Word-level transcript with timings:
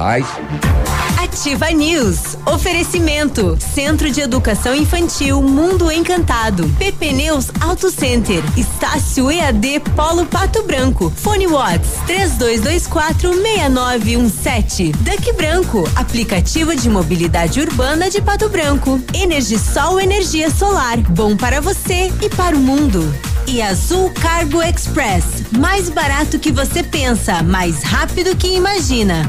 Paz. 0.00 0.24
Ativa 1.22 1.70
News. 1.72 2.38
Oferecimento. 2.46 3.58
Centro 3.74 4.10
de 4.10 4.22
Educação 4.22 4.74
Infantil 4.74 5.42
Mundo 5.42 5.92
Encantado. 5.92 6.66
PP 6.78 7.12
Neus 7.12 7.50
Auto 7.60 7.90
Center. 7.90 8.42
Estácio 8.56 9.30
EAD 9.30 9.80
Polo 9.94 10.24
Pato 10.24 10.62
Branco. 10.62 11.12
Fone 11.14 11.46
Watts 11.48 11.90
3224 12.06 13.30
6917. 13.30 14.92
Duck 14.92 15.32
Branco. 15.34 15.86
Aplicativo 15.94 16.74
de 16.74 16.88
mobilidade 16.88 17.60
urbana 17.60 18.08
de 18.08 18.22
Pato 18.22 18.48
Branco. 18.48 18.98
Energisol 19.12 20.00
Energia 20.00 20.48
Solar. 20.48 20.96
Bom 21.10 21.36
para 21.36 21.60
você 21.60 22.10
e 22.22 22.30
para 22.30 22.56
o 22.56 22.58
mundo. 22.58 23.14
E 23.46 23.60
Azul 23.60 24.10
Cargo 24.12 24.62
Express. 24.62 25.24
Mais 25.58 25.90
barato 25.90 26.38
que 26.38 26.52
você 26.52 26.82
pensa, 26.82 27.42
mais 27.42 27.82
rápido 27.82 28.34
que 28.36 28.46
imagina. 28.54 29.28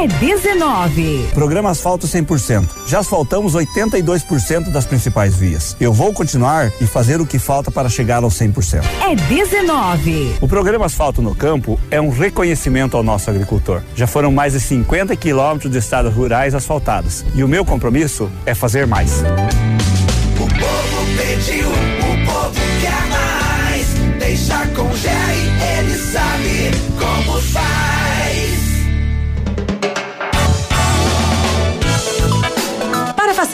É 0.00 0.06
19. 0.06 1.30
Programa 1.34 1.70
Asfalto 1.70 2.06
100%. 2.06 2.68
Já 2.86 3.00
asfaltamos 3.00 3.54
82% 3.54 4.70
das 4.70 4.86
principais 4.86 5.34
vias. 5.34 5.76
Eu 5.80 5.92
vou 5.92 6.12
continuar 6.12 6.70
e 6.80 6.86
fazer 6.86 7.20
o 7.20 7.26
que 7.26 7.36
falta 7.36 7.68
para 7.68 7.88
chegar 7.88 8.22
aos 8.22 8.38
100%. 8.38 8.84
É 9.10 9.16
19. 9.16 10.36
O 10.40 10.46
programa 10.46 10.86
Asfalto 10.86 11.20
no 11.20 11.34
Campo 11.34 11.80
é 11.90 12.00
um 12.00 12.10
reconhecimento 12.10 12.96
ao 12.96 13.02
nosso 13.02 13.28
agricultor. 13.28 13.82
Já 13.96 14.06
foram 14.06 14.30
mais 14.30 14.52
de 14.52 14.60
50 14.60 15.16
quilômetros 15.16 15.72
de 15.72 15.78
estradas 15.78 16.14
rurais 16.14 16.54
asfaltadas. 16.54 17.24
E 17.34 17.42
o 17.42 17.48
meu 17.48 17.64
compromisso 17.64 18.30
é 18.46 18.54
fazer 18.54 18.86
mais. 18.86 19.24
O 20.36 20.46
povo 20.46 21.16
pediu, 21.16 21.68
o 21.70 22.24
povo 22.24 22.60
quer 22.80 23.07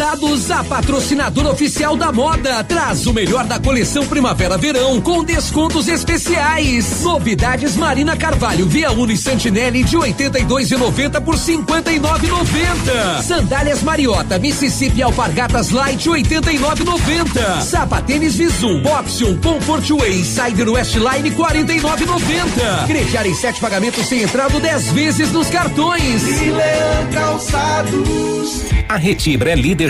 Calçados, 0.00 0.50
a 0.50 0.64
patrocinadora 0.64 1.50
oficial 1.50 1.94
da 1.94 2.10
moda, 2.10 2.64
traz 2.64 3.06
o 3.06 3.12
melhor 3.12 3.44
da 3.44 3.60
coleção 3.60 4.06
Primavera-Verão 4.06 4.98
com 4.98 5.22
descontos 5.22 5.88
especiais. 5.88 7.02
Novidades 7.02 7.76
Marina 7.76 8.16
Carvalho, 8.16 8.64
Via 8.64 8.90
Uno 8.92 9.12
e 9.12 9.16
Santinelli 9.18 9.84
de 9.84 9.98
82,90 9.98 11.20
por 11.20 11.34
59,90. 11.34 13.22
Sandálias 13.22 13.82
Mariota, 13.82 14.38
Mississippi 14.38 15.02
Alpargatas 15.02 15.68
Light 15.68 16.08
89,90. 16.08 17.60
Sapatênis 17.60 18.36
Visum, 18.36 18.80
Boxion, 18.80 19.36
Comfort 19.36 19.86
Way, 19.90 20.24
Cider 20.24 20.70
Westline 20.70 21.30
49,90. 21.30 22.86
Crediar 22.86 23.26
em 23.26 23.34
sete 23.34 23.60
pagamentos 23.60 24.06
sem 24.06 24.22
entrada 24.22 24.58
10 24.58 24.92
vezes 24.92 25.30
nos 25.30 25.50
cartões. 25.50 26.22
Milan 26.22 27.10
Calçados. 27.12 28.70
A 28.90 28.96
Retibra 28.96 29.52
é 29.52 29.54
líder 29.54 29.89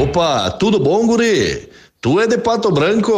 Opa, 0.00 0.48
tudo 0.52 0.78
bom, 0.78 1.04
guri? 1.08 1.68
Tu 2.00 2.20
é 2.20 2.28
de 2.28 2.38
Pato 2.38 2.70
Branco? 2.70 3.12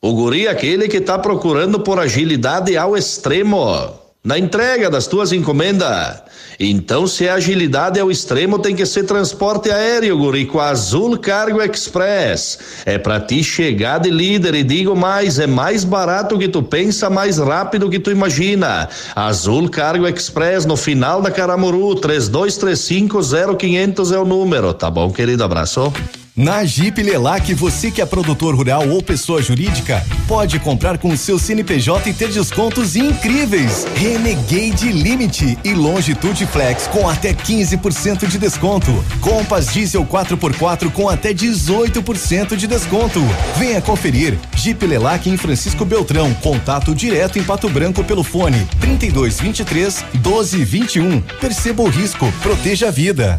O 0.00 0.12
guri 0.14 0.48
é 0.48 0.50
aquele 0.50 0.88
que 0.88 1.00
tá 1.00 1.16
procurando 1.16 1.78
por 1.78 2.00
agilidade 2.00 2.76
ao 2.76 2.96
extremo 2.96 4.01
na 4.24 4.38
entrega 4.38 4.88
das 4.88 5.08
tuas 5.08 5.32
encomendas. 5.32 6.22
Então, 6.60 7.08
se 7.08 7.28
a 7.28 7.34
agilidade 7.34 7.98
ao 7.98 8.08
extremo, 8.08 8.56
tem 8.56 8.76
que 8.76 8.86
ser 8.86 9.02
transporte 9.02 9.68
aéreo, 9.68 10.16
guri, 10.16 10.46
com 10.46 10.60
a 10.60 10.68
Azul 10.68 11.18
Cargo 11.18 11.60
Express. 11.60 12.58
É 12.86 12.98
para 12.98 13.18
ti 13.18 13.42
chegar 13.42 13.98
de 13.98 14.10
líder 14.10 14.54
e 14.54 14.62
digo 14.62 14.94
mais, 14.94 15.40
é 15.40 15.46
mais 15.48 15.82
barato 15.82 16.38
que 16.38 16.46
tu 16.46 16.62
pensa, 16.62 17.10
mais 17.10 17.38
rápido 17.38 17.90
que 17.90 17.98
tu 17.98 18.12
imagina. 18.12 18.88
Azul 19.16 19.68
Cargo 19.68 20.06
Express 20.06 20.64
no 20.66 20.76
final 20.76 21.20
da 21.20 21.30
Caramuru, 21.30 21.96
três 21.96 22.28
dois 22.28 22.56
três 22.56 22.78
cinco 22.78 23.20
zero 23.22 23.56
quinhentos 23.56 24.12
é 24.12 24.18
o 24.18 24.24
número, 24.24 24.72
tá 24.72 24.88
bom, 24.88 25.10
querido? 25.10 25.42
Abraço. 25.42 25.92
Na 26.34 26.64
Jeep 26.64 27.02
Lelac, 27.02 27.52
você 27.52 27.90
que 27.90 28.00
é 28.00 28.06
produtor 28.06 28.54
rural 28.54 28.88
ou 28.88 29.02
pessoa 29.02 29.42
jurídica, 29.42 30.02
pode 30.26 30.58
comprar 30.58 30.96
com 30.96 31.10
o 31.10 31.16
seu 31.16 31.38
CNPJ 31.38 32.08
e 32.08 32.14
ter 32.14 32.30
descontos 32.30 32.96
incríveis. 32.96 33.86
Renegade 33.94 34.90
Limite 34.90 35.58
e 35.62 35.74
Longitude 35.74 36.46
Flex 36.46 36.86
com 36.86 37.06
até 37.06 37.34
15% 37.34 38.26
de 38.26 38.38
desconto. 38.38 38.90
Compass 39.20 39.74
Diesel 39.74 40.06
4x4 40.06 40.90
com 40.90 41.06
até 41.06 41.34
18% 41.34 42.56
de 42.56 42.66
desconto. 42.66 43.20
Venha 43.58 43.82
conferir. 43.82 44.38
Jeep 44.56 44.86
Lelac 44.86 45.28
em 45.28 45.36
Francisco 45.36 45.84
Beltrão. 45.84 46.32
Contato 46.36 46.94
direto 46.94 47.38
em 47.38 47.44
Pato 47.44 47.68
Branco 47.68 48.02
pelo 48.02 48.24
fone 48.24 48.66
3223 48.80 50.02
1221. 50.14 51.20
Perceba 51.38 51.82
o 51.82 51.90
risco, 51.90 52.32
proteja 52.40 52.88
a 52.88 52.90
vida. 52.90 53.38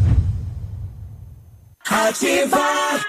Ativar. 1.86 3.04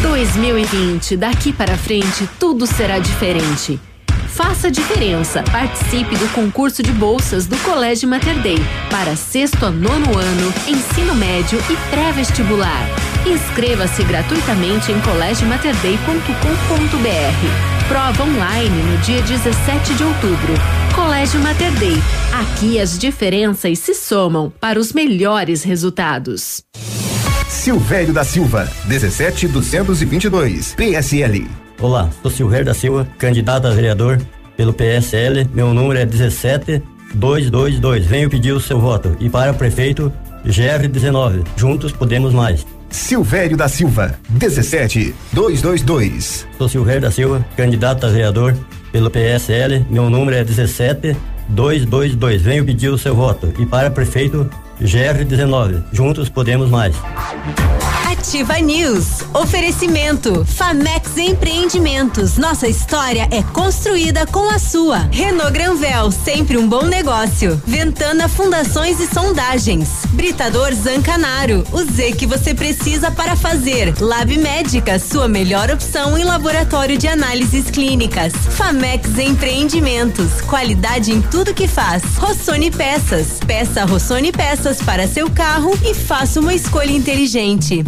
2020, 0.00 1.16
daqui 1.16 1.52
para 1.52 1.76
frente, 1.76 2.28
tudo 2.38 2.64
será 2.64 3.00
diferente. 3.00 3.80
Faça 4.28 4.70
diferença. 4.70 5.42
Participe 5.42 6.16
do 6.16 6.32
concurso 6.32 6.80
de 6.80 6.92
bolsas 6.92 7.46
do 7.46 7.58
Colégio 7.58 8.08
Mater 8.08 8.40
Dei 8.40 8.58
para 8.88 9.16
sexto 9.16 9.66
a 9.66 9.70
nono 9.70 10.16
ano, 10.16 10.54
ensino 10.68 11.12
médio 11.16 11.58
e 11.68 11.76
pré-vestibular. 11.90 12.86
Inscreva-se 13.26 14.04
gratuitamente 14.04 14.92
em 14.92 15.00
colégiomaterdei.com.br. 15.00 17.88
Prova 17.88 18.22
online 18.22 18.82
no 18.82 18.96
dia 18.98 19.20
17 19.22 19.94
de 19.94 20.04
outubro. 20.04 20.54
Colégio 20.94 21.40
Mater 21.40 21.72
Dei. 21.80 21.96
Aqui 22.32 22.78
as 22.78 22.96
diferenças 22.96 23.80
se 23.80 23.92
somam 23.92 24.52
para 24.60 24.78
os 24.78 24.92
melhores 24.92 25.64
resultados. 25.64 26.62
Silvério 27.64 28.12
da 28.12 28.24
Silva, 28.24 28.68
17222, 28.86 30.74
PSL. 30.74 31.48
Olá, 31.80 32.10
sou 32.20 32.30
Silvério 32.30 32.66
da 32.66 32.74
Silva, 32.74 33.08
candidato 33.16 33.66
a 33.66 33.70
vereador 33.70 34.20
pelo 34.54 34.74
PSL. 34.74 35.48
Meu 35.54 35.72
número 35.72 35.98
é 35.98 36.04
17222. 36.04 38.04
Venho 38.04 38.28
pedir 38.28 38.52
o 38.52 38.60
seu 38.60 38.78
voto. 38.78 39.16
E 39.18 39.30
para 39.30 39.54
prefeito, 39.54 40.12
GR19. 40.46 41.42
Juntos 41.56 41.90
podemos 41.90 42.34
mais. 42.34 42.66
Silvério 42.90 43.56
da 43.56 43.66
Silva, 43.66 44.14
17222. 44.28 46.46
Sou 46.58 46.68
Silvério 46.68 47.00
da 47.00 47.10
Silva, 47.10 47.42
candidato 47.56 48.04
a 48.04 48.10
vereador 48.10 48.54
pelo 48.92 49.10
PSL. 49.10 49.86
Meu 49.88 50.10
número 50.10 50.36
é 50.36 50.44
17222. 50.44 52.42
Venho 52.42 52.66
pedir 52.66 52.90
o 52.90 52.98
seu 52.98 53.14
voto. 53.14 53.54
E 53.58 53.64
para 53.64 53.90
prefeito, 53.90 54.50
GR19. 54.80 55.82
Juntos 55.92 56.28
podemos 56.28 56.70
mais. 56.70 56.94
Ativa 58.14 58.60
News. 58.60 59.24
Oferecimento. 59.34 60.44
Famex 60.44 61.16
Empreendimentos. 61.18 62.36
Nossa 62.36 62.68
história 62.68 63.26
é 63.32 63.42
construída 63.42 64.24
com 64.24 64.48
a 64.48 64.58
sua. 64.60 65.08
Renault 65.10 65.52
Granvel, 65.52 66.12
sempre 66.12 66.56
um 66.56 66.68
bom 66.68 66.84
negócio. 66.84 67.60
Ventana 67.66 68.28
Fundações 68.28 69.00
e 69.00 69.12
Sondagens. 69.12 69.88
Britador 70.10 70.72
Zancanaro, 70.72 71.64
o 71.72 71.82
Z 71.82 72.12
que 72.12 72.24
você 72.24 72.54
precisa 72.54 73.10
para 73.10 73.34
fazer. 73.34 73.92
Lab 74.00 74.38
Médica, 74.38 74.96
sua 75.00 75.26
melhor 75.26 75.68
opção 75.72 76.16
em 76.16 76.22
laboratório 76.22 76.96
de 76.96 77.08
análises 77.08 77.68
clínicas. 77.68 78.32
Famex 78.32 79.18
Empreendimentos, 79.18 80.40
qualidade 80.42 81.10
em 81.10 81.20
tudo 81.20 81.52
que 81.52 81.66
faz. 81.66 82.02
Rossoni 82.16 82.70
Peças, 82.70 83.40
peça 83.44 83.84
Rossoni 83.84 84.30
Peças 84.30 84.80
para 84.80 85.08
seu 85.08 85.28
carro 85.28 85.76
e 85.84 85.92
faça 85.94 86.38
uma 86.38 86.54
escolha 86.54 86.92
inteligente. 86.92 87.84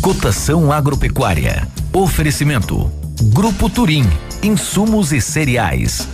Cotação 0.00 0.72
agropecuária. 0.72 1.68
Oferecimento. 1.92 2.90
Grupo 3.34 3.68
Turim. 3.68 4.08
Insumos 4.42 5.12
e 5.12 5.20
cereais. 5.20 6.08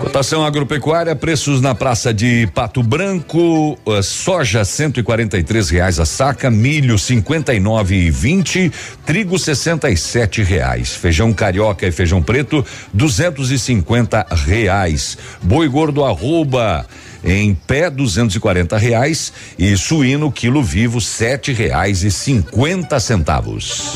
Cotação 0.00 0.44
agropecuária, 0.44 1.16
preços 1.16 1.62
na 1.62 1.74
praça 1.74 2.12
de 2.12 2.46
Pato 2.54 2.82
Branco, 2.82 3.78
uh, 3.86 4.02
soja 4.02 4.66
cento 4.66 5.00
e 5.00 5.02
quarenta 5.02 5.38
e 5.38 5.42
três 5.42 5.70
reais 5.70 5.98
a 5.98 6.04
saca, 6.04 6.50
milho 6.50 6.98
cinquenta 6.98 7.54
e 7.54 7.60
nove 7.60 7.96
e 7.96 8.10
vinte, 8.10 8.70
trigo 9.06 9.38
sessenta 9.38 9.88
e 9.90 9.96
sete 9.96 10.42
reais, 10.42 10.94
feijão 10.94 11.32
carioca 11.32 11.86
e 11.86 11.92
feijão 11.92 12.22
preto 12.22 12.64
duzentos 12.92 13.50
e 13.50 13.58
cinquenta 13.58 14.26
reais, 14.30 15.16
boi 15.42 15.68
gordo 15.68 16.04
arroba 16.04 16.86
em 17.24 17.54
pé 17.54 17.90
duzentos 17.90 18.36
e 18.36 18.40
quarenta 18.40 18.78
reais 18.78 19.32
e 19.58 19.76
suíno 19.76 20.30
quilo 20.30 20.62
vivo 20.62 21.00
sete 21.00 21.52
reais 21.52 22.02
e 22.02 22.10
cinquenta 22.10 23.00
centavos. 23.00 23.94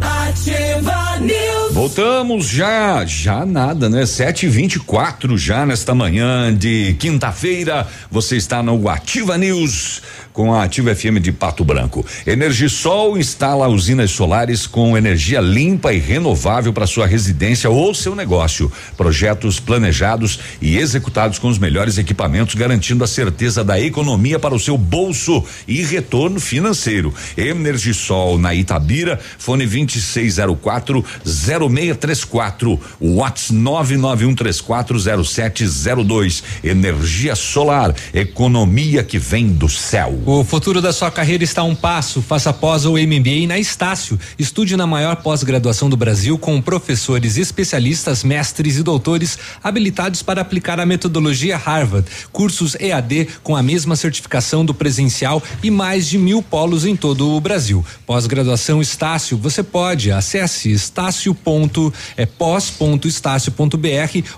Ativa 0.00 1.18
News. 1.20 1.72
Voltamos 1.72 2.46
já, 2.46 3.04
já 3.06 3.46
nada, 3.46 3.88
né? 3.88 4.04
Sete 4.04 4.46
e 4.46 4.48
vinte 4.48 4.74
e 4.74 4.80
quatro 4.80 5.38
já 5.38 5.64
nesta 5.64 5.94
manhã 5.94 6.54
de 6.54 6.94
quinta-feira. 6.98 7.86
Você 8.10 8.36
está 8.36 8.62
no 8.62 8.88
Ativa 8.88 9.38
News 9.38 10.02
com 10.32 10.54
a 10.54 10.62
Ativa 10.64 10.94
FM 10.94 11.18
de 11.20 11.32
Pato 11.32 11.64
Branco. 11.64 12.06
Energisol 12.26 13.18
instala 13.18 13.68
usinas 13.68 14.10
solares 14.10 14.66
com 14.66 14.96
energia 14.96 15.38
limpa 15.40 15.92
e 15.92 15.98
renovável 15.98 16.72
para 16.72 16.86
sua 16.86 17.06
residência 17.06 17.68
ou 17.68 17.94
seu 17.94 18.14
negócio. 18.14 18.72
Projetos 18.96 19.60
planejados 19.60 20.38
e 20.60 20.78
executados 20.78 21.38
com 21.38 21.48
os 21.48 21.58
melhores 21.58 21.98
equipamentos, 21.98 22.54
garantindo 22.54 23.04
a 23.04 23.06
certeza 23.06 23.62
da 23.62 23.78
economia 23.80 24.38
para 24.38 24.54
o 24.54 24.60
seu 24.60 24.78
bolso 24.78 25.44
e 25.68 25.82
retorno 25.82 26.40
financeiro. 26.40 27.12
Energisol 27.36 28.38
na 28.38 28.54
Itabira, 28.54 29.20
fone 29.38 29.66
2604 29.66 31.04
0634, 31.24 32.80
Whats 33.00 33.50
991340702. 33.52 36.42
Energia 36.64 37.34
solar, 37.34 37.94
economia 38.14 39.02
que 39.02 39.18
vem 39.18 39.48
do 39.48 39.68
céu. 39.68 40.21
O 40.24 40.44
futuro 40.44 40.80
da 40.80 40.92
sua 40.92 41.10
carreira 41.10 41.42
está 41.42 41.62
a 41.62 41.64
um 41.64 41.74
passo. 41.74 42.22
Faça 42.22 42.52
pós 42.52 42.84
ou 42.84 42.92
MBA 42.92 43.48
na 43.48 43.58
Estácio. 43.58 44.16
Estude 44.38 44.76
na 44.76 44.86
maior 44.86 45.16
pós-graduação 45.16 45.90
do 45.90 45.96
Brasil 45.96 46.38
com 46.38 46.62
professores 46.62 47.36
especialistas, 47.36 48.22
mestres 48.22 48.76
e 48.76 48.84
doutores 48.84 49.36
habilitados 49.60 50.22
para 50.22 50.40
aplicar 50.40 50.78
a 50.78 50.86
metodologia 50.86 51.56
Harvard. 51.56 52.08
Cursos 52.30 52.76
EAD 52.78 53.30
com 53.42 53.56
a 53.56 53.64
mesma 53.64 53.96
certificação 53.96 54.64
do 54.64 54.72
presencial 54.72 55.42
e 55.60 55.72
mais 55.72 56.06
de 56.06 56.18
mil 56.18 56.40
polos 56.40 56.86
em 56.86 56.94
todo 56.94 57.28
o 57.28 57.40
Brasil. 57.40 57.84
Pós-graduação 58.06 58.80
Estácio, 58.80 59.36
você 59.36 59.60
pode. 59.60 60.12
Acesse 60.12 60.70
estácio 60.70 61.34
ponto, 61.34 61.92
é 62.16 62.28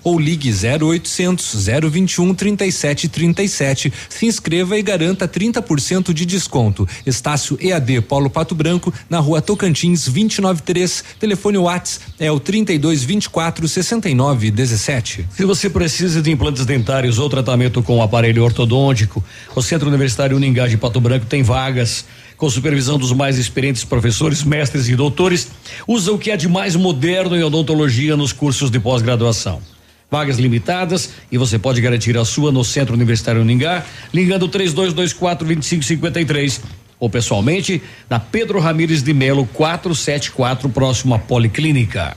ou 0.03 0.19
ligue 0.19 0.51
0800 0.51 1.67
021 1.91 2.35
3737. 2.35 3.93
Se 4.09 4.25
inscreva 4.25 4.79
e 4.79 4.83
garanta 4.83 5.29
30% 5.29 5.74
de 6.13 6.25
desconto. 6.27 6.89
Estácio 7.07 7.59
EAD 7.61 8.03
Polo 8.03 8.31
Pato 8.31 8.55
Branco, 8.55 8.93
na 9.09 9.19
rua 9.19 9.41
Tocantins 9.41 10.07
293. 10.07 11.05
Telefone 11.19 11.59
Whats 11.59 12.01
é 12.19 12.31
o 12.31 12.41
3224 12.41 13.67
6917. 13.69 15.27
Se 15.31 15.45
você 15.45 15.71
precisa 15.71 16.21
de 16.21 16.31
implantes 16.31 16.65
dentários 16.65 17.19
ou 17.19 17.29
tratamento 17.29 17.83
com 17.83 18.03
aparelho 18.03 18.45
ortodôntico, 18.45 19.23
o 19.55 19.63
Centro 19.63 19.89
Universitário 19.89 20.37
Uningá 20.37 20.67
de 20.67 20.77
Pato 20.77 21.01
Branco 21.01 21.27
tem 21.27 21.43
vagas 21.43 22.05
com 22.37 22.51
supervisão 22.51 22.99
dos 22.99 23.13
mais 23.13 23.39
experientes 23.39 23.85
professores, 23.85 24.43
mestres 24.43 24.89
e 24.89 24.97
doutores. 24.97 25.49
Usa 25.87 26.13
o 26.13 26.19
que 26.19 26.31
é 26.31 26.37
de 26.37 26.49
mais 26.49 26.77
moderno 26.77 27.37
em 27.37 27.43
odontologia 27.43 28.17
nos 28.17 28.33
cursos 28.33 28.71
de 28.71 28.81
pós-graduação. 28.81 29.74
Vagas 30.15 30.39
limitadas 30.39 31.11
e 31.29 31.37
você 31.37 31.59
pode 31.59 31.81
garantir 31.81 32.17
a 32.17 32.25
sua 32.25 32.53
no 32.53 32.63
Centro 32.63 32.95
Universitário 32.95 33.41
Uningá, 33.41 33.85
ligando 34.13 34.47
3224 34.47 35.45
2553 35.45 36.61
ou 37.01 37.11
pessoalmente 37.11 37.83
na 38.09 38.21
Pedro 38.21 38.61
Ramires 38.61 39.03
de 39.03 39.13
Melo 39.13 39.45
474, 39.53 40.69
próximo 40.69 41.17
à 41.17 41.19
Policlínica. 41.19 42.17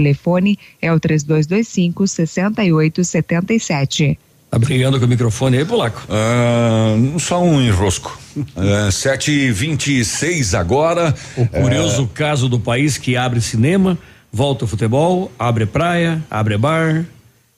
é 0.81 0.91
o 0.91 0.99
3225 0.99 2.07
6877. 2.07 4.17
Tá 4.51 4.59
brigando 4.59 4.99
com 4.99 5.05
o 5.05 5.07
microfone 5.07 5.59
aí, 5.59 5.65
Polaco? 5.65 6.03
Ah, 6.09 6.97
só 7.19 7.41
um 7.41 7.61
enrosco. 7.61 8.19
Uh, 8.35 8.91
sete 8.91 9.31
e 9.31 9.49
vinte 9.49 9.97
e 9.97 10.03
seis 10.03 10.53
agora. 10.53 11.15
O 11.37 11.47
curioso 11.47 12.05
caso 12.13 12.49
do 12.49 12.59
país 12.59 12.97
que 12.97 13.15
abre 13.15 13.39
cinema, 13.39 13.97
volta 14.31 14.65
o 14.65 14.67
futebol, 14.67 15.31
abre 15.39 15.65
praia, 15.65 16.21
abre 16.29 16.57
bar, 16.57 17.05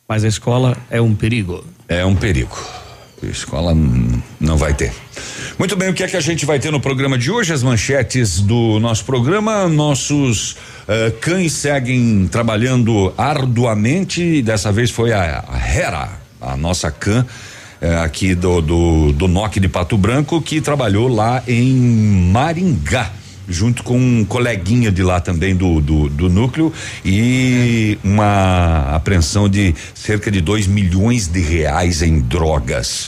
mas 0.07 0.23
a 0.23 0.27
escola 0.27 0.77
é 0.91 1.01
um 1.01 1.15
perigo. 1.15 1.65
É 1.87 2.05
um 2.05 2.15
perigo. 2.15 2.59
A 3.23 3.25
escola 3.25 3.73
não 4.39 4.55
vai 4.55 4.75
ter. 4.75 4.93
Muito 5.57 5.75
bem, 5.75 5.89
o 5.89 5.93
que 5.93 6.03
é 6.03 6.07
que 6.07 6.17
a 6.17 6.21
gente 6.21 6.45
vai 6.45 6.59
ter 6.59 6.71
no 6.71 6.79
programa 6.79 7.17
de 7.17 7.31
hoje? 7.31 7.53
As 7.53 7.63
manchetes 7.63 8.39
do 8.39 8.79
nosso 8.79 9.05
programa. 9.05 9.67
Nossos 9.67 10.57
uh, 10.87 11.11
cães 11.19 11.53
seguem 11.53 12.27
trabalhando 12.31 13.13
arduamente. 13.17 14.41
Dessa 14.41 14.71
vez 14.71 14.89
foi 14.91 15.11
a, 15.11 15.43
a 15.47 15.57
Hera, 15.57 16.09
a 16.41 16.57
nossa 16.57 16.91
cã. 16.91 17.25
eh, 17.81 17.97
aqui 17.97 18.33
do, 18.33 18.61
do, 18.61 19.11
do 19.11 19.27
NOC 19.27 19.59
de 19.59 19.67
Pato 19.67 19.97
Branco, 19.97 20.41
que 20.41 20.61
trabalhou 20.61 21.07
lá 21.09 21.43
em 21.47 21.73
Maringá 22.31 23.11
junto 23.47 23.83
com 23.83 23.97
um 23.97 24.23
coleguinha 24.23 24.89
de 24.89 25.03
lá 25.03 25.19
também 25.19 25.53
do, 25.55 25.81
do, 25.81 26.07
do 26.07 26.29
núcleo 26.29 26.71
e 27.03 27.97
uma 28.03 28.95
apreensão 28.95 29.49
de 29.49 29.75
cerca 29.93 30.31
de 30.31 30.39
2 30.39 30.65
milhões 30.67 31.27
de 31.27 31.41
reais 31.41 32.01
em 32.01 32.21
drogas. 32.21 33.05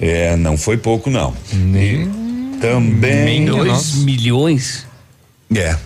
É, 0.00 0.36
não 0.36 0.56
foi 0.56 0.76
pouco 0.78 1.10
não. 1.10 1.34
E 1.52 2.58
também 2.60 3.44
Dois 3.44 3.96
milhões? 3.96 4.86
é, 5.54 5.76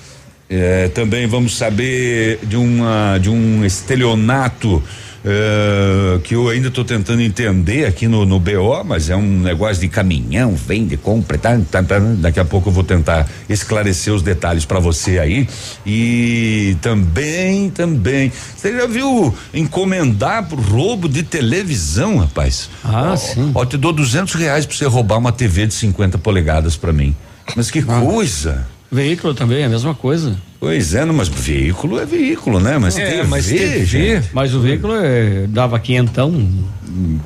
é, 0.51 0.89
também 0.89 1.29
vamos 1.29 1.57
saber 1.57 2.41
de 2.43 2.57
uma 2.57 3.17
de 3.19 3.31
um 3.31 3.65
estelionato 3.65 4.83
é, 5.25 6.19
que 6.25 6.35
eu 6.35 6.49
ainda 6.49 6.69
estou 6.69 6.85
tentando 6.85 7.21
entender 7.21 7.85
aqui 7.85 8.09
no, 8.09 8.25
no 8.25 8.41
BO, 8.41 8.83
mas 8.85 9.11
é 9.11 9.17
um 9.17 9.41
negócio 9.41 9.81
de 9.81 9.89
caminhão, 9.89 10.55
vende, 10.55 10.97
compra, 10.97 11.37
tá, 11.39 11.59
tá, 11.71 11.83
tá, 11.83 11.99
daqui 11.99 12.41
a 12.41 12.45
pouco 12.45 12.71
eu 12.71 12.73
vou 12.73 12.83
tentar 12.83 13.29
esclarecer 13.49 14.13
os 14.13 14.23
detalhes 14.23 14.65
para 14.65 14.81
você 14.81 15.19
aí. 15.19 15.47
E 15.87 16.77
também, 16.81 17.71
também, 17.71 18.33
você 18.57 18.77
já 18.77 18.87
viu 18.87 19.35
encomendar 19.53 20.49
pro 20.49 20.61
roubo 20.61 21.09
de 21.09 21.23
televisão, 21.23 22.17
rapaz? 22.19 22.71
Ah, 22.83 23.11
Ó, 23.13 23.17
sim. 23.17 23.53
Ó, 23.55 23.65
te 23.65 23.77
dou 23.77 23.93
duzentos 23.93 24.35
reais 24.35 24.65
pra 24.65 24.75
você 24.75 24.87
roubar 24.87 25.19
uma 25.19 25.33
TV 25.33 25.67
de 25.67 25.75
50 25.75 26.19
polegadas 26.19 26.77
para 26.77 26.93
mim. 26.93 27.15
Mas 27.55 27.71
que 27.71 27.83
coisa! 27.83 28.67
Veículo 28.91 29.35
também, 29.35 29.63
é 29.63 29.67
a 29.67 29.69
mesma 29.69 29.95
coisa. 29.95 30.37
Pois 30.59 30.95
é, 30.95 31.05
não, 31.05 31.15
mas 31.15 31.29
veículo 31.29 31.99
é 31.99 32.05
veículo, 32.05 32.59
né? 32.59 32.77
Mas 32.77 32.99
É, 32.99 33.23
mas 33.23 33.47
TV. 33.47 34.23
Mas 34.33 34.55
o 34.55 34.61
veículo 34.61 34.95
é, 34.97 35.47
dava 35.47 35.79
quinhentão. 35.79 36.49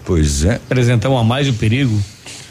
Pois 0.04 0.44
é. 0.44 0.60
Trezentão 0.68 1.16
a 1.16 1.24
mais 1.24 1.48
o 1.48 1.54
perigo. 1.54 1.98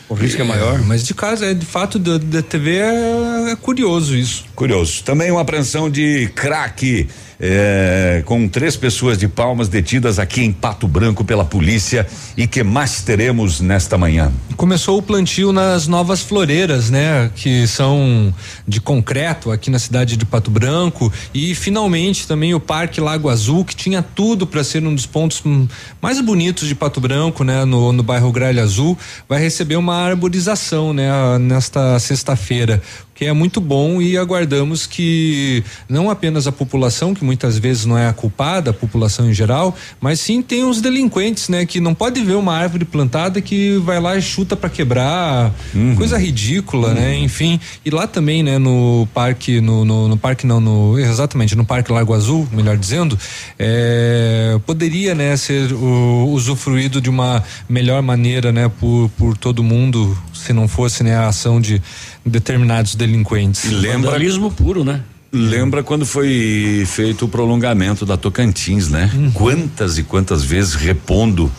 O 0.10 0.16
risco 0.16 0.42
é 0.42 0.46
maior. 0.46 0.82
Mas 0.84 1.04
de 1.04 1.14
casa, 1.14 1.46
é, 1.46 1.54
de 1.54 1.66
fato, 1.66 1.98
da, 1.98 2.18
da 2.18 2.42
TV 2.42 2.78
é, 2.78 3.52
é 3.52 3.56
curioso 3.56 4.16
isso. 4.16 4.46
Curioso. 4.56 5.04
Também 5.04 5.32
uma 5.32 5.42
apreensão 5.42 5.90
de 5.90 6.30
crack 6.36 7.08
é, 7.46 8.24
com 8.26 8.48
três 8.48 8.78
pessoas 8.78 9.18
de 9.18 9.28
palmas 9.28 9.68
detidas 9.68 10.18
aqui 10.18 10.42
em 10.42 10.54
Pato 10.54 10.88
Branco 10.88 11.26
pela 11.26 11.44
polícia. 11.44 12.08
E 12.38 12.48
que 12.48 12.64
mais 12.64 13.02
teremos 13.02 13.60
nesta 13.60 13.98
manhã? 13.98 14.32
Começou 14.56 14.98
o 14.98 15.02
plantio 15.02 15.52
nas 15.52 15.86
novas 15.86 16.22
floreiras, 16.22 16.90
né? 16.90 17.30
Que 17.36 17.68
são 17.68 18.34
de 18.66 18.80
concreto 18.80 19.52
aqui 19.52 19.70
na 19.70 19.78
cidade 19.78 20.16
de 20.16 20.26
Pato 20.26 20.50
Branco 20.50 21.12
e 21.34 21.54
finalmente 21.54 22.26
também 22.26 22.54
o 22.54 22.62
Parque 22.62 23.02
Lago 23.02 23.28
Azul, 23.28 23.66
que 23.66 23.76
tinha 23.76 24.02
tudo 24.02 24.48
para 24.48 24.64
ser 24.64 24.82
um 24.86 24.96
dos 24.96 25.06
pontos 25.06 25.44
mais 26.02 26.22
bonitos 26.22 26.66
de 26.66 26.76
Pato 26.76 27.02
Branco, 27.02 27.44
né? 27.44 27.66
No, 27.66 27.92
no 27.92 28.04
bairro 28.04 28.32
Gralha 28.32 28.64
Azul, 28.64 28.98
vai 29.28 29.42
receber 29.42 29.76
uma 29.76 29.98
arborização, 29.98 30.94
né? 30.94 31.10
Nesta 31.40 32.00
sexta-feira, 32.00 32.82
que 33.24 33.28
é 33.28 33.32
muito 33.32 33.62
bom 33.62 34.02
e 34.02 34.18
aguardamos 34.18 34.86
que 34.86 35.64
não 35.88 36.10
apenas 36.10 36.46
a 36.46 36.52
população, 36.52 37.14
que 37.14 37.24
muitas 37.24 37.58
vezes 37.58 37.86
não 37.86 37.98
é 37.98 38.08
a 38.08 38.12
culpada, 38.12 38.72
a 38.72 38.74
população 38.74 39.30
em 39.30 39.34
geral, 39.34 39.74
mas 40.02 40.20
sim 40.20 40.42
tem 40.42 40.66
os 40.66 40.82
delinquentes, 40.82 41.48
né? 41.48 41.66
Que 41.66 41.80
não 41.80 41.94
pode 41.94 42.22
ver 42.22 42.36
uma 42.36 42.54
árvore 42.54 42.84
plantada 42.84 43.40
que 43.40 43.78
vai 43.78 44.02
lá 44.02 44.18
e 44.18 44.22
chuta 44.22 44.58
para 44.58 44.70
quebrar, 44.70 45.54
coisa 45.96 46.18
ridícula, 46.18 46.94
né? 46.94 47.18
Enfim, 47.18 47.60
e 47.86 47.90
lá 47.90 48.06
também, 48.06 48.44
né? 48.44 48.58
No 48.58 49.08
parque, 49.14 49.62
no, 49.62 49.86
no, 49.86 50.10
no 50.10 50.18
parque 50.18 50.46
não, 50.46 50.60
no, 50.60 51.00
exatamente, 51.00 51.56
no 51.56 51.64
Parque 51.64 51.94
Lago 51.94 52.14
Azul, 52.14 52.46
melhor 52.52 52.76
dizendo, 52.76 53.18
é, 53.58 54.60
poderia, 54.66 55.16
né? 55.16 55.38
Ser 55.38 55.72
o, 55.72 56.28
usufruído 56.34 57.00
de 57.00 57.10
uma 57.10 57.42
melhor 57.70 58.02
maneira, 58.02 58.52
né? 58.52 58.70
Por, 58.82 59.10
por 59.18 59.38
todo 59.38 59.64
mundo, 59.64 60.18
se 60.44 60.54
não 60.54 60.68
fosse, 60.68 61.04
né? 61.04 61.16
A 61.16 61.28
ação 61.28 61.60
de 61.62 61.82
determinados 62.26 62.96
delinquentes. 62.96 63.66
E 63.66 63.70
lembra- 63.74 64.12
Vandalismo 64.12 64.52
puro, 64.52 64.84
né? 64.84 65.02
Lembra 65.32 65.82
quando 65.82 66.06
foi 66.06 66.84
feito 66.86 67.26
o 67.26 67.28
prolongamento 67.28 68.06
da 68.06 68.16
Tocantins, 68.16 68.88
né? 68.90 69.10
Uhum. 69.16 69.32
Quantas 69.32 69.98
e 69.98 70.04
quantas 70.04 70.44
vezes 70.44 70.76
repondo, 70.76 71.52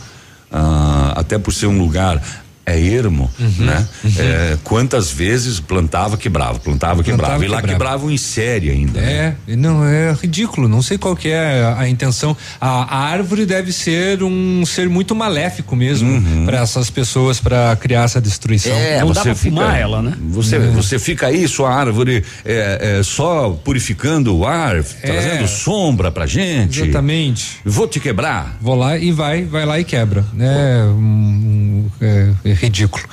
ah, 0.52 1.14
até 1.16 1.38
por 1.38 1.52
ser 1.52 1.66
um 1.66 1.76
lugar 1.78 2.22
é 2.66 2.80
ermo, 2.80 3.30
Uhum. 3.38 3.66
né? 3.66 3.86
É, 4.18 4.56
quantas 4.64 5.10
vezes 5.10 5.60
plantava, 5.60 6.16
quebrava, 6.16 6.58
plantava, 6.58 7.02
quebrava. 7.02 7.34
Plantava, 7.34 7.44
e 7.44 7.48
lá 7.48 7.56
quebrava. 7.60 7.78
quebravam 7.78 8.10
em 8.10 8.16
série 8.16 8.70
ainda. 8.70 9.00
né? 9.00 9.36
É, 9.46 9.56
não, 9.56 9.84
é 9.84 10.12
ridículo, 10.14 10.66
não 10.68 10.80
sei 10.82 10.96
qual 10.96 11.14
que 11.14 11.28
é 11.28 11.62
a, 11.62 11.80
a 11.80 11.88
intenção. 11.88 12.36
A, 12.60 12.68
a 12.96 12.98
árvore 13.10 13.44
deve 13.44 13.72
ser 13.72 14.22
um 14.22 14.64
ser 14.64 14.88
muito 14.88 15.14
maléfico 15.14 15.76
mesmo 15.76 16.22
para 16.46 16.58
essas 16.60 16.88
pessoas 16.90 17.38
para 17.40 17.76
criar 17.76 18.04
essa 18.04 18.20
destruição. 18.20 18.72
Uhum. 18.72 18.78
É, 18.78 19.04
você 19.04 19.34
fica, 19.34 20.00
né? 20.02 20.14
Você, 20.30 20.56
É. 20.56 20.58
você 20.70 20.98
fica 20.98 21.26
aí, 21.26 21.46
sua 21.46 21.72
árvore, 21.74 22.24
é, 22.44 22.98
é, 22.98 23.02
só 23.02 23.50
purificando 23.64 24.34
o 24.36 24.46
ar, 24.46 24.82
trazendo 24.82 25.46
sombra 25.48 26.10
pra 26.10 26.26
gente. 26.26 26.80
Exatamente. 26.82 27.58
Vou 27.64 27.86
te 27.86 28.00
quebrar. 28.00 28.56
Vou 28.60 28.74
lá 28.74 28.96
e 28.96 29.12
vai, 29.12 29.44
vai 29.44 29.66
lá 29.66 29.78
e 29.78 29.84
quebra, 29.84 30.24
né? 30.32 30.84
Um, 30.84 31.86
é, 32.00 32.30
é 32.44 32.53
ridículo. 32.54 33.04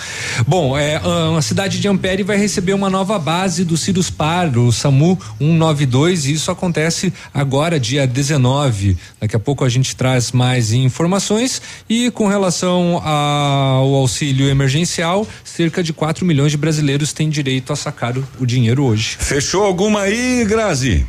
Bom, 0.48 0.77
é, 0.77 1.01
a, 1.38 1.41
cidade 1.41 1.79
de 1.79 1.88
Ampere 1.88 2.24
vai 2.24 2.38
receber 2.38 2.74
uma 2.74 2.89
nova 2.89 3.19
base 3.19 3.65
do 3.65 3.75
Cirus 3.75 4.10
Par, 4.10 4.57
o 4.57 4.71
SAMU 4.71 5.19
192, 5.39 6.25
e 6.25 6.33
isso 6.33 6.51
acontece 6.51 7.13
agora, 7.33 7.79
dia 7.79 8.07
19. 8.07 8.98
Daqui 9.19 9.36
a 9.36 9.39
pouco 9.39 9.65
a 9.65 9.69
gente 9.69 9.95
traz 9.95 10.31
mais 10.31 10.71
informações 10.71 11.62
e 11.89 12.10
com 12.12 12.27
relação 12.27 13.01
ao 13.03 13.93
auxílio 13.95 14.50
emergencial, 14.50 15.27
cerca 15.43 15.83
de 15.83 15.93
4 15.93 16.25
milhões 16.25 16.51
de 16.51 16.57
brasileiros 16.57 17.13
têm 17.13 17.29
direito 17.29 17.74
a 17.74 17.75
sacar 17.75 18.17
o, 18.17 18.27
o 18.39 18.45
dinheiro 18.45 18.83
hoje. 18.83 19.17
Fechou 19.19 19.63
alguma 19.63 20.01
aí, 20.01 20.45
Grazi? 20.45 21.05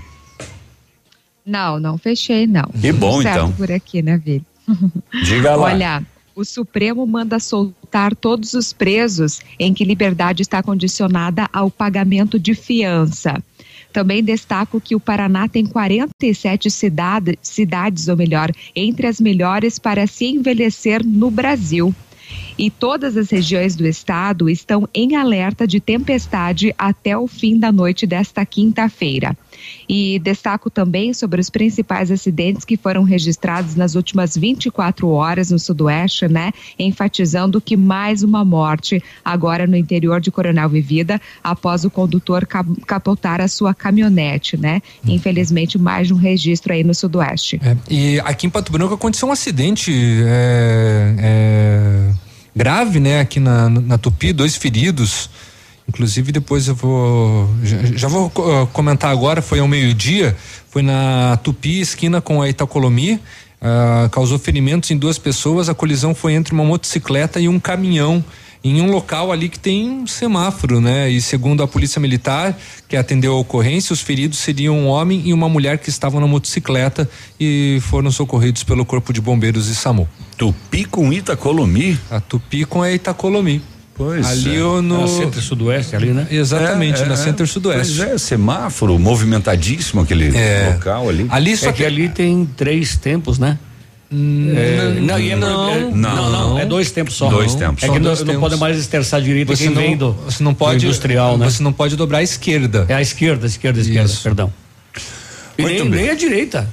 Não, 1.45 1.81
não 1.81 1.99
fechei, 1.99 2.47
não. 2.47 2.69
Que 2.81 2.93
bom, 2.93 3.17
Tudo 3.17 3.23
certo 3.23 3.37
então. 3.37 3.53
por 3.53 3.71
aqui, 3.71 4.03
né, 4.03 4.17
Vili? 4.17 4.45
Diga 5.25 5.57
lá. 5.57 5.67
Olha, 5.67 6.03
o 6.35 6.45
Supremo 6.45 7.07
manda 7.07 7.39
soltar 7.39 8.15
todos 8.15 8.55
os 8.55 8.73
presos 8.73 9.41
em 9.59 9.75
que 9.75 9.85
liberdade 9.85 10.43
está 10.43 10.63
condicionada 10.63 11.49
ao 11.53 11.71
pagamento 11.71 12.39
de 12.39 12.55
fiança. 12.55 13.43
Também 13.93 14.25
destaco 14.25 14.81
que 14.81 14.95
o 14.95 15.01
Paraná 15.01 15.47
tem 15.47 15.67
47 15.67 16.71
cidade, 16.71 17.39
cidades, 17.43 18.09
ou 18.09 18.17
melhor, 18.17 18.51
entre 18.75 19.07
as 19.07 19.21
melhores 19.21 19.79
para 19.79 20.07
se 20.07 20.25
envelhecer 20.25 21.05
no 21.05 21.31
Brasil. 21.31 21.95
E 22.57 22.71
todas 22.71 23.17
as 23.17 23.31
regiões 23.31 23.77
do 23.77 23.87
estado 23.87 24.49
estão 24.49 24.89
em 24.95 25.17
alerta 25.17 25.67
de 25.67 25.81
tempestade 25.81 26.75
até 26.79 27.17
o 27.17 27.27
fim 27.27 27.59
da 27.59 27.71
noite 27.71 28.07
desta 28.07 28.47
quinta-feira. 28.47 29.37
E 29.89 30.19
destaco 30.19 30.71
também 30.71 31.13
sobre 31.13 31.41
os 31.41 31.51
principais 31.51 32.11
acidentes 32.11 32.65
que 32.65 32.77
foram 32.77 33.03
registrados 33.03 33.75
nas 33.75 33.95
últimas 33.95 34.37
24 34.37 35.09
horas 35.09 35.51
no 35.51 35.59
Sudoeste, 35.59 36.29
né? 36.29 36.53
Enfatizando 36.79 37.61
que 37.61 37.77
mais 37.77 38.23
uma 38.23 38.45
morte 38.45 39.03
agora 39.25 39.67
no 39.67 39.77
interior 39.77 40.21
de 40.21 40.31
Coronel 40.31 40.69
Vivida 40.69 41.21
após 41.43 41.85
o 41.85 41.91
condutor 41.91 42.47
cap- 42.47 42.81
capotar 42.87 43.41
a 43.41 43.49
sua 43.49 43.75
caminhonete, 43.75 44.57
né? 44.57 44.81
Infelizmente, 45.07 45.79
mais 45.79 46.11
um 46.11 46.17
registro 46.17 46.73
aí 46.73 46.85
no 46.85 46.95
Sudoeste. 46.95 47.61
É, 47.63 47.77
e 47.91 48.21
aqui 48.21 48.47
em 48.47 48.51
Pato 48.51 48.73
Branco 48.73 48.95
aconteceu 48.95 49.29
um 49.29 49.33
acidente 49.33 49.93
é, 50.25 51.15
é, 51.19 52.11
grave, 52.55 53.01
né? 53.01 53.21
Aqui 53.21 53.41
na, 53.41 53.69
na 53.69 53.99
Tupi, 53.99 54.33
dois 54.33 54.57
feridos. 54.57 55.31
Inclusive 55.89 56.33
depois 56.33 56.69
eu 56.69 56.75
vou 56.75 57.49
já, 57.63 57.77
já 57.97 58.09
vou 58.09 58.31
co- 58.31 58.67
comentar 58.73 59.11
agora. 59.11 59.43
Foi 59.43 59.59
ao 59.59 59.69
meio 59.69 59.93
dia, 59.93 60.37
foi 60.71 60.83
na 60.83 61.37
Tupi 61.43 61.81
esquina 61.81 62.21
com 62.21 62.41
a 62.41 62.49
Itacolomi. 62.49 63.19
ah, 63.61 64.09
causou 64.11 64.39
ferimentos 64.39 64.91
em 64.91 64.97
duas 64.97 65.19
pessoas. 65.19 65.69
A 65.69 65.75
colisão 65.75 66.15
foi 66.15 66.35
entre 66.35 66.53
uma 66.55 66.65
motocicleta 66.65 67.41
e 67.41 67.49
um 67.49 67.59
caminhão 67.61 68.25
em 68.65 68.81
um 68.81 68.93
local 68.93 69.33
ali 69.33 69.49
que 69.49 69.59
tem 69.59 69.91
um 69.91 70.07
semáforo, 70.07 70.81
né? 70.81 71.11
E 71.11 71.21
segundo 71.21 71.65
a 71.65 71.67
polícia 71.69 72.01
militar 72.01 72.57
que 72.89 72.97
atendeu 72.97 73.33
a 73.33 73.37
ocorrência, 73.39 73.93
os 73.93 74.01
feridos 74.01 74.39
seriam 74.39 74.79
um 74.79 74.87
homem 74.87 75.21
e 75.25 75.33
uma 75.33 75.49
mulher 75.49 75.79
que 75.79 75.89
estavam 75.91 76.21
na 76.21 76.29
motocicleta 76.29 77.11
e 77.41 77.81
foram 77.83 78.09
socorridos 78.13 78.63
pelo 78.63 78.85
corpo 78.85 79.13
de 79.13 79.21
bombeiros 79.21 79.67
e 79.69 79.75
SAMU. 79.75 80.09
Tupi 80.37 80.85
com 80.85 81.13
Itacolomi? 81.13 81.99
A 82.09 82.21
Tupi 82.21 82.65
com 82.65 82.81
a 82.83 82.93
Itacolomi. 82.93 83.61
Pois 84.05 84.27
ali 84.27 84.57
é. 84.57 84.61
no 84.61 85.01
Na 85.03 85.07
centro-sudoeste 85.09 85.95
ali, 85.97 86.13
né? 86.13 86.27
Exatamente, 86.31 87.03
É, 87.03 87.07
na 87.07 87.15
é. 87.15 87.17
centro-sudoeste. 87.17 87.97
Pois 87.97 88.11
é, 88.13 88.19
semáforo, 88.19 88.99
movimentadíssimo 88.99 90.01
aquele 90.03 90.37
É. 90.37 90.73
local 90.75 91.09
ali. 91.09 91.27
Ali 91.31 91.57
só 91.57 91.69
é 91.71 91.73
que 91.73 91.85
ali 91.85 92.09
tem 92.09 92.45
três 92.57 92.97
tempos, 92.97 93.39
né? 93.39 93.59
É, 94.15 95.01
não, 95.01 95.19
e 95.19 95.31
é- 95.31 95.37
não, 95.37 95.71
é- 95.71 95.81
não, 95.91 96.31
não, 96.31 96.59
é 96.59 96.67
dois 96.67 96.91
tempos 96.91 97.15
só. 97.15 97.31
Dois 97.31 97.55
tempos 97.55 97.83
É 97.83 97.89
que 97.89 97.99
não, 97.99 98.11
não 98.11 98.17
tempos. 98.17 98.41
pode 98.41 98.57
mais 98.57 98.77
esterçar 98.77 99.23
direito 99.23 99.49
Você 99.57 99.65
quem 99.65 99.75
não, 99.75 99.81
vem 99.83 99.97
do, 99.97 100.13
você 100.13 100.43
não 100.45 100.53
pode 100.53 100.85
industrial, 100.85 101.39
né? 101.39 101.49
Você 101.49 101.63
não 101.63 101.73
pode 101.73 101.97
dobrar 101.97 102.19
à 102.19 102.23
esquerda. 102.23 102.85
É 102.91 102.95
a 102.95 103.01
esquerda, 103.01 103.47
esquerda, 103.47 103.81
esquerda, 103.81 104.05
Isso. 104.11 104.23
perdão. 104.23 104.53
E 105.57 105.63
Muito 105.63 105.83
nem, 105.85 105.91
bem. 105.91 106.01
nem 106.03 106.11
a 106.11 106.15
direita. 106.15 106.69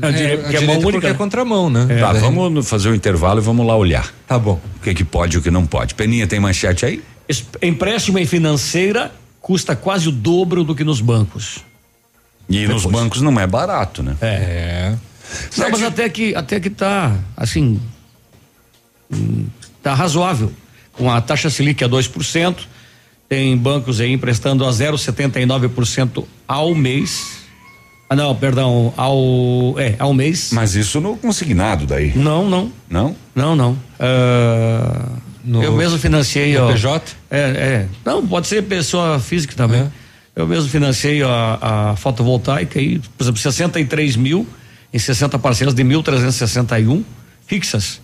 A 0.00 0.08
É, 0.08 0.12
direita, 0.12 0.34
a 0.34 0.42
porque 0.44 0.56
é 0.56 0.60
direita 0.60 0.66
mão 0.66 0.74
porque 0.82 0.96
única. 0.96 1.06
é 1.08 1.12
né? 1.12 1.18
contramão, 1.18 1.68
né? 1.70 1.86
Tá, 2.00 2.12
Daí- 2.14 2.20
vamos 2.22 2.68
fazer 2.68 2.88
o 2.88 2.94
intervalo 2.94 3.40
e 3.40 3.42
vamos 3.42 3.66
lá 3.66 3.76
olhar. 3.76 4.10
Tá 4.26 4.38
bom. 4.38 4.58
O 4.76 4.80
que 4.80 4.94
que 4.94 5.04
pode 5.04 5.36
e 5.36 5.38
o 5.38 5.42
que 5.42 5.50
não 5.50 5.66
pode. 5.66 5.94
Peninha, 5.94 6.26
tem 6.26 6.40
manchete 6.40 6.86
aí? 6.86 7.02
Es- 7.28 7.44
Empréstimo 7.60 8.18
em 8.18 8.24
financeira 8.26 9.12
custa 9.40 9.76
quase 9.76 10.08
o 10.08 10.12
dobro 10.12 10.64
do 10.64 10.74
que 10.74 10.82
nos 10.82 11.00
bancos. 11.00 11.58
E 12.48 12.66
nos 12.66 12.86
bancos 12.86 13.20
não 13.20 13.38
é 13.38 13.46
barato, 13.46 14.02
né? 14.02 14.16
É. 14.22 14.94
Não, 15.58 15.70
mas 15.70 15.82
até 15.82 16.08
que, 16.08 16.34
até 16.34 16.58
que 16.60 16.70
tá, 16.70 17.14
assim, 17.36 17.80
hum, 19.12 19.46
tá 19.82 19.94
razoável. 19.94 20.52
Com 20.92 21.10
a 21.10 21.20
taxa 21.20 21.48
Selic 21.50 21.82
a 21.84 21.88
2%, 21.88 22.56
tem 23.28 23.56
bancos 23.56 24.00
aí 24.00 24.12
emprestando 24.12 24.64
a 24.66 24.70
0,79% 24.70 26.24
ao 26.48 26.74
mês. 26.74 27.41
Ah, 28.12 28.16
não, 28.16 28.34
perdão, 28.34 28.92
ao 28.96 29.74
é, 29.78 29.94
ao 29.98 30.12
mês. 30.12 30.50
Mas 30.52 30.74
isso 30.74 31.00
no 31.00 31.16
consignado 31.16 31.86
daí? 31.86 32.12
Não, 32.14 32.48
não. 32.48 32.70
Não? 32.90 33.16
Não, 33.34 33.56
não. 33.56 33.78
Ah, 33.98 35.08
No- 35.44 35.62
eu 35.62 35.72
mesmo 35.74 35.98
financiei, 35.98 36.54
no 36.58 36.64
ó. 36.66 36.72
PJ? 36.72 37.16
É, 37.30 37.38
é. 37.40 37.86
Não, 38.04 38.26
pode 38.26 38.46
ser 38.48 38.62
pessoa 38.64 39.18
física 39.18 39.54
também. 39.56 39.90
Eu 40.36 40.46
mesmo 40.46 40.68
financiei 40.68 41.22
a, 41.22 41.90
a 41.92 41.96
fotovoltaica 41.96 42.78
aí, 42.78 42.98
por 43.16 43.24
exemplo, 43.24 43.40
63 43.40 44.16
mil 44.16 44.46
em 44.92 44.98
60 44.98 45.38
parcelas 45.38 45.72
de 45.74 45.82
1.361 45.82 47.02
fixas. 47.46 47.98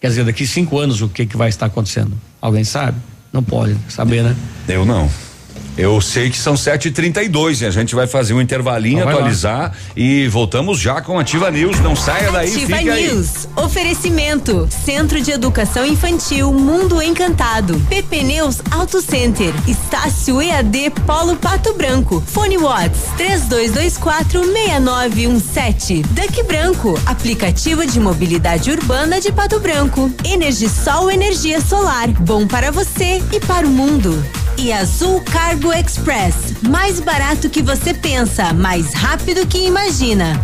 Quer 0.00 0.08
dizer, 0.08 0.24
daqui 0.24 0.46
cinco 0.46 0.78
anos 0.78 1.02
o 1.02 1.08
que 1.08 1.26
que 1.26 1.36
vai 1.36 1.48
estar 1.50 1.66
acontecendo? 1.66 2.12
Alguém 2.40 2.64
sabe? 2.64 2.96
Não 3.32 3.42
pode 3.42 3.76
saber, 3.90 4.22
né? 4.22 4.34
Eu 4.68 4.86
não. 4.86 5.10
Eu 5.78 6.00
sei 6.00 6.28
que 6.28 6.36
são 6.36 6.54
7h32 6.54 7.60
e 7.62 7.66
a 7.66 7.70
gente 7.70 7.94
vai 7.94 8.08
fazer 8.08 8.34
um 8.34 8.40
intervalinho, 8.40 8.94
Então 8.98 9.04
vai 9.04 9.14
lá. 9.14 9.20
atualizar 9.20 9.72
e 9.96 10.26
voltamos 10.26 10.80
já 10.80 11.00
com 11.00 11.16
Ativa 11.20 11.52
News. 11.52 11.78
Não 11.78 11.94
saia 11.94 12.32
daí, 12.32 12.48
Ativa 12.52 12.76
fica 12.78 12.92
aí. 12.94 13.06
News. 13.06 13.46
Oferecimento. 13.54 14.68
Centro 14.84 15.20
de 15.20 15.30
Educação 15.30 15.86
Infantil 15.86 16.52
Mundo 16.52 17.00
Encantado. 17.00 17.78
PP 17.88 18.24
Neus 18.24 18.56
Auto 18.72 19.00
Center. 19.00 19.54
Estácio 19.68 20.42
EAD 20.42 20.90
Polo 21.06 21.36
Pato 21.36 21.72
Branco. 21.74 22.20
Fone 22.26 22.58
Watts 22.58 23.02
32246917. 23.16 26.02
Duck 26.08 26.42
Branco. 26.42 26.98
Aplicativo 27.06 27.86
de 27.86 28.00
mobilidade 28.00 28.72
urbana 28.72 29.20
de 29.20 29.30
Pato 29.30 29.60
Branco. 29.60 30.10
Energisol 30.24 31.08
Energia 31.08 31.60
Solar. 31.60 32.08
Bom 32.20 32.48
para 32.48 32.72
você 32.72 33.22
e 33.32 33.38
para 33.38 33.64
o 33.64 33.70
mundo. 33.70 34.20
E 34.56 34.72
Azul 34.72 35.20
Cargo 35.20 35.67
Express. 35.72 36.34
Mais 36.62 37.00
barato 37.00 37.48
que 37.50 37.62
você 37.62 37.92
pensa, 37.94 38.52
mais 38.52 38.92
rápido 38.94 39.46
que 39.46 39.58
imagina. 39.58 40.40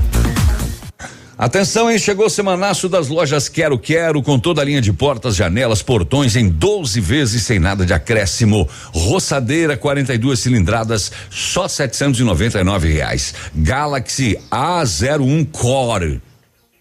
Atenção, 1.37 1.91
hein? 1.91 1.99
Chegou 1.99 2.27
o 2.27 2.31
semanaço 2.31 2.89
das 2.89 3.09
lojas 3.09 3.49
Quero 3.49 3.77
Quero, 3.77 4.23
com 4.23 4.39
toda 4.39 4.63
a 4.63 4.65
linha 4.65 4.81
de 4.81 4.93
portas, 4.93 5.35
janelas, 5.35 5.83
portões 5.83 6.37
em 6.37 6.49
12 6.49 7.01
vezes 7.01 7.43
sem 7.43 7.59
nada 7.59 7.85
de 7.85 7.93
acréscimo. 7.93 8.69
Roçadeira 8.93 9.77
42 9.77 10.39
cilindradas, 10.39 11.11
só 11.31 11.67
799 11.67 12.93
reais. 12.93 13.35
Galaxy 13.53 14.39
A01 14.51 15.49
Core. 15.51 16.23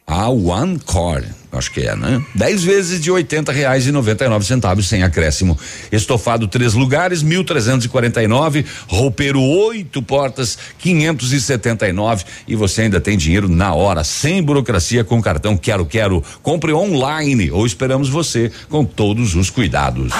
A1 0.07 0.81
Core, 0.83 1.27
acho 1.51 1.71
que 1.71 1.81
é, 1.81 1.95
né? 1.95 2.21
10 2.35 2.63
vezes 2.63 3.01
de 3.01 3.09
R$ 3.09 3.25
reais 3.49 3.87
e 3.87 3.91
99 3.91 4.45
centavos 4.45 4.87
sem 4.87 5.01
acréscimo. 5.01 5.57
Estofado 5.91 6.47
três 6.47 6.73
lugares, 6.73 7.23
1.349. 7.23 8.65
Roupeiro 8.87 9.41
oito 9.41 10.01
portas, 10.01 10.57
579 10.79 12.25
e 12.47 12.55
você 12.55 12.83
ainda 12.83 12.99
tem 12.99 13.17
dinheiro 13.17 13.47
na 13.47 13.73
hora, 13.73 14.03
sem 14.03 14.43
burocracia 14.43 15.03
com 15.03 15.21
cartão 15.21 15.55
Quero 15.55 15.85
Quero. 15.85 16.23
Compre 16.41 16.73
online 16.73 17.49
ou 17.49 17.65
esperamos 17.65 18.09
você 18.09 18.51
com 18.69 18.83
todos 18.83 19.35
os 19.35 19.49
cuidados. 19.49 20.11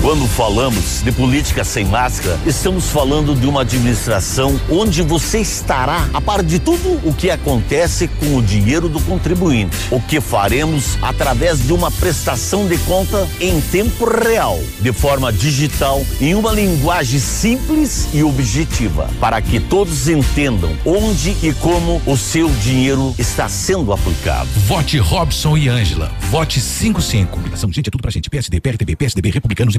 Quando 0.00 0.26
falamos 0.26 1.02
de 1.02 1.12
política 1.12 1.62
sem 1.62 1.84
máscara, 1.84 2.38
estamos 2.44 2.88
falando 2.88 3.36
de 3.36 3.46
uma 3.46 3.60
administração 3.60 4.60
onde 4.68 5.00
você 5.02 5.38
estará 5.38 6.08
a 6.12 6.20
par 6.20 6.42
de 6.42 6.58
tudo 6.58 7.00
o 7.04 7.14
que 7.14 7.30
acontece 7.30 8.08
com 8.08 8.36
o 8.36 8.42
dinheiro 8.42 8.88
do 8.88 9.00
contribuinte. 9.00 9.76
O 9.90 10.00
que 10.00 10.20
faremos 10.20 10.98
através 11.00 11.64
de 11.64 11.72
uma 11.72 11.90
prestação 11.90 12.66
de 12.66 12.78
conta 12.78 13.28
em 13.40 13.60
tempo 13.60 14.04
real, 14.04 14.58
de 14.80 14.92
forma 14.92 15.32
digital, 15.32 16.04
em 16.20 16.34
uma 16.34 16.52
linguagem 16.52 17.20
simples 17.20 18.08
e 18.12 18.24
objetiva, 18.24 19.08
para 19.20 19.40
que 19.40 19.60
todos 19.60 20.08
entendam 20.08 20.76
onde 20.84 21.36
e 21.42 21.52
como 21.54 22.02
o 22.06 22.16
seu 22.16 22.48
dinheiro 22.48 23.14
está 23.18 23.48
sendo 23.48 23.92
aplicado. 23.92 24.48
Vote 24.66 24.98
Robson 24.98 25.56
e 25.56 25.68
Ângela. 25.68 26.10
Vote 26.30 26.60
55. 26.60 27.36
Combinação, 27.36 27.70
gente, 27.72 27.86
é 27.88 27.90
tudo 27.90 28.02
pra 28.02 28.10
gente. 28.10 28.28
PSD, 28.28 28.60
PRTB, 28.60 28.96
PSDB, 28.96 29.30
Republicanos 29.30 29.74
e 29.74 29.78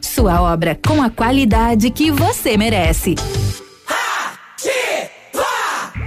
Sua 0.00 0.40
obra 0.40 0.78
com 0.86 1.02
a 1.02 1.10
qualidade 1.10 1.90
que 1.90 2.10
você 2.10 2.56
merece. 2.56 3.14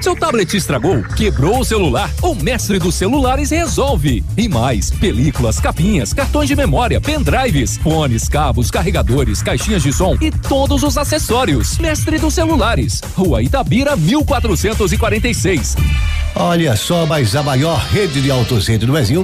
Seu 0.02 0.16
tablet 0.16 0.58
estragou? 0.58 1.04
Quebrou 1.16 1.60
o 1.60 1.64
celular? 1.64 2.10
O 2.24 2.34
mestre 2.34 2.80
dos 2.80 2.96
celulares 2.96 3.52
resolve. 3.52 4.24
E 4.36 4.50
mais: 4.50 4.90
películas, 4.90 5.60
capinhas, 5.60 6.12
cartões 6.12 6.48
de 6.48 6.56
memória, 6.56 7.00
pendrives, 7.00 7.78
fones, 7.78 8.28
cabos, 8.28 8.72
carregadores, 8.72 9.44
caixinhas 9.44 9.84
de 9.84 9.94
som 9.94 10.18
e 10.20 10.32
todos 10.32 10.82
os 10.82 10.98
acessórios. 10.98 11.78
Mestre 11.78 12.18
dos 12.18 12.34
celulares. 12.34 13.00
Rua 13.16 13.44
Itabira, 13.44 13.96
1446. 13.96 15.76
Olha 16.36 16.76
só, 16.76 17.06
mas 17.06 17.36
a 17.36 17.44
maior 17.44 17.78
rede 17.78 18.24
de 18.24 18.32
autocentro 18.32 18.88
do 18.88 18.94
Brasil 18.94 19.24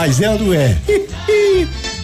mas 0.01 0.19
ela 0.19 0.37
não 0.39 0.51
é. 0.51 0.75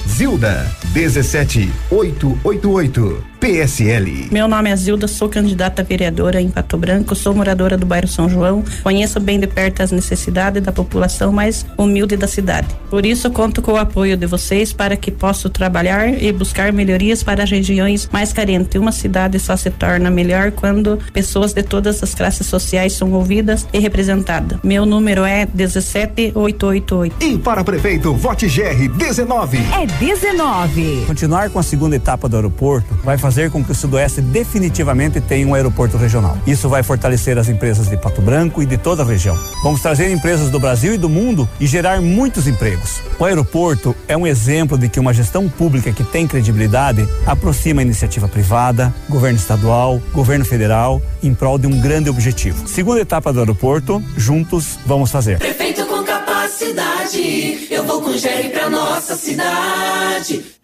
Zilda, 0.08 0.72
17888, 0.94 3.26
PSL. 3.40 4.28
Meu 4.32 4.48
nome 4.48 4.70
é 4.70 4.76
Zilda, 4.76 5.08
sou 5.08 5.30
candidata 5.30 5.82
a 5.82 5.86
vereadora 5.86 6.42
em 6.42 6.50
Pato 6.50 6.78
Branco, 6.78 7.16
sou 7.16 7.34
moradora 7.34 7.78
do 7.78 7.86
bairro 7.86 8.08
São 8.08 8.28
João, 8.28 8.64
conheço 8.84 9.20
bem 9.20 9.40
de 9.40 9.48
perto 9.48 9.84
as 9.84 9.92
necessidades 9.92 10.62
da 10.62 10.72
população 10.72 11.32
mais 11.32 11.66
humilde 11.78 12.18
da 12.18 12.28
cidade. 12.28 12.68
Por 12.90 13.06
isso, 13.06 13.30
conto 13.30 13.62
com 13.62 13.74
o 13.74 13.78
apoio 13.78 14.18
de 14.18 14.26
vocês 14.26 14.74
para 14.74 14.98
que 14.98 15.12
possa 15.12 15.50
trabalhar 15.50 16.10
e 16.10 16.32
buscar 16.32 16.74
melhorias 16.74 17.22
para 17.22 17.44
as 17.44 17.50
regiões 17.50 18.10
mais 18.12 18.34
carentes. 18.34 18.80
Uma 18.80 18.92
cidade 18.92 19.40
só 19.40 19.56
se 19.56 19.70
torna 19.70 20.10
melhor 20.10 20.52
quando 20.52 20.98
pessoas 21.14 21.54
de 21.54 21.62
todas 21.62 22.02
as 22.02 22.16
classes 22.16 22.48
sociais 22.48 22.94
são 22.94 23.12
ouvidas 23.14 23.68
e 23.72 23.80
representadas. 23.80 24.60
Meu 24.64 24.86
número 24.86 25.24
é 25.24 25.46
17888. 25.46 27.16
E 27.24 27.38
para 27.38 27.64
prefeito, 27.64 28.14
vote 28.16 28.48
GR 28.48 28.88
19. 28.98 29.58
É 29.58 29.86
19. 29.86 31.04
Continuar 31.06 31.50
com 31.50 31.60
a 31.60 31.64
segunda 31.64 31.96
etapa 31.96 32.28
do 32.28 32.36
aeroporto 32.36 32.88
vai 33.04 33.18
fazer 33.18 33.27
fazer 33.28 33.52
com 33.52 33.62
que 33.62 33.74
o 33.74 33.76
Sudoeste 33.76 34.22
definitivamente 34.22 35.20
tenha 35.20 35.46
um 35.46 35.54
aeroporto 35.54 35.98
regional. 35.98 36.38
Isso 36.48 36.70
vai 36.70 36.82
fortalecer 36.82 37.38
as 37.38 37.50
empresas 37.50 37.90
de 37.90 37.98
Pato 37.98 38.22
Branco 38.22 38.64
e 38.64 38.66
de 38.66 38.78
toda 38.78 39.04
a 39.04 39.06
região. 39.06 39.38
Vamos 39.62 39.82
trazer 39.82 40.10
empresas 40.10 40.50
do 40.50 40.58
Brasil 40.58 40.94
e 40.94 40.98
do 40.98 41.10
mundo 41.10 41.48
e 41.60 41.68
gerar 41.68 42.00
muitos 42.00 42.48
empregos. 42.48 43.02
O 43.20 43.26
aeroporto 43.26 43.94
é 44.08 44.16
um 44.16 44.26
exemplo 44.26 44.78
de 44.78 44.88
que 44.88 44.98
uma 44.98 45.14
gestão 45.14 45.50
pública 45.50 45.92
que 45.92 46.06
tem 46.06 46.26
credibilidade 46.26 47.06
aproxima 47.26 47.82
a 47.82 47.84
iniciativa 47.84 48.30
privada, 48.30 48.96
governo 49.10 49.38
estadual, 49.38 50.02
governo 50.14 50.46
federal, 50.46 51.02
em 51.22 51.34
prol 51.34 51.58
de 51.58 51.68
um 51.68 51.82
grande 51.82 52.10
objetivo. 52.10 52.66
Segunda 52.66 53.02
etapa 53.02 53.34
do 53.34 53.42
aeroporto, 53.42 54.02
juntos 54.16 54.80
vamos 54.86 55.12
fazer. 55.12 55.38
Prefeito 55.38 55.86
com 55.86 56.02
capacidade, 56.02 57.68
eu 57.70 57.84
vou 57.84 58.02
com 58.02 58.14
pra 58.54 58.70
nossa 58.70 59.18
cidade. 59.18 60.57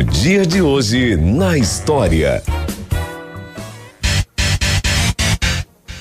O 0.00 0.02
dia 0.02 0.46
de 0.46 0.62
hoje 0.62 1.14
na 1.14 1.58
história. 1.58 2.42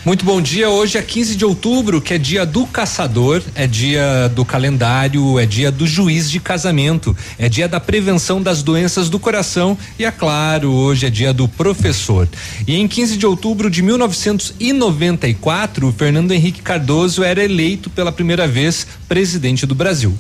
Muito 0.05 0.23
bom 0.23 0.41
dia. 0.41 0.69
Hoje 0.69 0.97
é 0.97 1.01
15 1.01 1.35
de 1.35 1.43
outubro, 1.43 1.99
que 1.99 2.13
é 2.13 2.17
dia 2.17 2.45
do 2.45 2.65
caçador, 2.65 3.43
é 3.53 3.67
dia 3.67 4.31
do 4.33 4.45
calendário, 4.45 5.37
é 5.37 5.45
dia 5.45 5.69
do 5.69 5.85
juiz 5.85 6.31
de 6.31 6.39
casamento, 6.39 7.13
é 7.37 7.49
dia 7.49 7.67
da 7.67 7.81
prevenção 7.81 8.41
das 8.41 8.63
doenças 8.63 9.09
do 9.09 9.19
coração 9.19 9.77
e, 9.99 10.05
é 10.05 10.11
claro, 10.11 10.71
hoje 10.71 11.05
é 11.05 11.09
dia 11.09 11.33
do 11.33 11.49
professor. 11.49 12.25
E 12.65 12.77
em 12.77 12.87
15 12.87 13.17
de 13.17 13.25
outubro 13.25 13.69
de 13.69 13.81
1994, 13.81 15.93
Fernando 15.97 16.31
Henrique 16.31 16.61
Cardoso 16.61 17.21
era 17.21 17.43
eleito 17.43 17.89
pela 17.89 18.13
primeira 18.13 18.47
vez 18.47 18.87
presidente 19.09 19.65
do 19.65 19.75
Brasil. 19.75 20.17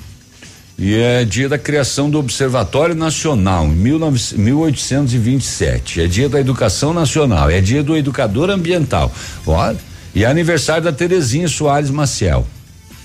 E 0.81 0.95
é 0.95 1.25
dia 1.25 1.49
da 1.49 1.57
criação 1.57 2.09
do 2.09 2.17
Observatório 2.17 2.95
Nacional, 2.95 3.65
em 3.65 3.75
19, 3.75 4.37
1827. 4.37 6.01
É 6.01 6.07
dia 6.07 6.29
da 6.29 6.39
Educação 6.39 6.93
Nacional, 6.93 7.49
é 7.49 7.59
dia 7.59 7.83
do 7.83 7.97
Educador 7.97 8.49
Ambiental. 8.49 9.11
Olha, 9.45 9.75
e 10.15 10.23
é 10.23 10.27
aniversário 10.27 10.83
da 10.83 10.93
Terezinha 10.93 11.49
Soares 11.49 11.89
Maciel. 11.89 12.47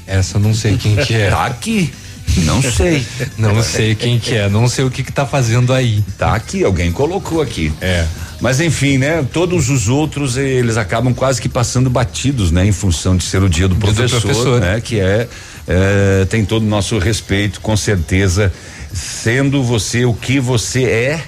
Essa 0.06 0.38
não 0.38 0.54
sei 0.54 0.76
quem 0.76 0.94
que 0.94 1.14
é. 1.14 1.30
Tá 1.34 1.46
aqui. 1.46 1.92
Não 2.38 2.62
sei. 2.62 3.04
não 3.36 3.62
sei 3.62 3.94
quem 3.94 4.18
que 4.18 4.34
é, 4.34 4.48
não 4.48 4.66
sei 4.66 4.84
o 4.84 4.90
que 4.90 5.02
que 5.02 5.12
tá 5.12 5.26
fazendo 5.26 5.72
aí. 5.72 6.02
Tá 6.16 6.34
aqui, 6.34 6.64
alguém 6.64 6.90
colocou 6.90 7.42
aqui. 7.42 7.72
É. 7.80 8.06
Mas 8.40 8.60
enfim, 8.60 8.98
né? 8.98 9.24
Todos 9.32 9.68
os 9.68 9.88
outros 9.88 10.36
eles 10.36 10.76
acabam 10.76 11.12
quase 11.12 11.40
que 11.40 11.48
passando 11.48 11.90
batidos, 11.90 12.50
né? 12.50 12.66
Em 12.66 12.72
função 12.72 13.16
de 13.16 13.24
ser 13.24 13.42
o 13.42 13.48
dia 13.48 13.68
do 13.68 13.74
Dia 13.74 13.92
do 13.92 13.96
professor, 13.96 14.20
professor. 14.20 14.60
né? 14.60 14.80
Que 14.80 15.00
é, 15.00 15.28
é, 15.66 16.24
tem 16.26 16.44
todo 16.44 16.62
o 16.62 16.68
nosso 16.68 16.98
respeito, 16.98 17.60
com 17.60 17.76
certeza, 17.76 18.52
sendo 18.92 19.62
você 19.62 20.04
o 20.04 20.14
que 20.14 20.38
você 20.38 20.84
é, 20.84 21.24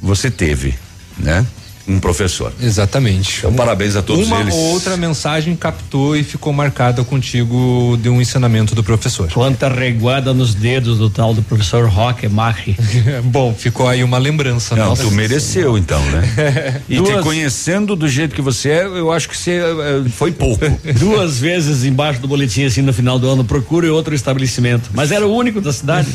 você 0.00 0.30
teve, 0.30 0.74
né? 1.18 1.46
Um 1.86 1.98
professor. 1.98 2.52
Exatamente. 2.60 3.38
Então, 3.38 3.52
parabéns 3.54 3.96
a 3.96 4.02
todos 4.02 4.26
Uma 4.28 4.40
eles. 4.40 4.54
ou 4.54 4.60
outra 4.72 4.96
mensagem 4.96 5.56
captou 5.56 6.16
e 6.16 6.22
ficou 6.22 6.52
marcada 6.52 7.02
contigo 7.04 7.98
de 8.00 8.08
um 8.08 8.20
ensinamento 8.20 8.74
do 8.74 8.84
professor. 8.84 9.28
Quanta 9.32 9.68
reguada 9.68 10.32
nos 10.32 10.54
dedos 10.54 10.98
do 10.98 11.10
tal 11.10 11.34
do 11.34 11.42
professor 11.42 11.88
Roque 11.88 12.28
Macri. 12.28 12.76
Bom, 13.24 13.52
ficou 13.52 13.88
aí 13.88 14.04
uma 14.04 14.18
lembrança. 14.18 14.76
Não, 14.76 14.90
nossa. 14.90 15.02
tu 15.02 15.10
mereceu 15.10 15.76
então, 15.76 16.00
né? 16.10 16.82
E 16.88 16.96
te 16.96 17.02
Duas- 17.02 17.22
conhecendo 17.24 17.96
do 17.96 18.08
jeito 18.08 18.34
que 18.34 18.42
você 18.42 18.68
é, 18.70 18.84
eu 18.84 19.10
acho 19.10 19.28
que 19.28 19.36
você 19.36 19.52
eh, 19.60 20.08
foi 20.10 20.30
pouco. 20.32 20.64
Duas 20.98 21.38
vezes 21.38 21.84
embaixo 21.84 22.20
do 22.20 22.28
boletim, 22.28 22.64
assim, 22.64 22.82
no 22.82 22.92
final 22.92 23.18
do 23.18 23.28
ano, 23.28 23.44
procure 23.44 23.88
outro 23.88 24.14
estabelecimento. 24.14 24.90
Mas 24.94 25.10
era 25.10 25.26
o 25.26 25.34
único 25.34 25.60
da 25.60 25.72
cidade. 25.72 26.08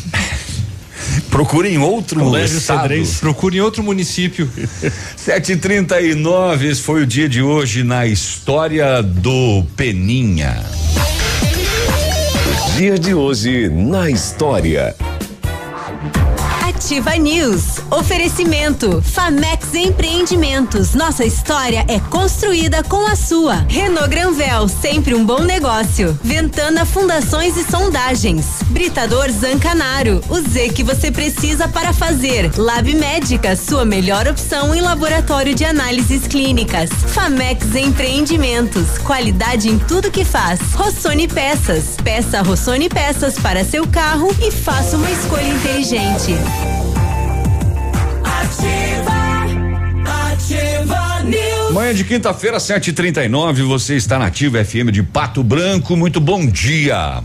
Procure 1.37 1.69
em 1.69 1.77
outro 1.77 2.19
Colégio 2.19 2.57
estado. 2.57 2.81
Cedrez. 2.81 3.19
Procure 3.19 3.57
em 3.57 3.61
outro 3.61 3.83
município. 3.83 4.49
7h39, 5.23 6.63
esse 6.63 6.81
foi 6.81 7.03
o 7.03 7.05
dia 7.05 7.29
de 7.29 7.43
hoje 7.43 7.83
na 7.83 8.07
história 8.07 9.03
do 9.03 9.63
Peninha. 9.75 10.65
Dia 12.75 12.97
de 12.97 13.13
hoje 13.13 13.69
na 13.69 14.09
história. 14.09 14.95
Ativa 16.87 17.17
News. 17.17 17.81
Oferecimento. 17.91 19.01
Famex 19.01 19.73
Empreendimentos. 19.73 20.93
Nossa 20.93 21.25
história 21.25 21.83
é 21.89 21.99
construída 21.99 22.81
com 22.81 23.05
a 23.05 23.13
sua. 23.13 23.65
Renault 23.67 24.07
Granvel, 24.07 24.69
sempre 24.69 25.13
um 25.13 25.25
bom 25.25 25.41
negócio. 25.41 26.17
Ventana 26.23 26.85
Fundações 26.85 27.57
e 27.57 27.69
Sondagens. 27.69 28.45
Britador 28.67 29.29
Zancanaro. 29.29 30.23
O 30.29 30.39
Z 30.39 30.69
que 30.69 30.81
você 30.81 31.11
precisa 31.11 31.67
para 31.67 31.91
fazer. 31.91 32.49
Lab 32.55 32.95
Médica, 32.95 33.57
sua 33.57 33.83
melhor 33.83 34.25
opção 34.25 34.73
em 34.73 34.79
laboratório 34.79 35.53
de 35.53 35.65
análises 35.65 36.25
clínicas. 36.25 36.89
Famex 36.89 37.75
Empreendimentos. 37.75 38.97
Qualidade 38.99 39.67
em 39.67 39.77
tudo 39.77 40.09
que 40.09 40.23
faz. 40.23 40.61
Rossoni 40.73 41.27
Peças. 41.27 41.97
Peça 42.01 42.41
Rossoni 42.41 42.87
Peças 42.87 43.37
para 43.37 43.65
seu 43.65 43.85
carro 43.85 44.33
e 44.41 44.49
faça 44.51 44.95
uma 44.95 45.11
escolha 45.11 45.49
inteligente. 45.49 46.76
Manhã 51.73 51.93
de 51.93 52.03
quinta-feira, 52.03 52.57
7h39, 52.57 53.63
você 53.63 53.95
está 53.95 54.17
na 54.17 54.25
Ativa 54.25 54.63
FM 54.65 54.89
de 54.91 55.03
Pato 55.03 55.43
Branco. 55.43 55.95
Muito 55.95 56.19
bom 56.19 56.45
dia. 56.45 57.21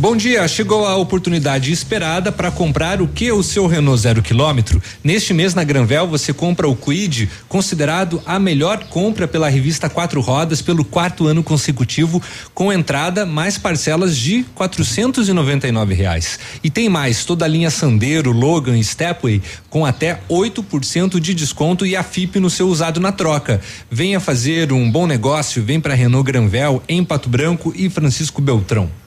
Bom 0.00 0.16
dia, 0.16 0.48
chegou 0.48 0.86
a 0.86 0.96
oportunidade 0.96 1.70
esperada 1.70 2.32
para 2.32 2.50
comprar 2.50 3.02
o 3.02 3.06
que 3.06 3.30
o 3.30 3.42
seu 3.42 3.66
Renault 3.66 4.00
zero 4.00 4.22
quilômetro. 4.22 4.82
Neste 5.04 5.34
mês 5.34 5.54
na 5.54 5.62
Granvel 5.62 6.08
você 6.08 6.32
compra 6.32 6.66
o 6.66 6.74
Quid, 6.74 7.28
considerado 7.46 8.22
a 8.24 8.38
melhor 8.38 8.84
compra 8.84 9.28
pela 9.28 9.50
revista 9.50 9.90
Quatro 9.90 10.22
Rodas 10.22 10.62
pelo 10.62 10.86
quarto 10.86 11.26
ano 11.26 11.42
consecutivo, 11.42 12.22
com 12.54 12.72
entrada 12.72 13.26
mais 13.26 13.58
parcelas 13.58 14.16
de 14.16 14.42
quatrocentos 14.54 15.28
e 15.28 15.34
noventa 15.34 15.68
e 15.68 15.70
nove 15.70 15.92
reais. 15.92 16.38
E 16.64 16.70
tem 16.70 16.88
mais 16.88 17.26
toda 17.26 17.44
a 17.44 17.48
linha 17.48 17.70
Sandero, 17.70 18.32
Logan, 18.32 18.78
e 18.78 18.82
Stepway 18.82 19.42
com 19.68 19.84
até 19.84 20.22
8% 20.30 21.20
de 21.20 21.34
desconto 21.34 21.84
e 21.84 21.94
a 21.94 22.02
FIP 22.02 22.40
no 22.40 22.48
seu 22.48 22.68
usado 22.68 23.00
na 23.00 23.12
troca. 23.12 23.60
Venha 23.90 24.18
fazer 24.18 24.72
um 24.72 24.90
bom 24.90 25.06
negócio, 25.06 25.62
vem 25.62 25.78
para 25.78 25.92
Renault 25.92 26.24
Granvel 26.24 26.82
em 26.88 27.04
Pato 27.04 27.28
Branco 27.28 27.70
e 27.76 27.90
Francisco 27.90 28.40
Beltrão. 28.40 28.99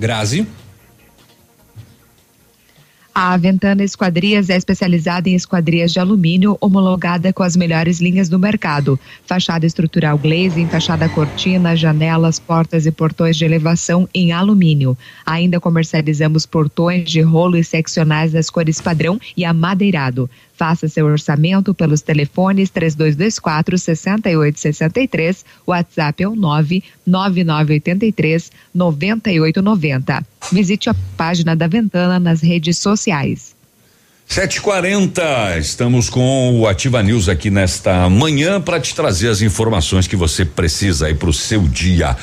Grazi. 0.00 0.46
A 3.14 3.36
Ventana 3.36 3.84
Esquadrias 3.84 4.48
é 4.48 4.56
especializada 4.56 5.28
em 5.28 5.34
esquadrias 5.34 5.92
de 5.92 6.00
alumínio, 6.00 6.56
homologada 6.58 7.34
com 7.34 7.42
as 7.42 7.54
melhores 7.54 8.00
linhas 8.00 8.28
do 8.30 8.38
mercado. 8.38 8.98
Fachada 9.26 9.66
estrutural 9.66 10.16
glazing, 10.16 10.68
fachada 10.68 11.06
cortina, 11.06 11.76
janelas, 11.76 12.38
portas 12.38 12.86
e 12.86 12.90
portões 12.90 13.36
de 13.36 13.44
elevação 13.44 14.08
em 14.14 14.32
alumínio. 14.32 14.96
Ainda 15.26 15.60
comercializamos 15.60 16.46
portões 16.46 17.04
de 17.04 17.20
rolo 17.20 17.58
e 17.58 17.62
seccionais 17.62 18.32
das 18.32 18.48
cores 18.48 18.80
padrão 18.80 19.20
e 19.36 19.44
amadeirado. 19.44 20.30
Faça 20.60 20.86
seu 20.88 21.06
orçamento 21.06 21.72
pelos 21.72 22.02
telefones 22.02 22.68
3224 22.68 23.78
6863, 23.78 25.42
WhatsApp 25.66 26.22
é 26.22 26.28
o 26.28 26.36
99983 26.36 28.52
9890. 28.74 30.26
Visite 30.52 30.90
a 30.90 30.94
página 31.16 31.56
da 31.56 31.66
Ventana 31.66 32.20
nas 32.20 32.42
redes 32.42 32.76
sociais. 32.76 33.58
7h40, 34.28 35.58
estamos 35.58 36.10
com 36.10 36.60
o 36.60 36.68
Ativa 36.68 37.02
News 37.02 37.30
aqui 37.30 37.50
nesta 37.50 38.10
manhã 38.10 38.60
para 38.60 38.78
te 38.78 38.94
trazer 38.94 39.28
as 39.28 39.40
informações 39.40 40.06
que 40.06 40.14
você 40.14 40.44
precisa 40.44 41.06
aí 41.06 41.14
para 41.14 41.30
o 41.30 41.32
seu 41.32 41.62
dia. 41.62 42.14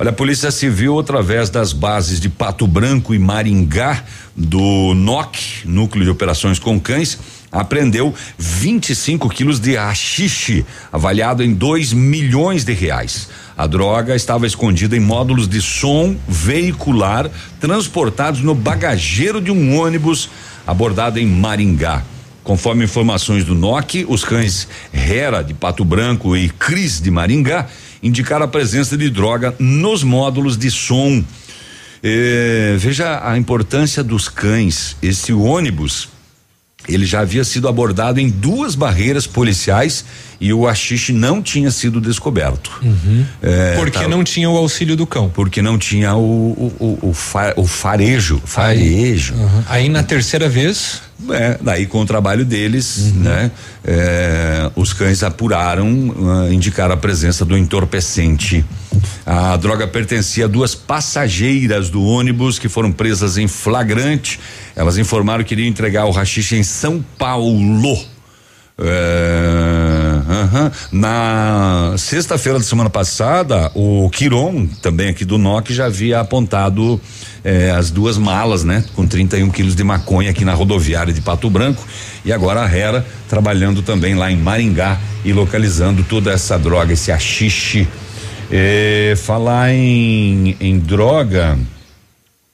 Olha, 0.00 0.10
a 0.10 0.12
Polícia 0.12 0.50
Civil, 0.50 0.98
através 0.98 1.48
das 1.48 1.72
bases 1.72 2.18
de 2.18 2.28
Pato 2.28 2.66
Branco 2.66 3.14
e 3.14 3.20
Maringá, 3.20 4.02
do 4.36 4.94
NOC, 4.94 5.64
Núcleo 5.64 6.04
de 6.04 6.10
Operações 6.10 6.58
com 6.58 6.80
Cães, 6.80 7.18
apreendeu 7.54 8.12
25 8.36 9.28
quilos 9.30 9.60
de 9.60 9.76
haxixe, 9.76 10.66
avaliado 10.92 11.42
em 11.42 11.54
2 11.54 11.92
milhões 11.92 12.64
de 12.64 12.72
reais. 12.72 13.28
A 13.56 13.68
droga 13.68 14.16
estava 14.16 14.46
escondida 14.46 14.96
em 14.96 15.00
módulos 15.00 15.48
de 15.48 15.62
som 15.62 16.16
veicular 16.26 17.30
transportados 17.60 18.40
no 18.40 18.54
bagageiro 18.54 19.40
de 19.40 19.52
um 19.52 19.78
ônibus 19.78 20.28
abordado 20.66 21.20
em 21.20 21.26
Maringá. 21.26 22.02
Conforme 22.42 22.84
informações 22.84 23.44
do 23.44 23.54
NOC, 23.54 24.04
os 24.08 24.24
cães 24.24 24.68
Hera 24.92 25.42
de 25.42 25.54
Pato 25.54 25.84
Branco 25.84 26.36
e 26.36 26.48
Cris 26.48 27.00
de 27.00 27.10
Maringá 27.10 27.68
indicaram 28.02 28.44
a 28.44 28.48
presença 28.48 28.98
de 28.98 29.08
droga 29.08 29.54
nos 29.58 30.02
módulos 30.02 30.58
de 30.58 30.70
som. 30.70 31.24
Eh, 32.02 32.74
veja 32.76 33.26
a 33.26 33.38
importância 33.38 34.04
dos 34.04 34.28
cães. 34.28 34.94
Esse 35.00 35.32
ônibus 35.32 36.08
Ele 36.86 37.06
já 37.06 37.20
havia 37.20 37.44
sido 37.44 37.66
abordado 37.66 38.20
em 38.20 38.28
duas 38.28 38.74
barreiras 38.74 39.26
policiais 39.26 40.04
e 40.40 40.52
o 40.52 40.66
haxixe 40.68 41.12
não 41.12 41.40
tinha 41.42 41.70
sido 41.70 42.00
descoberto. 42.00 42.70
É, 43.42 43.74
Porque 43.76 44.00
tá- 44.00 44.08
não 44.08 44.22
tinha 44.22 44.50
o 44.50 44.56
auxílio 44.56 44.94
do 44.96 45.06
cão. 45.06 45.30
Porque 45.30 45.62
não 45.62 45.78
tinha 45.78 46.14
o, 46.14 46.20
o, 46.20 46.98
o, 47.02 47.08
o 47.10 47.14
fa- 47.14 47.54
o 47.56 47.66
farejo. 47.66 48.40
Farejo. 48.44 49.34
Aí 49.68 49.88
na 49.88 50.02
terceira 50.02 50.48
vez. 50.48 51.02
É, 51.30 51.56
daí 51.62 51.86
com 51.86 52.02
o 52.02 52.04
trabalho 52.04 52.44
deles, 52.44 53.12
né? 53.14 53.50
é, 53.82 54.68
os 54.76 54.92
cães 54.92 55.22
apuraram, 55.22 56.14
ah, 56.48 56.52
indicaram 56.52 56.92
a 56.92 56.96
presença 56.98 57.44
do 57.46 57.56
entorpecente. 57.56 58.62
A 59.24 59.56
droga 59.56 59.86
pertencia 59.86 60.44
a 60.44 60.48
duas 60.48 60.74
passageiras 60.74 61.88
do 61.88 62.02
ônibus 62.04 62.58
que 62.58 62.68
foram 62.68 62.90
presas 62.92 63.38
em 63.38 63.46
flagrante. 63.48 64.38
Elas 64.76 64.98
informaram 64.98 65.44
que 65.44 65.54
iriam 65.54 65.68
entregar 65.68 66.06
o 66.06 66.10
rachixe 66.10 66.56
em 66.56 66.62
São 66.62 67.04
Paulo. 67.18 67.98
É, 68.76 70.20
aham. 70.28 70.72
Na 70.90 71.94
sexta-feira 71.96 72.58
da 72.58 72.64
semana 72.64 72.90
passada, 72.90 73.70
o 73.74 74.10
Quiron, 74.10 74.66
também 74.82 75.08
aqui 75.08 75.24
do 75.24 75.38
NOC, 75.38 75.72
já 75.72 75.86
havia 75.86 76.18
apontado 76.18 77.00
eh, 77.44 77.70
as 77.70 77.90
duas 77.90 78.18
malas, 78.18 78.64
né? 78.64 78.84
Com 78.96 79.06
31 79.06 79.48
quilos 79.50 79.76
de 79.76 79.84
maconha 79.84 80.30
aqui 80.30 80.44
na 80.44 80.54
rodoviária 80.54 81.12
de 81.12 81.20
Pato 81.20 81.48
Branco. 81.48 81.86
E 82.24 82.32
agora 82.32 82.64
a 82.64 82.68
Hera 82.68 83.06
trabalhando 83.28 83.80
também 83.80 84.16
lá 84.16 84.30
em 84.32 84.36
Maringá 84.36 84.98
e 85.24 85.32
localizando 85.32 86.02
toda 86.02 86.32
essa 86.32 86.58
droga, 86.58 86.92
esse 86.94 87.12
achixe. 87.12 87.86
Eh, 88.50 89.14
falar 89.16 89.72
em, 89.72 90.56
em 90.60 90.78
droga. 90.80 91.56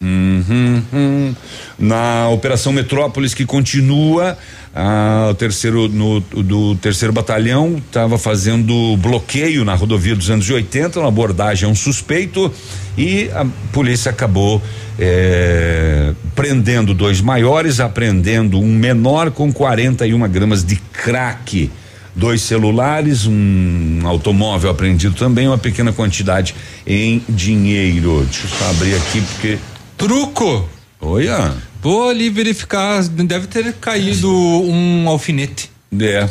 Uhum, 0.02 0.82
uhum. 0.92 1.36
Na 1.78 2.28
Operação 2.30 2.72
Metrópolis 2.72 3.34
que 3.34 3.44
continua, 3.44 4.36
ah, 4.74 5.28
o 5.30 5.34
terceiro 5.34 5.88
no 5.88 6.20
do 6.20 6.74
terceiro 6.76 7.12
batalhão 7.12 7.76
estava 7.76 8.16
fazendo 8.16 8.96
bloqueio 8.96 9.62
na 9.62 9.74
rodovia 9.74 10.16
280, 10.16 11.00
uma 11.00 11.08
abordagem 11.08 11.68
a 11.68 11.70
um 11.70 11.74
suspeito 11.74 12.50
e 12.96 13.30
a 13.34 13.46
polícia 13.72 14.10
acabou 14.10 14.62
eh, 14.98 16.14
prendendo 16.34 16.94
dois 16.94 17.20
maiores, 17.20 17.78
apreendendo 17.78 18.58
um 18.58 18.74
menor 18.74 19.30
com 19.30 19.52
41 19.52 20.28
gramas 20.30 20.64
de 20.64 20.76
crack. 20.76 21.70
Dois 22.12 22.42
celulares, 22.42 23.26
um 23.26 24.00
automóvel 24.04 24.70
apreendido 24.70 25.14
também, 25.14 25.46
uma 25.46 25.56
pequena 25.56 25.92
quantidade 25.92 26.54
em 26.84 27.22
dinheiro. 27.28 28.26
Deixa 28.28 28.46
eu 28.46 28.50
só 28.50 28.70
abrir 28.70 28.96
aqui 28.96 29.20
porque 29.20 29.58
Truco! 30.00 30.66
Olha. 30.98 31.52
Vou 31.82 32.08
ali 32.08 32.30
verificar, 32.30 33.02
deve 33.02 33.46
ter 33.46 33.74
caído 33.74 34.30
um 34.30 35.06
alfinete. 35.06 35.70
É. 36.00 36.26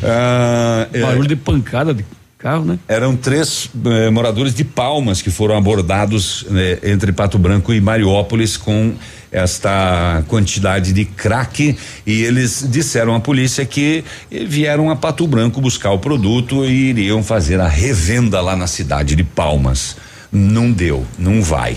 Ah, 0.00 0.86
é. 0.92 1.00
Barulho 1.00 1.26
de 1.26 1.34
pancada 1.34 1.92
de 1.92 2.04
carro, 2.38 2.64
né? 2.64 2.78
Eram 2.86 3.16
três 3.16 3.68
eh, 3.84 4.10
moradores 4.10 4.54
de 4.54 4.62
Palmas 4.62 5.20
que 5.20 5.30
foram 5.30 5.56
abordados 5.56 6.46
né, 6.48 6.78
entre 6.84 7.12
Pato 7.12 7.36
Branco 7.36 7.72
e 7.74 7.80
Mariópolis 7.80 8.56
com 8.56 8.94
esta 9.32 10.22
quantidade 10.28 10.92
de 10.92 11.04
crack 11.04 11.76
e 12.06 12.22
eles 12.22 12.64
disseram 12.68 13.16
à 13.16 13.20
polícia 13.20 13.66
que 13.66 14.04
vieram 14.30 14.88
a 14.88 14.94
Pato 14.94 15.26
Branco 15.26 15.60
buscar 15.60 15.90
o 15.90 15.98
produto 15.98 16.64
e 16.64 16.90
iriam 16.90 17.24
fazer 17.24 17.60
a 17.60 17.68
revenda 17.68 18.40
lá 18.40 18.54
na 18.54 18.68
cidade 18.68 19.16
de 19.16 19.24
Palmas. 19.24 19.96
Não 20.30 20.70
deu, 20.70 21.04
não 21.18 21.42
vai. 21.42 21.76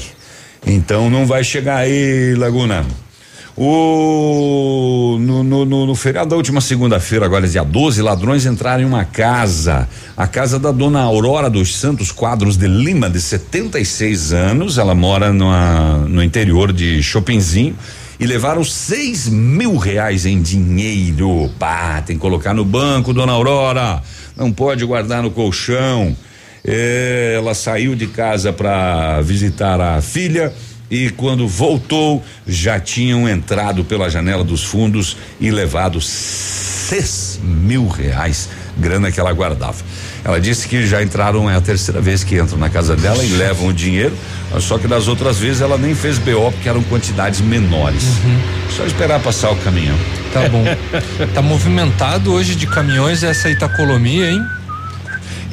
Então 0.66 1.10
não 1.10 1.26
vai 1.26 1.44
chegar 1.44 1.78
aí, 1.78 2.36
Laguna. 2.36 2.86
O 3.56 5.18
no, 5.20 5.44
no, 5.44 5.64
no, 5.64 5.86
no 5.86 5.96
feriado 5.96 6.32
da 6.32 6.36
última 6.36 6.60
segunda-feira, 6.60 7.26
agora 7.26 7.48
dia 7.48 7.64
12, 7.64 8.02
ladrões 8.02 8.48
entraram 8.48 8.82
em 8.82 8.86
uma 8.86 9.06
casa, 9.06 9.88
a 10.18 10.26
casa 10.26 10.58
da 10.58 10.72
dona 10.72 11.02
Aurora 11.02 11.52
dos 11.52 11.76
Santos 11.76 12.12
Quadros 12.12 12.58
de 12.58 12.68
Lima, 12.68 13.10
de 13.10 13.22
76 13.22 14.34
anos. 14.34 14.80
Ela 14.80 14.96
mora 14.96 15.32
numa, 15.32 15.98
no 16.08 16.24
interior 16.24 16.74
de 16.74 17.04
Chopinzinho 17.04 17.76
e 18.20 18.26
levaram 18.26 18.64
seis 18.64 19.28
mil 19.28 19.78
reais 19.78 20.26
em 20.26 20.42
dinheiro. 20.42 21.52
Pá, 21.60 22.02
tem 22.02 22.16
que 22.16 22.22
colocar 22.22 22.56
no 22.56 22.66
banco, 22.66 23.14
dona 23.14 23.34
Aurora. 23.34 24.02
Não 24.36 24.52
pode 24.52 24.84
guardar 24.84 25.22
no 25.22 25.30
colchão. 25.30 26.16
É, 26.66 27.34
ela 27.36 27.54
saiu 27.54 27.96
de 27.96 28.08
casa 28.08 28.54
para 28.54 29.20
visitar 29.22 29.82
a 29.82 30.02
filha 30.02 30.54
e 30.90 31.10
quando 31.10 31.48
voltou 31.48 32.24
já 32.48 32.80
tinham 32.80 33.28
entrado 33.28 33.84
pela 33.84 34.10
janela 34.10 34.44
dos 34.44 34.64
fundos 34.64 35.18
e 35.42 35.50
levado 35.50 36.00
seis 36.00 37.40
mil 37.44 37.88
reais, 37.88 38.48
grana 38.78 39.12
que 39.12 39.20
ela 39.20 39.34
guardava. 39.34 39.84
Ela 40.24 40.40
disse 40.40 40.68
que 40.68 40.86
já 40.86 41.04
entraram, 41.04 41.50
é 41.50 41.56
a 41.56 41.62
terceira 41.62 42.00
vez 42.00 42.24
que 42.24 42.40
entram 42.40 42.58
na 42.58 42.70
casa 42.70 42.96
dela 42.96 43.24
e 43.24 43.30
levam 43.32 43.68
o 43.68 43.74
dinheiro, 43.74 44.16
só 44.60 44.78
que 44.78 44.88
das 44.88 45.08
outras 45.08 45.38
vezes 45.38 45.62
ela 45.62 45.78
nem 45.78 45.94
fez 45.96 46.18
BO 46.18 46.52
porque 46.52 46.70
eram 46.70 46.84
quantidades 46.84 47.42
menores. 47.42 48.04
Só 48.70 48.86
esperar 48.86 49.20
passar 49.20 49.52
o 49.52 49.56
caminhão. 49.58 49.98
Tá 50.32 50.48
bom. 50.48 50.64
tá 51.34 51.42
movimentado 51.42 52.32
hoje 52.32 52.56
de 52.56 52.68
caminhões 52.68 53.24
essa 53.24 53.50
Itacolomia, 53.50 54.32
hein? 54.32 54.42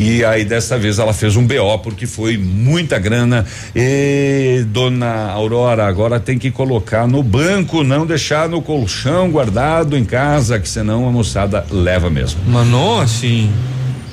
E 0.00 0.24
aí 0.24 0.46
dessa 0.46 0.78
vez 0.78 0.98
ela 0.98 1.12
fez 1.12 1.36
um 1.36 1.46
BO 1.46 1.78
porque 1.82 2.06
foi 2.06 2.38
muita 2.38 2.98
grana. 2.98 3.44
E 3.76 4.64
dona 4.68 5.30
Aurora, 5.30 5.86
agora 5.86 6.18
tem 6.18 6.38
que 6.38 6.50
colocar 6.50 7.06
no 7.06 7.22
banco, 7.22 7.84
não 7.84 8.06
deixar 8.06 8.48
no 8.48 8.62
colchão 8.62 9.30
guardado 9.30 9.98
em 9.98 10.04
casa, 10.06 10.58
que 10.58 10.66
senão 10.66 11.06
a 11.06 11.12
moçada 11.12 11.66
leva 11.70 12.08
mesmo. 12.08 12.40
Mano, 12.46 12.98
assim. 12.98 13.52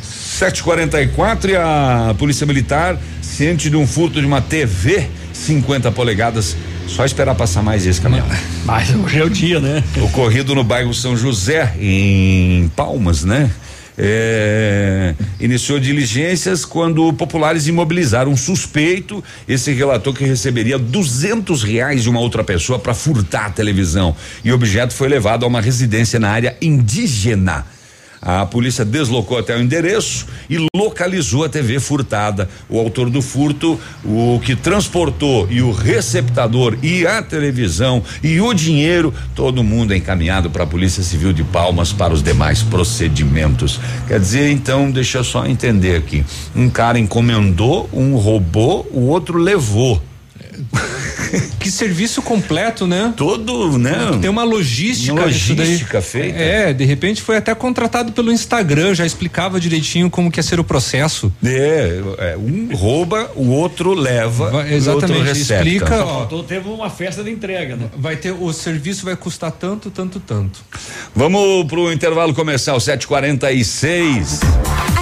744 0.02 1.52
e 1.52 1.56
a 1.56 2.14
Polícia 2.20 2.46
Militar, 2.46 2.98
ciente 3.22 3.70
de 3.70 3.78
um 3.78 3.88
furto 3.88 4.20
de 4.20 4.28
uma 4.28 4.42
TV 4.42 5.08
50 5.32 5.90
polegadas. 5.94 6.58
Só 6.86 7.06
esperar 7.06 7.34
passar 7.34 7.64
mais 7.64 7.88
esse 7.88 8.02
caminhão. 8.02 8.28
Mas 8.66 8.94
hoje 8.94 9.20
é 9.20 9.24
o 9.24 9.30
dia, 9.30 9.62
né? 9.62 9.82
Ocorrido 10.02 10.54
no 10.54 10.66
bairro 10.66 10.94
São 10.94 11.16
José, 11.16 11.74
em 11.80 12.70
Palmas, 12.76 13.24
né? 13.24 13.50
É, 13.98 15.16
iniciou 15.40 15.80
diligências 15.80 16.64
quando 16.64 17.12
populares 17.14 17.68
imobilizaram 17.68 18.32
um 18.32 18.38
suspeito. 18.38 19.24
Esse 19.48 19.72
relatou 19.72 20.14
que 20.14 20.24
receberia 20.24 20.78
duzentos 20.78 21.64
reais 21.64 22.04
de 22.04 22.10
uma 22.10 22.20
outra 22.20 22.44
pessoa 22.44 22.78
para 22.78 22.94
furtar 22.94 23.48
a 23.48 23.50
televisão. 23.50 24.16
E 24.44 24.52
o 24.52 24.56
objeto 24.56 24.94
foi 24.94 25.08
levado 25.08 25.44
a 25.44 25.48
uma 25.48 25.62
residência 25.62 26.20
na 26.20 26.30
área 26.30 26.56
indígena. 26.62 27.66
A 28.22 28.46
polícia 28.46 28.84
deslocou 28.84 29.38
até 29.38 29.56
o 29.56 29.62
endereço 29.62 30.26
e 30.50 30.58
localizou 30.76 31.44
a 31.44 31.50
TV 31.50 31.80
furtada. 31.80 32.50
O 32.70 32.80
autor 32.80 33.10
do 33.10 33.22
furto, 33.22 33.80
o 34.04 34.40
que 34.44 34.56
transportou 34.56 35.48
e 35.50 35.62
o 35.62 35.72
receptador 35.72 36.78
e 36.82 37.06
a 37.06 37.22
televisão 37.22 38.04
e 38.24 38.40
o 38.42 38.54
dinheiro, 38.54 39.14
todo 39.36 39.64
mundo 39.64 39.94
é 39.94 39.98
encaminhado 39.98 40.50
para 40.50 40.64
a 40.64 40.68
Polícia 40.68 41.04
Civil 41.04 41.34
de 41.34 41.44
Palmas 41.44 41.94
para 41.94 42.14
os 42.14 42.24
demais 42.24 42.64
procedimentos. 42.64 43.80
Quer 44.08 44.20
dizer, 44.20 44.52
então, 44.52 44.90
deixa 44.92 45.20
eu 45.20 45.24
só 45.24 45.46
entender 45.46 45.96
aqui. 45.96 46.26
Um 46.56 46.70
cara 46.70 47.00
encomendou, 47.00 47.90
um 47.94 48.16
roubou, 48.16 48.88
o 48.92 49.08
outro 49.08 49.38
levou. 49.38 50.02
Que 51.60 51.70
serviço 51.70 52.22
completo, 52.22 52.88
né? 52.88 53.14
Todo, 53.18 53.78
né? 53.78 54.18
Tem 54.22 54.30
uma 54.30 54.44
logística. 54.44 55.14
Uma 55.14 55.26
logística 55.26 56.02
feita. 56.02 56.38
É, 56.40 56.74
de 56.74 56.86
repente 56.86 57.22
foi 57.22 57.38
até 57.38 57.54
contratado 57.54 58.12
pelo 58.12 58.32
Instagram, 58.32 58.94
já 58.94 59.06
explicava 59.06 59.60
direitinho 59.60 60.10
como 60.10 60.32
que 60.32 60.40
ia 60.40 60.44
ser 60.44 60.60
o 60.60 60.64
processo. 60.64 61.32
É, 61.44 62.02
é, 62.20 62.38
um 62.38 62.74
rouba, 62.76 63.32
o 63.36 63.50
outro 63.50 63.94
leva, 63.94 64.50
Vai- 64.52 64.70
o 64.70 64.74
exatamente, 64.74 65.28
outro 65.28 65.38
explica, 65.42 66.04
ó. 66.04 66.08
faltou, 66.20 66.44
teve 66.44 66.70
uma 66.70 66.90
festa 66.90 67.24
de 67.24 67.32
entrega, 67.32 67.76
né? 67.76 67.88
Vai 67.98 68.16
ter, 68.16 68.32
o 68.32 68.54
serviço 68.54 69.04
vai 69.06 69.16
custar 69.16 69.52
tanto, 69.52 69.90
tanto, 69.92 70.20
tanto. 70.20 70.60
Vamos 71.16 71.66
pro 71.68 71.92
intervalo 71.92 72.34
comercial 72.34 72.80
746. 72.80 74.40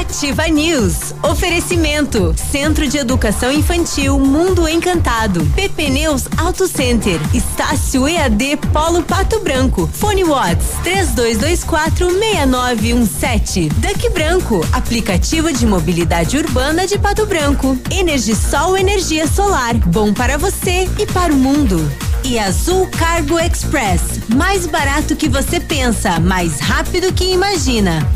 Ativa 0.05 0.47
News. 0.47 1.15
Oferecimento. 1.23 2.33
Centro 2.51 2.87
de 2.87 2.97
Educação 2.97 3.51
Infantil 3.51 4.19
Mundo 4.19 4.69
Encantado. 4.69 5.43
PP 5.55 5.89
Neus 5.89 6.25
Auto 6.37 6.67
Center. 6.67 7.19
Estácio 7.33 8.07
EAD 8.07 8.57
Polo 8.71 9.01
Pato 9.01 9.39
Branco. 9.39 9.89
Fone 9.91 10.23
Watts 10.23 10.67
3224 10.83 12.07
6917. 12.07 13.69
Duck 13.69 14.09
Branco. 14.11 14.65
Aplicativo 14.71 15.51
de 15.51 15.65
mobilidade 15.65 16.37
urbana 16.37 16.85
de 16.85 16.99
Pato 16.99 17.25
Branco. 17.25 17.75
Energisol 17.89 18.77
Energia 18.77 19.25
Solar. 19.27 19.73
Bom 19.87 20.13
para 20.13 20.37
você 20.37 20.87
e 20.99 21.07
para 21.07 21.33
o 21.33 21.35
mundo. 21.35 21.91
E 22.23 22.37
Azul 22.37 22.87
Cargo 22.87 23.39
Express. 23.39 24.01
Mais 24.35 24.67
barato 24.67 25.15
que 25.15 25.27
você 25.27 25.59
pensa, 25.59 26.19
mais 26.19 26.59
rápido 26.59 27.11
que 27.11 27.25
imagina. 27.25 28.07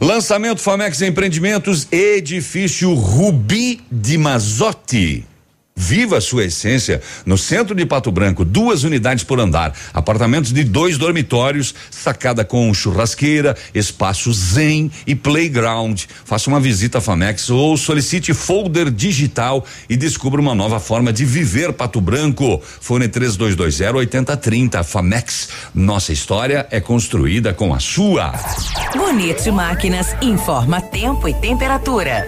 Lançamento 0.00 0.60
Famex 0.60 1.02
Empreendimentos, 1.02 1.88
edifício 1.90 2.94
Rubi 2.94 3.80
de 3.90 4.16
Mazotti. 4.16 5.26
Viva 5.80 6.18
a 6.18 6.20
sua 6.20 6.44
essência 6.44 7.00
no 7.24 7.38
centro 7.38 7.72
de 7.72 7.86
Pato 7.86 8.10
Branco, 8.10 8.44
duas 8.44 8.82
unidades 8.82 9.22
por 9.22 9.38
andar, 9.38 9.72
apartamentos 9.94 10.52
de 10.52 10.64
dois 10.64 10.98
dormitórios, 10.98 11.72
sacada 11.88 12.44
com 12.44 12.74
churrasqueira, 12.74 13.56
espaço 13.72 14.32
zen 14.32 14.90
e 15.06 15.14
playground. 15.14 16.02
Faça 16.24 16.50
uma 16.50 16.58
visita 16.58 16.98
à 16.98 17.00
Famex 17.00 17.48
ou 17.48 17.76
solicite 17.76 18.34
folder 18.34 18.90
digital 18.90 19.64
e 19.88 19.96
descubra 19.96 20.40
uma 20.40 20.52
nova 20.52 20.80
forma 20.80 21.12
de 21.12 21.24
viver 21.24 21.72
Pato 21.72 22.00
Branco. 22.00 22.60
Fone 22.80 23.06
3220 23.06 23.94
8030 23.94 24.82
Famex. 24.82 25.48
Nossa 25.72 26.12
história 26.12 26.66
é 26.72 26.80
construída 26.80 27.54
com 27.54 27.72
a 27.72 27.78
sua. 27.78 28.32
Bonito 28.96 29.52
Máquinas 29.52 30.16
informa 30.20 30.80
tempo 30.80 31.28
e 31.28 31.34
temperatura. 31.34 32.26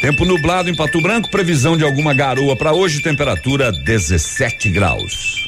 Tempo 0.00 0.24
nublado 0.24 0.70
em 0.70 0.76
Pato 0.76 1.00
Branco, 1.00 1.28
previsão 1.28 1.76
de 1.76 1.82
alguma 1.82 2.14
garoa 2.14 2.56
para 2.56 2.72
hoje, 2.72 3.02
temperatura 3.02 3.72
17 3.72 4.70
graus. 4.70 5.47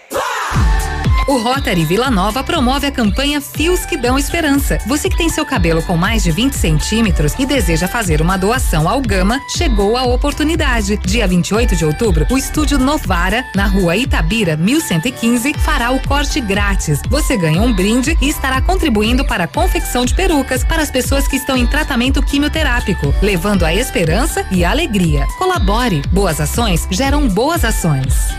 O 1.31 1.37
Rotary 1.37 1.85
Vila 1.85 2.11
Nova 2.11 2.43
promove 2.43 2.85
a 2.85 2.91
campanha 2.91 3.39
Fios 3.39 3.85
que 3.85 3.95
Dão 3.95 4.19
Esperança. 4.19 4.79
Você 4.85 5.09
que 5.09 5.15
tem 5.15 5.29
seu 5.29 5.45
cabelo 5.45 5.81
com 5.81 5.95
mais 5.95 6.23
de 6.23 6.29
20 6.29 6.51
centímetros 6.51 7.33
e 7.39 7.45
deseja 7.45 7.87
fazer 7.87 8.21
uma 8.21 8.37
doação 8.37 8.89
ao 8.89 8.99
Gama, 8.99 9.39
chegou 9.47 9.95
a 9.95 10.03
oportunidade. 10.03 10.97
Dia 10.97 11.25
28 11.25 11.73
de 11.73 11.85
outubro, 11.85 12.27
o 12.29 12.37
estúdio 12.37 12.77
Novara, 12.77 13.45
na 13.55 13.65
rua 13.65 13.95
Itabira, 13.95 14.57
1115, 14.57 15.53
fará 15.53 15.91
o 15.91 16.05
corte 16.05 16.41
grátis. 16.41 16.99
Você 17.07 17.37
ganha 17.37 17.61
um 17.61 17.71
brinde 17.71 18.17
e 18.21 18.27
estará 18.27 18.61
contribuindo 18.61 19.23
para 19.23 19.45
a 19.45 19.47
confecção 19.47 20.03
de 20.03 20.13
perucas 20.13 20.65
para 20.65 20.83
as 20.83 20.91
pessoas 20.91 21.29
que 21.29 21.37
estão 21.37 21.55
em 21.55 21.65
tratamento 21.65 22.21
quimioterápico, 22.21 23.15
levando 23.21 23.63
a 23.63 23.73
esperança 23.73 24.45
e 24.51 24.65
a 24.65 24.71
alegria. 24.71 25.25
Colabore. 25.37 26.01
Boas 26.11 26.41
ações 26.41 26.85
geram 26.91 27.29
boas 27.29 27.63
ações. 27.63 28.31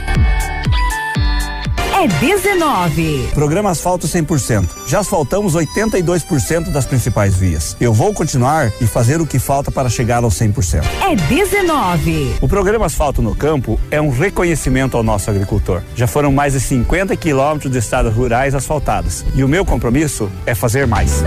É 2.03 2.09
19. 2.09 3.29
Programa 3.33 3.71
Asfalto 3.71 4.09
100%. 4.09 4.69
Já 4.89 4.99
asfaltamos 4.99 5.55
82% 5.55 6.73
das 6.73 6.85
principais 6.85 7.37
vias. 7.37 7.77
Eu 7.81 7.93
vou 7.93 8.13
continuar 8.13 8.73
e 8.81 8.89
fazer 8.89 9.21
o 9.21 9.27
que 9.27 9.39
falta 9.39 9.71
para 9.71 9.89
chegar 9.89 10.25
aos 10.25 10.35
100%. 10.35 10.83
É 11.01 11.15
19. 11.15 12.39
O 12.41 12.49
programa 12.49 12.87
Asfalto 12.87 13.23
no 13.23 13.37
Campo 13.37 13.79
é 13.89 14.01
um 14.01 14.11
reconhecimento 14.11 14.97
ao 14.97 15.05
nosso 15.05 15.31
agricultor. 15.31 15.81
Já 15.95 16.09
foram 16.09 16.33
mais 16.33 16.55
de 16.55 16.61
50 16.61 17.15
quilômetros 17.15 17.71
de 17.71 17.79
estradas 17.79 18.13
rurais 18.13 18.53
asfaltadas. 18.53 19.25
E 19.37 19.45
o 19.45 19.49
meu 19.49 19.65
compromisso 19.65 20.29
é 20.45 20.57
fazer 20.57 20.89
mais. 20.89 21.23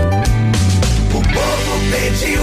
O 1.08 1.22
povo 1.22 1.90
pediu, 1.90 2.42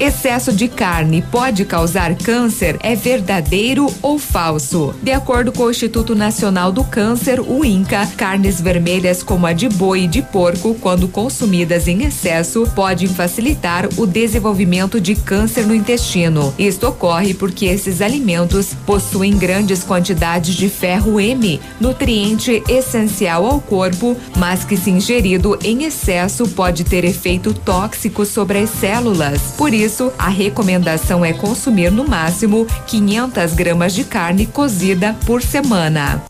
Excesso 0.00 0.50
de 0.50 0.66
carne 0.66 1.22
pode 1.30 1.62
causar 1.66 2.14
câncer? 2.14 2.78
É 2.82 2.96
verdadeiro 2.96 3.86
ou 4.00 4.18
falso? 4.18 4.94
De 5.02 5.12
acordo 5.12 5.52
com 5.52 5.64
o 5.64 5.70
Instituto 5.70 6.14
Nacional 6.14 6.72
do 6.72 6.82
Câncer, 6.82 7.38
o 7.38 7.62
INCA, 7.62 8.06
carnes 8.16 8.62
vermelhas 8.62 9.22
como 9.22 9.46
a 9.46 9.52
de 9.52 9.68
boi 9.68 10.04
e 10.04 10.08
de 10.08 10.22
porco, 10.22 10.74
quando 10.80 11.06
consumidas 11.06 11.86
em 11.86 12.04
excesso, 12.04 12.66
podem 12.74 13.08
facilitar 13.08 13.90
o 13.98 14.06
desenvolvimento 14.06 14.98
de 14.98 15.14
câncer 15.14 15.66
no 15.66 15.74
intestino. 15.74 16.54
Isto 16.58 16.88
ocorre 16.88 17.34
porque 17.34 17.66
esses 17.66 18.00
alimentos 18.00 18.72
possuem 18.86 19.36
grandes 19.36 19.84
quantidades 19.84 20.54
de 20.54 20.70
ferro 20.70 21.20
M, 21.20 21.60
nutriente 21.78 22.62
essencial 22.70 23.44
ao 23.44 23.60
corpo, 23.60 24.16
mas 24.38 24.64
que 24.64 24.78
se 24.78 24.90
ingerido 24.90 25.58
em 25.62 25.84
excesso 25.84 26.48
pode 26.48 26.84
ter 26.84 27.04
efeito 27.04 27.52
tóxico 27.52 28.24
sobre 28.24 28.60
as 28.60 28.70
células. 28.70 29.52
Por 29.58 29.74
isso, 29.74 29.89
a 30.18 30.28
recomendação 30.28 31.24
é 31.24 31.32
consumir 31.32 31.90
no 31.90 32.06
máximo 32.06 32.66
500 32.86 33.54
gramas 33.54 33.92
de 33.92 34.04
carne 34.04 34.46
cozida 34.46 35.16
por 35.26 35.42
semana. 35.42 36.29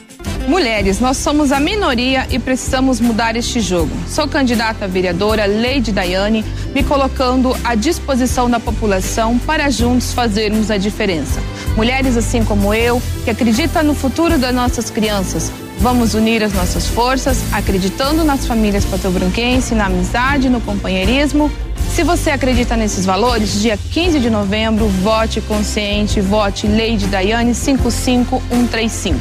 Mulheres, 0.47 0.99
nós 0.99 1.17
somos 1.17 1.51
a 1.51 1.59
minoria 1.59 2.27
e 2.29 2.37
precisamos 2.37 2.99
mudar 2.99 3.35
este 3.35 3.59
jogo. 3.59 3.91
Sou 4.07 4.27
candidata 4.27 4.85
a 4.85 4.87
vereadora 4.87 5.45
Leide 5.45 5.91
Daiane, 5.91 6.43
me 6.73 6.83
colocando 6.83 7.55
à 7.63 7.73
disposição 7.75 8.49
da 8.49 8.59
população 8.59 9.37
para 9.39 9.69
juntos 9.69 10.13
fazermos 10.13 10.69
a 10.69 10.77
diferença. 10.77 11.39
Mulheres 11.75 12.17
assim 12.17 12.43
como 12.43 12.73
eu, 12.73 13.01
que 13.23 13.29
acreditam 13.29 13.83
no 13.83 13.93
futuro 13.93 14.37
das 14.37 14.53
nossas 14.53 14.89
crianças. 14.89 15.51
Vamos 15.79 16.13
unir 16.13 16.43
as 16.43 16.53
nossas 16.53 16.85
forças, 16.87 17.41
acreditando 17.51 18.23
nas 18.23 18.45
famílias 18.45 18.85
patobranquenses, 18.85 19.71
na 19.71 19.85
amizade, 19.85 20.49
no 20.49 20.61
companheirismo. 20.61 21.51
Se 21.93 22.03
você 22.03 22.29
acredita 22.29 22.77
nesses 22.77 23.05
valores, 23.05 23.59
dia 23.61 23.77
15 23.77 24.19
de 24.21 24.29
novembro, 24.29 24.87
vote 24.87 25.41
consciente, 25.41 26.21
vote 26.21 26.65
Leide 26.65 27.05
Daiane 27.07 27.53
55135. 27.53 29.19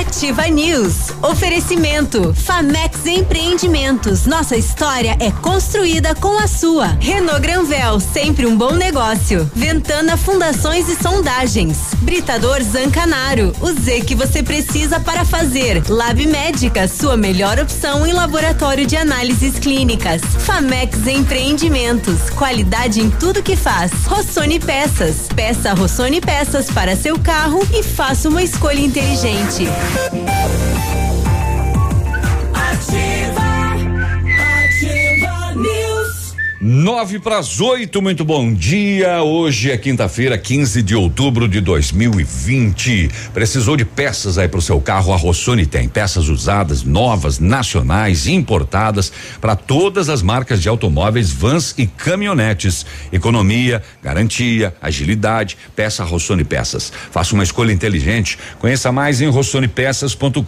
Ativa 0.00 0.46
News. 0.48 1.10
Oferecimento. 1.22 2.34
Famex 2.34 3.06
Empreendimentos. 3.06 4.26
Nossa 4.26 4.56
história 4.56 5.16
é 5.20 5.30
construída 5.30 6.14
com 6.14 6.38
a 6.38 6.46
sua. 6.46 6.96
Renault 7.00 7.40
Granvel, 7.40 8.00
sempre 8.00 8.46
um 8.46 8.56
bom 8.56 8.72
negócio. 8.72 9.50
Ventana 9.54 10.16
Fundações 10.16 10.88
e 10.88 10.96
Sondagens. 10.96 11.94
Britador 11.98 12.62
Zancanaro. 12.62 13.54
O 13.60 13.72
Z 13.72 14.02
que 14.02 14.14
você 14.14 14.42
precisa 14.42 15.00
para 15.00 15.24
fazer. 15.24 15.82
Lab 15.88 16.26
Médica, 16.26 16.88
sua 16.88 17.16
melhor 17.16 17.58
opção 17.58 18.06
em 18.06 18.12
laboratório 18.12 18.86
de 18.86 18.96
análises 18.96 19.58
clínicas. 19.58 20.22
Famex 20.22 21.06
Empreendimentos. 21.06 21.41
Qualidade 22.30 23.00
em 23.00 23.10
tudo 23.10 23.42
que 23.42 23.56
faz. 23.56 23.90
Rossoni 24.06 24.60
Peças. 24.60 25.26
Peça 25.34 25.74
Rossoni 25.74 26.20
Peças 26.20 26.70
para 26.70 26.94
seu 26.94 27.18
carro 27.18 27.60
e 27.72 27.82
faça 27.82 28.28
uma 28.28 28.42
escolha 28.42 28.80
inteligente. 28.80 29.66
Nove 36.74 37.18
para 37.18 37.36
as 37.36 37.60
oito, 37.60 38.00
muito 38.00 38.24
bom 38.24 38.50
dia. 38.50 39.22
Hoje 39.22 39.70
é 39.70 39.76
quinta-feira, 39.76 40.38
15 40.38 40.82
de 40.82 40.96
outubro 40.96 41.46
de 41.46 41.60
2020. 41.60 43.10
Precisou 43.34 43.76
de 43.76 43.84
peças 43.84 44.38
aí 44.38 44.48
para 44.48 44.58
o 44.58 44.62
seu 44.62 44.80
carro? 44.80 45.12
A 45.12 45.16
Rossoni 45.18 45.66
tem 45.66 45.86
peças 45.86 46.30
usadas, 46.30 46.82
novas, 46.82 47.38
nacionais, 47.38 48.26
importadas 48.26 49.12
para 49.38 49.54
todas 49.54 50.08
as 50.08 50.22
marcas 50.22 50.62
de 50.62 50.68
automóveis, 50.70 51.30
vans 51.30 51.74
e 51.76 51.86
caminhonetes. 51.86 52.86
Economia, 53.12 53.82
garantia, 54.02 54.74
agilidade. 54.80 55.58
Peça 55.76 56.02
Rossoni 56.04 56.42
Peças. 56.42 56.90
Faça 57.10 57.34
uma 57.34 57.44
escolha 57.44 57.70
inteligente. 57.70 58.38
Conheça 58.58 58.90
mais 58.90 59.20
em 59.20 59.28
rossonepeças.com.br. 59.28 60.42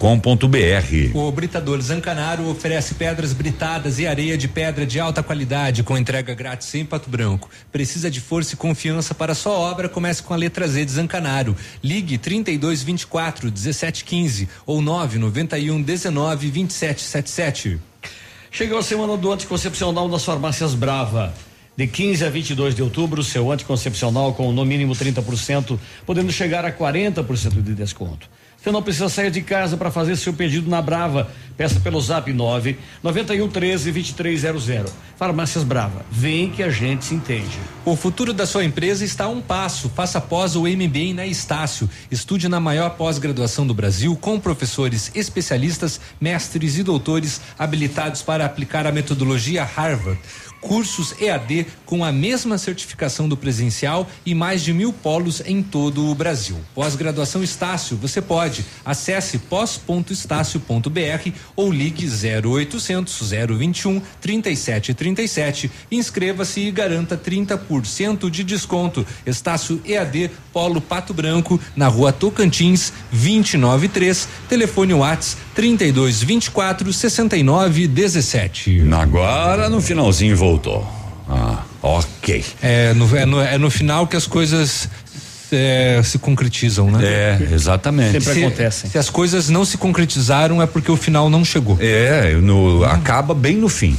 O 1.13 1.31
Britador 1.31 1.83
Zancanaro 1.83 2.49
oferece 2.49 2.95
pedras 2.95 3.35
britadas 3.35 3.99
e 3.99 4.07
areia 4.07 4.39
de 4.39 4.49
pedra 4.49 4.87
de 4.87 4.99
alta 4.99 5.23
qualidade 5.23 5.83
com 5.83 5.99
entrega 5.99 6.14
grátis 6.23 6.75
em 6.75 6.85
Pato 6.85 7.09
Branco. 7.09 7.49
Precisa 7.73 8.11
de 8.11 8.21
força 8.21 8.55
e 8.55 8.57
confiança 8.57 9.15
para 9.15 9.35
sua 9.35 9.53
obra? 9.53 9.89
Comece 9.89 10.23
com 10.23 10.35
a 10.35 10.37
letra 10.37 10.69
Z 10.69 10.85
de 10.85 10.93
Zancanaro. 10.93 11.57
Ligue 11.83 12.19
32 12.19 12.83
24 12.83 13.51
17 13.51 14.05
15 14.05 14.49
ou 14.67 14.81
991 14.81 15.83
19 15.83 16.51
27 16.51 17.03
77. 17.03 17.81
Chegou 18.51 18.79
a 18.79 18.83
semana 18.83 19.17
do 19.17 19.33
anticoncepcional 19.33 20.09
das 20.09 20.25
farmácias 20.25 20.75
Brava. 20.75 21.35
De 21.77 21.89
15 21.89 22.25
a 22.25 22.31
22 22.31 22.77
de 22.77 22.83
outubro, 22.83 23.25
seu 23.25 23.51
anticoncepcional 23.51 24.33
com 24.33 24.53
no 24.53 24.65
mínimo 24.65 24.95
30%, 24.95 25.77
podendo 26.07 26.31
chegar 26.31 26.65
a 26.65 26.71
40% 26.71 27.61
de 27.61 27.75
desconto. 27.75 28.29
Você 28.65 28.73
não 28.73 28.83
precisa 28.83 29.11
sair 29.11 29.31
de 29.31 29.43
casa 29.43 29.77
para 29.77 29.91
fazer 29.91 30.17
seu 30.17 30.33
pedido 30.33 30.71
na 30.71 30.81
Brava. 30.81 31.31
Peça 31.55 31.79
pelo 31.81 32.01
Zap 32.01 32.33
9 32.33 32.79
91 33.03 33.47
13 33.47 33.93
2300. 33.93 34.91
Farmácias 35.19 35.63
Brava. 35.63 36.03
Vem 36.11 36.51
que 36.51 36.63
a 36.63 36.71
gente 36.71 37.05
se 37.05 37.15
entende. 37.15 37.59
O 37.85 37.95
futuro 37.95 38.33
da 38.33 38.47
sua 38.47 38.65
empresa 38.65 39.05
está 39.05 39.25
a 39.25 39.29
um 39.29 39.43
passo. 39.43 39.91
Faça 39.91 40.19
pós 40.19 40.57
o 40.57 40.63
MBA 40.63 41.13
na 41.15 41.27
Estácio. 41.27 41.91
Estude 42.11 42.49
na 42.49 42.59
maior 42.59 42.89
pós-graduação 42.97 43.67
do 43.67 43.75
Brasil 43.75 44.17
com 44.17 44.41
professores 44.41 45.13
especialistas, 45.15 46.01
mestres 46.19 46.79
e 46.79 46.83
doutores 46.83 47.43
habilitados 47.59 48.23
para 48.23 48.47
aplicar 48.47 48.87
a 48.87 48.93
metodologia 48.93 49.63
Harvard 49.63 50.19
cursos 50.65 51.15
EAD 51.21 51.67
com 51.85 52.03
a 52.03 52.11
mesma 52.11 52.57
certificação 52.57 53.29
do 53.29 53.37
presencial 53.37 54.09
e 54.25 54.35
mais 54.35 54.63
de 54.63 54.73
mil 54.73 54.93
polos 54.93 55.43
em 55.45 55.63
todo 55.63 56.11
o 56.11 56.15
Brasil. 56.15 56.57
Pós-graduação 56.75 57.43
Estácio, 57.43 57.97
você 57.97 58.21
pode. 58.23 58.65
Acesse 58.85 59.39
pós.estácio.br 59.39 61.31
ou 61.55 61.71
ligue 61.71 62.07
0800 62.07 63.31
021 63.31 64.01
3737. 64.21 65.71
Inscreva-se 65.93 66.61
e 66.61 66.71
garanta 66.71 67.17
30% 67.17 68.31
de 68.31 68.43
desconto. 68.43 69.07
Estácio 69.27 69.81
EAD 69.85 70.31
Polo 70.53 70.81
Pato 70.81 71.13
Branco, 71.13 71.61
na 71.77 71.89
rua 71.89 72.13
Tocantins, 72.13 72.93
293. 73.13 74.29
Telefone 74.49 74.95
Whats 74.95 75.37
32 75.55 76.23
24 76.23 76.93
69 76.93 77.87
17. 77.87 78.85
Agora 79.01 79.69
no 79.69 79.81
finalzinho 79.81 80.37
voltou. 80.37 80.87
Ah, 81.29 81.63
ok. 81.83 82.45
É 82.63 82.93
no, 82.95 83.17
é 83.17 83.25
no, 83.27 83.41
é 83.41 83.59
no 83.59 83.71
final 83.71 84.07
que 84.07 84.17
as 84.17 84.27
coisas 84.27 84.89
é, 85.53 86.01
se 86.05 86.19
concretizam, 86.19 86.91
né? 86.91 87.01
É, 87.03 87.49
exatamente. 87.53 88.13
Sempre 88.13 88.35
se, 88.35 88.45
acontecem. 88.45 88.91
Se 88.91 88.99
as 88.99 89.09
coisas 89.09 89.49
não 89.49 89.65
se 89.65 89.79
concretizaram 89.79 90.61
é 90.61 90.67
porque 90.67 90.91
o 90.91 90.97
final 90.97 91.31
não 91.31 91.45
chegou. 91.45 91.79
É, 91.81 92.35
no, 92.35 92.85
acaba 92.85 93.35
bem 93.35 93.57
no 93.57 93.69
fim. 93.69 93.97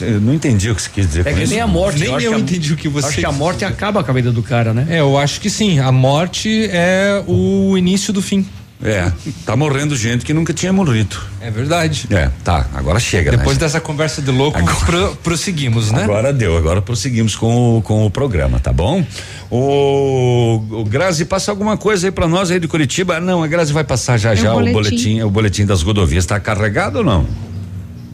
Eu 0.00 0.20
não 0.20 0.34
entendi 0.34 0.68
o 0.70 0.74
que 0.74 0.82
você 0.82 0.90
quis 0.92 1.06
dizer 1.06 1.20
É 1.26 1.30
com 1.30 1.36
que 1.36 1.42
isso. 1.44 1.52
nem 1.52 1.60
a 1.62 1.66
morte. 1.66 2.00
Nem 2.00 2.14
acho 2.14 2.26
eu 2.26 2.32
que 2.32 2.36
a- 2.36 2.40
entendi 2.40 2.72
o 2.72 2.76
que 2.76 2.88
você 2.88 3.06
Acho 3.06 3.18
que 3.18 3.26
a 3.26 3.32
morte 3.32 3.64
acaba 3.64 4.02
com 4.02 4.10
a 4.10 4.14
vida 4.14 4.32
do 4.32 4.42
cara, 4.42 4.74
né? 4.74 4.86
É, 4.90 4.98
eu 5.00 5.16
acho 5.16 5.40
que 5.40 5.48
sim. 5.48 5.78
A 5.78 5.92
morte 5.92 6.68
é 6.72 7.22
o 7.26 7.78
início 7.78 8.12
do 8.12 8.20
fim. 8.20 8.44
É, 8.84 9.12
tá 9.46 9.54
morrendo 9.54 9.94
gente 9.94 10.24
que 10.24 10.34
nunca 10.34 10.52
tinha 10.52 10.72
morrido. 10.72 11.16
É 11.40 11.50
verdade. 11.52 12.06
É, 12.10 12.28
tá, 12.42 12.66
agora 12.74 12.98
chega, 12.98 13.30
Depois 13.30 13.56
né? 13.56 13.64
dessa 13.64 13.80
conversa 13.80 14.20
de 14.20 14.30
louco, 14.32 14.58
pro- 14.84 15.14
prosseguimos, 15.22 15.92
né? 15.92 16.02
Agora 16.02 16.32
deu, 16.32 16.56
agora 16.56 16.82
prosseguimos 16.82 17.36
com 17.36 17.78
o, 17.78 17.82
com 17.82 18.04
o 18.04 18.10
programa, 18.10 18.58
tá 18.58 18.72
bom? 18.72 19.04
O, 19.48 20.60
o 20.80 20.84
Grazi, 20.84 21.24
passa 21.24 21.50
alguma 21.52 21.76
coisa 21.76 22.08
aí 22.08 22.10
pra 22.10 22.26
nós 22.26 22.50
aí 22.50 22.58
de 22.58 22.66
Curitiba? 22.66 23.20
Não, 23.20 23.42
a 23.44 23.46
Grazi 23.46 23.72
vai 23.72 23.84
passar 23.84 24.18
já 24.18 24.30
É 24.30 24.32
o 24.32 24.36
já 24.36 24.50
o 24.50 24.54
boletim. 24.54 24.72
boletim, 24.74 25.20
o 25.22 25.30
boletim 25.30 25.64
das 25.66 25.82
rodovias. 25.82 26.26
Tá 26.26 26.40
carregado 26.40 26.98
ou 26.98 27.04
não? 27.04 27.26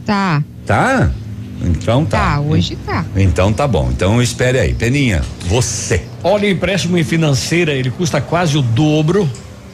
Tá, 0.05 0.43
Tá? 0.65 1.09
Então 1.61 2.05
tá. 2.05 2.35
tá, 2.35 2.39
hoje 2.39 2.77
tá. 2.85 3.03
Então 3.15 3.51
tá 3.51 3.67
bom. 3.67 3.89
Então 3.91 4.21
espere 4.21 4.59
aí. 4.59 4.73
Peninha, 4.73 5.21
você. 5.47 6.03
Olha, 6.23 6.49
empréstimo 6.49 6.97
em 6.97 7.03
financeira, 7.03 7.73
ele 7.73 7.89
custa 7.91 8.21
quase 8.21 8.57
o 8.57 8.61
dobro 8.61 9.29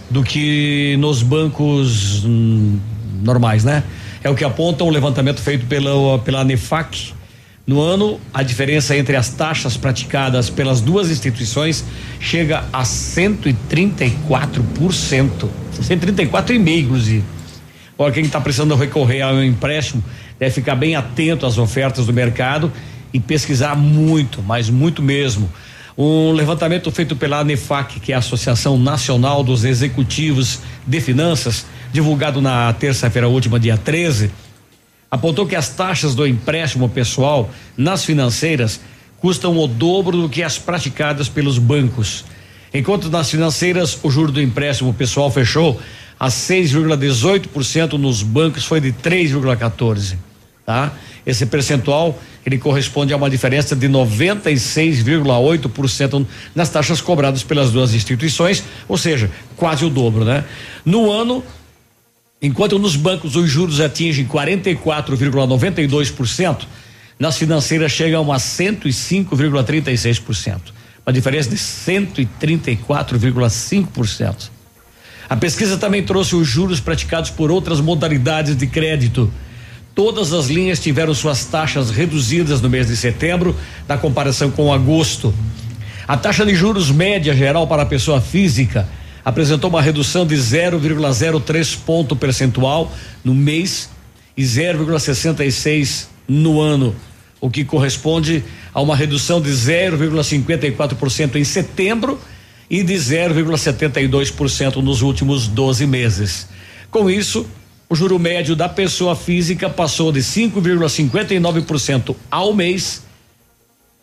do 0.09 0.23
que 0.23 0.95
nos 0.99 1.21
bancos 1.21 2.23
hum, 2.25 2.79
normais, 3.21 3.63
né? 3.63 3.83
É 4.23 4.29
o 4.29 4.35
que 4.35 4.43
aponta 4.43 4.83
um 4.83 4.89
levantamento 4.89 5.39
feito 5.39 5.65
pela, 5.65 6.19
pela 6.19 6.41
ANEFAC. 6.41 7.13
No 7.67 7.81
ano, 7.81 8.19
a 8.33 8.43
diferença 8.43 8.95
entre 8.95 9.15
as 9.15 9.29
taxas 9.29 9.75
praticadas 9.75 10.49
pelas 10.49 10.81
duas 10.81 11.09
instituições 11.09 11.83
chega 12.19 12.63
a 12.71 12.83
134%. 12.83 15.49
134,5%, 15.81 16.79
inclusive. 16.79 17.23
Olha, 17.97 18.11
quem 18.11 18.23
está 18.23 18.41
precisando 18.41 18.75
recorrer 18.75 19.21
ao 19.21 19.43
empréstimo 19.43 20.03
deve 20.37 20.53
ficar 20.53 20.75
bem 20.75 20.95
atento 20.95 21.45
às 21.45 21.57
ofertas 21.57 22.05
do 22.05 22.13
mercado 22.13 22.71
e 23.13 23.19
pesquisar 23.19 23.75
muito, 23.75 24.43
mas 24.43 24.69
muito 24.69 25.01
mesmo. 25.01 25.49
Um 25.97 26.33
levantamento 26.33 26.91
feito 26.91 27.15
pela 27.15 27.39
ANEFAC, 27.39 28.01
que 28.01 28.11
é 28.11 28.15
a 28.15 28.19
Associação 28.19 28.77
Nacional 28.77 29.41
dos 29.41 29.63
Executivos 29.63 30.59
de 30.85 30.99
Finanças, 30.99 31.65
divulgado 31.93 32.41
na 32.41 32.73
terça-feira 32.73 33.29
última, 33.29 33.57
dia 33.57 33.77
13, 33.77 34.29
apontou 35.09 35.47
que 35.47 35.55
as 35.55 35.69
taxas 35.69 36.13
do 36.13 36.27
empréstimo 36.27 36.89
pessoal 36.89 37.49
nas 37.77 38.03
financeiras 38.03 38.81
custam 39.19 39.57
o 39.57 39.67
dobro 39.67 40.23
do 40.23 40.27
que 40.27 40.43
as 40.43 40.57
praticadas 40.57 41.29
pelos 41.29 41.57
bancos. 41.57 42.25
Enquanto 42.73 43.09
nas 43.09 43.31
financeiras 43.31 43.97
o 44.03 44.11
juro 44.11 44.33
do 44.33 44.41
empréstimo 44.41 44.93
pessoal 44.93 45.31
fechou 45.31 45.79
a 46.19 46.27
6,18%, 46.27 47.93
nos 47.93 48.21
bancos 48.21 48.65
foi 48.65 48.81
de 48.81 48.91
3,14, 48.91 50.17
tá? 50.65 50.91
Esse 51.25 51.45
percentual 51.45 52.21
ele 52.45 52.57
corresponde 52.57 53.13
a 53.13 53.17
uma 53.17 53.29
diferença 53.29 53.73
de 53.75 53.87
96,8% 53.87 56.25
nas 56.53 56.69
taxas 56.69 56.99
cobradas 57.01 57.43
pelas 57.43 57.71
duas 57.71 57.93
instituições, 57.93 58.63
ou 58.87 58.97
seja, 58.97 59.29
quase 59.55 59.85
o 59.85 59.89
dobro, 59.89 60.25
né? 60.25 60.43
No 60.85 61.11
ano 61.11 61.43
Enquanto 62.41 62.77
nos 62.77 62.95
bancos 62.95 63.35
os 63.35 63.49
juros 63.49 63.79
atingem 63.79 64.27
44,92%, 64.27 66.67
nas 67.17 67.39
financeiras 67.39 67.91
chegam 67.91 68.31
a 68.31 68.37
105,36%. 68.37 70.61
Uma 71.05 71.13
diferença 71.13 71.49
de 71.49 71.55
134,5%. 71.55 74.51
A 75.27 75.35
pesquisa 75.35 75.75
também 75.77 76.03
trouxe 76.03 76.35
os 76.35 76.47
juros 76.47 76.79
praticados 76.79 77.31
por 77.31 77.49
outras 77.49 77.81
modalidades 77.81 78.55
de 78.55 78.67
crédito. 78.67 79.33
Todas 79.95 80.33
as 80.33 80.47
linhas 80.47 80.77
tiveram 80.77 81.13
suas 81.13 81.45
taxas 81.45 81.89
reduzidas 81.89 82.59
no 82.59 82.69
mês 82.69 82.87
de 82.87 82.97
setembro, 82.97 83.55
na 83.87 83.97
comparação 83.97 84.51
com 84.51 84.73
agosto. 84.73 85.33
A 86.05 86.17
taxa 86.17 86.45
de 86.45 86.53
juros 86.53 86.91
média 86.91 87.33
geral 87.33 87.65
para 87.65 87.83
a 87.83 87.85
pessoa 87.85 88.19
física 88.19 88.89
apresentou 89.23 89.69
uma 89.69 89.81
redução 89.81 90.27
de 90.27 90.35
0,03 90.35 91.77
ponto 91.85 92.13
percentual 92.13 92.91
no 93.23 93.33
mês 93.33 93.89
e 94.35 94.43
0,66 94.43 96.07
no 96.27 96.59
ano, 96.59 96.93
o 97.39 97.49
que 97.49 97.63
corresponde 97.63 98.43
a 98.73 98.81
uma 98.81 98.97
redução 98.97 99.39
de 99.39 99.49
0,54% 99.49 101.37
em 101.37 101.43
setembro 101.45 102.19
e 102.69 102.83
de 102.83 102.95
0,72% 102.95 104.75
nos 104.75 105.01
últimos 105.01 105.47
12 105.47 105.87
meses. 105.87 106.49
Com 106.91 107.09
isso, 107.09 107.47
o 107.89 107.95
juro 107.95 108.17
médio 108.17 108.55
da 108.55 108.67
pessoa 108.67 109.15
física 109.15 109.69
passou 109.69 110.11
de 110.11 110.21
5,59% 110.21 112.15
ao 112.29 112.53
mês 112.53 113.05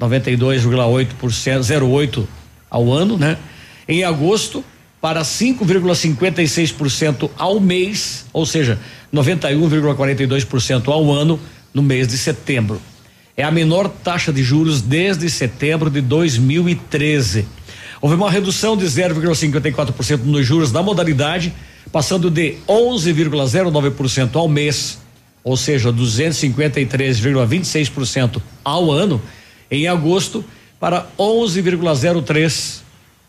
92,8%, 0.03 1.83
08 1.83 2.29
ao 2.69 2.93
ano, 2.93 3.17
né? 3.17 3.39
Em 3.87 4.03
agosto, 4.05 4.65
para 5.01 5.23
5,56% 5.23 7.31
ao 7.37 7.61
mês, 7.61 8.27
ou 8.33 8.45
seja, 8.45 8.81
91,42% 9.13 10.89
ao 10.89 11.13
ano 11.13 11.39
no 11.73 11.83
mês 11.83 12.09
de 12.09 12.19
setembro. 12.19 12.83
É 13.37 13.45
a 13.45 13.51
menor 13.51 13.89
taxa 13.89 14.33
de 14.33 14.43
juros 14.43 14.81
desde 14.83 15.31
setembro 15.31 15.91
de 15.91 16.01
2013. 16.01 17.47
Houve 18.01 18.17
uma 18.17 18.31
redução 18.31 18.77
de 18.77 18.85
0,54% 18.85 20.23
nos 20.25 20.47
juros 20.47 20.73
da 20.73 20.83
modalidade, 20.83 21.53
passando 21.91 22.31
de 22.31 22.57
11,09% 22.69 24.37
ao 24.37 24.47
mês, 24.49 25.01
ou 25.43 25.57
seja, 25.57 25.93
253,26% 25.93 28.41
ao 28.65 28.91
ano, 28.91 29.21
Em 29.71 29.87
agosto, 29.89 30.45
para 30.79 31.07
11,03 31.19 32.83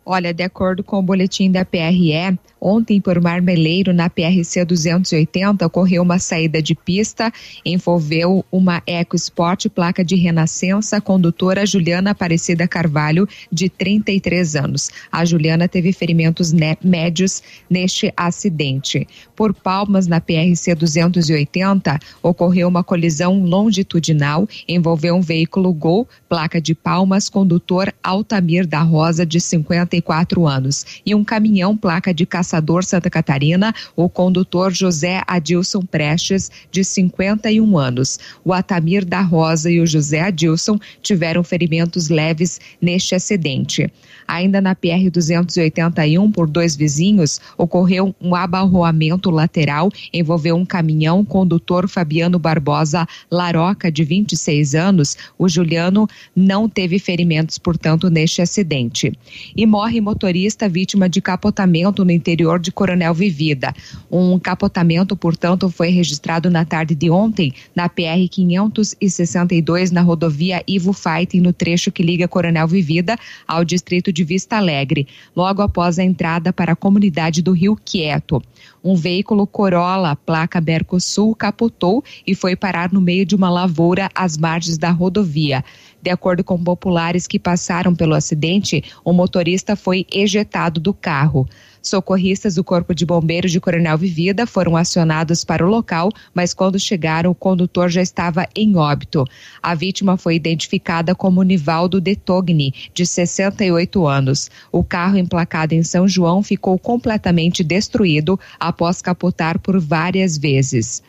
Olha, 0.04 0.34
de 0.34 0.42
acordo 0.42 0.82
com 0.82 0.98
o 0.98 1.02
boletim 1.02 1.50
da 1.50 1.64
PRE, 1.64 2.38
Ontem, 2.64 3.00
por 3.00 3.20
Marmeleiro, 3.20 3.92
na 3.92 4.08
PRC 4.08 4.64
280, 4.64 5.66
ocorreu 5.66 6.00
uma 6.00 6.20
saída 6.20 6.62
de 6.62 6.76
pista, 6.76 7.32
envolveu 7.66 8.44
uma 8.52 8.80
EcoSport 8.86 9.68
placa 9.68 10.04
de 10.04 10.14
renascença, 10.14 11.00
condutora 11.00 11.66
Juliana 11.66 12.12
Aparecida 12.12 12.68
Carvalho, 12.68 13.28
de 13.50 13.68
33 13.68 14.54
anos. 14.54 14.90
A 15.10 15.24
Juliana 15.24 15.66
teve 15.66 15.92
ferimentos 15.92 16.52
médios 16.84 17.42
neste 17.68 18.12
acidente. 18.16 19.08
Por 19.34 19.52
Palmas, 19.52 20.06
na 20.06 20.20
PRC 20.20 20.76
280, 20.76 21.98
ocorreu 22.22 22.68
uma 22.68 22.84
colisão 22.84 23.42
longitudinal, 23.44 24.48
envolveu 24.68 25.16
um 25.16 25.20
veículo 25.20 25.72
Gol, 25.72 26.06
placa 26.28 26.60
de 26.60 26.76
Palmas, 26.76 27.28
condutor 27.28 27.92
Altamir 28.00 28.68
da 28.68 28.82
Rosa, 28.82 29.26
de 29.26 29.40
54 29.40 30.46
anos, 30.46 30.86
e 31.04 31.12
um 31.12 31.24
caminhão, 31.24 31.76
placa 31.76 32.14
de 32.14 32.24
Caça 32.24 32.51
Caçador 32.52 32.84
Santa 32.84 33.08
Catarina, 33.08 33.74
o 33.96 34.10
condutor 34.10 34.72
José 34.72 35.22
Adilson 35.26 35.80
Prestes, 35.80 36.50
de 36.70 36.84
51 36.84 37.78
anos. 37.78 38.18
O 38.44 38.52
Atamir 38.52 39.04
da 39.06 39.22
Rosa 39.22 39.70
e 39.70 39.80
o 39.80 39.86
José 39.86 40.20
Adilson 40.20 40.78
tiveram 41.00 41.42
ferimentos 41.42 42.10
leves 42.10 42.60
neste 42.80 43.14
acidente. 43.14 43.90
Ainda 44.26 44.60
na 44.60 44.74
PR 44.74 45.10
281, 45.10 46.30
por 46.30 46.48
dois 46.48 46.76
vizinhos, 46.76 47.40
ocorreu 47.56 48.14
um 48.20 48.34
abarroamento 48.34 49.30
lateral, 49.30 49.90
envolveu 50.12 50.56
um 50.56 50.64
caminhão, 50.64 51.24
condutor 51.24 51.88
Fabiano 51.88 52.38
Barbosa 52.38 53.06
Laroca, 53.30 53.90
de 53.90 54.04
26 54.04 54.74
anos. 54.74 55.16
O 55.38 55.48
Juliano 55.48 56.08
não 56.34 56.68
teve 56.68 56.98
ferimentos, 56.98 57.58
portanto, 57.58 58.08
neste 58.10 58.42
acidente. 58.42 59.12
E 59.56 59.66
morre 59.66 60.00
motorista 60.00 60.68
vítima 60.68 61.08
de 61.08 61.20
capotamento 61.20 62.04
no 62.04 62.10
interior 62.10 62.58
de 62.58 62.70
Coronel 62.72 63.14
Vivida. 63.14 63.74
Um 64.10 64.38
capotamento, 64.38 65.16
portanto, 65.16 65.68
foi 65.70 65.88
registrado 65.88 66.50
na 66.50 66.64
tarde 66.64 66.94
de 66.94 67.10
ontem 67.10 67.52
na 67.74 67.88
PR 67.88 68.28
562 68.30 69.90
na 69.90 70.00
rodovia 70.00 70.62
Ivo 70.66 70.92
Fighting, 70.92 71.40
no 71.40 71.52
trecho 71.52 71.90
que 71.90 72.02
liga 72.02 72.28
Coronel 72.28 72.66
Vivida 72.68 73.16
ao 73.46 73.64
distrito 73.64 74.11
de 74.12 74.22
Vista 74.24 74.56
Alegre, 74.56 75.08
logo 75.34 75.62
após 75.62 75.98
a 75.98 76.04
entrada 76.04 76.52
para 76.52 76.72
a 76.72 76.76
comunidade 76.76 77.42
do 77.42 77.52
Rio 77.52 77.76
Quieto. 77.76 78.42
Um 78.84 78.94
veículo 78.94 79.46
Corolla, 79.46 80.16
placa 80.16 80.60
Mercosul, 80.60 81.34
capotou 81.34 82.04
e 82.26 82.34
foi 82.34 82.54
parar 82.56 82.92
no 82.92 83.00
meio 83.00 83.24
de 83.24 83.34
uma 83.34 83.48
lavoura 83.48 84.08
às 84.14 84.36
margens 84.36 84.76
da 84.76 84.90
rodovia. 84.90 85.64
De 86.02 86.10
acordo 86.10 86.42
com 86.42 86.62
populares 86.62 87.28
que 87.28 87.38
passaram 87.38 87.94
pelo 87.94 88.14
acidente, 88.14 88.82
o 89.04 89.12
motorista 89.12 89.76
foi 89.76 90.04
ejetado 90.12 90.80
do 90.80 90.92
carro. 90.92 91.48
Socorristas 91.80 92.56
do 92.56 92.64
Corpo 92.64 92.94
de 92.94 93.06
Bombeiros 93.06 93.50
de 93.50 93.60
Coronel 93.60 93.96
Vivida 93.98 94.46
foram 94.46 94.76
acionados 94.76 95.44
para 95.44 95.64
o 95.64 95.68
local, 95.68 96.10
mas 96.34 96.54
quando 96.54 96.78
chegaram, 96.78 97.30
o 97.30 97.34
condutor 97.34 97.88
já 97.88 98.02
estava 98.02 98.48
em 98.54 98.76
óbito. 98.76 99.24
A 99.62 99.74
vítima 99.74 100.16
foi 100.16 100.36
identificada 100.36 101.14
como 101.14 101.42
Nivaldo 101.42 102.00
Detogni, 102.00 102.72
de 102.92 103.06
68 103.06 104.06
anos. 104.06 104.50
O 104.70 104.84
carro 104.84 105.18
emplacado 105.18 105.74
em 105.74 105.82
São 105.82 106.06
João 106.06 106.42
ficou 106.42 106.78
completamente 106.78 107.64
destruído 107.64 108.38
após 108.58 109.02
capotar 109.02 109.58
por 109.58 109.80
várias 109.80 110.36
vezes 110.36 111.02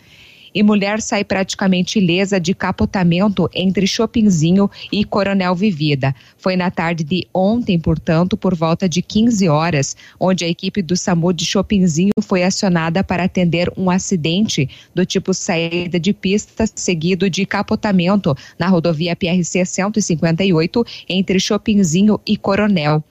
e 0.54 0.62
mulher 0.62 1.02
sai 1.02 1.24
praticamente 1.24 2.00
ilesa 2.00 2.40
de 2.40 2.54
capotamento 2.54 3.50
entre 3.54 3.88
Chopinzinho 3.88 4.70
e 4.92 5.04
Coronel 5.04 5.56
Vivida. 5.56 6.16
Foi 6.38 6.56
na 6.56 6.70
tarde 6.70 7.04
de 7.04 7.28
ontem, 7.34 7.80
portanto, 7.80 8.38
por 8.38 8.56
volta 8.56 8.88
de 8.88 9.02
15 9.02 9.48
horas, 9.50 9.96
onde 10.20 10.46
a 10.46 10.48
equipe 10.48 10.82
do 10.82 10.96
SAMU 10.96 11.34
de 11.34 11.46
Chopinzinho 11.46 12.14
foi 12.22 12.44
acionada 12.44 13.04
para 13.04 13.24
atender 13.24 13.72
um 13.78 13.90
acidente 13.90 14.70
do 14.94 15.06
tipo 15.06 15.34
saída 15.34 16.00
de 16.00 16.14
pista 16.14 16.66
seguido 16.76 17.30
de 17.30 17.46
capotamento 17.46 18.36
na 18.58 18.68
rodovia 18.68 19.16
PRC 19.16 19.66
158 19.66 20.86
entre 21.10 21.40
Chopinzinho 21.40 22.20
e 22.26 22.38
Coronel. 22.38 23.04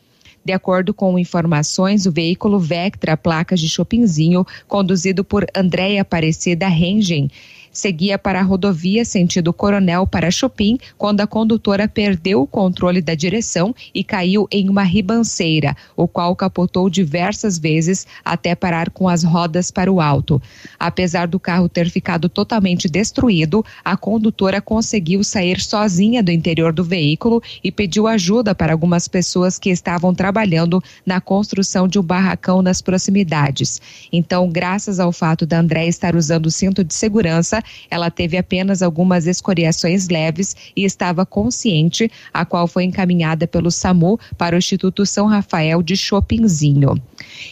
De 0.45 0.53
acordo 0.53 0.93
com 0.93 1.19
informações, 1.19 2.05
o 2.05 2.13
veículo 2.13 2.59
Vectra, 2.59 3.17
placas 3.17 3.61
de 3.61 3.69
Chopinzinho, 3.69 4.45
conduzido 4.67 5.25
por 5.25 5.47
Andréia 5.55 6.03
Aparecida 6.03 6.67
Rengen, 6.67 7.31
seguia 7.73 8.19
para 8.19 8.41
a 8.41 8.43
rodovia 8.43 9.05
sentido 9.05 9.53
Coronel 9.53 10.07
para 10.07 10.31
Chopin 10.31 10.79
quando 10.99 11.21
a 11.21 11.27
condutora 11.27 11.89
perdeu 11.89 12.43
o 12.43 12.47
controle 12.47 13.01
da 13.01 13.15
direção 13.15 13.75
e 13.95 14.05
caiu 14.05 14.47
em 14.51 14.69
uma 14.69 14.83
ribanceira, 14.83 15.77
o 15.97 16.07
qual 16.07 16.37
capotou 16.37 16.91
diversas 16.91 17.59
vezes 17.59 18.07
até 18.25 18.55
parar 18.55 18.91
com 18.91 19.09
as 19.09 19.25
rodas 19.25 19.71
para 19.71 19.91
o 19.91 20.01
alto. 20.01 20.41
Apesar 20.79 21.27
do 21.27 21.41
carro 21.41 21.69
ter 21.69 21.89
ficado 21.89 22.29
totalmente 22.29 22.89
destruído, 22.89 23.65
a 23.85 23.97
condutora 23.97 24.61
conseguiu 24.61 25.25
sair 25.25 25.61
sozinha 25.61 26.23
do 26.23 26.31
interior 26.31 26.73
do 26.73 26.85
veículo 26.85 27.43
e 27.65 27.73
pediu 27.73 28.07
ajuda 28.07 28.55
para 28.55 28.73
algumas 28.73 29.09
pessoas 29.09 29.59
que 29.59 29.71
estavam 29.71 30.15
trabalhando 30.15 30.83
na 31.07 31.21
construção 31.21 31.89
de 31.89 31.99
um 31.99 32.03
barracão 32.03 32.61
nas 32.61 32.83
proximidades. 32.83 33.81
Então, 34.13 34.49
graças 34.51 35.01
ao 35.01 35.13
fato 35.13 35.47
da 35.47 35.61
André 35.61 35.87
estar 35.87 36.15
usando 36.15 36.47
o 36.47 36.51
cinto 36.51 36.85
de 36.85 36.95
segurança, 36.95 37.62
Ela 37.91 38.11
teve 38.11 38.37
apenas 38.37 38.83
algumas 38.83 39.27
escoriações 39.27 40.09
leves 40.09 40.57
e 40.77 40.85
estava 40.85 41.25
consciente, 41.25 42.11
a 42.33 42.45
qual 42.45 42.67
foi 42.67 42.85
encaminhada 42.85 43.47
pelo 43.47 43.71
SAMU 43.71 44.19
para 44.37 44.57
o 44.57 44.59
Instituto 44.59 45.05
São 45.07 45.27
Rafael 45.27 45.83
de 45.83 45.97
Chopinzinho. 45.97 47.01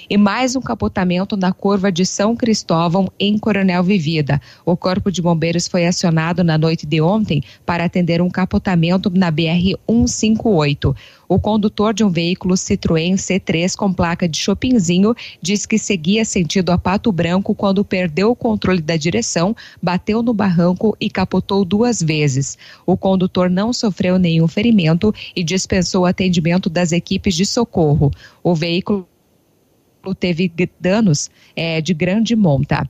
E 0.08 0.16
mais 0.16 0.56
um 0.56 0.60
capotamento 0.60 1.36
na 1.36 1.52
curva 1.52 1.90
de 1.90 2.04
São 2.04 2.36
Cristóvão, 2.36 3.10
em 3.18 3.38
Coronel 3.38 3.82
Vivida. 3.82 4.40
O 4.64 4.76
Corpo 4.76 5.10
de 5.10 5.22
Bombeiros 5.22 5.68
foi 5.68 5.86
acionado 5.86 6.42
na 6.42 6.56
noite 6.56 6.86
de 6.86 7.00
ontem 7.00 7.42
para 7.64 7.84
atender 7.84 8.20
um 8.20 8.30
capotamento 8.30 9.10
na 9.10 9.30
BR 9.30 9.76
158. 9.88 10.94
O 11.28 11.38
condutor 11.38 11.94
de 11.94 12.02
um 12.02 12.10
veículo 12.10 12.56
Citroën 12.56 13.14
C3 13.14 13.76
com 13.76 13.92
placa 13.92 14.28
de 14.28 14.36
Chopinzinho 14.36 15.14
diz 15.40 15.64
que 15.64 15.78
seguia 15.78 16.24
sentido 16.24 16.70
a 16.70 16.78
Pato 16.78 17.12
Branco 17.12 17.54
quando 17.54 17.84
perdeu 17.84 18.32
o 18.32 18.34
controle 18.34 18.80
da 18.80 18.96
direção, 18.96 19.54
bateu 19.80 20.24
no 20.24 20.34
barranco 20.34 20.96
e 21.00 21.08
capotou 21.08 21.64
duas 21.64 22.02
vezes. 22.02 22.58
O 22.84 22.96
condutor 22.96 23.48
não 23.48 23.72
sofreu 23.72 24.18
nenhum 24.18 24.48
ferimento 24.48 25.14
e 25.36 25.44
dispensou 25.44 26.02
o 26.02 26.06
atendimento 26.06 26.68
das 26.68 26.90
equipes 26.90 27.36
de 27.36 27.46
socorro. 27.46 28.10
O 28.42 28.52
veículo 28.52 29.06
teve 30.18 30.52
danos 30.80 31.30
é, 31.54 31.80
de 31.80 31.94
grande 31.94 32.34
monta 32.36 32.88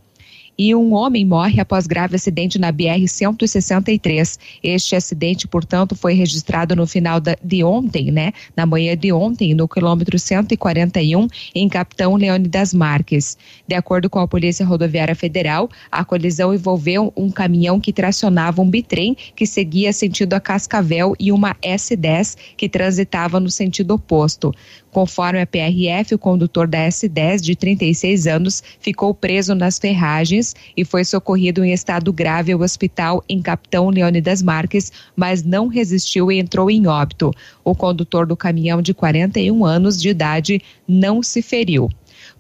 e 0.61 0.75
um 0.75 0.93
homem 0.93 1.25
morre 1.25 1.59
após 1.59 1.87
grave 1.87 2.17
acidente 2.17 2.59
na 2.59 2.71
BR-163. 2.71 4.39
Este 4.63 4.95
acidente, 4.95 5.49
portanto, 5.49 5.97
foi 5.97 6.13
registrado 6.13 6.77
no 6.77 6.87
final 6.87 7.19
de 7.19 7.65
ontem, 7.65 8.11
né? 8.11 8.33
Na 8.55 8.67
manhã 8.67 8.95
de 8.95 9.11
ontem, 9.11 9.55
no 9.55 9.67
quilômetro 9.67 10.19
141, 10.19 11.29
em 11.55 11.67
Capitão 11.67 12.15
Leônidas 12.15 12.75
Marques. 12.75 13.39
De 13.67 13.75
acordo 13.75 14.11
com 14.11 14.19
a 14.19 14.29
Polícia 14.29 14.67
Rodoviária 14.67 15.15
Federal, 15.15 15.71
a 15.91 16.05
colisão 16.05 16.53
envolveu 16.53 17.11
um 17.17 17.31
caminhão 17.31 17.81
que 17.81 17.91
tracionava 17.91 18.61
um 18.61 18.69
bitrem 18.69 19.17
que 19.35 19.47
seguia 19.47 19.95
sentido 19.95 20.35
a 20.35 20.41
Cascavel 20.41 21.15
e 21.19 21.33
uma 21.33 21.55
S10 21.63 22.37
que 22.59 22.69
transitava 22.69 23.41
no 23.41 23.51
sentido 23.51 23.95
oposto. 23.95 24.53
Conforme 24.91 25.41
a 25.41 25.47
PRF, 25.47 26.15
o 26.15 26.19
condutor 26.19 26.67
da 26.67 26.79
S10, 26.89 27.41
de 27.41 27.55
36 27.55 28.27
anos, 28.27 28.63
ficou 28.81 29.15
preso 29.15 29.55
nas 29.55 29.79
ferragens 29.79 30.55
e 30.77 30.85
foi 30.85 31.05
socorrido 31.05 31.65
em 31.65 31.73
estado 31.73 32.13
grave 32.13 32.53
ao 32.53 32.61
hospital 32.61 33.23
em 33.29 33.41
Capitão 33.41 33.89
Leônidas 33.89 34.43
Marques, 34.43 34.93
mas 35.15 35.45
não 35.45 35.69
resistiu 35.69 36.33
e 36.33 36.39
entrou 36.39 36.71
em 36.71 36.87
óbito. 36.87 37.31
O 37.65 37.75
condutor 37.75 38.27
do 38.27 38.37
caminhão, 38.37 38.83
de 38.83 38.93
41 38.93 39.65
anos 39.65 40.01
de 40.01 40.09
idade, 40.09 40.61
não 40.89 41.23
se 41.23 41.41
feriu. 41.41 41.89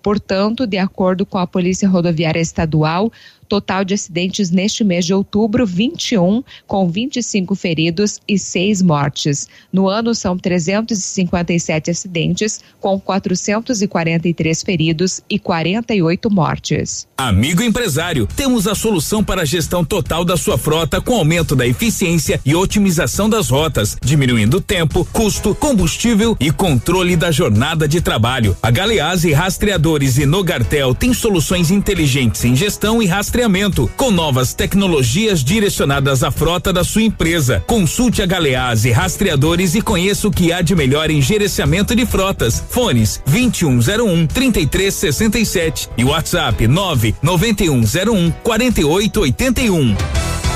Portanto, 0.02 0.66
de 0.66 0.78
acordo 0.78 1.26
com 1.26 1.38
a 1.38 1.46
Polícia 1.46 1.88
Rodoviária 1.88 2.40
Estadual, 2.40 3.12
Total 3.50 3.84
de 3.84 3.94
acidentes 3.94 4.48
neste 4.48 4.84
mês 4.84 5.04
de 5.04 5.12
outubro, 5.12 5.66
21, 5.66 6.40
com 6.68 6.88
25 6.88 7.56
feridos 7.56 8.20
e 8.28 8.38
6 8.38 8.80
mortes. 8.80 9.48
No 9.72 9.88
ano, 9.88 10.14
são 10.14 10.38
357 10.38 11.90
acidentes, 11.90 12.60
com 12.78 13.00
443 13.00 14.62
feridos 14.62 15.20
e 15.28 15.36
48 15.36 16.30
mortes. 16.30 17.08
Amigo 17.18 17.60
empresário, 17.60 18.28
temos 18.36 18.68
a 18.68 18.74
solução 18.76 19.24
para 19.24 19.42
a 19.42 19.44
gestão 19.44 19.84
total 19.84 20.24
da 20.24 20.36
sua 20.36 20.56
frota 20.56 21.00
com 21.00 21.16
aumento 21.16 21.56
da 21.56 21.66
eficiência 21.66 22.40
e 22.46 22.54
otimização 22.54 23.28
das 23.28 23.48
rotas, 23.48 23.96
diminuindo 24.00 24.60
tempo, 24.60 25.04
custo, 25.12 25.56
combustível 25.56 26.36
e 26.38 26.52
controle 26.52 27.16
da 27.16 27.32
jornada 27.32 27.88
de 27.88 28.00
trabalho. 28.00 28.56
A 28.62 28.70
Galeazzi 28.70 29.32
Rastreadores 29.32 30.18
e 30.18 30.24
Nogartel 30.24 30.94
tem 30.94 31.12
soluções 31.12 31.72
inteligentes 31.72 32.44
em 32.44 32.54
gestão 32.54 33.02
e 33.02 33.06
rastreamento 33.06 33.39
rastreamento 33.40 33.90
com 33.96 34.10
novas 34.10 34.52
tecnologias 34.52 35.42
direcionadas 35.42 36.22
à 36.22 36.30
frota 36.30 36.72
da 36.72 36.84
sua 36.84 37.02
empresa. 37.02 37.62
Consulte 37.66 38.20
a 38.20 38.26
Galeazzi 38.26 38.90
Rastreadores 38.90 39.74
e 39.74 39.80
conheça 39.80 40.28
o 40.28 40.30
que 40.30 40.52
há 40.52 40.60
de 40.60 40.74
melhor 40.74 41.10
em 41.10 41.22
gerenciamento 41.22 41.94
de 41.94 42.04
frotas. 42.04 42.62
Fones 42.68 43.22
2101 43.26 44.26
3367 44.26 45.88
e 45.96 46.04
WhatsApp 46.04 46.66
99101 46.66 48.30
4881. 48.42 50.49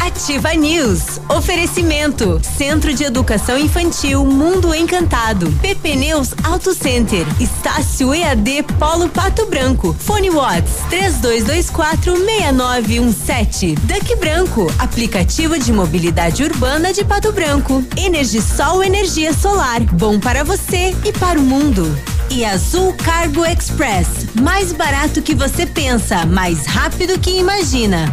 Ativa 0.00 0.52
News. 0.54 1.20
Oferecimento. 1.28 2.40
Centro 2.56 2.92
de 2.92 3.04
Educação 3.04 3.58
Infantil 3.58 4.24
Mundo 4.24 4.74
Encantado. 4.74 5.50
PP 5.62 5.96
Neus 5.96 6.34
Auto 6.44 6.74
Center. 6.74 7.26
Estácio 7.40 8.14
EAD 8.14 8.62
Polo 8.78 9.08
Pato 9.08 9.46
Branco. 9.46 9.96
Fone 9.98 10.30
Watts 10.30 10.74
3224 10.90 12.16
6917. 12.16 13.74
Duck 13.74 14.16
Branco. 14.16 14.72
Aplicativo 14.78 15.58
de 15.58 15.72
mobilidade 15.72 16.44
urbana 16.44 16.92
de 16.92 17.04
Pato 17.04 17.32
Branco. 17.32 17.82
Energisol 17.96 18.84
Energia 18.84 19.32
Solar. 19.32 19.80
Bom 19.94 20.20
para 20.20 20.44
você 20.44 20.94
e 21.04 21.12
para 21.12 21.38
o 21.38 21.42
mundo. 21.42 21.98
E 22.28 22.44
Azul 22.44 22.94
Cargo 22.94 23.44
Express. 23.44 24.08
Mais 24.40 24.72
barato 24.72 25.20
que 25.22 25.34
você 25.34 25.66
pensa, 25.66 26.24
mais 26.26 26.64
rápido 26.66 27.18
que 27.18 27.30
imagina. 27.38 28.12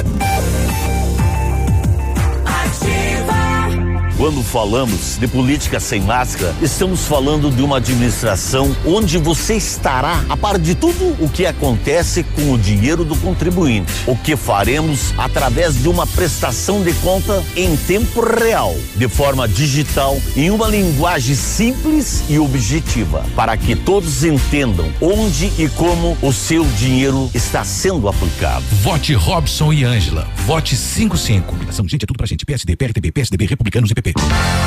Quando 4.21 4.43
falamos 4.43 5.17
de 5.17 5.27
política 5.27 5.79
sem 5.79 5.99
máscara, 5.99 6.53
estamos 6.61 7.05
falando 7.05 7.49
de 7.49 7.63
uma 7.63 7.77
administração 7.77 8.71
onde 8.85 9.17
você 9.17 9.55
estará 9.55 10.23
a 10.29 10.37
par 10.37 10.59
de 10.59 10.75
tudo 10.75 11.15
o 11.19 11.27
que 11.27 11.43
acontece 11.43 12.21
com 12.23 12.53
o 12.53 12.57
dinheiro 12.59 13.03
do 13.03 13.15
contribuinte. 13.15 13.91
O 14.05 14.15
que 14.15 14.35
faremos 14.35 15.11
através 15.17 15.81
de 15.81 15.89
uma 15.89 16.05
prestação 16.05 16.83
de 16.83 16.93
conta 17.01 17.43
em 17.55 17.75
tempo 17.75 18.21
real, 18.21 18.75
de 18.95 19.07
forma 19.07 19.47
digital, 19.47 20.15
em 20.37 20.51
uma 20.51 20.67
linguagem 20.67 21.33
simples 21.33 22.23
e 22.29 22.37
objetiva, 22.37 23.25
para 23.35 23.57
que 23.57 23.75
todos 23.75 24.23
entendam 24.23 24.93
onde 25.01 25.51
e 25.57 25.67
como 25.69 26.15
o 26.21 26.31
seu 26.31 26.63
dinheiro 26.77 27.27
está 27.33 27.63
sendo 27.63 28.07
aplicado. 28.07 28.63
Vote 28.83 29.15
Robson 29.15 29.73
e 29.73 29.83
Ângela. 29.83 30.27
Vote 30.45 30.75
55. 30.75 31.55
Ação 31.67 31.87
gente 31.87 32.03
é 32.03 32.05
tudo 32.05 32.17
pra 32.17 32.27
gente. 32.27 32.45
PSD, 32.45 32.75
PRTB, 32.75 33.11
PSDB, 33.11 33.45
Republicanos 33.47 33.89
e 33.89 33.95
PP. 33.95 34.10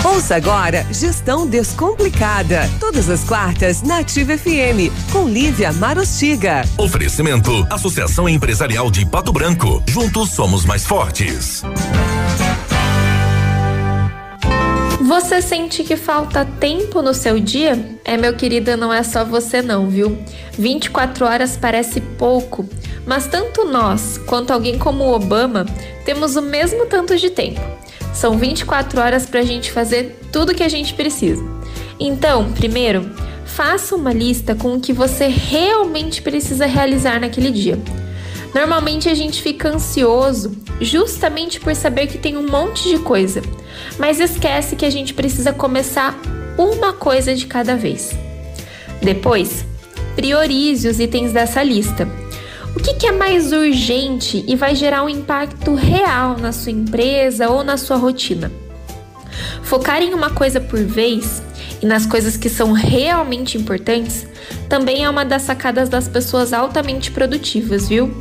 Ouça 0.05 0.37
agora 0.37 0.87
Gestão 0.91 1.47
Descomplicada. 1.47 2.69
Todas 2.79 3.09
as 3.09 3.25
quartas 3.25 3.83
na 3.83 3.99
Ativa 3.99 4.37
FM, 4.37 4.93
com 5.11 5.29
Lívia 5.29 5.73
Marostiga. 5.73 6.63
Oferecimento: 6.77 7.67
Associação 7.71 8.29
Empresarial 8.29 8.91
de 8.91 9.07
Pato 9.07 9.33
Branco. 9.33 9.83
Juntos 9.89 10.31
somos 10.31 10.65
mais 10.65 10.87
fortes. 10.87 11.63
Você 15.01 15.43
sente 15.43 15.85
que 15.85 15.97
falta 15.97 16.47
tempo 16.59 17.03
no 17.03 17.13
seu 17.13 17.39
dia? 17.39 17.99
É, 18.05 18.17
meu 18.17 18.35
querido, 18.35 18.77
não 18.77 18.93
é 18.93 19.03
só 19.03 19.25
você 19.25 19.61
não, 19.61 19.89
viu? 19.89 20.19
24 20.59 21.27
horas 21.27 21.59
parece 21.59 22.01
pouco, 22.01 22.67
mas 23.07 23.27
tanto 23.27 23.65
nós 23.67 24.19
quanto 24.27 24.53
alguém 24.53 24.79
como 24.79 25.05
o 25.05 25.15
Obama 25.15 25.67
temos 26.05 26.37
o 26.37 26.43
mesmo 26.43 26.87
tanto 26.87 27.17
de 27.17 27.29
tempo. 27.29 27.61
São 28.15 28.39
24 28.39 29.01
horas 29.01 29.27
para 29.27 29.41
a 29.41 29.45
gente 29.45 29.73
fazer 29.73 30.19
tudo 30.33 30.55
que 30.55 30.63
a 30.63 30.69
gente 30.69 30.95
precisa. 30.95 31.45
Então, 31.99 32.53
primeiro, 32.53 33.11
faça 33.45 33.95
uma 33.95 34.13
lista 34.13 34.55
com 34.55 34.75
o 34.75 34.81
que 34.81 34.93
você 34.93 35.27
realmente 35.27 36.23
precisa 36.23 36.65
realizar 36.65 37.21
naquele 37.21 37.51
dia. 37.51 37.79
Normalmente 38.55 39.09
a 39.09 39.15
gente 39.15 39.43
fica 39.43 39.69
ansioso 39.69 40.57
justamente 40.81 41.59
por 41.59 41.75
saber 41.75 42.07
que 42.07 42.19
tem 42.19 42.37
um 42.37 42.49
monte 42.49 42.89
de 42.89 42.99
coisa, 42.99 43.43
mas 43.99 44.21
esquece 44.21 44.77
que 44.77 44.87
a 44.87 44.91
gente 44.91 45.13
precisa 45.13 45.53
começar 45.53 46.17
uma 46.57 46.93
coisa 46.93 47.35
de 47.35 47.47
cada 47.47 47.77
vez. 47.77 48.17
Depois, 49.03 49.65
priorize 50.15 50.87
os 50.89 51.01
itens 51.01 51.33
dessa 51.33 51.63
lista 51.63 52.09
o 52.75 52.81
que, 52.81 52.95
que, 52.95 53.07
é 53.07 53.13
mais 53.13 53.53
urgente 53.53 54.45
e 54.47 54.57
vai 54.57 54.75
gerar 54.75 55.05
um 55.05 55.09
impacto 55.09 55.75
real 55.75 56.37
na 56.39 56.53
sua 56.53 56.73
empresa 56.73 57.49
ou 57.49 57.63
na 57.63 57.77
sua 57.77 57.97
rotina? 57.97 58.51
Focar 59.63 60.03
em 60.03 60.13
uma 60.13 60.31
coisa 60.31 60.61
por 60.61 60.81
vez 60.81 61.43
e 61.81 61.87
nas 61.87 62.07
coisas 62.07 62.37
que 62.37 62.49
são 62.49 62.73
realmente 62.73 63.57
importantes 63.57 64.27
também 64.69 65.05
é 65.05 65.11
uma 65.11 65.25
das 65.25 65.43
sacadas 65.43 65.89
das 65.89 66.09
pessoas 66.09 66.53
altamente 66.53 67.11
produtivas, 67.11 67.89
viu? 67.89 68.15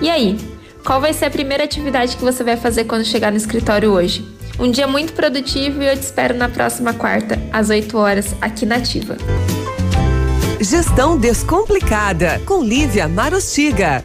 E 0.00 0.10
aí, 0.10 0.38
qual 0.84 1.00
vai 1.00 1.12
ser 1.12 1.26
a 1.26 1.30
primeira 1.30 1.64
atividade 1.64 2.16
que 2.16 2.24
você 2.24 2.42
vai 2.42 2.56
fazer 2.56 2.84
quando 2.84 3.04
chegar 3.04 3.30
no 3.30 3.36
escritório 3.36 3.92
hoje? 3.92 4.26
Um 4.58 4.70
dia 4.70 4.86
muito 4.86 5.12
produtivo 5.12 5.82
e 5.82 5.86
eu 5.86 5.96
te 5.96 6.02
espero 6.02 6.34
na 6.34 6.48
próxima 6.48 6.92
quarta, 6.92 7.38
às 7.52 7.70
8 7.70 7.96
horas, 7.96 8.34
aqui 8.40 8.66
na 8.66 8.76
Ativa. 8.76 9.16
Gestão 10.62 11.18
Descomplicada, 11.18 12.40
com 12.46 12.62
Lívia 12.62 13.08
Marostiga. 13.08 14.04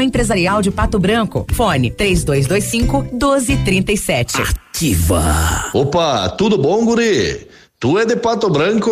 Empresarial 0.00 0.60
de 0.60 0.70
Pato 0.70 0.98
Branco. 0.98 1.46
Fone 1.52 1.90
3225 1.90 3.02
1237. 3.12 4.42
Ativa. 4.42 5.70
Opa, 5.72 6.28
tudo 6.30 6.58
bom, 6.58 6.84
guri? 6.84 7.48
Tu 7.80 7.98
é 7.98 8.04
de 8.04 8.16
Pato 8.16 8.50
Branco? 8.50 8.90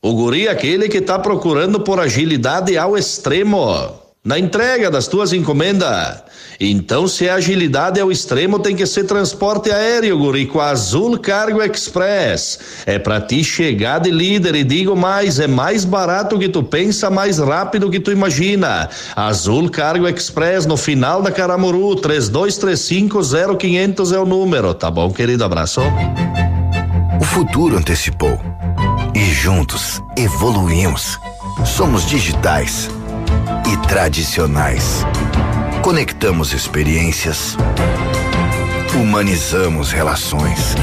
O 0.00 0.12
guri 0.14 0.46
é 0.46 0.50
aquele 0.50 0.88
que 0.88 1.00
tá 1.00 1.18
procurando 1.18 1.80
por 1.80 1.98
agilidade 1.98 2.76
ao 2.76 2.96
extremo 2.96 4.02
na 4.24 4.38
entrega 4.38 4.90
das 4.90 5.08
tuas 5.08 5.32
encomendas. 5.32 6.22
Então, 6.60 7.08
se 7.08 7.28
a 7.28 7.34
agilidade 7.34 8.00
é 8.00 8.04
o 8.04 8.12
extremo, 8.12 8.58
tem 8.58 8.76
que 8.76 8.86
ser 8.86 9.04
transporte 9.04 9.70
aéreo, 9.70 10.18
guri, 10.18 10.46
com 10.46 10.60
a 10.60 10.70
Azul 10.70 11.18
Cargo 11.18 11.62
Express. 11.62 12.58
É 12.86 12.98
para 12.98 13.20
ti 13.20 13.44
chegar 13.44 14.00
de 14.00 14.10
líder 14.10 14.54
e 14.54 14.64
digo 14.64 14.96
mais, 14.96 15.38
é 15.38 15.46
mais 15.46 15.84
barato 15.84 16.38
que 16.38 16.48
tu 16.48 16.62
pensa, 16.62 17.10
mais 17.10 17.38
rápido 17.38 17.90
que 17.90 18.00
tu 18.00 18.10
imagina. 18.10 18.88
Azul 19.14 19.68
Cargo 19.70 20.08
Express 20.08 20.64
no 20.66 20.76
final 20.76 21.22
da 21.22 21.30
Caramuru, 21.30 21.96
32350500 21.96 24.14
é 24.14 24.18
o 24.18 24.26
número, 24.26 24.74
tá 24.74 24.90
bom, 24.90 25.10
querido? 25.10 25.44
Abraço. 25.44 25.80
O 27.20 27.24
futuro 27.24 27.76
antecipou. 27.76 28.40
E 29.14 29.24
juntos 29.32 30.02
evoluímos. 30.16 31.18
Somos 31.64 32.04
digitais 32.06 32.90
e 33.72 33.76
tradicionais 33.86 35.04
Conectamos 35.84 36.54
experiências, 36.54 37.58
humanizamos 38.94 39.92
relações, 39.92 40.74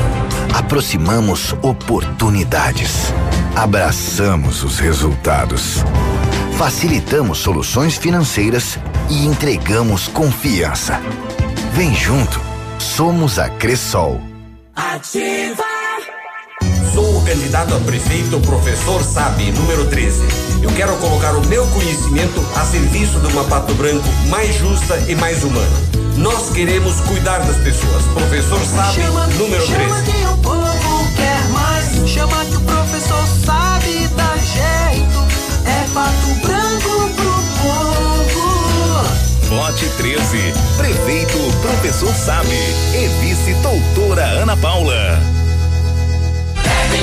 aproximamos 0.53 1.53
oportunidades, 1.63 3.11
abraçamos 3.55 4.63
os 4.63 4.77
resultados, 4.77 5.77
facilitamos 6.55 7.39
soluções 7.39 7.97
financeiras 7.97 8.77
e 9.09 9.25
entregamos 9.25 10.07
confiança. 10.07 11.01
Vem 11.73 11.95
junto, 11.95 12.39
somos 12.77 13.39
a 13.39 13.49
Cressol. 13.49 14.21
Ativa! 14.75 15.70
Sou 16.93 17.17
o 17.17 17.21
candidato 17.23 17.73
a 17.73 17.79
prefeito, 17.79 18.37
professor 18.41 19.01
Sabe, 19.01 19.49
número 19.51 19.85
13. 19.85 20.21
Eu 20.61 20.69
quero 20.71 20.93
colocar 20.97 21.33
o 21.35 21.47
meu 21.47 21.65
conhecimento 21.67 22.45
a 22.55 22.65
serviço 22.65 23.19
de 23.19 23.27
uma 23.27 23.45
Pato 23.45 23.73
Branco 23.75 24.07
mais 24.27 24.53
justa 24.57 24.97
e 25.07 25.15
mais 25.15 25.43
humana. 25.43 25.71
Nós 26.17 26.49
queremos 26.49 26.99
cuidar 27.01 27.39
das 27.39 27.55
pessoas. 27.57 28.03
Professor 28.13 28.59
sabe, 28.65 29.01
chama, 29.01 29.27
número 29.27 29.65
13. 29.65 29.83
Chama 29.83 30.01
que 30.01 30.25
o 30.25 30.37
povo 30.37 31.11
quer 31.15 31.47
mais. 31.49 32.09
Chama 32.09 32.45
que 32.45 32.57
o 32.57 32.61
professor 32.61 33.25
sabe 33.45 34.07
dar 34.09 34.37
jeito. 34.37 35.27
É 35.65 35.85
Pato 35.93 36.27
Branco 36.45 37.09
pro 37.15 37.31
povo. 37.61 38.01
Vote 39.47 39.85
13. 39.97 40.53
Prefeito 40.77 41.37
Professor 41.61 42.13
Sabe. 42.13 42.49
E 42.93 43.07
vice 43.21 43.53
doutora 43.61 44.25
Ana 44.25 44.57
Paula. 44.57 45.40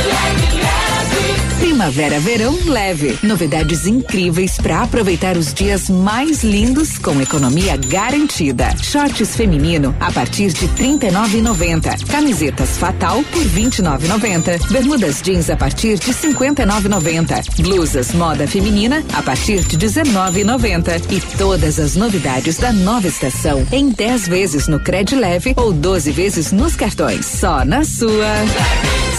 like 0.06 0.42
it 0.46 0.62
last 0.62 1.42
week. 1.42 1.47
Primavera 1.78 2.18
Verão 2.18 2.58
Leve. 2.66 3.16
Novidades 3.22 3.86
incríveis 3.86 4.56
para 4.56 4.82
aproveitar 4.82 5.36
os 5.36 5.54
dias 5.54 5.88
mais 5.88 6.42
lindos 6.42 6.98
com 6.98 7.22
economia 7.22 7.76
garantida. 7.76 8.74
Shorts 8.82 9.36
feminino 9.36 9.94
a 10.00 10.10
partir 10.10 10.52
de 10.52 10.66
R$ 10.66 10.98
39,90. 10.98 12.04
Camisetas 12.08 12.76
Fatal 12.78 13.22
por 13.30 13.44
R$ 13.44 13.62
29,90. 13.62 14.72
Bermudas 14.72 15.22
jeans 15.22 15.50
a 15.50 15.56
partir 15.56 16.00
de 16.00 16.10
R$ 16.10 16.34
59,90. 16.34 17.62
Blusas 17.62 18.12
moda 18.12 18.48
feminina 18.48 19.04
a 19.14 19.22
partir 19.22 19.60
de 19.60 19.76
R$ 19.76 19.86
19,90. 19.86 21.12
E 21.12 21.20
todas 21.36 21.78
as 21.78 21.94
novidades 21.94 22.56
da 22.56 22.72
nova 22.72 23.06
estação 23.06 23.64
em 23.70 23.90
10 23.90 24.26
vezes 24.26 24.66
no 24.66 24.80
Cred 24.80 25.14
Leve 25.14 25.54
ou 25.56 25.72
12 25.72 26.10
vezes 26.10 26.50
nos 26.50 26.74
cartões. 26.74 27.24
Só 27.24 27.64
na 27.64 27.84
sua. 27.84 28.34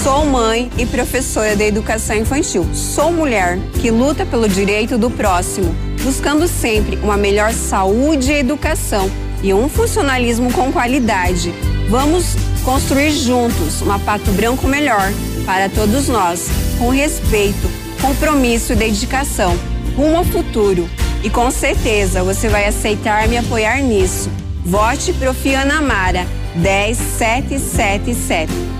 Sou 0.03 0.26
mãe 0.26 0.70
e 0.78 0.86
professora 0.86 1.55
de 1.55 1.64
educação 1.64 2.16
infantil. 2.18 2.49
Sou 2.74 3.12
mulher 3.12 3.60
que 3.80 3.91
luta 3.91 4.26
pelo 4.26 4.50
direito 4.50 4.97
do 4.97 5.12
próximo, 5.12 5.76
buscando 6.04 6.47
sempre 6.47 6.95
uma 6.95 7.16
melhor 7.16 7.54
saúde 7.54 8.32
e 8.32 8.39
educação 8.39 9.08
e 9.43 9.54
um 9.54 9.70
funcionalismo 9.70 10.52
com 10.52 10.72
qualidade. 10.72 11.54
Vamos 11.89 12.36
construir 12.66 13.12
juntos 13.12 13.82
uma 13.82 14.00
Pato 14.00 14.32
Branco 14.32 14.68
melhor 14.68 15.14
para 15.45 15.70
todos 15.70 16.08
nós, 16.08 16.47
com 16.80 16.89
respeito, 16.89 17.70
compromisso 18.02 18.74
e 18.74 18.76
dedicação, 18.76 19.56
rumo 19.95 20.18
ao 20.18 20.26
futuro. 20.26 20.89
E 21.24 21.30
com 21.30 21.52
certeza 21.52 22.24
você 22.24 22.50
vai 22.50 22.66
aceitar 22.66 23.28
me 23.28 23.38
apoiar 23.38 23.80
nisso. 23.84 24.28
Vote 24.66 25.14
Profiana 25.14 25.82
Mara 25.82 26.26
10777. 26.56 28.79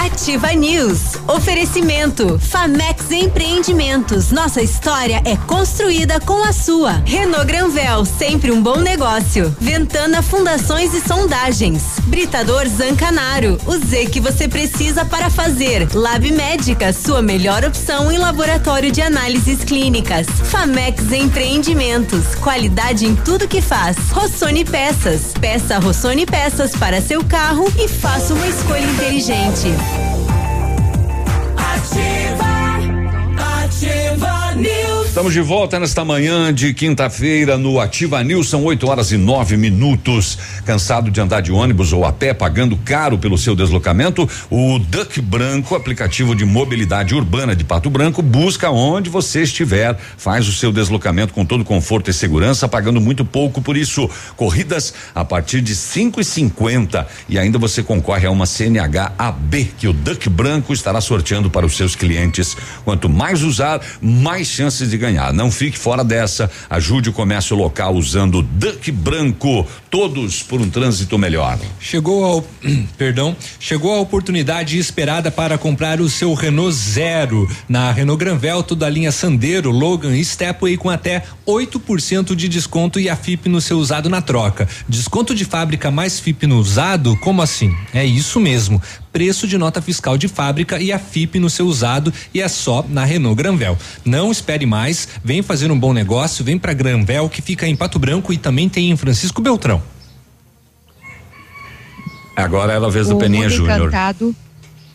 Ativa 0.00 0.54
News. 0.54 1.16
Oferecimento. 1.28 2.38
Famex 2.38 3.10
Empreendimentos. 3.10 4.30
Nossa 4.30 4.62
história 4.62 5.20
é 5.26 5.36
construída 5.36 6.18
com 6.18 6.42
a 6.42 6.54
sua. 6.54 7.02
Renault 7.04 7.44
Granvel, 7.44 8.06
sempre 8.06 8.50
um 8.50 8.62
bom 8.62 8.78
negócio. 8.78 9.54
Ventana 9.60 10.22
Fundações 10.22 10.94
e 10.94 11.06
Sondagens. 11.06 11.82
Britador 12.04 12.66
Zancanaro. 12.66 13.58
O 13.66 13.76
Z 13.76 14.06
que 14.06 14.20
você 14.20 14.48
precisa 14.48 15.04
para 15.04 15.28
fazer. 15.28 15.86
Lab 15.94 16.30
Médica, 16.30 16.94
sua 16.94 17.20
melhor 17.20 17.62
opção 17.62 18.10
em 18.10 18.16
laboratório 18.16 18.90
de 18.90 19.02
análises 19.02 19.62
clínicas. 19.64 20.26
Famex 20.44 21.12
Empreendimentos. 21.12 22.34
Qualidade 22.36 23.04
em 23.04 23.14
tudo 23.14 23.46
que 23.46 23.60
faz. 23.60 23.98
Rossoni 24.12 24.64
Peças. 24.64 25.34
Peça 25.38 25.78
Rossoni 25.78 26.24
Peças 26.24 26.74
para 26.74 27.02
seu 27.02 27.22
carro 27.22 27.70
e 27.76 27.86
faça 27.86 28.32
uma 28.32 28.46
escolha 28.48 28.86
inteligente. 28.86 29.68
Ativa, 31.90 31.98
ativa 31.98 32.30
News. 32.30 32.39
Estamos 35.10 35.32
de 35.32 35.40
volta 35.40 35.80
nesta 35.80 36.04
manhã 36.04 36.54
de 36.54 36.72
quinta-feira 36.72 37.58
no 37.58 37.80
Ativa 37.80 38.22
News, 38.22 38.48
são 38.48 38.62
8 38.62 38.86
horas 38.86 39.10
e 39.10 39.16
nove 39.16 39.56
minutos. 39.56 40.38
Cansado 40.64 41.10
de 41.10 41.20
andar 41.20 41.40
de 41.40 41.50
ônibus 41.50 41.92
ou 41.92 42.04
a 42.04 42.12
pé, 42.12 42.32
pagando 42.32 42.76
caro 42.76 43.18
pelo 43.18 43.36
seu 43.36 43.56
deslocamento? 43.56 44.30
O 44.48 44.78
Duck 44.78 45.20
Branco, 45.20 45.74
aplicativo 45.74 46.32
de 46.32 46.44
mobilidade 46.44 47.12
urbana 47.12 47.56
de 47.56 47.64
Pato 47.64 47.90
Branco, 47.90 48.22
busca 48.22 48.70
onde 48.70 49.10
você 49.10 49.42
estiver, 49.42 49.98
faz 50.16 50.46
o 50.46 50.52
seu 50.52 50.70
deslocamento 50.70 51.34
com 51.34 51.44
todo 51.44 51.64
conforto 51.64 52.08
e 52.08 52.14
segurança, 52.14 52.68
pagando 52.68 53.00
muito 53.00 53.24
pouco 53.24 53.60
por 53.60 53.76
isso. 53.76 54.08
Corridas 54.36 54.94
a 55.12 55.24
partir 55.24 55.60
de 55.60 55.74
cinco 55.74 56.20
e 56.20 56.24
cinquenta 56.24 57.08
e 57.28 57.36
ainda 57.36 57.58
você 57.58 57.82
concorre 57.82 58.28
a 58.28 58.30
uma 58.30 58.46
CNH 58.46 59.12
AB 59.18 59.72
que 59.76 59.88
o 59.88 59.92
Duck 59.92 60.30
Branco 60.30 60.72
estará 60.72 61.00
sorteando 61.00 61.50
para 61.50 61.66
os 61.66 61.76
seus 61.76 61.96
clientes. 61.96 62.56
Quanto 62.84 63.08
mais 63.08 63.42
usar, 63.42 63.80
mais 64.00 64.46
chances 64.46 64.88
de 64.88 64.99
ganhar. 65.00 65.32
Não 65.32 65.50
fique 65.50 65.76
fora 65.76 66.04
dessa. 66.04 66.48
Ajude 66.68 67.10
o 67.10 67.12
comércio 67.12 67.56
local 67.56 67.94
usando 67.94 68.42
Duck 68.42 68.92
Branco. 68.92 69.66
Todos 69.90 70.42
por 70.42 70.60
um 70.60 70.70
trânsito 70.70 71.18
melhor. 71.18 71.58
Chegou 71.80 72.24
ao, 72.24 72.44
perdão, 72.96 73.36
chegou 73.58 73.92
a 73.94 74.00
oportunidade 74.00 74.78
esperada 74.78 75.30
para 75.30 75.58
comprar 75.58 76.00
o 76.00 76.08
seu 76.08 76.32
Renault 76.34 76.72
Zero 76.72 77.50
na 77.68 77.90
Renault 77.90 78.22
Granvel, 78.22 78.62
toda 78.62 78.86
a 78.86 78.90
linha 78.90 79.10
Sandero, 79.10 79.70
Logan 79.70 80.16
e 80.16 80.24
Stepway 80.24 80.76
com 80.76 80.88
até 80.88 81.24
8% 81.46 82.36
de 82.36 82.48
desconto 82.48 83.00
e 83.00 83.08
a 83.08 83.16
FIP 83.16 83.48
no 83.48 83.60
seu 83.60 83.78
usado 83.78 84.08
na 84.08 84.22
troca. 84.22 84.68
Desconto 84.88 85.34
de 85.34 85.44
fábrica 85.44 85.90
mais 85.90 86.20
FIP 86.20 86.46
no 86.46 86.58
usado? 86.58 87.16
Como 87.16 87.42
assim? 87.42 87.74
É 87.92 88.04
isso 88.04 88.38
mesmo. 88.38 88.80
Preço 89.12 89.46
de 89.46 89.58
nota 89.58 89.82
fiscal 89.82 90.16
de 90.16 90.28
fábrica 90.28 90.80
e 90.80 90.92
a 90.92 90.98
FIP 90.98 91.38
no 91.38 91.50
seu 91.50 91.66
usado 91.66 92.12
e 92.32 92.40
é 92.40 92.48
só 92.48 92.84
na 92.88 93.04
Renault 93.04 93.36
Granvel. 93.36 93.76
Não 94.04 94.30
espere 94.30 94.66
mais, 94.66 95.08
vem 95.24 95.42
fazer 95.42 95.70
um 95.70 95.78
bom 95.78 95.92
negócio, 95.92 96.44
vem 96.44 96.58
para 96.58 96.72
Granvel 96.72 97.28
que 97.28 97.42
fica 97.42 97.66
em 97.66 97.74
Pato 97.74 97.98
Branco 97.98 98.32
e 98.32 98.38
também 98.38 98.68
tem 98.68 98.90
em 98.90 98.96
Francisco 98.96 99.42
Beltrão. 99.42 99.82
Agora 102.36 102.72
ela 102.72 102.90
vez 102.90 103.08
do 103.08 103.16
Peninha 103.16 103.48
Júnior. 103.48 103.88
Encantado. 103.88 104.34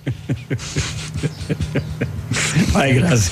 Vai, 2.72 2.93
Grazi. 2.93 3.32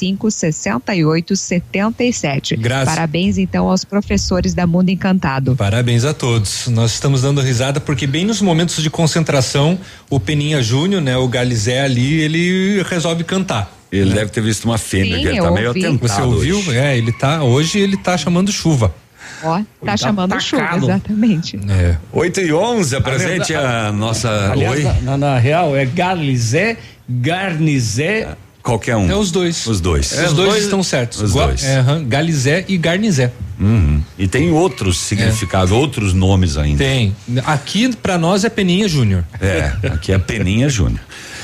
6877. 0.00 2.56
Graças. 2.56 2.94
Parabéns 2.94 3.38
então 3.38 3.68
aos 3.68 3.84
professores 3.84 4.54
da 4.54 4.66
Mundo 4.66 4.88
Encantado. 4.88 5.54
Parabéns 5.56 6.04
a 6.04 6.12
todos. 6.14 6.66
Nós 6.68 6.92
estamos 6.92 7.22
dando 7.22 7.40
risada 7.40 7.80
porque 7.80 8.06
bem 8.06 8.24
nos 8.24 8.40
momentos 8.42 8.82
de 8.82 8.90
concentração, 8.90 9.78
o 10.08 10.18
Peninha 10.18 10.62
Júnior, 10.62 11.00
né, 11.02 11.16
o 11.16 11.28
Galizé 11.28 11.82
ali, 11.82 12.20
ele 12.20 12.82
resolve 12.84 13.22
cantar. 13.24 13.76
Ele 13.92 14.10
né? 14.10 14.16
deve 14.16 14.30
ter 14.30 14.40
visto 14.40 14.64
uma 14.66 14.78
fêmea, 14.78 15.16
Sim, 15.16 15.22
que 15.22 15.28
ele 15.28 15.40
tá 15.40 15.50
meio 15.50 15.68
ouvi. 15.68 15.84
atentado. 15.86 16.08
Você 16.08 16.22
ouviu? 16.22 16.58
hoje. 16.58 16.76
É, 16.78 16.96
ele 16.96 17.12
tá, 17.12 17.42
hoje 17.42 17.78
ele 17.80 17.96
tá 17.96 18.16
chamando 18.16 18.52
chuva. 18.52 18.94
Ó, 19.42 19.58
tá 19.58 19.64
Tá 19.84 19.96
chamando 19.96 20.38
chuva, 20.40 20.76
exatamente. 20.76 21.58
É. 21.68 21.96
8 22.12 22.40
e 22.42 22.52
11, 22.52 22.94
apresente 22.94 23.52
verdade- 23.52 23.54
a 23.56 23.90
nossa. 23.90 24.52
Aliás, 24.52 24.76
Oi? 24.76 24.82
na, 24.84 24.92
na- 25.02 25.16
na 25.16 25.38
real, 25.38 25.74
é 25.76 25.84
Garlizé, 25.86 26.76
Garnizé. 27.08 28.28
Qualquer 28.62 28.96
um. 28.96 29.10
É 29.10 29.16
os 29.16 29.30
dois. 29.30 29.66
Os 29.66 29.80
dois. 29.80 30.12
Os 30.12 30.32
dois, 30.34 30.64
estão 30.64 30.82
certos. 30.82 31.20
Os 31.22 31.32
Gua- 31.32 31.46
dois. 31.46 31.64
É, 31.64 31.82
Galizé 32.06 32.64
e 32.68 32.76
Garnizé. 32.76 33.32
Uhum. 33.58 34.02
E 34.18 34.26
tem 34.28 34.50
outros 34.50 34.98
significados, 34.98 35.70
outros 35.72 36.12
nomes 36.14 36.56
ainda. 36.56 36.78
Tem. 36.78 37.14
Aqui 37.44 37.94
pra 37.96 38.18
nós 38.18 38.44
é 38.44 38.48
Peninha 38.50 38.88
Júnior. 38.88 39.24
É, 39.40 39.72
aqui 39.88 40.12
é 40.12 40.18
Peninha 40.18 40.68
Júnior. 40.68 41.00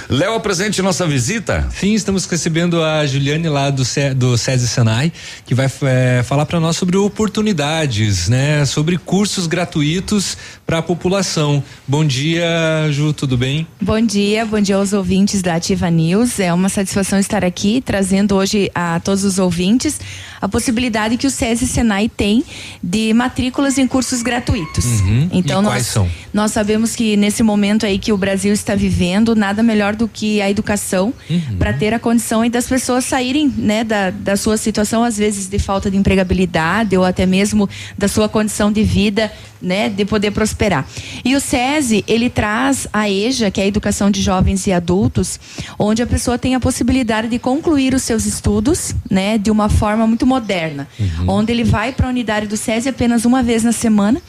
Léo, 0.08 0.34
apresente 0.34 0.80
nossa 0.82 1.04
visita. 1.04 1.66
Sim, 1.74 1.92
estamos 1.94 2.26
recebendo 2.26 2.80
a 2.80 3.04
Juliane 3.04 3.48
lá 3.48 3.70
do, 3.70 3.84
Ce- 3.84 4.14
do 4.14 4.38
SESI 4.38 4.68
Senai, 4.68 5.12
que 5.44 5.52
vai 5.52 5.68
é, 5.82 6.22
falar 6.22 6.46
para 6.46 6.60
nós 6.60 6.76
sobre 6.76 6.96
oportunidades, 6.96 8.28
né? 8.28 8.64
Sobre 8.64 8.98
cursos 8.98 9.48
gratuitos 9.48 10.36
para 10.64 10.78
a 10.78 10.82
população. 10.82 11.62
Bom 11.88 12.04
dia, 12.04 12.46
Ju, 12.92 13.12
tudo 13.12 13.36
bem? 13.36 13.66
Bom 13.80 14.00
dia, 14.00 14.46
bom 14.46 14.60
dia 14.60 14.76
aos 14.76 14.92
ouvintes 14.92 15.42
da 15.42 15.56
Ativa 15.56 15.90
News. 15.90 16.38
É 16.38 16.54
uma 16.54 16.68
satisfação 16.68 17.18
estar 17.18 17.44
aqui 17.44 17.80
trazendo 17.84 18.36
hoje 18.36 18.70
a 18.74 19.00
todos 19.00 19.24
os 19.24 19.40
ouvintes 19.40 20.00
a 20.40 20.48
possibilidade 20.48 21.16
que 21.16 21.26
o 21.26 21.30
SESI 21.30 21.66
Senai 21.66 22.08
tem 22.08 22.44
de 22.80 23.12
matrículas 23.12 23.76
em 23.76 23.88
cursos 23.88 24.22
gratuitos. 24.22 24.84
Uhum. 24.84 25.28
Então 25.32 25.60
E 25.60 25.64
nós, 25.64 25.72
quais 25.72 25.86
são? 25.86 26.08
nós 26.32 26.52
sabemos 26.52 26.94
que 26.94 27.16
nesse 27.16 27.42
momento 27.42 27.84
aí 27.86 27.98
que 27.98 28.12
o 28.12 28.16
Brasil 28.16 28.52
está 28.52 28.74
vivendo, 28.76 29.34
nada 29.34 29.62
melhor 29.64 29.95
do 29.96 30.06
que 30.06 30.40
a 30.40 30.50
educação 30.50 31.12
Uhum. 31.28 31.56
para 31.58 31.72
ter 31.72 31.92
a 31.94 31.98
condição 31.98 32.48
das 32.48 32.66
pessoas 32.68 33.04
saírem, 33.04 33.52
né, 33.56 33.82
da, 33.82 34.10
da 34.10 34.36
sua 34.36 34.56
situação 34.56 35.02
às 35.02 35.16
vezes 35.16 35.48
de 35.48 35.58
falta 35.58 35.90
de 35.90 35.96
empregabilidade 35.96 36.96
ou 36.96 37.04
até 37.04 37.26
mesmo 37.26 37.68
da 37.96 38.06
sua 38.08 38.28
condição 38.28 38.70
de 38.70 38.82
vida, 38.82 39.32
né, 39.66 39.88
de 39.88 40.04
poder 40.04 40.30
prosperar. 40.30 40.86
E 41.24 41.34
o 41.34 41.40
SESI, 41.40 42.04
ele 42.06 42.30
traz 42.30 42.86
a 42.92 43.10
EJA, 43.10 43.50
que 43.50 43.60
é 43.60 43.64
a 43.64 43.66
Educação 43.66 44.10
de 44.10 44.22
Jovens 44.22 44.66
e 44.66 44.72
Adultos, 44.72 45.40
onde 45.78 46.02
a 46.02 46.06
pessoa 46.06 46.38
tem 46.38 46.54
a 46.54 46.60
possibilidade 46.60 47.28
de 47.28 47.38
concluir 47.38 47.92
os 47.92 48.02
seus 48.04 48.24
estudos, 48.24 48.94
né, 49.10 49.36
de 49.36 49.50
uma 49.50 49.68
forma 49.68 50.06
muito 50.06 50.24
moderna, 50.24 50.86
onde 51.26 51.52
ele 51.52 51.64
vai 51.64 51.92
para 51.92 52.06
a 52.06 52.10
unidade 52.10 52.46
do 52.46 52.56
SESI 52.56 52.88
apenas 52.88 53.24
uma 53.24 53.42
vez 53.42 53.64
na 53.64 53.72
semana 53.72 54.22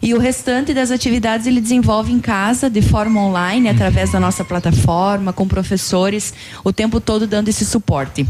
e 0.00 0.14
o 0.14 0.18
restante 0.18 0.72
das 0.72 0.90
atividades 0.90 1.46
ele 1.46 1.60
desenvolve 1.60 2.12
em 2.12 2.20
casa 2.20 2.70
de 2.70 2.82
forma 2.82 3.20
online, 3.20 3.68
através 3.68 4.12
da 4.12 4.20
nossa 4.20 4.44
plataforma, 4.44 5.32
com 5.32 5.48
professores, 5.48 6.32
o 6.62 6.72
tempo 6.72 7.00
todo 7.00 7.26
dando 7.26 7.48
esse 7.48 7.64
suporte. 7.64 8.26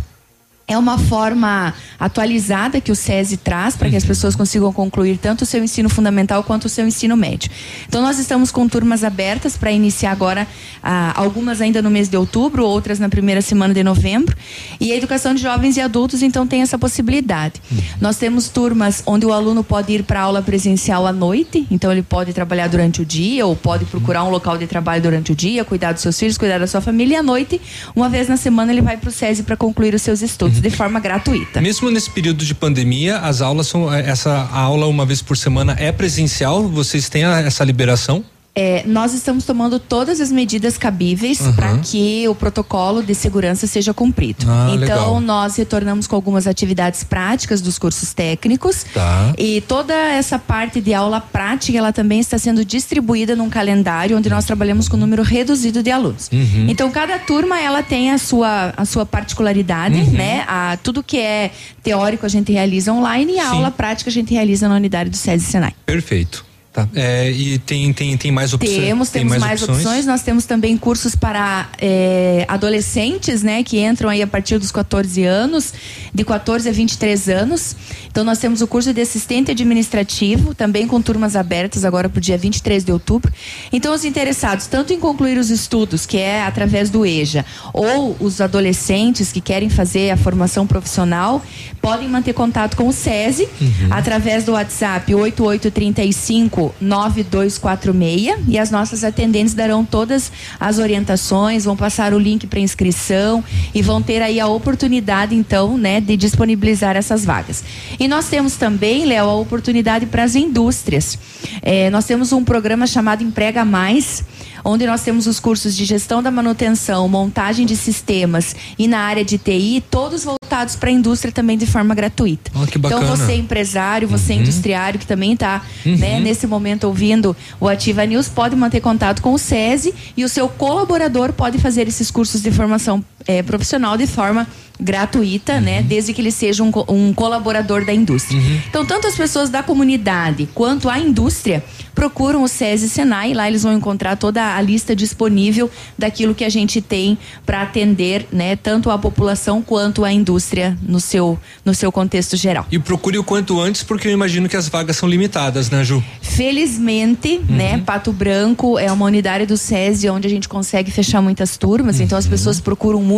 É 0.67 0.79
uma 0.79 0.97
forma 0.97 1.75
atualizada 2.01 2.81
que 2.81 2.91
o 2.91 2.95
SESI 2.95 3.37
traz 3.37 3.77
para 3.77 3.91
que 3.91 3.97
as 3.97 4.05
pessoas 4.05 4.35
consigam 4.35 4.73
concluir 4.73 5.19
tanto 5.19 5.43
o 5.43 5.47
seu 5.47 5.63
ensino 5.63 5.91
fundamental 5.91 6.43
quanto 6.43 6.65
o 6.65 6.69
seu 6.71 6.87
ensino 6.87 7.15
médio. 7.19 7.51
Então, 7.87 8.01
nós 8.01 8.19
estamos 8.19 8.51
com 8.51 8.67
turmas 8.67 9.05
abertas 9.05 9.59
para 9.59 9.71
iniciar 9.71 10.13
agora, 10.13 10.49
ah, 10.83 11.13
algumas 11.17 11.61
ainda 11.61 11.83
no 11.83 11.91
mês 11.91 12.09
de 12.09 12.17
outubro, 12.17 12.65
outras 12.65 12.99
na 12.99 13.11
primeira 13.11 13.43
semana 13.43 13.75
de 13.75 13.85
novembro. 13.85 14.35
E 14.81 14.91
a 14.91 14.97
educação 14.97 15.35
de 15.35 15.43
jovens 15.43 15.77
e 15.77 15.83
adultos, 15.83 16.23
então, 16.23 16.47
tem 16.47 16.63
essa 16.63 16.79
possibilidade. 16.79 17.61
Nós 18.01 18.17
temos 18.17 18.49
turmas 18.49 19.03
onde 19.05 19.27
o 19.27 19.35
aluno 19.35 19.63
pode 19.63 19.93
ir 19.93 20.03
para 20.03 20.23
aula 20.23 20.41
presencial 20.41 21.07
à 21.07 21.13
noite, 21.13 21.67
então, 21.71 21.93
ele 21.93 22.03
pode 22.03 22.33
trabalhar 22.33 22.69
durante 22.69 23.03
o 23.03 23.05
dia 23.05 23.45
ou 23.45 23.55
pode 23.55 23.85
procurar 23.85 24.25
um 24.25 24.31
local 24.31 24.57
de 24.57 24.67
trabalho 24.67 25.03
durante 25.03 25.31
o 25.31 25.35
dia, 25.35 25.63
cuidar 25.63 25.93
dos 25.93 26.01
seus 26.01 26.19
filhos, 26.19 26.39
cuidar 26.39 26.59
da 26.59 26.67
sua 26.67 26.81
família. 26.81 27.17
E 27.17 27.19
à 27.19 27.23
noite, 27.23 27.61
uma 27.95 28.09
vez 28.09 28.29
na 28.29 28.39
semana, 28.39 28.73
ele 28.73 28.81
vai 28.81 28.97
para 28.97 29.11
o 29.11 29.13
SESI 29.13 29.43
para 29.43 29.59
concluir 29.59 29.95
os 29.95 30.01
seus 30.01 30.23
estudos 30.23 30.54
de 30.61 30.71
forma 30.71 31.01
gratuita. 31.01 31.61
Mesmo 31.61 31.91
nesse 31.91 32.11
período 32.11 32.45
de 32.45 32.55
pandemia, 32.55 33.19
as 33.19 33.41
aulas 33.41 33.67
são. 33.67 33.93
eh, 33.93 34.09
Essa 34.09 34.49
aula 34.53 34.87
uma 34.87 35.05
vez 35.07 35.21
por 35.23 35.37
semana 35.37 35.77
é 35.79 35.91
presencial? 35.93 36.69
Vocês 36.69 37.09
têm 37.09 37.25
essa 37.25 37.65
liberação? 37.65 38.25
É, 38.57 38.85
nós 38.87 39.13
estamos 39.13 39.45
tomando 39.45 39.81
todas 39.81 40.21
as 40.21 40.31
medidas 40.31 40.79
cabíveis 40.79 41.41
Uhum. 41.41 41.53
para 41.55 41.79
que 41.79 42.27
o 42.29 42.35
protocolo 42.37 43.03
de 43.03 43.13
segurança 43.15 43.67
seja 43.67 43.93
cumprido. 43.93 44.47
Ah, 44.49 44.69
então, 44.73 44.79
legal. 44.79 45.21
nós 45.21 45.57
retornamos 45.57 46.07
com 46.07 46.15
algumas 46.15 46.47
atividades 46.47 47.03
práticas 47.03 47.61
dos 47.61 47.79
cursos 47.81 48.15
técnicos. 48.15 48.85
Tá. 48.95 49.33
E 49.37 49.61
toda 49.63 49.93
essa 49.93 50.39
parte 50.39 50.81
de 50.81 50.95
aula 50.95 51.21
prática, 51.21 51.77
ela 51.77 51.93
também 51.93 52.21
está 52.21 52.39
sendo 52.39 52.65
distribuída 52.65 53.35
num 53.35 53.51
calendário 53.51 54.17
onde 54.17 54.31
nós 54.31 54.45
trabalhamos 54.45 54.89
com 54.89 54.97
um 54.97 55.01
número 55.01 55.25
reduzido 55.25 55.83
de 55.83 55.91
alunos. 55.91 56.31
Uhum. 56.33 56.67
Então, 56.69 56.91
cada 56.93 57.19
turma, 57.19 57.61
ela 57.61 57.83
tem 57.83 58.13
a 58.13 58.19
sua, 58.19 58.73
a 58.77 58.85
sua 58.85 59.05
particularidade, 59.05 59.97
Uhum. 59.99 60.11
né? 60.13 60.45
A, 60.47 60.77
tudo 60.81 61.03
que 61.03 61.19
é 61.19 61.51
teórico 61.83 62.25
a 62.25 62.29
gente 62.29 62.53
realiza 62.53 62.93
online 62.93 63.33
e 63.35 63.39
a 63.41 63.45
Sim. 63.51 63.57
aula 63.57 63.71
prática 63.73 64.11
a 64.11 64.13
gente 64.13 64.33
realiza 64.33 64.69
na 64.69 64.77
unidade 64.77 65.11
do 65.11 65.17
SESI 65.17 65.45
Senai. 65.47 65.73
Perfeito. 65.85 66.45
Tá. 66.75 66.89
É, 66.93 67.31
e 67.31 67.57
tem, 67.61 67.93
tem, 67.93 68.17
tem 68.17 68.33
mais 68.33 68.53
opções? 68.53 68.77
Temos, 68.77 69.09
tem 69.09 69.23
temos 69.23 69.39
mais, 69.39 69.63
opções. 69.63 70.07
Nós 70.07 70.23
temos 70.23 70.45
também 70.45 70.77
cursos 70.77 71.15
para 71.15 71.69
é, 71.81 72.45
adolescentes, 72.49 73.45
né? 73.45 73.63
Que 73.63 73.79
entram 73.79 74.11
aí 74.11 74.21
a 74.21 74.27
partir 74.27 74.59
dos 74.59 74.73
14 74.73 75.23
anos, 75.23 75.73
de 76.13 76.25
14 76.25 76.69
a 76.69 76.73
23 76.73 77.29
anos. 77.29 77.77
Então 78.09 78.25
nós 78.25 78.39
temos 78.39 78.61
o 78.61 78.67
curso 78.67 78.93
de 78.93 79.01
assistente 79.01 79.53
administrativo, 79.53 80.53
também 80.53 80.85
com 80.85 81.01
turmas 81.01 81.37
abertas 81.37 81.85
agora 81.85 82.09
para 82.09 82.19
o 82.19 82.21
dia 82.21 82.37
23 82.37 82.83
de 82.83 82.91
outubro. 82.91 83.33
Então 83.73 83.95
os 83.95 84.05
interessados, 84.05 84.67
tanto 84.67 84.93
em 84.93 84.99
concluir 84.99 85.39
os 85.39 85.51
estudos, 85.51 86.05
que 86.05 86.19
é 86.19 86.43
através 86.43 86.91
do 86.91 87.07
EJA, 87.07 87.47
ou 87.73 88.17
os 88.19 88.41
adolescentes 88.41 89.31
que 89.31 89.41
querem 89.41 89.71
fazer 89.71 90.11
a 90.11 90.17
formação 90.17 90.67
profissional, 90.67 91.41
podem 91.81 92.09
manter 92.09 92.33
contato 92.33 92.77
com 92.77 92.89
o 92.89 92.93
SESI 92.93 93.49
através 93.93 94.43
do 94.43 94.55
WhatsApp 94.55 95.15
8835 95.15 96.64
9246 96.81 98.45
e 98.49 98.59
as 98.59 98.71
nossas 98.71 99.05
atendentes 99.05 99.55
darão 99.55 99.85
todas 99.85 100.31
as 100.59 100.79
orientações, 100.79 101.65
vão 101.65 101.77
passar 101.77 102.13
o 102.15 102.19
link 102.19 102.47
para 102.47 102.61
inscrição 102.61 103.43
e 103.75 103.83
vão 103.83 104.03
ter 104.03 104.23
aí 104.23 104.39
a 104.39 104.47
oportunidade 104.47 105.35
então, 105.35 105.77
né, 105.77 106.01
de 106.01 106.17
disponibilizar 106.17 106.97
essas 106.97 107.25
vagas. 107.25 107.65
E 107.99 108.07
nós 108.07 108.29
temos 108.29 108.57
também, 108.57 109.05
Léo, 109.05 109.29
a 109.29 109.35
oportunidade 109.35 110.07
para 110.07 110.23
as 110.23 110.35
indústrias. 110.35 111.19
É, 111.63 111.91
nós 111.91 112.05
temos 112.05 112.33
um 112.33 112.45
programa 112.45 112.87
chamado 112.87 113.23
Emprega 113.23 113.65
Mais, 113.65 114.25
onde 114.65 114.87
nós 114.87 115.03
temos 115.03 115.27
os 115.27 115.39
cursos 115.39 115.77
de 115.77 115.85
gestão 115.85 116.23
da 116.23 116.31
manutenção, 116.31 117.07
montagem 117.09 117.67
de 117.67 117.77
sistemas 117.77 118.57
e 118.79 118.89
na 118.89 118.99
área 119.01 119.25
de 119.25 119.37
TI, 119.39 119.83
todos 119.91 120.25
voltados 120.25 120.75
para 120.77 120.89
a 120.89 120.93
indústria 120.93 121.33
também 121.33 121.59
de 121.59 121.67
forma 121.67 121.95
gratuita. 121.95 122.51
Que 122.67 122.79
Então 122.79 123.05
você 123.05 123.35
empresário, 123.35 124.09
você 124.09 124.33
Uhum. 124.35 124.41
industriário 124.41 124.99
que 124.99 125.07
também 125.07 125.33
está 125.35 125.63
Uhum. 125.85 125.97
né, 125.97 126.21
nesse 126.21 126.47
momento 126.47 126.85
ouvindo 126.85 127.37
o 127.61 127.69
Ativa 127.69 128.05
News, 128.07 128.29
pode 128.29 128.57
manter 128.57 128.81
contato 128.81 129.21
com 129.21 129.33
o 129.35 129.39
SESI 129.39 129.93
e 130.17 130.25
o 130.25 130.29
seu 130.29 130.49
colaborador 130.49 131.33
pode 131.33 131.59
fazer 131.59 131.87
esses 131.89 132.11
cursos 132.11 132.41
de 132.43 132.51
formação 132.51 133.05
eh, 133.27 133.43
profissional 133.43 133.97
de 133.97 134.07
forma 134.07 134.47
gratuita, 134.81 135.61
né? 135.61 135.83
Desde 135.83 136.13
que 136.13 136.21
ele 136.21 136.33
seja 136.33 136.63
um, 136.65 136.73
um 136.89 137.15
colaborador 137.15 137.85
da 137.85 137.95
indústria. 137.95 138.41
Então, 138.69 138.85
tanto 138.85 139.07
as 139.07 139.15
pessoas 139.15 139.49
da 139.49 139.63
comunidade 139.63 140.49
quanto 140.53 140.89
a 140.91 140.99
indústria 140.99 141.63
procuram 141.95 142.43
o 142.43 142.49
SESI 142.49 142.89
Senai, 142.89 143.33
lá 143.35 143.47
eles 143.47 143.63
vão 143.63 143.73
encontrar 143.73 144.17
toda 144.17 144.57
a 144.57 144.61
lista 144.61 144.97
disponível 144.97 145.71
daquilo 145.97 146.35
que 146.35 146.43
a 146.45 146.49
gente 146.49 146.81
tem 146.83 147.17
para 147.47 147.63
atender, 147.63 148.27
né, 148.33 148.57
tanto 148.57 148.91
a 148.91 148.99
população 148.99 149.63
quanto 149.63 150.05
a 150.05 150.13
indústria 150.13 150.77
no 150.83 150.99
seu 150.99 151.39
no 151.65 151.73
seu 151.73 151.93
contexto 151.93 152.37
geral. 152.37 152.67
E 152.69 152.79
procure 152.81 153.17
o 153.17 153.23
quanto 153.23 153.61
antes, 153.61 153.85
porque 153.85 154.09
eu 154.09 154.13
imagino 154.13 154.49
que 154.49 154.57
as 154.57 154.69
vagas 154.69 154.97
são 154.97 155.09
limitadas, 155.09 155.71
né, 155.71 155.85
Ju? 155.85 156.03
Felizmente, 156.21 157.37
Uhum. 157.49 157.57
né, 157.57 157.79
Pato 157.87 158.13
Branco 158.13 158.77
é 158.77 158.91
uma 158.91 159.07
unidade 159.07 159.47
do 159.47 159.57
SESI 159.57 160.09
onde 160.11 160.27
a 160.27 160.31
gente 160.31 160.49
consegue 160.49 160.91
fechar 160.91 161.23
muitas 161.23 161.57
turmas, 161.57 162.01
então 162.01 162.17
Uhum. 162.17 162.21
as 162.21 162.27
pessoas 162.27 162.59
procuram 162.61 163.01
muito 163.01 163.14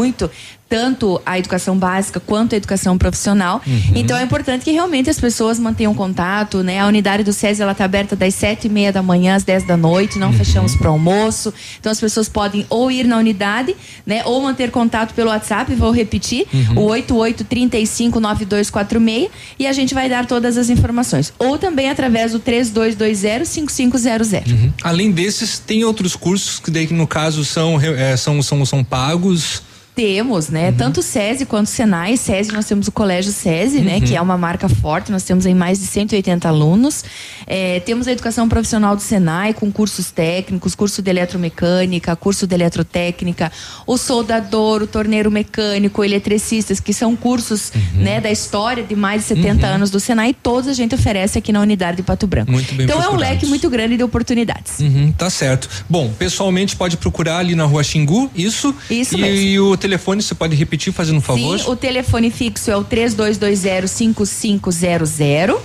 tanto 0.68 1.22
a 1.24 1.38
educação 1.38 1.78
básica 1.78 2.18
quanto 2.18 2.55
a 2.55 2.57
educação 2.57 2.99
profissional. 2.99 3.62
Uhum. 3.64 3.92
Então 3.94 4.16
é 4.16 4.24
importante 4.24 4.64
que 4.64 4.72
realmente 4.72 5.09
as 5.09 5.20
pessoas 5.20 5.61
mantenham 5.61 5.94
contato, 5.94 6.61
né? 6.62 6.80
A 6.80 6.86
unidade 6.88 7.22
do 7.22 7.32
SESI 7.32 7.62
ela 7.62 7.70
está 7.70 7.84
aberta 7.84 8.16
das 8.16 8.34
sete 8.34 8.66
e 8.66 8.70
meia 8.70 8.92
da 8.92 9.01
manhã 9.01 9.36
às 9.36 9.44
10 9.44 9.64
da 9.64 9.76
noite, 9.76 10.18
não 10.18 10.32
fechamos 10.32 10.74
para 10.74 10.88
almoço. 10.90 11.55
Então 11.78 11.92
as 11.92 12.01
pessoas 12.01 12.28
podem 12.28 12.66
ou 12.68 12.90
ir 12.90 13.07
na 13.07 13.16
unidade, 13.16 13.76
né? 14.05 14.22
Ou 14.24 14.42
manter 14.42 14.72
contato 14.72 15.14
pelo 15.14 15.30
WhatsApp, 15.30 15.72
vou 15.74 15.92
repetir, 15.92 16.47
Uhum. 16.53 16.84
o 16.84 16.88
88359246 16.88 19.30
e 19.59 19.66
a 19.66 19.72
gente 19.72 19.94
vai 19.94 20.09
dar 20.09 20.26
todas 20.26 20.57
as 20.59 20.68
informações. 20.68 21.32
Ou 21.38 21.57
também 21.59 21.88
através 21.90 22.32
do 22.32 22.40
3220-5500. 22.40 24.51
Uhum. 24.51 24.72
Além 24.82 25.11
desses, 25.12 25.59
tem 25.61 25.84
outros 25.84 26.16
cursos 26.16 26.59
que 26.59 26.70
daí 26.70 26.92
no 26.92 27.07
caso 27.07 27.44
são, 27.44 27.78
é, 27.80 28.16
são, 28.16 28.42
são, 28.42 28.64
são 28.66 28.82
pagos. 28.82 29.62
Temos, 29.97 30.51
né? 30.51 30.68
Uhum. 30.68 30.76
Tanto 30.76 31.01
o 31.01 31.03
SESI 31.03 31.47
quanto 31.47 31.68
o 31.68 31.70
Senai. 31.70 32.18
SESI, 32.18 32.53
nós 32.53 32.66
temos 32.66 32.86
o 32.86 32.92
Colégio 32.92 33.32
SESI, 33.32 33.80
né? 33.80 33.94
Uhum. 33.94 34.01
Que 34.03 34.14
é 34.14 34.20
uma 34.20 34.36
marca 34.36 34.68
forte. 34.68 35.11
Nós 35.11 35.22
temos 35.22 35.47
aí 35.47 35.55
mais 35.55 35.78
de 35.80 35.86
180 35.86 36.47
alunos. 36.47 37.03
É, 37.47 37.80
temos 37.80 38.07
a 38.07 38.12
educação 38.12 38.47
profissional 38.47 38.94
do 38.94 39.01
Senai, 39.01 39.55
com 39.55 39.72
cursos 39.72 40.11
técnicos, 40.11 40.74
curso 40.74 41.01
de 41.01 41.09
eletromecânica, 41.09 42.14
curso 42.14 42.47
de 42.47 42.55
eletrotécnica, 42.55 43.51
o 43.86 43.97
soldador, 43.97 44.82
o 44.82 44.86
torneiro 44.86 45.30
mecânico, 45.30 46.05
eletricistas, 46.05 46.78
que 46.78 46.92
são 46.92 47.16
cursos, 47.16 47.72
Uhum. 47.74 48.03
né? 48.03 48.20
Da 48.20 48.30
história 48.30 48.82
de 48.84 48.94
mais 48.94 49.22
de 49.22 49.28
70 49.28 49.66
anos 49.66 49.90
do 49.90 49.99
Senai. 49.99 50.34
Todos 50.34 50.68
a 50.68 50.74
gente 50.74 50.94
oferece 50.94 51.38
aqui 51.38 51.53
na 51.53 51.61
unidade 51.62 51.97
de 51.97 52.03
Pato 52.03 52.26
Branco. 52.26 52.53
Muito 52.53 52.74
bem 52.74 52.84
então 52.84 52.97
é 52.97 53.01
um 53.01 53.03
procurados. 53.12 53.30
leque 53.34 53.47
muito 53.47 53.70
grande 53.70 53.97
de 53.97 54.03
oportunidades. 54.03 54.78
Uhum, 54.78 55.11
tá 55.12 55.30
certo. 55.30 55.70
Bom, 55.88 56.12
pessoalmente 56.18 56.76
pode 56.76 56.99
procurar 56.99 57.38
ali 57.38 57.55
na 57.55 57.64
rua 57.64 57.82
Xingu, 57.82 58.30
isso? 58.36 58.74
Isso 58.90 59.16
e, 59.16 59.20
mesmo. 59.22 59.40
E 59.40 59.59
o 59.59 59.76
telefone 59.87 60.20
você 60.20 60.34
pode 60.34 60.57
repetir 60.57 60.93
fazendo 60.93 61.18
um 61.18 61.20
favor? 61.20 61.57
Sim, 61.59 61.70
o 61.70 61.76
telefone 61.76 62.28
fixo 62.30 62.70
é 62.70 62.76
o 62.76 62.84
3220-5500 62.84 65.57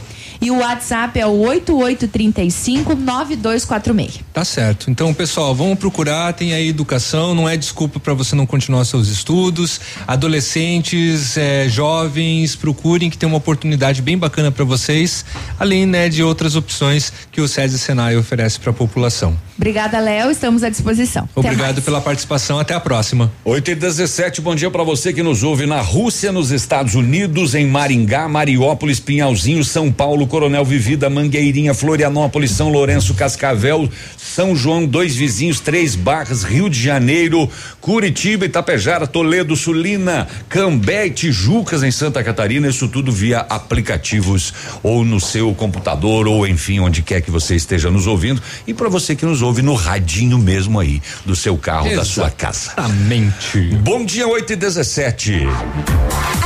e 0.42 0.50
o 0.50 0.58
WhatsApp 0.58 1.20
é 1.20 1.28
o 1.28 1.40
8835-9246. 1.40 4.22
Tá 4.34 4.44
certo. 4.44 4.90
Então, 4.90 5.14
pessoal, 5.14 5.54
vamos 5.54 5.78
procurar, 5.78 6.34
tem 6.34 6.54
aí 6.54 6.68
educação, 6.68 7.36
não 7.36 7.48
é 7.48 7.56
desculpa 7.56 8.00
para 8.00 8.16
você 8.16 8.36
não 8.36 8.48
continuar 8.48 8.84
seus 8.86 9.08
estudos. 9.08 9.80
Adolescentes, 10.08 11.38
eh, 11.38 11.70
jovens, 11.70 12.56
procurem 12.56 13.12
que 13.12 13.18
tem 13.18 13.30
uma 13.30 13.38
oportunidade 13.38 14.02
bem 14.02 14.18
bacana 14.18 14.52
para 14.52 14.66
vocês, 14.66 15.24
além 15.60 15.86
né, 15.86 16.10
de 16.10 16.24
outras 16.24 16.56
opções 16.56 17.14
que 17.32 17.40
o 17.40 17.48
SESI 17.48 17.78
Senai 17.78 18.18
oferece 18.18 18.60
para 18.60 18.72
a 18.72 18.74
população. 18.74 19.38
Obrigada, 19.56 20.00
Léo. 20.00 20.32
Estamos 20.32 20.64
à 20.64 20.70
disposição. 20.70 21.30
Até 21.36 21.40
Obrigado 21.40 21.84
pela 21.84 22.02
participação, 22.02 22.58
até 22.58 22.74
a 22.74 22.80
próxima. 22.80 23.32
8 23.46 23.70
e 23.70 23.76
17 23.76 24.42
bom 24.42 24.56
dia 24.56 24.72
para 24.72 24.82
você 24.84 25.14
que 25.14 25.22
nos 25.22 25.44
ouve 25.44 25.68
na 25.68 25.82
Rússia, 25.82 26.32
nos 26.32 26.50
Estados 26.50 26.96
Unidos, 26.96 27.54
em 27.54 27.68
Maringá, 27.68 28.28
Mariópolis, 28.28 29.00
Pinhalzinho, 29.00 29.64
São 29.64 29.92
Paulo, 29.92 30.31
Coronel 30.32 30.64
Vivida, 30.64 31.10
Mangueirinha, 31.10 31.74
Florianópolis, 31.74 32.52
São 32.52 32.70
Lourenço, 32.70 33.14
Cascavel, 33.14 33.90
São 34.16 34.56
João, 34.56 34.86
dois 34.86 35.14
vizinhos, 35.14 35.60
três 35.60 35.94
barras, 35.94 36.44
Rio 36.44 36.70
de 36.70 36.82
Janeiro, 36.82 37.50
Curitiba, 37.82 38.46
Itapejara, 38.46 39.06
Toledo, 39.06 39.58
Sulina, 39.58 40.30
Cambé 40.48 41.08
e 41.08 41.12
Tijucas 41.12 41.84
em 41.84 41.92
Santa 41.92 42.24
Catarina, 42.24 42.70
isso 42.70 42.88
tudo 42.88 43.12
via 43.12 43.40
aplicativos 43.40 44.54
ou 44.82 45.04
no 45.04 45.20
seu 45.20 45.54
computador 45.54 46.26
ou 46.30 46.48
enfim, 46.48 46.80
onde 46.80 47.02
quer 47.02 47.20
que 47.20 47.30
você 47.30 47.54
esteja 47.54 47.92
nos 47.92 48.08
ouvindo 48.08 48.42
e 48.66 48.74
para 48.74 48.88
você 48.88 49.18
que 49.18 49.26
nos 49.26 49.42
ouve 49.42 49.62
no 49.62 49.74
radinho 49.74 50.40
mesmo 50.40 50.80
aí 50.80 51.02
do 51.26 51.36
seu 51.36 51.58
carro, 51.58 51.94
da 51.94 52.06
sua 52.06 52.30
casa. 52.30 52.72
Exatamente. 52.72 53.60
Bom 53.84 54.06
dia, 54.06 54.26
8 54.26 54.54
e 54.54 54.56
17. 54.56 55.42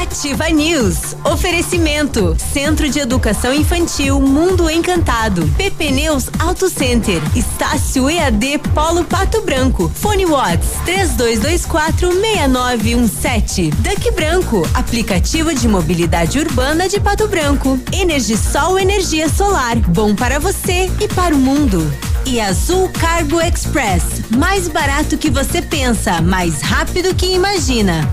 Ativa 0.02 0.50
News. 0.50 1.16
Oferecimento. 1.24 2.36
Centro 2.52 2.90
de 2.90 2.98
Educação 3.00 3.54
Infantil 3.54 3.75
Mundo 3.76 4.70
Encantado. 4.70 5.46
PP 5.58 5.92
Neus 5.92 6.30
Auto 6.40 6.70
Center. 6.70 7.22
Estácio 7.36 8.10
EAD 8.10 8.60
Polo 8.74 9.04
Pato 9.04 9.42
Branco. 9.42 9.92
Fone 9.94 10.26
Watts 10.26 10.70
32246917. 10.86 13.74
Duck 13.76 14.12
Branco. 14.12 14.66
Aplicativo 14.74 15.54
de 15.54 15.68
mobilidade 15.68 16.40
urbana 16.40 16.88
de 16.88 17.02
Pato 17.02 17.28
Branco. 17.28 17.78
Energisol 17.92 18.80
Energia 18.80 19.28
Solar. 19.28 19.76
Bom 19.90 20.16
para 20.16 20.40
você 20.40 20.90
e 21.02 21.10
para 21.10 21.36
o 21.36 21.38
mundo. 21.38 21.86
E 22.26 22.40
Azul 22.40 22.88
Cargo 22.90 23.42
Express. 23.42 24.22
Mais 24.38 24.70
barato 24.70 25.18
que 25.18 25.30
você 25.30 25.62
pensa, 25.62 26.22
mais 26.22 26.62
rápido 26.62 27.14
que 27.14 27.26
imagina. 27.26 28.10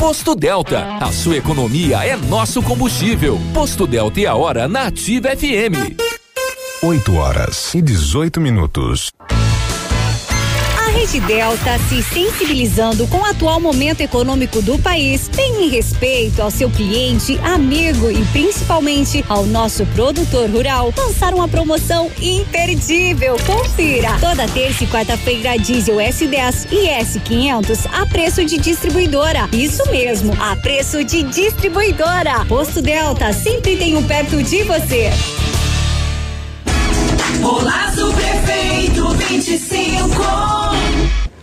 Posto 0.00 0.34
Delta, 0.34 0.96
a 0.96 1.12
sua 1.12 1.36
economia 1.36 2.02
é 2.02 2.16
nosso 2.16 2.62
combustível. 2.62 3.38
Posto 3.52 3.86
Delta 3.86 4.18
e 4.18 4.26
a 4.26 4.34
hora 4.34 4.66
na 4.66 4.86
Ativa 4.86 5.28
FM. 5.36 6.00
8 6.82 7.14
horas 7.16 7.74
e 7.74 7.82
18 7.82 8.40
minutos. 8.40 9.10
Rede 10.92 11.20
Delta, 11.20 11.78
se 11.88 12.02
sensibilizando 12.02 13.06
com 13.06 13.18
o 13.18 13.24
atual 13.24 13.60
momento 13.60 14.00
econômico 14.00 14.60
do 14.60 14.78
país, 14.78 15.28
tem 15.28 15.64
em 15.64 15.68
respeito 15.68 16.42
ao 16.42 16.50
seu 16.50 16.68
cliente, 16.68 17.38
amigo 17.44 18.10
e 18.10 18.24
principalmente 18.26 19.24
ao 19.28 19.46
nosso 19.46 19.86
produtor 19.86 20.50
rural, 20.50 20.92
lançar 20.96 21.32
uma 21.32 21.46
promoção 21.46 22.10
imperdível. 22.20 23.36
Confira! 23.46 24.18
Toda 24.20 24.48
terça 24.48 24.84
e 24.84 24.86
quarta-feira, 24.88 25.56
diesel 25.56 25.96
S10 25.96 26.66
e 26.72 26.88
S500 26.88 27.86
a 27.92 28.06
preço 28.06 28.44
de 28.44 28.58
distribuidora. 28.58 29.48
Isso 29.52 29.88
mesmo, 29.90 30.36
a 30.40 30.56
preço 30.56 31.04
de 31.04 31.22
distribuidora. 31.22 32.44
Posto 32.46 32.82
Delta, 32.82 33.32
sempre 33.32 33.76
tem 33.76 33.96
um 33.96 34.02
perto 34.02 34.42
de 34.42 34.64
você. 34.64 35.10
Golaço 37.40 38.12
Prefeito 38.12 39.08
25. 39.14 40.69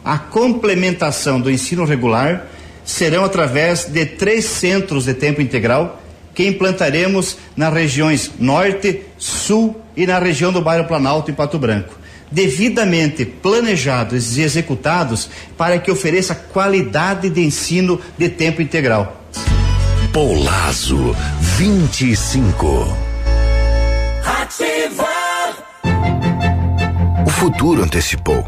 A 0.08 0.18
complementação 0.18 1.41
do 1.41 1.51
ensino 1.51 1.84
regular 1.84 2.47
serão 2.86 3.26
através 3.26 3.84
de 3.84 4.05
três 4.05 4.45
centros 4.45 5.03
de 5.03 5.14
tempo 5.14 5.41
integral 5.41 6.01
que 6.34 6.47
implantaremos 6.47 7.38
nas 7.58 7.74
regiões 7.74 8.32
Norte, 8.39 9.01
Sul 9.18 9.76
e 9.97 10.08
na 10.08 10.18
região 10.18 10.53
do 10.53 10.62
bairro 10.62 10.88
Planalto 10.88 11.30
em 11.30 11.34
Pato 11.34 11.60
Branco. 11.60 11.99
Devidamente 12.32 13.26
planejados 13.26 14.38
e 14.38 14.43
executados 14.43 15.30
para 15.58 15.78
que 15.78 15.91
ofereça 15.91 16.34
qualidade 16.34 17.30
de 17.30 17.41
ensino 17.41 17.99
de 18.18 18.30
tempo 18.30 18.62
integral. 18.62 19.26
Polazo 20.14 21.14
25. 21.58 22.97
Ativa. 24.24 25.05
O 27.26 27.30
futuro 27.30 27.84
antecipou. 27.84 28.47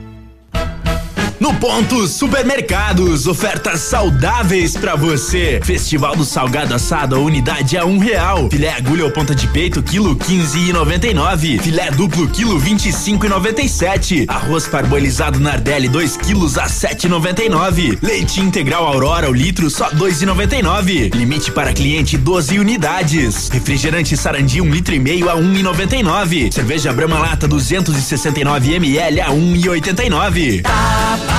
No 1.41 1.55
Ponto 1.55 2.07
Supermercados, 2.07 3.25
ofertas 3.25 3.79
saudáveis 3.79 4.77
pra 4.77 4.95
você. 4.95 5.59
Festival 5.63 6.15
do 6.15 6.23
Salgado 6.23 6.71
Assado, 6.75 7.15
a 7.15 7.19
unidade 7.19 7.75
a 7.75 7.83
um 7.83 7.97
real. 7.97 8.47
Filé 8.47 8.71
agulha 8.71 9.05
ou 9.05 9.11
ponta 9.11 9.33
de 9.33 9.47
peito, 9.47 9.81
quilo 9.81 10.15
quinze 10.15 10.59
e 10.59 10.71
noventa 10.71 11.07
e 11.07 11.15
nove. 11.15 11.57
Filé 11.57 11.89
duplo, 11.89 12.27
quilo 12.27 12.59
vinte 12.59 12.89
e 12.89 12.93
cinco 12.93 13.25
e 13.25 13.29
noventa 13.29 13.59
e 13.59 13.67
sete. 13.67 14.25
Arroz 14.27 14.67
parbolizado 14.67 15.39
Nardelli, 15.39 15.89
2 15.89 16.17
quilos 16.17 16.59
a 16.59 16.69
sete 16.69 17.07
e 17.07 17.09
noventa 17.09 17.41
e 17.41 17.49
nove. 17.49 17.97
Leite 18.03 18.39
integral 18.39 18.85
Aurora, 18.85 19.27
o 19.27 19.33
litro, 19.33 19.67
só 19.71 19.89
dois 19.89 20.21
e 20.21 20.27
noventa 20.27 20.55
e 20.55 20.61
nove. 20.61 21.09
Limite 21.09 21.51
para 21.51 21.73
cliente 21.73 22.17
12 22.19 22.59
unidades. 22.59 23.49
Refrigerante 23.49 24.15
Sarandi, 24.15 24.61
um 24.61 24.69
litro 24.69 24.93
e 24.93 24.99
meio 24.99 25.27
a 25.27 25.33
um 25.33 25.55
e 25.55 25.63
noventa 25.63 25.95
e 25.95 26.03
nove. 26.03 26.51
Cerveja 26.51 26.93
Brahma 26.93 27.17
Lata, 27.17 27.47
269 27.47 28.75
ml 28.75 29.21
a 29.21 29.31
um 29.31 29.55
e 29.55 29.67
oitenta 29.67 30.03
e 30.03 30.09
nove. 30.11 30.61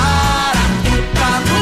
Araraquara 0.01 1.52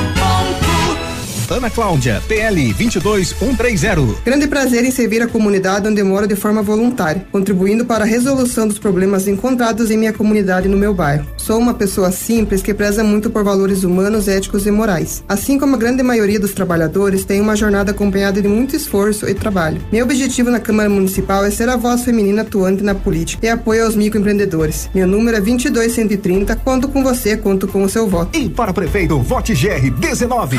Ana 1.51 1.69
Cláudia, 1.69 2.23
PL 2.29 2.73
22130. 2.73 4.21
Grande 4.23 4.47
prazer 4.47 4.85
em 4.85 4.91
servir 4.91 5.21
a 5.21 5.27
comunidade 5.27 5.85
onde 5.85 6.01
moro 6.01 6.25
de 6.25 6.33
forma 6.33 6.61
voluntária, 6.61 7.25
contribuindo 7.29 7.83
para 7.83 8.05
a 8.05 8.07
resolução 8.07 8.65
dos 8.65 8.79
problemas 8.79 9.27
encontrados 9.27 9.91
em 9.91 9.97
minha 9.97 10.13
comunidade 10.13 10.67
e 10.67 10.71
no 10.71 10.77
meu 10.77 10.93
bairro. 10.93 11.27
Sou 11.35 11.59
uma 11.59 11.73
pessoa 11.73 12.09
simples 12.09 12.61
que 12.61 12.73
preza 12.73 13.03
muito 13.03 13.29
por 13.29 13.43
valores 13.43 13.83
humanos, 13.83 14.29
éticos 14.29 14.65
e 14.65 14.71
morais. 14.71 15.25
Assim 15.27 15.59
como 15.59 15.75
a 15.75 15.77
grande 15.77 16.01
maioria 16.01 16.39
dos 16.39 16.53
trabalhadores, 16.53 17.25
tenho 17.25 17.43
uma 17.43 17.57
jornada 17.57 17.91
acompanhada 17.91 18.41
de 18.41 18.47
muito 18.47 18.73
esforço 18.73 19.27
e 19.27 19.33
trabalho. 19.33 19.81
Meu 19.91 20.05
objetivo 20.05 20.49
na 20.51 20.59
Câmara 20.59 20.89
Municipal 20.89 21.43
é 21.43 21.51
ser 21.51 21.67
a 21.67 21.75
voz 21.75 22.05
feminina 22.05 22.43
atuante 22.43 22.81
na 22.81 22.95
política 22.95 23.45
e 23.45 23.49
apoio 23.49 23.83
aos 23.83 23.95
microempreendedores. 23.97 24.89
Meu 24.95 25.05
número 25.05 25.35
é 25.35 25.41
22130. 25.41 26.55
Conto 26.55 26.87
com 26.87 27.03
você, 27.03 27.35
conto 27.35 27.67
com 27.67 27.83
o 27.83 27.89
seu 27.89 28.07
voto. 28.07 28.39
E 28.39 28.49
para 28.49 28.71
prefeito, 28.71 29.19
vote 29.19 29.53
GR 29.53 29.89
19. 29.99 30.57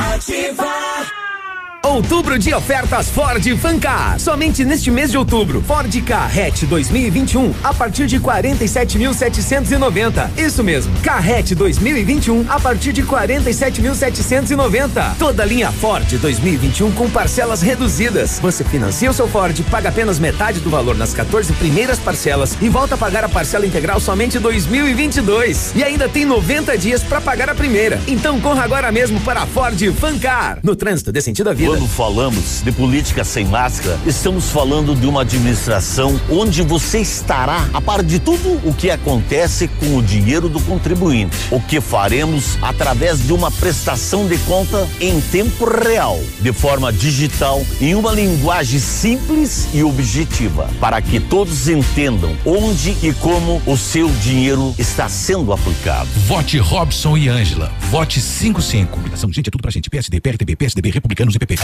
Outubro 1.84 2.38
de 2.38 2.54
ofertas 2.54 3.08
Ford 3.08 3.44
Fancar. 3.58 4.20
Somente 4.20 4.64
neste 4.64 4.88
mês 4.88 5.10
de 5.10 5.18
outubro, 5.18 5.60
Ford 5.62 5.92
Carrete 6.02 6.64
2021 6.64 7.52
a 7.62 7.74
partir 7.74 8.06
de 8.06 8.20
47.790. 8.20 10.30
Isso 10.38 10.62
mesmo, 10.62 10.94
Carrete 11.02 11.56
2021 11.56 12.46
a 12.48 12.60
partir 12.60 12.92
de 12.92 13.02
47.790. 13.02 15.16
Toda 15.18 15.44
linha 15.44 15.72
Ford 15.72 16.06
2021 16.06 16.92
com 16.92 17.10
parcelas 17.10 17.62
reduzidas. 17.62 18.38
Você 18.38 18.62
financia 18.62 19.10
o 19.10 19.14
seu 19.14 19.26
Ford, 19.26 19.60
paga 19.68 19.88
apenas 19.88 20.20
metade 20.20 20.60
do 20.60 20.70
valor 20.70 20.96
nas 20.96 21.12
14 21.12 21.52
primeiras 21.54 21.98
parcelas 21.98 22.56
e 22.62 22.68
volta 22.68 22.94
a 22.94 22.98
pagar 22.98 23.24
a 23.24 23.28
parcela 23.28 23.66
integral 23.66 23.98
somente 23.98 24.38
em 24.38 24.40
2022. 24.40 25.72
E 25.74 25.82
ainda 25.82 26.08
tem 26.08 26.24
90 26.24 26.78
dias 26.78 27.02
para 27.02 27.20
pagar 27.20 27.50
a 27.50 27.56
primeira. 27.56 28.00
Então 28.06 28.40
corra 28.40 28.62
agora 28.62 28.92
mesmo 28.92 29.20
para 29.22 29.42
a 29.42 29.46
Ford 29.46 29.76
Fancar. 29.94 30.60
No 30.62 30.76
trânsito 30.76 31.10
dê 31.10 31.20
sentido 31.20 31.50
à 31.50 31.52
vida. 31.52 31.71
Quando 31.72 31.88
falamos 31.88 32.60
de 32.62 32.70
política 32.70 33.24
sem 33.24 33.46
máscara, 33.46 33.98
estamos 34.04 34.50
falando 34.50 34.94
de 34.94 35.06
uma 35.06 35.22
administração 35.22 36.20
onde 36.30 36.60
você 36.60 36.98
estará 36.98 37.66
a 37.72 37.80
par 37.80 38.02
de 38.02 38.18
tudo 38.18 38.60
o 38.62 38.74
que 38.74 38.90
acontece 38.90 39.68
com 39.68 39.96
o 39.96 40.02
dinheiro 40.02 40.50
do 40.50 40.60
contribuinte. 40.60 41.34
O 41.50 41.58
que 41.58 41.80
faremos 41.80 42.58
através 42.60 43.26
de 43.26 43.32
uma 43.32 43.50
prestação 43.50 44.28
de 44.28 44.36
conta 44.40 44.86
em 45.00 45.18
tempo 45.18 45.64
real, 45.64 46.20
de 46.42 46.52
forma 46.52 46.92
digital, 46.92 47.64
em 47.80 47.94
uma 47.94 48.12
linguagem 48.12 48.78
simples 48.78 49.68
e 49.72 49.82
objetiva, 49.82 50.68
para 50.78 51.00
que 51.00 51.18
todos 51.18 51.68
entendam 51.68 52.36
onde 52.44 52.94
e 53.02 53.14
como 53.14 53.62
o 53.64 53.78
seu 53.78 54.10
dinheiro 54.22 54.74
está 54.78 55.08
sendo 55.08 55.54
aplicado. 55.54 56.10
Vote 56.26 56.58
Robson 56.58 57.16
e 57.16 57.30
Ângela. 57.30 57.72
Vote 57.90 58.20
55. 58.20 58.90
Comunicação, 58.90 59.32
gente, 59.32 59.48
é 59.48 59.50
tudo 59.50 59.62
pra 59.62 59.70
gente. 59.70 59.88
PSD, 59.88 60.20
PRTB, 60.20 60.54
PSDB, 60.54 60.90
Republicanos 60.90 61.34
e 61.34 61.38
PP. 61.38 61.61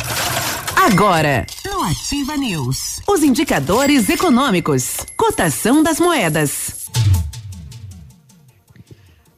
Agora, 0.76 1.46
no 1.64 1.82
Ativa 1.82 2.36
News, 2.36 3.00
os 3.06 3.22
indicadores 3.22 4.08
econômicos, 4.08 4.96
cotação 5.16 5.82
das 5.82 6.00
moedas. 6.00 6.88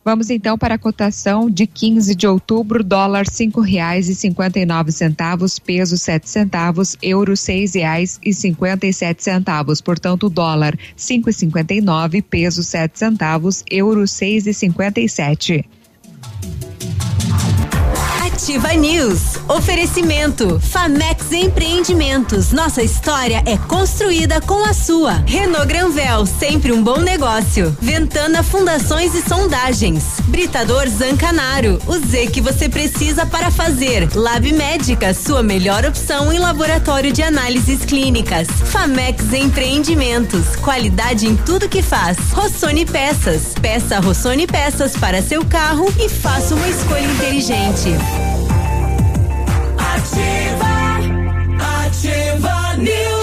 Vamos 0.02 0.30
então 0.30 0.56
para 0.56 0.76
a 0.76 0.78
cotação 0.78 1.50
de 1.50 1.66
15 1.66 2.14
de 2.14 2.26
outubro, 2.26 2.82
dólar 2.82 3.26
cinco 3.28 3.60
reais 3.60 4.08
e 4.08 4.14
cinquenta 4.14 4.58
e 4.58 4.64
nove 4.64 4.90
centavos, 4.92 5.58
peso 5.58 5.98
sete 5.98 6.28
centavos, 6.30 6.96
euro 7.02 7.36
seis 7.36 7.74
reais 7.74 8.18
e 8.24 8.32
cinquenta 8.32 8.86
e 8.86 8.92
sete 8.92 9.22
centavos. 9.22 9.80
Portanto, 9.80 10.30
dólar 10.30 10.78
cinco 10.96 11.28
e 11.28 11.32
cinquenta 11.32 11.74
e 11.74 11.80
nove, 11.80 12.22
peso 12.22 12.62
sete 12.62 12.98
centavos, 12.98 13.62
euro 13.70 14.08
seis 14.08 14.46
e 14.46 14.54
cinquenta 14.54 15.00
e 15.00 15.08
sete. 15.08 15.68
Ativa 18.40 18.72
News. 18.72 19.36
Oferecimento. 19.48 20.58
Famex 20.60 21.30
Empreendimentos. 21.30 22.52
Nossa 22.52 22.82
história 22.82 23.42
é 23.44 23.58
construída 23.58 24.40
com 24.40 24.64
a 24.64 24.72
sua. 24.72 25.22
Renault 25.26 25.66
Granvel, 25.66 26.24
sempre 26.24 26.72
um 26.72 26.82
bom 26.82 27.00
negócio. 27.00 27.76
Ventana 27.82 28.42
Fundações 28.42 29.14
e 29.14 29.20
Sondagens. 29.20 30.04
Britador 30.28 30.88
Zancanaro. 30.88 31.78
O 31.86 31.98
Z 31.98 32.28
que 32.28 32.40
você 32.40 32.66
precisa 32.66 33.26
para 33.26 33.50
fazer. 33.50 34.08
Lab 34.14 34.50
Médica, 34.54 35.12
sua 35.12 35.42
melhor 35.42 35.84
opção 35.84 36.32
em 36.32 36.38
laboratório 36.38 37.12
de 37.12 37.22
análises 37.22 37.84
clínicas. 37.84 38.48
Famex 38.48 39.34
Empreendimentos. 39.34 40.56
Qualidade 40.56 41.26
em 41.26 41.36
tudo 41.36 41.68
que 41.68 41.82
faz. 41.82 42.16
Rossoni 42.32 42.86
Peças. 42.86 43.52
Peça 43.60 44.00
Rossoni 44.00 44.46
Peças 44.46 44.96
para 44.96 45.20
seu 45.20 45.44
carro 45.44 45.92
e 45.98 46.08
faça 46.08 46.54
uma 46.54 46.68
escolha 46.68 47.04
inteligente. 47.04 48.29
Ativa, 50.00 50.16
ativa 50.16 50.69
News. 50.69 50.69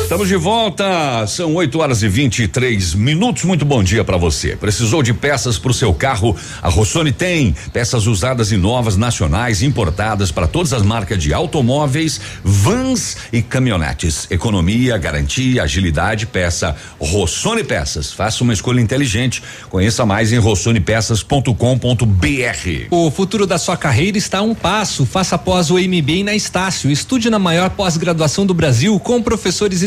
Estamos 0.08 0.30
de 0.30 0.38
volta, 0.38 1.28
são 1.28 1.54
8 1.56 1.80
horas 1.80 2.02
e 2.02 2.08
23 2.08 2.96
minutos. 2.96 3.44
Muito 3.44 3.66
bom 3.66 3.84
dia 3.84 4.06
para 4.06 4.16
você. 4.16 4.56
Precisou 4.56 5.04
de 5.04 5.14
peças 5.14 5.60
para 5.60 5.70
o 5.70 5.74
seu 5.74 5.94
carro? 5.94 6.34
A 6.62 6.70
Rossoni 6.70 7.12
tem 7.12 7.54
peças 7.74 8.08
usadas 8.08 8.54
e 8.54 8.56
novas, 8.56 8.96
nacionais, 8.96 9.62
importadas 9.62 10.32
para 10.32 10.48
todas 10.48 10.72
as 10.72 10.82
marcas 10.82 11.22
de 11.22 11.34
automóveis, 11.34 12.22
vans 12.42 13.18
e 13.34 13.42
caminhonetes. 13.42 14.32
Economia, 14.32 14.98
garantia, 14.98 15.64
agilidade, 15.64 16.26
peça 16.26 16.74
Rossoni 16.98 17.66
Peças. 17.66 18.14
Faça 18.14 18.46
uma 18.46 18.54
escolha 18.54 18.80
inteligente. 18.80 19.44
Conheça 19.70 20.06
mais 20.06 20.32
em 20.32 20.38
rossonepeças.com.br. 20.38 22.88
O 22.92 23.12
futuro 23.12 23.46
da 23.46 23.58
sua 23.58 23.76
carreira 23.76 24.18
está 24.18 24.38
a 24.38 24.42
um 24.42 24.56
passo. 24.56 25.06
Faça 25.06 25.38
pós 25.38 25.70
o 25.70 25.74
MBA 25.74 26.24
na 26.24 26.34
Estácio. 26.34 26.90
Estude 26.90 27.30
na 27.30 27.38
maior 27.38 27.72
pós-graduação 27.72 28.46
do 28.46 28.54
Brasil 28.54 28.98
com 29.02 29.22
professores 29.22 29.82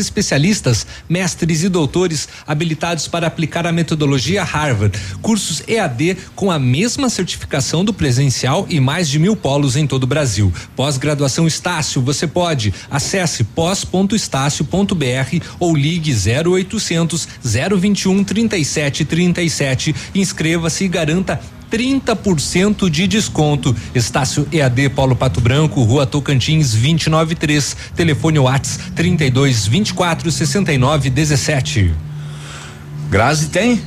mestres 1.09 1.63
e 1.63 1.69
doutores 1.69 2.27
habilitados 2.45 3.07
para 3.07 3.27
aplicar 3.27 3.65
a 3.65 3.71
metodologia 3.71 4.43
Harvard. 4.43 4.97
Cursos 5.21 5.63
EAD 5.67 6.17
com 6.35 6.51
a 6.51 6.59
mesma 6.59 7.09
certificação 7.09 7.83
do 7.83 7.93
presencial 7.93 8.65
e 8.69 8.79
mais 8.79 9.09
de 9.09 9.17
mil 9.17 9.35
polos 9.35 9.75
em 9.75 9.87
todo 9.87 10.03
o 10.03 10.07
Brasil. 10.07 10.53
Pós-graduação 10.75 11.47
Estácio, 11.47 12.01
você 12.01 12.27
pode. 12.27 12.73
Acesse 12.89 13.43
pós.estácio.br 13.43 15.45
ou 15.59 15.75
ligue 15.75 16.13
0800 16.13 17.27
021 17.43 18.23
3737. 18.23 19.95
Inscreva-se 20.13 20.85
e 20.85 20.87
garanta 20.87 21.41
30% 21.71 22.89
de 22.89 23.07
desconto. 23.07 23.75
Estácio 23.95 24.47
EAD 24.51 24.89
Paulo 24.89 25.15
Pato 25.15 25.39
Branco, 25.39 25.81
Rua 25.83 26.05
Tocantins 26.05 26.73
293, 26.73 27.77
telefone 27.95 28.39
Whats 28.39 28.79
32 28.95 29.67
24 29.67 30.29
69 30.29 31.09
17. 31.09 31.93
Grazi 33.09 33.49
tem? 33.49 33.81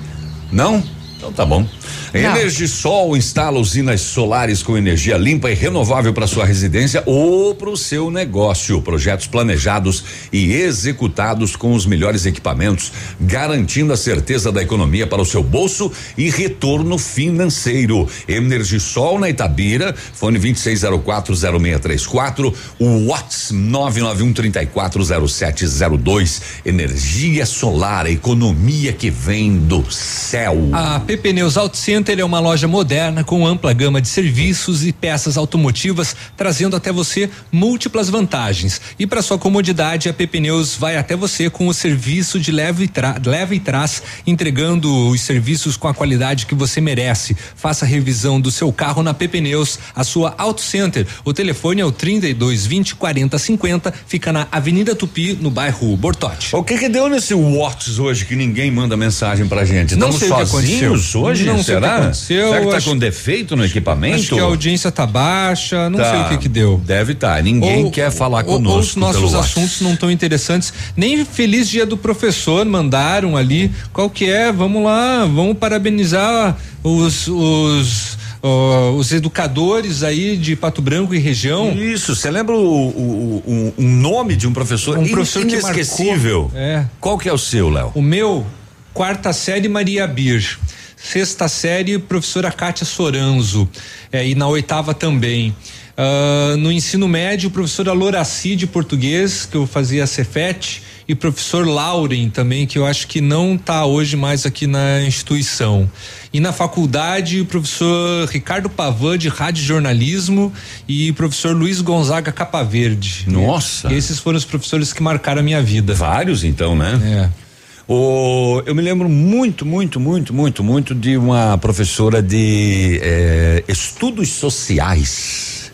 Não? 0.51 0.83
Então 1.17 1.33
tá 1.33 1.45
bom. 1.45 1.67
Energisol 2.15 3.17
instala 3.17 3.59
usinas 3.59 4.01
solares 4.01 4.63
com 4.63 4.79
energia 4.79 5.17
limpa 5.17 5.51
e 5.51 5.55
renovável 5.55 6.15
para 6.15 6.29
sua 6.29 6.45
residência 6.45 7.03
ou 7.07 7.57
para 7.57 7.69
o 7.69 7.77
seu 7.77 8.09
negócio. 8.09 8.81
Projetos 8.81 9.27
planejados 9.27 10.05
e 10.33 10.53
executados 10.53 11.57
com 11.57 11.75
os 11.75 11.87
melhores 11.87 12.25
equipamentos, 12.25 12.93
garantindo 13.21 13.93
a 13.93 13.97
certeza 13.97 14.53
da 14.53 14.63
economia 14.63 15.09
para 15.09 15.21
o 15.21 15.27
seu 15.27 15.43
bolso 15.43 15.91
e 16.17 16.31
retorno 16.31 16.99
financeiro. 16.99 18.09
Energisol 18.29 19.19
na 19.19 19.29
Itabira, 19.29 19.93
fone 19.93 20.39
26040634, 20.39 22.55
o 22.79 23.09
Watts 23.09 23.51
991340702. 23.53 26.43
Energia 26.65 27.45
solar, 27.45 28.09
economia 28.09 28.93
que 28.93 29.11
vem 29.11 29.59
do 29.59 29.91
céu. 29.91 30.69
A 30.73 31.01
PP 31.01 31.33
Neus 31.33 31.57
Auto 31.57 31.77
Center 32.05 32.21
é 32.21 32.25
uma 32.25 32.39
loja 32.39 32.69
moderna 32.69 33.25
com 33.25 33.47
ampla 33.47 33.73
gama 33.73 33.99
de 33.99 34.09
serviços 34.09 34.85
e 34.85 34.93
peças 34.93 35.39
automotivas, 35.39 36.15
trazendo 36.37 36.77
até 36.77 36.93
você 36.93 37.31
múltiplas 37.51 38.11
vantagens. 38.11 38.79
E 38.99 39.07
para 39.07 39.23
sua 39.23 39.39
comodidade, 39.39 40.11
a 40.11 40.13
PP 40.13 40.41
Neus 40.41 40.77
vai 40.77 40.99
até 40.99 41.17
você 41.17 41.49
com 41.49 41.67
o 41.67 41.73
serviço 41.73 42.39
de 42.39 42.53
leve 42.53 42.85
e, 42.85 42.89
tra 42.89 43.19
leve 43.25 43.55
e 43.55 43.59
trás, 43.59 44.03
entregando 44.27 45.09
os 45.09 45.23
serviços 45.23 45.79
com 45.79 45.89
a 45.89 45.95
qualidade 45.95 46.45
que 46.45 46.55
você 46.55 46.79
merece. 46.79 47.35
Faça 47.57 47.87
a 47.87 47.89
revisão 47.89 48.39
do 48.39 48.51
seu 48.51 48.71
carro 48.71 49.03
na 49.03 49.15
PP 49.15 49.41
Neus, 49.41 49.79
a 49.97 50.05
sua 50.05 50.35
Auto 50.37 50.61
Center. 50.61 51.07
O 51.25 51.33
telefone 51.33 51.81
é 51.81 51.87
o 51.87 51.93
32 51.93 52.67
20 52.67 52.97
40 52.97 53.39
50, 53.39 53.95
fica 54.07 54.31
na 54.31 54.47
Avenida 54.53 54.95
Tupi, 54.95 55.39
no 55.41 55.51
bairro 55.51 55.97
Bortote. 55.97 56.55
O 56.55 56.63
que 56.63 56.77
que 56.77 56.91
deu 56.91 57.09
nesse 57.09 57.33
Whats 57.33 57.99
hoje 57.99 58.27
que 58.27 58.37
ninguém 58.37 58.71
manda 58.71 58.95
mensagem 58.95 59.49
pra 59.49 59.65
gente? 59.65 59.97
Não 59.97 60.11
Estamos 60.11 60.21
sei 60.21 60.29
o 60.31 60.37
que 60.37 60.43
aconteceu. 60.43 60.99
sozinhos 60.99 61.15
hoje? 61.15 61.45
Não 61.47 61.65
que 61.65 61.73
Será? 61.95 62.03
aconteceu, 62.05 62.49
Será 62.49 62.61
que 62.65 62.71
tá 62.71 62.77
acho- 62.77 62.91
com 62.91 62.97
defeito 62.99 63.57
no 63.57 63.65
equipamento? 63.65 64.17
Acho 64.17 64.35
que 64.35 64.41
a 64.41 64.45
audiência 64.45 64.91
tá 64.93 65.07
baixa, 65.07 65.89
não 65.91 65.99
Tá. 65.99 66.11
sei 66.11 66.21
o 66.21 66.29
que 66.31 66.39
que 66.39 66.49
deu. 66.49 66.81
Deve 66.85 67.13
estar. 67.13 67.43
Ninguém 67.43 67.85
Ou- 67.85 67.91
quer 67.91 68.11
falar 68.11 68.39
ou- 68.39 68.45
conosco. 68.57 68.75
Ou 68.75 68.81
os 68.81 68.97
nossos 68.97 69.35
assuntos 69.35 69.81
não 69.81 69.97
tão 69.97 70.11
interessantes. 70.11 70.73
Nem 70.97 71.25
feliz 71.25 71.69
dia 71.69 71.85
do 71.87 71.97
professor 71.97 72.65
mandaram 72.67 73.37
ali. 73.37 73.71
Qual 73.93 74.09
que 74.11 74.29
é? 74.29 74.53
Vamos 74.53 74.83
lá, 74.85 75.25
vamos 75.25 75.57
parabenizar 75.59 76.57
os, 76.83 77.27
os 77.29 78.19
ó, 78.43 78.91
os 78.93 79.11
educadores 79.13 80.03
aí 80.03 80.37
de 80.37 80.55
Pato 80.55 80.83
Branco 80.83 81.15
e 81.15 81.19
região. 81.19 81.73
Isso, 81.73 82.15
você 82.15 82.31
lembra 82.31 82.55
o, 82.55 82.59
o, 82.89 83.73
o, 83.79 83.83
o 83.83 83.83
nome 83.83 84.37
de 84.37 84.47
um 84.47 84.53
professor, 84.53 84.99
Um 84.99 85.09
professor 85.09 85.45
que 85.47 85.53
inesquecível? 85.55 86.43
marcou. 86.43 86.59
É. 86.61 86.85
Qual 87.01 87.17
que 87.19 87.29
é 87.29 87.33
o 87.33 87.39
seu, 87.39 87.71
Léo? 87.71 87.91
O 87.95 88.03
meu, 88.03 88.45
quarta 88.93 89.33
série, 89.33 89.69
Maria 89.69 90.07
Bir. 90.07 90.59
Sexta 91.05 91.49
série, 91.49 91.99
professora 91.99 92.51
Kátia 92.51 92.87
Soranzo. 92.87 93.69
É, 94.11 94.27
e 94.27 94.35
na 94.35 94.49
oitava 94.49 94.95
também. 94.95 95.55
Ah, 95.97 96.57
no 96.59 96.73
ensino 96.73 97.07
médio, 97.07 97.51
professora 97.51 97.93
Loraci 97.93 98.57
de 98.57 98.67
português, 98.67 99.47
que 99.47 99.57
eu 99.57 99.67
fazia 99.67 100.07
Cefet, 100.07 100.83
e 101.07 101.15
professor 101.15 101.67
Lauren 101.67 102.31
também, 102.31 102.67
que 102.67 102.79
eu 102.79 102.87
acho 102.87 103.07
que 103.07 103.21
não 103.21 103.57
está 103.57 103.85
hoje 103.85 104.17
mais 104.17 104.47
aqui 104.47 104.67
na 104.67 105.03
instituição. 105.03 105.89
E 106.33 106.41
na 106.41 106.51
faculdade, 106.51 107.43
o 107.43 107.45
professor 107.45 108.27
Ricardo 108.29 108.71
Pavan 108.71 109.19
de 109.19 109.29
Rádio 109.29 109.63
Jornalismo 109.63 110.51
e 110.89 111.13
professor 111.13 111.55
Luiz 111.55 111.83
Gonzaga 111.83 112.33
Capa 112.33 112.63
Verde. 112.63 113.27
Nossa. 113.29 113.93
E 113.93 113.97
esses 113.97 114.19
foram 114.19 114.39
os 114.39 114.47
professores 114.47 114.95
que 114.95 115.03
marcaram 115.03 115.41
a 115.41 115.45
minha 115.45 115.63
vida. 115.63 115.93
Vários, 115.95 116.43
então, 116.43 116.75
né? 116.75 117.31
É. 117.31 117.44
O, 117.87 118.63
eu 118.65 118.75
me 118.75 118.81
lembro 118.81 119.09
muito, 119.09 119.67
muito, 119.67 120.01
muito, 120.01 120.33
muito, 120.33 120.65
muito 120.65 120.95
de 120.95 121.17
uma 121.19 121.59
professora 121.59 122.23
de 122.23 122.99
eh, 123.03 123.65
estudos 123.69 124.31
sociais 124.31 125.71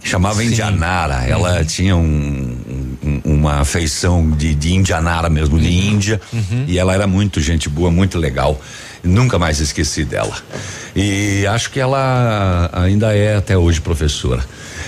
que 0.00 0.08
chamava 0.08 0.42
Indianara. 0.42 1.24
Ela 1.26 1.64
tinha 1.64 1.96
um, 1.96 2.56
um- 3.04 3.20
uma 3.24 3.60
afeição 3.60 4.28
de, 4.32 4.52
de 4.54 4.74
Indianara 4.74 5.30
mesmo, 5.30 5.58
de 5.58 5.70
Índia, 5.72 6.20
e 6.66 6.76
ela 6.78 6.92
era 6.92 7.06
muito 7.06 7.40
gente 7.40 7.68
boa, 7.68 7.90
muito 7.90 8.18
legal. 8.18 8.60
Nunca 9.04 9.38
mais 9.38 9.60
esqueci 9.60 10.04
dela. 10.04 10.36
E 10.96 11.46
acho 11.46 11.70
que 11.70 11.78
ela 11.78 12.68
ainda 12.72 13.14
é 13.14 13.36
até 13.36 13.56
hoje 13.56 13.80
professora. 13.80 14.44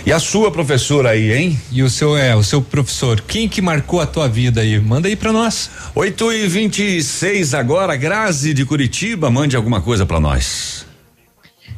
E 0.06 0.12
a 0.12 0.20
sua 0.20 0.52
professora 0.52 1.10
aí, 1.10 1.32
hein? 1.32 1.60
E 1.72 1.82
o 1.82 1.90
seu 1.90 2.16
é, 2.16 2.32
o 2.36 2.40
seu 2.40 2.62
professor, 2.62 3.20
quem 3.20 3.48
que 3.48 3.60
marcou 3.60 4.00
a 4.00 4.06
tua 4.06 4.28
vida 4.28 4.60
aí? 4.60 4.78
Manda 4.78 5.08
aí 5.08 5.16
pra 5.16 5.32
nós. 5.32 5.68
8 5.96 6.32
e 6.32 6.46
26 6.46 7.52
agora, 7.54 7.96
Grazi 7.96 8.54
de 8.54 8.64
Curitiba, 8.64 9.32
mande 9.32 9.56
alguma 9.56 9.80
coisa 9.80 10.06
pra 10.06 10.20
nós. 10.20 10.86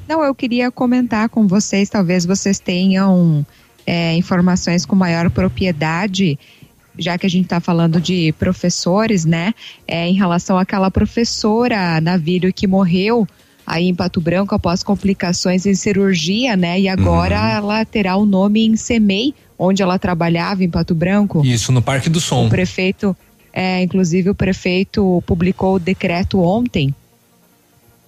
Não, 0.07 0.23
eu 0.23 0.35
queria 0.35 0.71
comentar 0.71 1.31
com 1.31 1.47
vocês, 1.47 1.89
talvez 1.89 2.27
vocês 2.27 2.61
tenham 2.61 3.47
é, 3.87 4.15
informações 4.15 4.85
com 4.85 4.95
maior 4.95 5.31
propriedade, 5.31 6.39
já 6.99 7.17
que 7.17 7.25
a 7.25 7.31
gente 7.31 7.45
está 7.45 7.61
falando 7.61 7.99
de 7.99 8.35
professores, 8.39 9.25
né? 9.25 9.55
É, 9.87 10.07
em 10.07 10.13
relação 10.13 10.59
àquela 10.59 10.91
professora 10.91 11.99
navírio 11.99 12.53
que 12.53 12.67
morreu 12.67 13.27
aí 13.69 13.87
em 13.89 13.95
Pato 13.95 14.21
Branco 14.21 14.55
após 14.55 14.83
complicações 14.83 15.67
em 15.67 15.75
cirurgia, 15.75 16.57
né? 16.57 16.81
E 16.81 16.89
agora 16.89 17.37
ela 17.53 17.85
terá 17.85 18.17
o 18.17 18.25
nome 18.25 18.67
em 18.67 18.77
Semei, 18.77 19.35
onde 19.59 19.83
ela 19.83 19.99
trabalhava 19.99 20.65
em 20.65 20.71
Pato 20.71 20.95
Branco. 20.95 21.45
Isso, 21.45 21.71
no 21.71 21.83
Parque 21.83 22.09
do 22.09 22.21
Som. 22.21 22.47
O 22.47 22.49
prefeito, 22.49 23.17
é, 23.53 23.83
inclusive 23.83 24.31
o 24.31 24.35
prefeito 24.35 25.23
publicou 25.27 25.75
o 25.75 25.79
decreto 25.79 26.41
ontem 26.41 26.95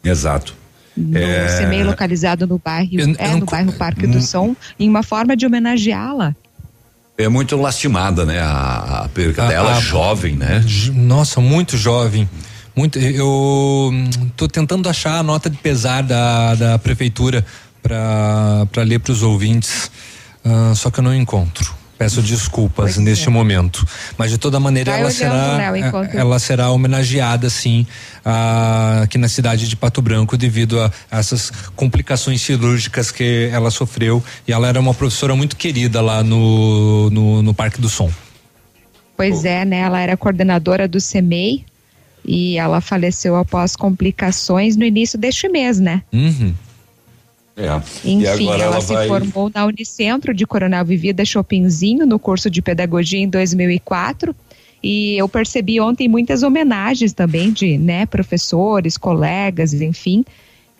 Exato. 0.02 0.54
no 0.96 1.16
É, 1.18 1.58
CMEI 1.60 1.84
localizado 1.84 2.46
no 2.46 2.58
bairro, 2.58 2.90
Eu- 2.98 3.14
é, 3.18 3.26
eu 3.26 3.30
não 3.32 3.38
no 3.40 3.46
co- 3.46 3.52
bairro 3.52 3.72
Parque 3.74 4.06
Hum. 4.06 4.10
do 4.12 4.20
Som, 4.20 4.56
em 4.78 4.88
uma 4.88 5.02
forma 5.02 5.36
de 5.36 5.46
homenageá-la. 5.46 6.34
É 7.18 7.28
muito 7.28 7.54
lastimada, 7.56 8.24
né? 8.24 8.40
A, 8.40 9.02
a 9.04 9.08
perca 9.08 9.44
A- 9.44 9.48
dela, 9.48 9.76
a- 9.76 9.80
jovem, 9.80 10.36
né? 10.36 10.64
Nossa, 10.94 11.38
muito 11.40 11.76
jovem. 11.76 12.28
Muito, 12.74 12.98
eu 12.98 13.90
hum, 13.92 14.10
tô 14.36 14.46
tentando 14.48 14.88
achar 14.88 15.18
a 15.18 15.22
nota 15.22 15.50
de 15.50 15.56
pesar 15.56 16.02
da, 16.02 16.54
da 16.54 16.78
prefeitura 16.78 17.44
para 17.82 18.82
ler 18.84 19.00
para 19.00 19.12
os 19.12 19.22
ouvintes, 19.22 19.90
ah, 20.44 20.72
só 20.74 20.90
que 20.90 21.00
eu 21.00 21.04
não 21.04 21.14
encontro. 21.14 21.74
Peço 21.98 22.22
desculpas 22.22 22.96
neste 22.96 23.28
momento, 23.28 23.86
mas 24.16 24.30
de 24.30 24.38
toda 24.38 24.58
maneira 24.58 24.90
Vai 24.90 25.00
ela 25.02 25.10
será 25.10 25.56
Léo, 25.58 25.76
enquanto- 25.76 26.14
ela 26.14 26.38
será 26.38 26.70
homenageada 26.70 27.50
sim 27.50 27.86
ah, 28.24 29.00
aqui 29.02 29.18
na 29.18 29.28
cidade 29.28 29.68
de 29.68 29.76
Pato 29.76 30.00
Branco 30.00 30.34
devido 30.34 30.80
a 30.80 30.90
essas 31.10 31.52
complicações 31.76 32.40
cirúrgicas 32.40 33.10
que 33.10 33.50
ela 33.52 33.70
sofreu 33.70 34.24
e 34.48 34.52
ela 34.52 34.66
era 34.66 34.80
uma 34.80 34.94
professora 34.94 35.36
muito 35.36 35.56
querida 35.56 36.00
lá 36.00 36.22
no, 36.24 37.10
no, 37.10 37.42
no 37.42 37.52
Parque 37.52 37.78
do 37.78 37.88
Som. 37.90 38.10
Pois 39.14 39.44
é, 39.44 39.66
né? 39.66 39.80
Ela 39.80 40.00
era 40.00 40.16
coordenadora 40.16 40.88
do 40.88 40.96
CMEI 40.98 41.66
e 42.24 42.58
ela 42.58 42.80
faleceu 42.80 43.36
após 43.36 43.74
complicações 43.76 44.76
no 44.76 44.84
início 44.84 45.18
deste 45.18 45.48
mês, 45.48 45.80
né? 45.80 46.02
Uhum. 46.12 46.54
É. 47.56 47.76
Enfim, 48.04 48.20
e 48.20 48.26
agora 48.26 48.62
ela, 48.62 48.74
ela, 48.74 48.80
se 48.80 48.94
vai. 48.94 49.06
formou 49.06 49.50
na 49.54 49.66
Unicentro 49.66 50.32
de 50.32 50.46
Coronel 50.46 50.84
Vivida 50.84 51.24
Chopinzinho 51.24 52.06
no 52.06 52.18
curso 52.18 52.48
de 52.48 52.62
pedagogia 52.62 53.18
em 53.18 53.28
2004. 53.28 54.34
E 54.82 55.18
eu 55.18 55.28
percebi 55.28 55.78
ontem 55.78 56.08
muitas 56.08 56.42
homenagens 56.42 57.12
também 57.12 57.52
de, 57.52 57.76
né, 57.76 58.06
professores, 58.06 58.96
colegas, 58.96 59.74
enfim, 59.74 60.24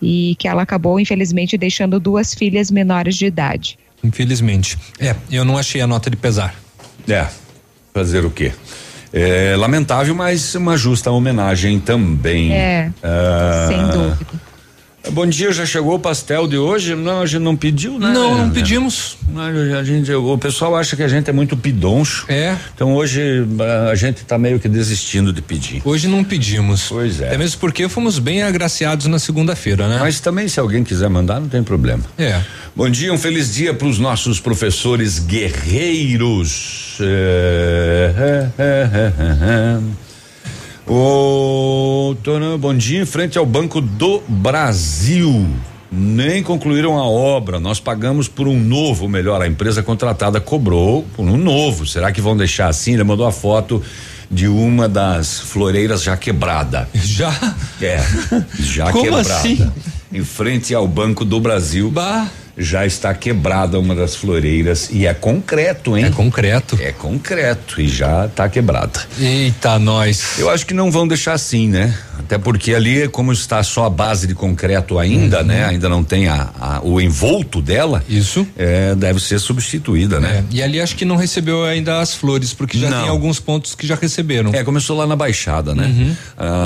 e 0.01 0.35
que 0.39 0.49
ela 0.49 0.63
acabou 0.63 0.99
infelizmente 0.99 1.59
deixando 1.59 2.01
duas 2.01 2.33
filhas 2.33 2.71
menores 2.71 3.15
de 3.15 3.27
idade. 3.27 3.79
Infelizmente. 4.03 4.79
É, 4.99 5.15
eu 5.31 5.45
não 5.45 5.59
achei 5.59 5.83
a 5.83 5.87
nota 5.87 6.09
de 6.09 6.17
pesar. 6.17 6.55
É. 7.07 7.27
Fazer 7.93 8.25
o 8.25 8.31
quê? 8.31 8.53
É 9.13 9.57
lamentável, 9.57 10.15
mas 10.15 10.55
uma 10.55 10.77
justa 10.77 11.11
homenagem 11.11 11.81
também. 11.81 12.53
É, 12.53 12.91
Ah, 13.03 13.67
sem 13.69 13.87
dúvida. 13.89 14.50
Bom 15.13 15.27
dia, 15.27 15.53
já 15.53 15.67
chegou 15.67 15.95
o 15.97 15.99
pastel 15.99 16.47
de 16.47 16.57
hoje? 16.57 16.95
Não, 16.95 17.23
a 17.23 17.27
gente 17.27 17.43
não 17.43 17.57
pediu, 17.57 17.99
né? 17.99 18.13
Não, 18.13 18.39
não 18.39 18.51
pedimos. 18.51 19.17
A 19.77 19.83
gente, 19.83 20.13
o 20.13 20.39
pessoal 20.39 20.77
acha 20.77 20.95
que 20.97 21.03
a 21.03 21.09
gente 21.09 21.29
é 21.29 21.33
muito 21.33 21.57
pidoncho. 21.57 22.25
É. 22.29 22.57
Então 22.75 22.95
hoje 22.95 23.21
a 23.91 23.95
gente 23.95 24.25
tá 24.25 24.39
meio 24.39 24.61
que 24.61 24.69
desistindo 24.69 25.33
de 25.33 25.43
pedir. 25.43 25.83
Hoje 25.85 26.07
não 26.09 26.23
pedimos. 26.23 26.87
Pois 26.89 27.21
é. 27.21 27.29
Até 27.29 27.39
mesmo 27.39 27.61
porque 27.61 27.89
fomos 27.89 28.19
bem 28.19 28.43
agraciados 28.43 29.07
na 29.07 29.19
segunda-feira, 29.19 29.89
né? 29.89 29.99
Mas 30.01 30.21
também 30.21 30.47
se 30.49 30.61
alguém 30.61 30.85
quiser 30.85 31.09
mandar, 31.09 31.41
não 31.41 31.49
tem 31.49 31.63
problema. 31.63 32.05
É. 32.17 32.41
Bom 32.75 32.89
dia, 32.89 33.13
um 33.13 33.19
feliz 33.19 33.53
dia 33.53 33.75
para 33.75 33.89
os 33.89 33.99
nossos 33.99 34.39
professores 34.39 35.19
guerreiros. 35.19 36.99
É, 37.01 38.15
é, 38.17 38.63
é, 38.63 38.91
é, 38.95 39.13
é. 39.43 40.10
Ô, 40.93 42.17
Tonã, 42.21 42.59
bom 42.59 42.75
dia, 42.77 43.01
em 43.01 43.07
frente 43.07 43.39
ao 43.39 43.47
Banco 43.47 43.81
do 43.81 44.21
Brasil. 44.27 45.49
Nem 45.89 46.43
concluíram 46.43 46.99
a 46.99 47.05
obra. 47.05 47.61
Nós 47.61 47.79
pagamos 47.79 48.27
por 48.27 48.49
um 48.49 48.59
novo, 48.59 49.09
melhor, 49.09 49.41
a 49.41 49.47
empresa 49.47 49.85
contratada 49.85 50.41
cobrou 50.41 51.07
por 51.15 51.25
um 51.25 51.37
novo. 51.37 51.87
Será 51.87 52.11
que 52.11 52.21
vão 52.21 52.37
deixar 52.37 52.67
assim? 52.67 52.95
Ele 52.95 53.05
mandou 53.05 53.25
a 53.25 53.31
foto 53.31 53.81
de 54.29 54.49
uma 54.49 54.89
das 54.89 55.39
floreiras 55.39 56.03
já 56.03 56.17
quebrada. 56.17 56.89
Já? 56.93 57.55
É, 57.81 58.01
já 58.59 58.91
Como 58.91 59.05
quebrada. 59.05 59.33
assim? 59.33 59.71
Em 60.13 60.25
frente 60.25 60.75
ao 60.75 60.89
Banco 60.89 61.25
do 61.25 61.39
Brasil. 61.39 61.89
Já 62.63 62.85
está 62.85 63.15
quebrada 63.15 63.79
uma 63.79 63.95
das 63.95 64.15
floreiras 64.15 64.91
e 64.93 65.07
é 65.07 65.15
concreto, 65.15 65.97
hein? 65.97 66.05
É 66.05 66.11
concreto. 66.11 66.79
É 66.81 66.93
concreto 66.93 67.81
e 67.81 67.89
já 67.89 68.27
está 68.27 68.49
quebrada. 68.51 69.01
Eita, 69.19 69.79
nós. 69.79 70.39
Eu 70.39 70.51
acho 70.51 70.67
que 70.67 70.75
não 70.75 70.91
vão 70.91 71.09
deixar 71.09 71.33
assim, 71.33 71.69
né? 71.69 71.97
Até 72.25 72.39
porque 72.39 72.75
ali, 72.75 73.09
como 73.09 73.33
está 73.33 73.63
só 73.63 73.87
a 73.87 73.91
base 73.91 74.27
de 74.27 74.35
concreto 74.35 74.99
ainda, 74.99 75.43
né? 75.43 75.65
Ainda 75.65 75.89
não 75.89 76.03
tem 76.05 76.29
a, 76.29 76.49
a- 76.61 76.81
o 76.83 77.01
envolto 77.01 77.61
dela. 77.61 78.03
Uhum. 78.09 78.17
Isso. 78.17 78.47
É, 78.57 78.95
deve 78.95 79.21
ser 79.21 79.39
substituída, 79.39 80.21
né? 80.21 80.45
E 80.51 80.63
ali 80.63 80.81
acho 80.81 80.95
que 80.97 81.05
não 81.05 81.17
recebeu 81.17 81.65
ainda 81.65 82.01
as 82.01 82.15
flores, 82.15 82.53
porque 82.55 82.79
já 82.79 82.89
Não. 82.91 83.01
tem 83.03 83.09
alguns 83.11 83.41
pontos 83.41 83.75
que 83.75 83.87
já 83.87 83.95
receberam. 83.95 84.53
É, 84.55 84.63
começou 84.65 84.97
lá 84.97 85.07
na 85.07 85.17
Baixada, 85.17 85.75
né? 85.75 85.87
Uhum. 85.87 86.17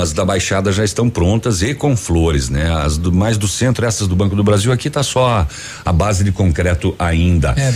As 0.01 0.13
da 0.13 0.23
Baixada 0.23 0.71
já 0.71 0.83
estão 0.83 1.09
prontas 1.09 1.61
e 1.61 1.73
com 1.73 1.95
flores, 1.95 2.49
né? 2.49 2.71
As 2.83 2.97
do 2.97 3.11
mais 3.11 3.37
do 3.37 3.47
centro, 3.47 3.85
essas 3.85 4.07
do 4.07 4.15
Banco 4.15 4.35
do 4.35 4.43
Brasil, 4.43 4.71
aqui 4.71 4.89
tá 4.89 5.03
só 5.03 5.27
a, 5.27 5.47
a 5.83 5.91
base 5.91 6.23
de 6.23 6.31
concreto 6.31 6.93
ainda. 6.99 7.53
É. 7.57 7.73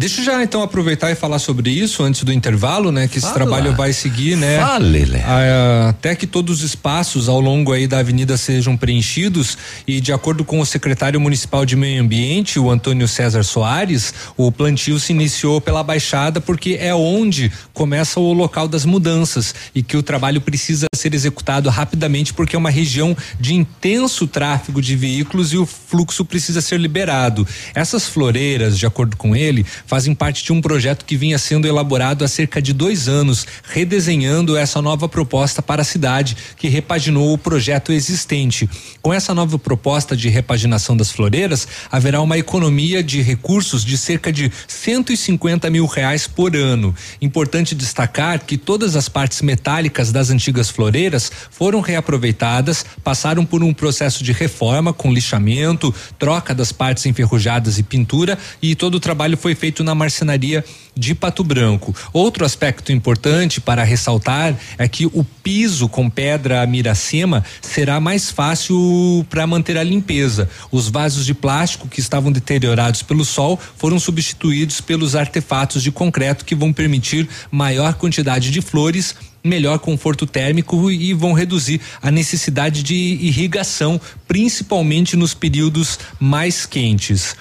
Deixa 0.00 0.22
eu 0.22 0.24
já 0.24 0.42
então 0.42 0.62
aproveitar 0.62 1.10
e 1.10 1.14
falar 1.14 1.38
sobre 1.38 1.68
isso 1.68 2.02
antes 2.02 2.24
do 2.24 2.32
intervalo, 2.32 2.90
né? 2.90 3.06
Que 3.06 3.18
esse 3.18 3.26
Fala. 3.26 3.34
trabalho 3.34 3.76
vai 3.76 3.92
seguir, 3.92 4.34
né? 4.34 4.58
Fale. 4.58 5.06
Ah, 5.22 5.88
até 5.90 6.14
que 6.14 6.26
todos 6.26 6.60
os 6.60 6.70
espaços 6.70 7.28
ao 7.28 7.38
longo 7.38 7.70
aí 7.70 7.86
da 7.86 7.98
avenida 7.98 8.38
sejam 8.38 8.78
preenchidos 8.78 9.58
e 9.86 10.00
de 10.00 10.10
acordo 10.10 10.42
com 10.42 10.58
o 10.58 10.64
secretário 10.64 11.20
municipal 11.20 11.66
de 11.66 11.76
meio 11.76 12.02
ambiente, 12.02 12.58
o 12.58 12.70
Antônio 12.70 13.06
César 13.06 13.42
Soares, 13.42 14.14
o 14.38 14.50
plantio 14.50 14.98
se 14.98 15.12
iniciou 15.12 15.60
pela 15.60 15.82
Baixada 15.82 16.40
porque 16.40 16.78
é 16.80 16.94
onde 16.94 17.52
começa 17.74 18.18
o 18.18 18.32
local 18.32 18.66
das 18.66 18.86
mudanças 18.86 19.54
e 19.74 19.82
que 19.82 19.98
o 19.98 20.02
trabalho 20.02 20.40
precisa 20.40 20.86
ser 20.94 21.12
executado 21.12 21.68
rapidamente 21.68 22.32
porque 22.32 22.56
é 22.56 22.58
uma 22.58 22.70
região 22.70 23.14
de 23.38 23.54
intenso 23.54 24.26
tráfego 24.26 24.80
de 24.80 24.96
veículos 24.96 25.52
e 25.52 25.58
o 25.58 25.66
fluxo 25.66 26.24
precisa 26.24 26.62
ser 26.62 26.80
liberado. 26.80 27.46
Essas 27.74 28.06
floreiras, 28.06 28.78
de 28.78 28.86
acordo 28.86 29.14
com 29.14 29.36
ele, 29.36 29.66
fazem 29.90 30.14
parte 30.14 30.44
de 30.44 30.52
um 30.52 30.60
projeto 30.60 31.04
que 31.04 31.16
vinha 31.16 31.36
sendo 31.36 31.66
elaborado 31.66 32.24
há 32.24 32.28
cerca 32.28 32.62
de 32.62 32.72
dois 32.72 33.08
anos, 33.08 33.44
redesenhando 33.64 34.56
essa 34.56 34.80
nova 34.80 35.08
proposta 35.08 35.60
para 35.60 35.82
a 35.82 35.84
cidade, 35.84 36.36
que 36.56 36.68
repaginou 36.68 37.32
o 37.32 37.36
projeto 37.36 37.90
existente. 37.90 38.70
Com 39.02 39.12
essa 39.12 39.34
nova 39.34 39.58
proposta 39.58 40.16
de 40.16 40.28
repaginação 40.28 40.96
das 40.96 41.10
floreiras, 41.10 41.66
haverá 41.90 42.20
uma 42.20 42.38
economia 42.38 43.02
de 43.02 43.20
recursos 43.20 43.84
de 43.84 43.98
cerca 43.98 44.32
de 44.32 44.52
150 44.68 45.68
mil 45.68 45.86
reais 45.86 46.28
por 46.28 46.54
ano. 46.54 46.94
Importante 47.20 47.74
destacar 47.74 48.44
que 48.46 48.56
todas 48.56 48.94
as 48.94 49.08
partes 49.08 49.42
metálicas 49.42 50.12
das 50.12 50.30
antigas 50.30 50.70
floreiras 50.70 51.32
foram 51.50 51.80
reaproveitadas, 51.80 52.86
passaram 53.02 53.44
por 53.44 53.64
um 53.64 53.74
processo 53.74 54.22
de 54.22 54.30
reforma 54.30 54.92
com 54.92 55.12
lixamento, 55.12 55.92
troca 56.16 56.54
das 56.54 56.70
partes 56.70 57.06
enferrujadas 57.06 57.76
e 57.76 57.82
pintura 57.82 58.38
e 58.62 58.76
todo 58.76 58.94
o 58.94 59.00
trabalho 59.00 59.36
foi 59.36 59.56
feito 59.56 59.69
na 59.78 59.94
marcenaria 59.94 60.64
de 60.94 61.14
Pato 61.14 61.44
Branco. 61.44 61.94
Outro 62.12 62.44
aspecto 62.44 62.92
importante 62.92 63.60
para 63.60 63.84
ressaltar 63.84 64.58
é 64.76 64.88
que 64.88 65.06
o 65.06 65.24
piso 65.42 65.88
com 65.88 66.10
pedra 66.10 66.66
miracema 66.66 67.44
será 67.62 68.00
mais 68.00 68.30
fácil 68.30 69.24
para 69.30 69.46
manter 69.46 69.78
a 69.78 69.82
limpeza. 69.82 70.50
Os 70.70 70.88
vasos 70.88 71.24
de 71.24 71.32
plástico 71.32 71.88
que 71.88 72.00
estavam 72.00 72.30
deteriorados 72.30 73.02
pelo 73.02 73.24
sol 73.24 73.58
foram 73.76 73.98
substituídos 73.98 74.80
pelos 74.80 75.14
artefatos 75.14 75.82
de 75.82 75.90
concreto 75.90 76.44
que 76.44 76.54
vão 76.54 76.72
permitir 76.72 77.28
maior 77.50 77.94
quantidade 77.94 78.50
de 78.50 78.60
flores 78.60 79.14
melhor 79.42 79.78
conforto 79.78 80.26
térmico 80.26 80.90
e 80.90 81.14
vão 81.14 81.32
reduzir 81.32 81.80
a 82.02 82.10
necessidade 82.10 82.82
de 82.82 82.94
irrigação, 82.94 84.00
principalmente 84.28 85.16
nos 85.16 85.34
períodos 85.34 85.98
mais 86.18 86.66
quentes. 86.66 87.34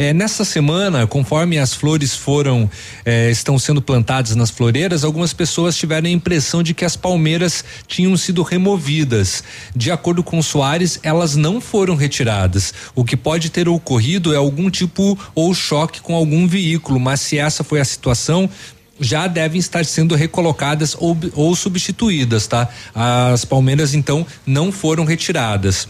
É, 0.00 0.14
nessa 0.14 0.46
semana, 0.46 1.06
conforme 1.06 1.58
as 1.58 1.74
flores 1.74 2.14
foram 2.14 2.70
é, 3.04 3.30
estão 3.30 3.58
sendo 3.58 3.82
plantadas 3.82 4.34
nas 4.34 4.48
floreiras, 4.48 5.04
algumas 5.04 5.34
pessoas 5.34 5.76
tiveram 5.76 6.08
a 6.08 6.10
impressão 6.10 6.62
de 6.62 6.72
que 6.72 6.86
as 6.86 6.96
palmeiras 6.96 7.62
tinham 7.86 8.16
sido 8.16 8.42
removidas. 8.42 9.44
De 9.76 9.90
acordo 9.90 10.22
com 10.22 10.40
Soares, 10.40 10.98
elas 11.02 11.36
não 11.36 11.60
foram 11.60 11.96
retiradas. 11.96 12.72
O 12.94 13.04
que 13.04 13.14
pode 13.14 13.50
ter 13.50 13.68
ocorrido 13.68 14.32
é 14.32 14.38
algum 14.38 14.70
tipo 14.70 15.18
ou 15.34 15.52
choque 15.52 16.00
com 16.00 16.14
algum 16.14 16.48
veículo, 16.48 16.98
mas 16.98 17.20
se 17.20 17.36
essa 17.36 17.62
foi 17.62 17.78
a 17.78 17.84
situação, 17.84 18.48
já 18.98 19.26
devem 19.26 19.58
estar 19.58 19.84
sendo 19.84 20.14
recolocadas 20.14 20.96
ou, 20.98 21.14
ou 21.34 21.54
substituídas, 21.54 22.46
tá? 22.46 22.70
As 22.94 23.44
palmeiras 23.44 23.92
então 23.92 24.26
não 24.46 24.72
foram 24.72 25.04
retiradas. 25.04 25.86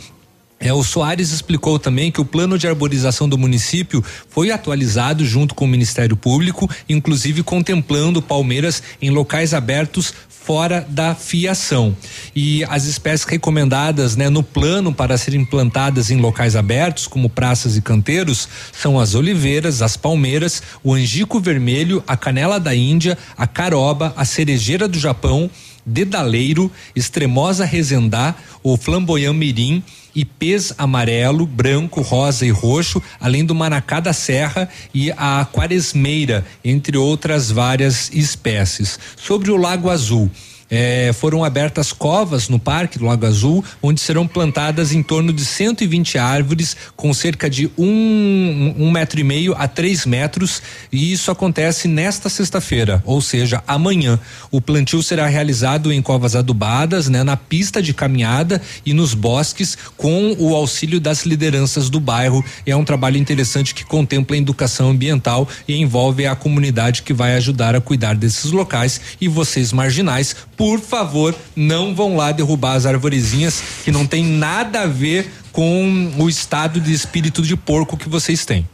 É, 0.63 0.75
o 0.75 0.85
Soares 0.85 1.33
explicou 1.33 1.79
também 1.79 2.13
que 2.13 2.21
o 2.21 2.25
plano 2.25 2.59
de 2.59 2.69
arborização 2.69 3.27
do 3.27 3.39
município 3.39 4.05
foi 4.29 4.51
atualizado 4.51 5.25
junto 5.25 5.55
com 5.55 5.65
o 5.65 5.69
Ministério 5.69 6.15
Público, 6.15 6.69
inclusive 6.87 7.43
contemplando 7.43 8.21
palmeiras 8.21 8.83
em 9.01 9.09
locais 9.09 9.55
abertos 9.55 10.13
fora 10.29 10.87
da 10.87 11.15
fiação. 11.15 11.97
E 12.37 12.63
as 12.65 12.85
espécies 12.85 13.27
recomendadas, 13.27 14.17
né, 14.17 14.29
no 14.29 14.43
plano 14.43 14.93
para 14.93 15.17
serem 15.17 15.47
plantadas 15.47 16.11
em 16.11 16.17
locais 16.17 16.55
abertos, 16.57 17.07
como 17.07 17.31
praças 17.31 17.77
e 17.77 17.81
canteiros, 17.81 18.47
são 18.71 19.01
as 19.01 19.15
oliveiras, 19.15 19.81
as 19.81 19.97
palmeiras, 19.97 20.63
o 20.85 20.93
angico 20.93 21.41
vermelho, 21.41 22.05
a 22.07 22.19
canela 22.19 22.61
da 22.61 22.75
Índia, 22.75 23.17
a 23.35 23.47
caroba, 23.47 24.13
a 24.15 24.27
cerejeira 24.27 24.87
do 24.87 24.99
Japão, 24.99 25.51
dedaleiro, 25.85 26.71
extremosa 26.95 27.65
rezendá, 27.65 28.35
o 28.63 28.77
flamboyant 28.77 29.35
mirim, 29.35 29.83
ipês 30.15 30.73
amarelo, 30.77 31.47
branco, 31.47 32.01
rosa 32.01 32.45
e 32.45 32.51
roxo, 32.51 33.03
além 33.21 33.45
do 33.45 33.55
manacá 33.55 34.01
da 34.01 34.13
serra 34.13 34.69
e 34.93 35.11
a 35.13 35.47
quaresmeira, 35.51 36.45
entre 36.65 36.97
outras 36.97 37.51
várias 37.51 38.11
espécies. 38.13 38.99
Sobre 39.17 39.51
o 39.51 39.57
Lago 39.57 39.91
Azul, 39.91 40.31
é, 40.71 41.13
foram 41.13 41.43
abertas 41.43 41.93
covas 41.93 42.49
no 42.49 42.59
Parque 42.59 42.99
do 42.99 43.07
Lago 43.07 43.27
Azul, 43.27 43.65
onde 43.83 44.01
serão 44.01 44.27
plantadas 44.27 44.93
em 44.93 45.03
torno 45.03 45.33
de 45.33 45.45
120 45.45 46.17
árvores 46.17 46.77
com 46.95 47.13
cerca 47.13 47.51
de 47.51 47.71
um, 47.77 48.75
um, 48.79 48.91
metro 48.91 49.19
e 49.19 49.25
meio 49.25 49.55
a 49.59 49.67
três 49.67 50.07
metros, 50.07 50.63
e 50.93 51.13
isso 51.13 51.31
acontece 51.31 51.89
nesta 51.89 52.29
sexta-feira, 52.29 53.03
ou 53.05 53.21
seja, 53.21 53.63
amanhã. 53.67 54.19
O 54.51 54.61
plantio 54.61 55.03
será 55.03 55.27
realizado 55.27 55.93
em 55.93 56.01
covas 56.01 56.37
adubadas, 56.37 57.09
né, 57.09 57.25
na 57.25 57.37
pista 57.37 57.83
de 57.83 57.93
caminhada 57.93 58.63
e 58.87 58.93
nos 58.93 59.15
bosques, 59.15 59.77
com 59.97 60.37
o 60.39 60.55
auxílio 60.55 61.01
das 61.01 61.27
lideranças 61.27 61.91
do 61.91 61.99
bairro. 61.99 62.45
É 62.65 62.77
um 62.77 62.85
trabalho 62.85 63.17
interessante 63.17 63.75
que 63.75 63.85
contempla 63.85 64.37
a 64.37 64.39
educação 64.39 64.91
ambiental 64.91 65.49
e 65.67 65.77
envolve 65.77 66.27
a 66.27 66.37
comunidade 66.37 67.03
que 67.03 67.13
vai 67.13 67.35
ajudar 67.35 67.75
a 67.75 67.81
cuidar 67.81 68.15
desses 68.15 68.53
locais 68.53 69.01
e 69.21 69.27
vocês 69.27 69.73
marginais 69.73 70.37
por 70.61 70.79
favor, 70.79 71.35
não 71.57 71.95
vão 71.95 72.17
lá 72.17 72.33
derrubar 72.33 72.75
as 72.75 72.85
arvorezinhas 72.85 73.63
que 73.83 73.91
não 73.91 74.07
tem 74.07 74.23
nada 74.23 74.83
a 74.83 74.87
ver 74.87 75.33
com 75.53 76.13
o 76.19 76.29
estado 76.29 76.79
de 76.79 76.93
espírito 76.93 77.41
de 77.41 77.57
porco 77.57 77.97
que 77.97 78.11
vocês 78.11 78.45
têm. 78.45 78.69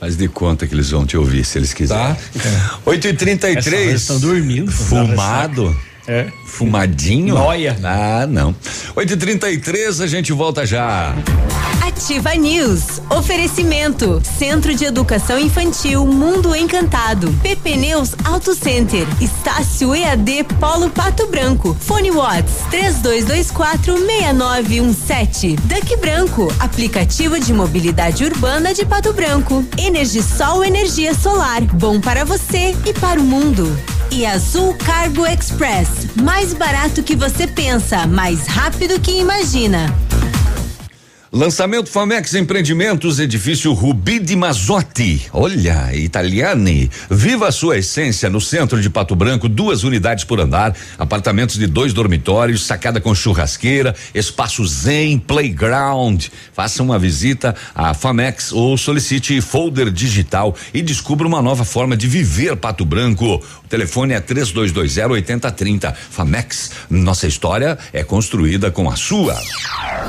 Mas 0.00 0.16
de 0.16 0.28
conta 0.28 0.68
que 0.68 0.72
eles 0.72 0.90
vão 0.90 1.04
te 1.04 1.16
ouvir, 1.16 1.44
se 1.44 1.58
eles 1.58 1.74
quiserem. 1.74 2.14
Tá? 2.14 2.20
É. 2.48 2.78
8 2.84 3.08
e 3.08 3.12
33 3.12 4.00
Estão 4.02 4.20
dormindo. 4.20 4.70
Fumado. 4.70 5.76
É. 6.08 6.30
Fumadinho? 6.44 7.34
Noia. 7.34 7.76
Ah, 7.82 8.26
não. 8.26 8.54
8h33, 8.94 10.02
a 10.02 10.06
gente 10.06 10.32
volta 10.32 10.64
já. 10.64 11.14
Ativa 11.82 12.34
News. 12.34 13.00
Oferecimento. 13.10 14.20
Centro 14.38 14.74
de 14.74 14.84
Educação 14.84 15.38
Infantil 15.38 16.06
Mundo 16.06 16.54
Encantado. 16.54 17.32
PP 17.42 17.76
Neus 17.76 18.14
Auto 18.24 18.54
Center. 18.54 19.06
Estácio 19.20 19.94
EAD 19.94 20.44
Polo 20.60 20.90
Pato 20.90 21.26
Branco. 21.26 21.76
Fone 21.80 22.10
Watts. 22.10 22.52
32246917. 22.70 25.56
Duck 25.60 25.96
Branco. 25.96 26.52
Aplicativo 26.60 27.38
de 27.40 27.52
mobilidade 27.52 28.24
urbana 28.24 28.74
de 28.74 28.84
Pato 28.84 29.12
Branco. 29.12 29.64
Energisol 29.78 30.64
Energia 30.64 31.14
Solar. 31.14 31.62
Bom 31.62 32.00
para 32.00 32.24
você 32.24 32.76
e 32.84 32.92
para 32.92 33.20
o 33.20 33.24
mundo. 33.24 33.76
E 34.10 34.24
Azul 34.24 34.74
Cargo 34.74 35.26
Express. 35.26 35.88
Mais 36.22 36.54
barato 36.54 37.02
que 37.02 37.16
você 37.16 37.46
pensa, 37.46 38.06
mais 38.06 38.46
rápido 38.46 39.00
que 39.00 39.18
imagina. 39.18 40.05
Lançamento 41.36 41.90
Famex 41.90 42.32
Empreendimentos, 42.32 43.20
edifício 43.20 43.70
Rubi 43.74 44.18
de 44.18 44.34
Mazotti. 44.34 45.28
Olha, 45.34 45.94
Italiane. 45.94 46.90
Viva 47.10 47.48
a 47.48 47.52
sua 47.52 47.76
essência 47.76 48.30
no 48.30 48.40
centro 48.40 48.80
de 48.80 48.88
Pato 48.88 49.14
Branco, 49.14 49.46
duas 49.46 49.84
unidades 49.84 50.24
por 50.24 50.40
andar, 50.40 50.74
apartamentos 50.98 51.58
de 51.58 51.66
dois 51.66 51.92
dormitórios, 51.92 52.64
sacada 52.64 53.02
com 53.02 53.14
churrasqueira, 53.14 53.94
espaço 54.14 54.66
zen, 54.66 55.18
playground. 55.18 56.24
Faça 56.54 56.82
uma 56.82 56.98
visita 56.98 57.54
à 57.74 57.92
Famex 57.92 58.50
ou 58.50 58.78
solicite 58.78 59.38
folder 59.42 59.90
digital 59.90 60.56
e 60.72 60.80
descubra 60.80 61.26
uma 61.26 61.42
nova 61.42 61.66
forma 61.66 61.98
de 61.98 62.08
viver 62.08 62.56
Pato 62.56 62.86
Branco. 62.86 63.44
O 63.62 63.68
telefone 63.68 64.14
é 64.14 64.20
3220 64.20 65.04
8030. 65.04 65.92
Famex, 65.92 66.70
nossa 66.88 67.26
história 67.26 67.76
é 67.92 68.02
construída 68.02 68.70
com 68.70 68.88
a 68.88 68.96
sua. 68.96 69.38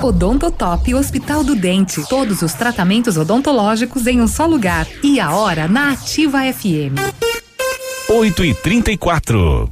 Odontotop 0.02 0.94
Hospital 0.96 1.17
do 1.20 1.56
Dente. 1.56 2.08
Todos 2.08 2.42
os 2.42 2.54
tratamentos 2.54 3.18
odontológicos 3.18 4.08
em 4.08 4.22
um 4.22 4.28
só 4.28 4.46
lugar. 4.46 4.88
E 5.04 5.20
a 5.20 5.32
hora 5.32 5.68
na 5.68 5.92
Ativa 5.92 6.40
FM. 6.52 6.98
8 8.10 8.46
e 8.46 8.54
34 8.54 9.72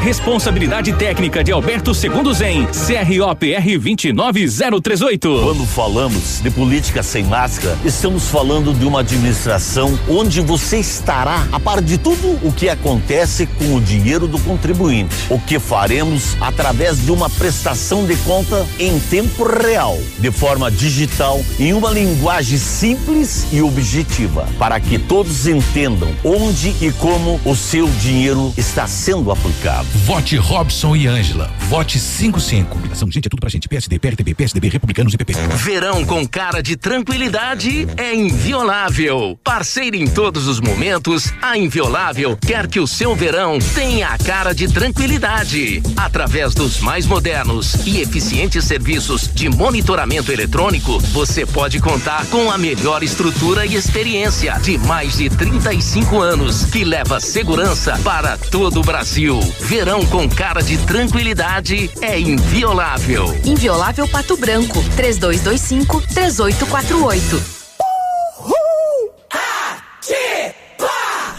Responsabilidade 0.01 0.93
técnica 0.93 1.43
de 1.43 1.51
Alberto 1.51 1.93
Segundo 1.93 2.33
Zen, 2.33 2.65
CROPR 2.65 3.77
29038. 3.79 5.41
Quando 5.43 5.63
falamos 5.67 6.41
de 6.41 6.49
política 6.49 7.03
sem 7.03 7.23
máscara, 7.23 7.77
estamos 7.85 8.27
falando 8.27 8.73
de 8.73 8.83
uma 8.83 9.01
administração 9.01 9.97
onde 10.09 10.41
você 10.41 10.79
estará 10.79 11.47
a 11.51 11.59
par 11.59 11.83
de 11.83 11.99
tudo 11.99 12.39
o 12.41 12.51
que 12.51 12.67
acontece 12.67 13.45
com 13.45 13.75
o 13.75 13.79
dinheiro 13.79 14.27
do 14.27 14.39
contribuinte. 14.39 15.15
O 15.29 15.39
que 15.39 15.59
faremos 15.59 16.35
através 16.41 17.05
de 17.05 17.11
uma 17.11 17.29
prestação 17.29 18.03
de 18.07 18.15
conta 18.17 18.65
em 18.79 18.99
tempo 19.01 19.43
real, 19.43 19.99
de 20.17 20.31
forma 20.31 20.71
digital, 20.71 21.39
em 21.59 21.73
uma 21.73 21.91
linguagem 21.91 22.57
simples 22.57 23.45
e 23.51 23.61
objetiva, 23.61 24.47
para 24.57 24.79
que 24.79 24.97
todos 24.97 25.45
entendam 25.45 26.09
onde 26.23 26.75
e 26.81 26.91
como 26.93 27.39
o 27.45 27.55
seu 27.55 27.87
dinheiro 28.01 28.51
está 28.57 28.87
sendo 28.87 29.31
aplicado. 29.31 29.90
Vote 29.93 30.37
Robson 30.37 30.95
e 30.95 31.05
Ângela. 31.05 31.51
Vote 31.67 31.99
55. 31.99 32.69
Combinação, 32.69 33.11
gente, 33.11 33.25
é 33.25 33.29
tudo 33.29 33.41
pra 33.41 33.49
gente. 33.49 33.67
PSD, 33.67 33.99
PRTB, 33.99 34.33
PSDB, 34.33 34.69
Republicanos 34.69 35.13
e 35.13 35.17
PP. 35.17 35.33
Verão 35.57 36.05
com 36.05 36.25
cara 36.25 36.63
de 36.63 36.77
tranquilidade 36.77 37.85
é 37.97 38.15
inviolável. 38.15 39.37
Parceiro 39.43 39.97
em 39.97 40.07
todos 40.07 40.47
os 40.47 40.61
momentos, 40.61 41.33
a 41.41 41.57
Inviolável 41.57 42.37
quer 42.37 42.67
que 42.67 42.79
o 42.79 42.87
seu 42.87 43.15
verão 43.15 43.59
tenha 43.75 44.07
a 44.07 44.17
cara 44.17 44.53
de 44.53 44.69
tranquilidade. 44.69 45.83
Através 45.97 46.53
dos 46.53 46.79
mais 46.79 47.05
modernos 47.05 47.85
e 47.85 47.99
eficientes 47.99 48.63
serviços 48.63 49.29
de 49.33 49.49
monitoramento 49.49 50.31
eletrônico, 50.31 50.99
você 50.99 51.45
pode 51.45 51.79
contar 51.81 52.25
com 52.27 52.49
a 52.49 52.57
melhor 52.57 53.03
estrutura 53.03 53.65
e 53.65 53.75
experiência 53.75 54.57
de 54.61 54.77
mais 54.77 55.17
de 55.17 55.29
35 55.29 56.19
anos, 56.19 56.65
que 56.65 56.85
leva 56.85 57.19
segurança 57.19 57.99
para 58.03 58.37
todo 58.37 58.79
o 58.79 58.83
Brasil. 58.83 59.39
Verão 59.59 59.80
com 60.11 60.29
cara 60.29 60.61
de 60.61 60.77
tranquilidade 60.77 61.89
é 62.01 62.19
inviolável. 62.19 63.25
Inviolável 63.43 64.07
Pato 64.07 64.37
Branco, 64.37 64.79
3225 64.95 66.01
3848. 66.13 67.43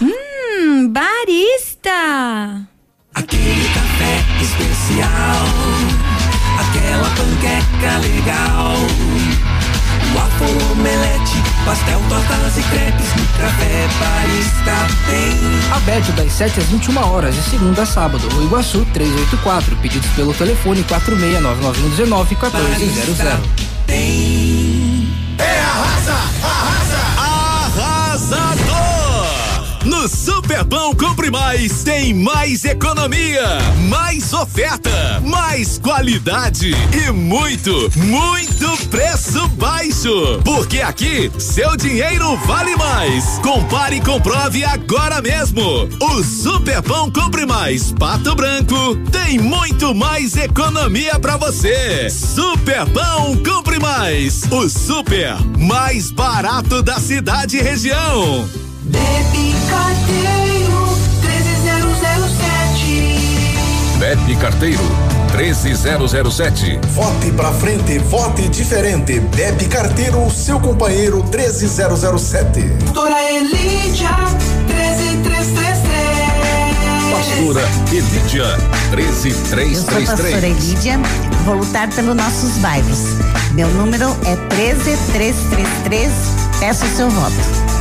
Hum, 0.02 0.88
barista! 0.88 2.66
Aquele 3.14 3.68
café 3.68 4.24
especial, 4.42 5.46
aquela 6.58 7.08
panqueca 7.10 7.98
legal. 7.98 8.74
Waffle, 10.16 10.72
omelete, 10.72 11.51
pastel, 11.64 12.00
tortas 12.08 12.58
e 12.58 12.62
crepes, 12.62 13.06
café 13.38 13.88
barista 13.98 14.86
tem. 15.06 15.76
Aberto 15.76 16.12
das 16.12 16.32
7 16.32 16.60
às 16.60 16.66
21 16.66 16.98
horas, 16.98 17.34
de 17.34 17.42
segunda 17.42 17.82
a 17.82 17.86
sábado, 17.86 18.28
no 18.34 18.42
Iguaçu 18.44 18.86
384. 18.92 19.76
Pedidos 19.76 20.10
pelo 20.10 20.34
telefone 20.34 20.82
469919 20.84 22.34
1400. 22.34 23.18
É 25.38 25.60
arrasa, 25.60 26.14
arrasa, 26.42 26.98
Arrasador! 27.18 28.71
No 29.84 30.08
Superpão 30.08 30.94
Compre 30.94 31.28
Mais 31.28 31.82
tem 31.82 32.14
mais 32.14 32.64
economia, 32.64 33.58
mais 33.88 34.32
oferta, 34.32 35.20
mais 35.24 35.76
qualidade 35.76 36.70
e 36.92 37.10
muito, 37.10 37.90
muito 37.96 38.86
preço 38.88 39.48
baixo. 39.48 40.40
Porque 40.44 40.80
aqui 40.80 41.32
seu 41.36 41.76
dinheiro 41.76 42.36
vale 42.46 42.76
mais. 42.76 43.40
Compare 43.42 43.96
e 43.96 44.00
comprove 44.00 44.64
agora 44.64 45.20
mesmo. 45.20 45.88
O 46.00 46.22
Superpão 46.22 47.10
Compre 47.10 47.44
Mais 47.44 47.90
Pato 47.90 48.36
Branco 48.36 48.96
tem 49.10 49.40
muito 49.40 49.92
mais 49.92 50.36
economia 50.36 51.18
pra 51.18 51.36
você. 51.36 52.08
Superpão 52.08 53.36
Compre 53.44 53.80
Mais, 53.80 54.44
o 54.48 54.68
super 54.68 55.36
mais 55.58 56.12
barato 56.12 56.82
da 56.82 57.00
cidade 57.00 57.56
e 57.56 57.62
região. 57.62 58.48
Bebe 58.84 59.51
Carteiro 59.72 60.98
13007. 61.22 63.98
Pepe 63.98 64.36
Carteiro, 64.36 64.84
13007. 65.32 66.78
Vote 66.90 67.30
pra 67.32 67.50
frente, 67.52 67.98
vote 68.00 68.48
diferente. 68.48 69.18
Bebe 69.20 69.64
Carteiro, 69.66 70.30
seu 70.30 70.60
companheiro 70.60 71.22
13007. 71.30 72.60
Doutora 72.84 73.22
Elídia 73.32 74.10
13333. 74.68 76.12
Pastora 77.12 77.62
Elídia, 77.90 78.46
Eu 78.92 78.98
sou 79.82 79.96
a 79.96 80.00
pastora 80.00 80.40
13333. 80.40 80.44
Elídia, 80.44 80.98
vou 81.46 81.54
lutar 81.56 81.88
pelos 81.88 82.14
nossos 82.14 82.58
bairros. 82.58 82.98
Meu 83.52 83.68
número 83.68 84.14
é 84.26 84.36
13333. 84.54 86.12
Peço 86.60 86.84
o 86.84 86.88
seu 86.88 87.08
voto. 87.08 87.71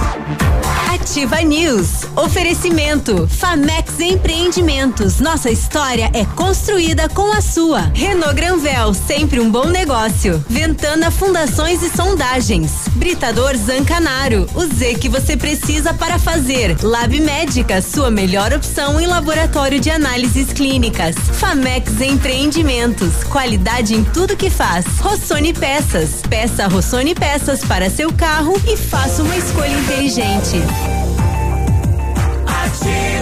Ativa 0.94 1.42
News. 1.42 2.04
Oferecimento. 2.18 3.26
Famex 3.26 3.98
Empreendimentos. 4.02 5.22
Nossa 5.22 5.50
história 5.50 6.12
é 6.14 6.26
construída 6.26 7.08
com 7.08 7.32
a 7.32 7.40
sua. 7.40 7.90
Renault 7.94 8.36
Granvel, 8.36 8.94
sempre 8.94 9.40
um 9.40 9.50
bom 9.50 9.68
negócio. 9.68 10.44
Ventana 10.50 11.10
Fundações 11.10 11.82
e 11.82 11.90
Sondagens. 11.90 12.90
Britador 12.96 13.56
Zancanaro. 13.56 14.46
O 14.54 14.66
Z 14.66 14.96
que 14.96 15.08
você 15.08 15.38
precisa 15.38 15.94
para 15.94 16.20
fazer. 16.20 16.76
Lab 16.84 17.18
Médica, 17.22 17.82
sua 17.82 18.12
melhor 18.12 18.52
opção 18.52 19.00
em 19.00 19.08
laboratório 19.08 19.80
de 19.80 19.90
análises 19.90 20.52
clínicas. 20.52 21.16
Famex 21.16 22.02
Empreendimentos. 22.02 23.24
Qualidade 23.24 23.96
em 23.96 24.04
tudo 24.04 24.36
que 24.36 24.50
faz. 24.50 24.86
Rossoni 25.00 25.54
Peças. 25.54 26.22
Peça 26.30 26.68
Rossoni 26.68 27.16
Peças 27.16 27.64
para 27.64 27.90
seu 27.90 28.12
carro 28.12 28.54
e 28.68 28.76
faça 28.76 29.24
uma 29.24 29.38
escolha 29.38 29.72
inteligente. 29.72 30.62
Ativa, 32.82 33.21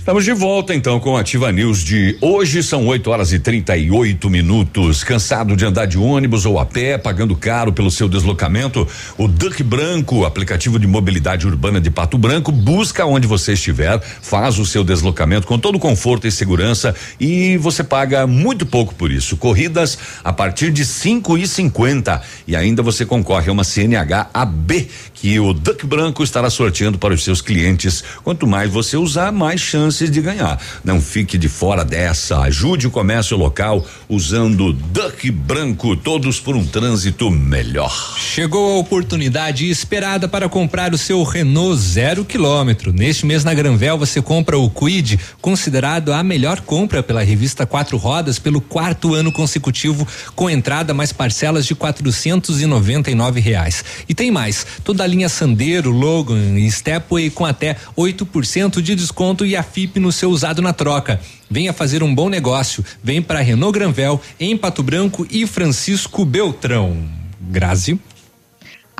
Estamos 0.00 0.24
de 0.24 0.32
volta 0.32 0.74
então 0.74 0.98
com 0.98 1.14
a 1.14 1.20
Ativa 1.20 1.52
News 1.52 1.84
de 1.84 2.16
hoje, 2.22 2.62
são 2.62 2.86
8 2.86 3.10
horas 3.10 3.34
e 3.34 3.38
38 3.38 4.30
minutos. 4.30 5.04
Cansado 5.04 5.54
de 5.54 5.66
andar 5.66 5.84
de 5.84 5.98
ônibus 5.98 6.46
ou 6.46 6.58
a 6.58 6.64
pé, 6.64 6.96
pagando 6.96 7.36
caro 7.36 7.70
pelo 7.70 7.90
seu 7.90 8.08
deslocamento? 8.08 8.88
O 9.18 9.28
Duck 9.28 9.62
Branco, 9.62 10.24
aplicativo 10.24 10.78
de 10.78 10.86
mobilidade 10.86 11.46
urbana 11.46 11.78
de 11.78 11.90
Pato 11.90 12.16
Branco, 12.16 12.50
busca 12.50 13.04
onde 13.04 13.28
você 13.28 13.52
estiver, 13.52 14.00
faz 14.00 14.58
o 14.58 14.64
seu 14.64 14.82
deslocamento 14.82 15.46
com 15.46 15.58
todo 15.58 15.78
conforto 15.78 16.26
e 16.26 16.32
segurança 16.32 16.94
e 17.20 17.58
você 17.58 17.84
paga 17.84 18.26
muito 18.26 18.64
pouco 18.64 18.94
por 18.94 19.12
isso. 19.12 19.36
Corridas 19.36 19.98
a 20.24 20.32
partir 20.32 20.72
de 20.72 20.82
cinco 20.82 21.36
e 21.36 21.46
cinquenta 21.46 22.22
e 22.48 22.56
ainda 22.56 22.82
você 22.82 23.04
concorre 23.04 23.50
a 23.50 23.52
uma 23.52 23.64
CNH 23.64 24.30
AB 24.32 24.88
que 25.12 25.38
o 25.38 25.52
Duck 25.52 25.84
Branco 25.84 26.24
estará 26.24 26.48
sorteando 26.48 26.96
para 26.96 27.12
os 27.12 27.22
seus 27.22 27.42
clientes. 27.42 28.02
Quanto 28.24 28.46
mais 28.46 28.70
você 28.70 28.96
usar, 28.96 29.30
mais 29.30 29.60
chances 29.90 30.10
de 30.10 30.20
ganhar. 30.20 30.60
Não 30.84 31.00
fique 31.00 31.36
de 31.36 31.48
fora 31.48 31.84
dessa. 31.84 32.38
Ajude 32.40 32.86
o 32.86 32.90
comércio 32.90 33.36
local 33.36 33.84
usando 34.08 34.72
Duck 34.72 35.30
Branco, 35.30 35.96
todos 35.96 36.38
por 36.38 36.54
um 36.56 36.64
trânsito 36.64 37.30
melhor. 37.30 38.14
Chegou 38.16 38.76
a 38.76 38.78
oportunidade 38.78 39.68
esperada 39.68 40.28
para 40.28 40.48
comprar 40.48 40.94
o 40.94 40.98
seu 40.98 41.22
Renault 41.24 41.80
zero 41.80 42.24
quilômetro. 42.24 42.92
Neste 42.92 43.26
mês 43.26 43.42
na 43.42 43.52
Granvel 43.52 43.98
você 43.98 44.22
compra 44.22 44.58
o 44.58 44.70
Quid, 44.70 45.18
considerado 45.40 46.12
a 46.12 46.22
melhor 46.22 46.60
compra 46.60 47.02
pela 47.02 47.22
revista 47.22 47.66
Quatro 47.66 47.96
Rodas 47.96 48.38
pelo 48.38 48.60
quarto 48.60 49.14
ano 49.14 49.32
consecutivo, 49.32 50.06
com 50.36 50.48
entrada 50.48 50.94
mais 50.94 51.12
parcelas 51.12 51.66
de 51.66 51.74
quatrocentos 51.74 52.60
e 52.60 52.66
noventa 52.66 53.10
e 53.10 53.14
nove 53.14 53.40
reais. 53.40 53.84
E 54.08 54.14
tem 54.14 54.30
mais, 54.30 54.66
toda 54.84 55.02
a 55.02 55.06
linha 55.06 55.28
Sandero, 55.28 55.90
Logan 55.90 56.58
e 56.58 56.70
Stepway 56.70 57.30
com 57.30 57.44
até 57.44 57.76
8% 57.96 58.80
de 58.80 58.94
desconto 58.94 59.44
e 59.44 59.56
a 59.56 59.62
No 59.96 60.10
seu 60.10 60.30
usado 60.30 60.60
na 60.62 60.72
troca. 60.72 61.20
Venha 61.50 61.72
fazer 61.72 62.02
um 62.02 62.14
bom 62.14 62.28
negócio. 62.28 62.84
Vem 63.02 63.20
para 63.22 63.40
Renault 63.40 63.78
Granvel, 63.78 64.20
em 64.38 64.56
Pato 64.56 64.82
Branco 64.82 65.26
e 65.30 65.46
Francisco 65.46 66.24
Beltrão. 66.24 66.96
Grazi. 67.40 67.98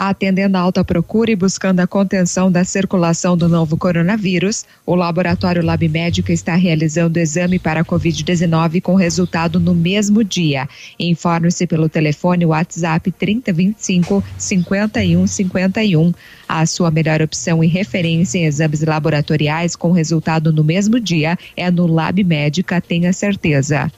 Atendendo 0.03 0.57
à 0.57 0.61
alta 0.61 0.83
procura 0.83 1.31
e 1.31 1.37
buscando 1.37 1.81
a 1.81 1.87
contenção 1.87 2.51
da 2.51 2.65
circulação 2.65 3.37
do 3.37 3.47
novo 3.47 3.77
coronavírus, 3.77 4.65
o 4.87 4.95
laboratório 4.95 5.63
Lab 5.63 5.87
Médica 5.87 6.33
está 6.33 6.55
realizando 6.55 7.19
exame 7.19 7.59
para 7.59 7.83
a 7.83 7.85
Covid-19 7.85 8.81
com 8.81 8.95
resultado 8.95 9.61
no 9.61 9.75
mesmo 9.75 10.25
dia. 10.25 10.67
Informe-se 10.99 11.67
pelo 11.67 11.87
telefone 11.87 12.47
WhatsApp 12.47 13.13
3025 13.13 14.25
5151. 14.39 16.15
A 16.49 16.65
sua 16.65 16.91
melhor 16.91 17.21
opção 17.21 17.63
e 17.63 17.67
referência 17.67 18.39
em 18.39 18.47
exames 18.47 18.81
laboratoriais 18.81 19.77
com 19.77 19.93
resultado 19.93 20.51
no 20.51 20.65
mesmo 20.65 20.99
dia 20.99 21.39
é 21.55 21.71
no 21.71 21.87
Lab 21.87 22.25
Médica, 22.25 22.81
tenha 22.81 23.13
certeza. 23.13 23.93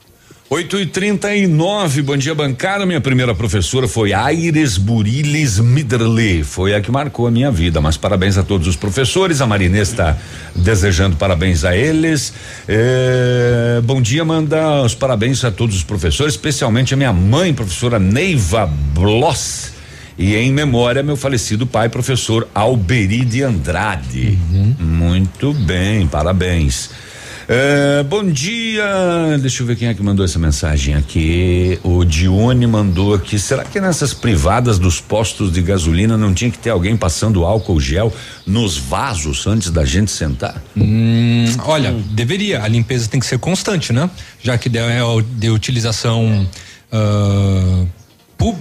8 0.53 0.81
e 0.81 0.85
39 0.85 2.03
bom 2.03 2.15
dia, 2.15 2.35
bancada. 2.35 2.85
Minha 2.85 3.01
primeira 3.01 3.33
professora 3.33 3.87
foi 3.87 4.13
Aires 4.13 4.77
Buriles 4.77 5.57
Midderly. 5.57 6.43
Foi 6.43 6.75
a 6.75 6.79
que 6.79 6.91
marcou 6.91 7.25
a 7.25 7.31
minha 7.31 7.49
vida. 7.49 7.81
Mas 7.81 7.97
parabéns 7.97 8.37
a 8.37 8.43
todos 8.43 8.67
os 8.67 8.75
professores. 8.75 9.41
A 9.41 9.47
Marinês 9.47 9.89
está 9.89 10.15
desejando 10.55 11.15
parabéns 11.15 11.65
a 11.65 11.75
eles. 11.75 12.31
É, 12.67 13.81
bom 13.83 13.99
dia, 13.99 14.23
manda 14.23 14.83
os 14.83 14.93
parabéns 14.93 15.43
a 15.43 15.49
todos 15.49 15.75
os 15.75 15.83
professores, 15.83 16.35
especialmente 16.35 16.93
a 16.93 16.97
minha 16.97 17.11
mãe, 17.11 17.51
professora 17.51 17.97
Neiva 17.97 18.69
Bloss. 18.93 19.73
E 20.19 20.35
em 20.35 20.51
memória, 20.51 21.01
meu 21.01 21.17
falecido 21.17 21.65
pai, 21.65 21.89
professor 21.89 22.47
Alberi 22.53 23.25
de 23.25 23.41
Andrade. 23.41 24.37
Muito 24.79 25.51
bem, 25.51 26.05
parabéns. 26.05 26.91
É, 27.47 28.03
bom 28.03 28.23
dia. 28.23 28.83
Deixa 29.41 29.63
eu 29.63 29.67
ver 29.67 29.75
quem 29.75 29.87
é 29.87 29.93
que 29.93 30.01
mandou 30.01 30.23
essa 30.23 30.39
mensagem 30.39 30.95
aqui. 30.95 31.77
O 31.83 32.05
Dione 32.05 32.65
mandou 32.65 33.13
aqui. 33.13 33.37
Será 33.37 33.63
que 33.65 33.79
nessas 33.81 34.13
privadas 34.13 34.79
dos 34.79 35.01
postos 35.01 35.51
de 35.51 35.61
gasolina 35.61 36.17
não 36.17 36.33
tinha 36.33 36.49
que 36.49 36.57
ter 36.57 36.69
alguém 36.69 36.95
passando 36.95 37.43
álcool 37.43 37.79
gel 37.79 38.13
nos 38.45 38.77
vasos 38.77 39.45
antes 39.45 39.69
da 39.71 39.83
gente 39.83 40.09
sentar? 40.11 40.61
Hum, 40.75 41.45
olha, 41.65 41.91
deveria. 42.11 42.63
A 42.63 42.67
limpeza 42.67 43.07
tem 43.09 43.19
que 43.19 43.25
ser 43.25 43.39
constante, 43.39 43.91
né? 43.91 44.09
Já 44.41 44.57
que 44.57 44.69
é 44.77 44.99
de 45.37 45.49
utilização. 45.49 46.47
pub- 48.37 48.57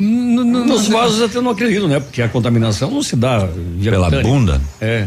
N- 0.00 0.40
n- 0.40 0.64
Nos 0.66 0.86
n- 0.88 0.92
vasos 0.94 1.22
até 1.22 1.40
não 1.40 1.50
acredito, 1.52 1.86
né? 1.86 2.00
Porque 2.00 2.22
a 2.22 2.28
contaminação 2.28 2.90
não 2.90 3.02
se 3.04 3.14
dá 3.14 3.46
via 3.78 3.90
Pela 3.92 4.10
bunda? 4.10 4.60
É. 4.80 5.06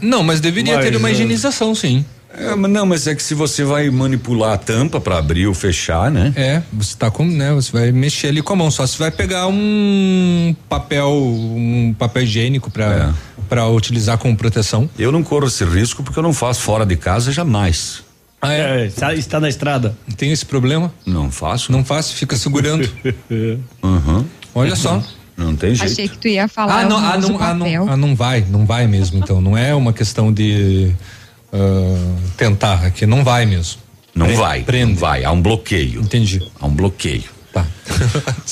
Não, 0.00 0.22
mas 0.22 0.40
deveria 0.40 0.76
Mas, 0.76 0.84
ter 0.84 0.96
uma 0.96 1.08
ah, 1.08 1.12
higienização, 1.12 1.74
sim. 1.74 2.04
É, 2.36 2.54
mas 2.54 2.70
não, 2.70 2.86
mas 2.86 3.06
é 3.06 3.14
que 3.14 3.22
se 3.22 3.34
você 3.34 3.64
vai 3.64 3.88
manipular 3.90 4.52
a 4.52 4.58
tampa 4.58 5.00
para 5.00 5.18
abrir 5.18 5.46
ou 5.46 5.54
fechar, 5.54 6.10
né? 6.10 6.32
É, 6.36 6.62
você 6.72 6.94
tá 6.96 7.10
com, 7.10 7.24
né? 7.24 7.52
Você 7.52 7.72
vai 7.72 7.90
mexer 7.90 8.28
ali 8.28 8.42
com 8.42 8.52
a 8.52 8.56
mão. 8.56 8.70
Só 8.70 8.86
se 8.86 8.98
vai 8.98 9.10
pegar 9.10 9.46
um 9.48 10.54
papel, 10.68 11.10
um 11.10 11.94
papel 11.98 12.22
higiênico 12.22 12.70
para 12.70 13.14
para 13.48 13.66
utilizar 13.66 14.18
como 14.18 14.36
proteção. 14.36 14.88
Eu 14.98 15.10
não 15.10 15.22
corro 15.22 15.46
esse 15.46 15.64
risco 15.64 16.02
porque 16.02 16.18
eu 16.18 16.22
não 16.22 16.34
faço 16.34 16.60
fora 16.60 16.84
de 16.84 16.96
casa 16.96 17.32
jamais. 17.32 18.02
Ah, 18.40 18.52
é? 18.52 18.86
está, 18.86 19.14
está 19.14 19.40
na 19.40 19.48
estrada. 19.48 19.96
Tem 20.16 20.30
esse 20.30 20.46
problema? 20.46 20.92
Não 21.04 21.30
faço. 21.30 21.72
Não 21.72 21.84
faço, 21.84 22.14
fica 22.14 22.36
segurando. 22.36 22.88
Uhum. 23.82 24.24
Olha 24.54 24.76
só. 24.76 25.02
Não 25.38 25.54
tem 25.54 25.72
jeito. 25.72 25.92
Achei 25.92 26.08
que 26.08 26.18
tu 26.18 26.26
ia 26.26 26.48
falar 26.48 26.80
Ah 26.80 26.84
não, 26.84 26.98
ah, 26.98 27.16
uso 27.16 27.28
não, 27.28 27.36
ah, 27.36 27.38
papel. 27.38 27.86
não, 27.86 27.92
ah, 27.92 27.96
não 27.96 28.14
vai, 28.16 28.44
não 28.50 28.66
vai 28.66 28.88
mesmo. 28.88 29.20
Então, 29.20 29.40
não 29.40 29.56
é 29.56 29.72
uma 29.72 29.92
questão 29.92 30.32
de 30.32 30.92
ah, 31.52 32.16
tentar, 32.36 32.84
aqui 32.84 33.06
não 33.06 33.22
vai 33.22 33.46
mesmo. 33.46 33.80
Não 34.14 34.26
Pre- 34.26 34.34
vai, 34.34 34.62
Prende. 34.64 34.92
não 34.94 34.98
vai. 34.98 35.22
Há 35.24 35.30
um 35.30 35.40
bloqueio. 35.40 36.00
Entendi. 36.00 36.42
Há 36.60 36.66
um 36.66 36.74
bloqueio. 36.74 37.22
Tá. 37.52 37.64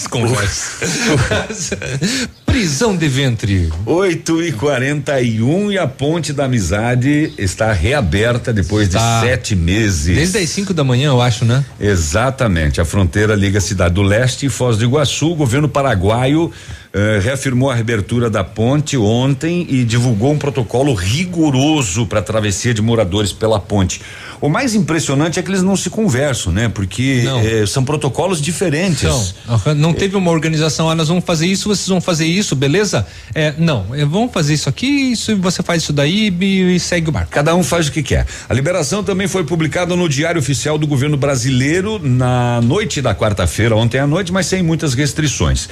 Prisão 2.57 2.97
de 2.97 3.07
ventre. 3.07 3.71
8 3.85 4.43
e 4.43 4.51
41 4.51 5.73
e 5.73 5.77
a 5.77 5.87
ponte 5.87 6.33
da 6.33 6.47
amizade 6.47 7.31
está 7.37 7.71
reaberta 7.71 8.51
depois 8.51 8.89
Tá. 8.89 9.21
de 9.21 9.27
sete 9.27 9.55
meses. 9.55 10.17
Desde 10.17 10.39
as 10.39 10.49
5 10.49 10.73
da 10.73 10.83
manhã, 10.83 11.09
eu 11.11 11.21
acho, 11.21 11.45
né? 11.45 11.63
Exatamente. 11.79 12.81
A 12.81 12.85
fronteira 12.87 13.35
liga 13.35 13.59
a 13.59 13.61
cidade 13.61 13.93
do 13.93 14.01
leste 14.01 14.47
e 14.47 14.49
Foz 14.49 14.79
do 14.79 14.85
Iguaçu. 14.85 15.33
O 15.33 15.35
governo 15.35 15.69
paraguaio 15.69 16.51
eh, 16.97 17.21
reafirmou 17.23 17.71
a 17.71 17.75
reabertura 17.75 18.31
da 18.31 18.43
ponte 18.43 18.97
ontem 18.97 19.67
e 19.69 19.85
divulgou 19.85 20.33
um 20.33 20.39
protocolo 20.39 20.95
rigoroso 20.95 22.07
para 22.07 22.21
a 22.21 22.23
travessia 22.23 22.73
de 22.73 22.81
moradores 22.81 23.35
pela 23.35 23.61
ponte. 23.61 24.01
O 24.41 24.49
mais 24.49 24.75
impressionante 24.75 25.39
é 25.39 25.43
que 25.43 25.51
eles 25.51 25.63
não 25.63 25.77
se 25.77 25.91
conversam, 25.91 26.51
né? 26.51 26.71
Porque 26.71 27.25
eh, 27.45 27.67
são 27.67 27.85
protocolos 27.85 28.41
diferentes. 28.41 29.35
Aham, 29.47 29.75
não 29.75 29.93
teve 29.93 30.17
uma 30.17 30.31
organização, 30.31 30.89
ah, 30.89 30.95
nós 30.95 31.09
vamos 31.09 31.23
fazer 31.25 31.47
isso, 31.47 31.69
vocês 31.69 31.87
vão 31.87 32.01
fazer 32.01 32.25
isso, 32.25 32.57
beleza? 32.57 33.07
É, 33.35 33.53
não, 33.59 33.95
é, 33.95 34.03
vamos 34.07 34.33
fazer 34.33 34.55
isso 34.55 34.69
aqui, 34.69 35.13
isso, 35.13 35.37
você 35.37 35.63
faz 35.63 35.83
isso 35.83 35.93
daí 35.93 36.35
e, 36.41 36.77
e 36.77 36.81
segue 36.81 37.11
o 37.11 37.13
barco. 37.13 37.31
Cada 37.31 37.55
um 37.55 37.63
faz 37.63 37.89
o 37.89 37.93
que 37.93 38.03
quer. 38.03 38.27
A 38.49 38.55
liberação 38.55 39.05
também 39.05 39.29
foi 39.29 39.45
publicada 39.45 39.95
no 39.95 40.09
Diário 40.09 40.39
Oficial 40.39 40.79
do 40.79 40.87
Governo 40.87 41.19
Brasileiro 41.19 42.01
na 42.03 42.63
noite 42.63 43.03
da 43.03 43.15
quarta-feira, 43.15 43.77
ontem 43.77 43.99
à 43.99 44.07
noite, 44.07 44.33
mas 44.33 44.47
sem 44.47 44.63
muitas 44.63 44.95
restrições. 44.95 45.69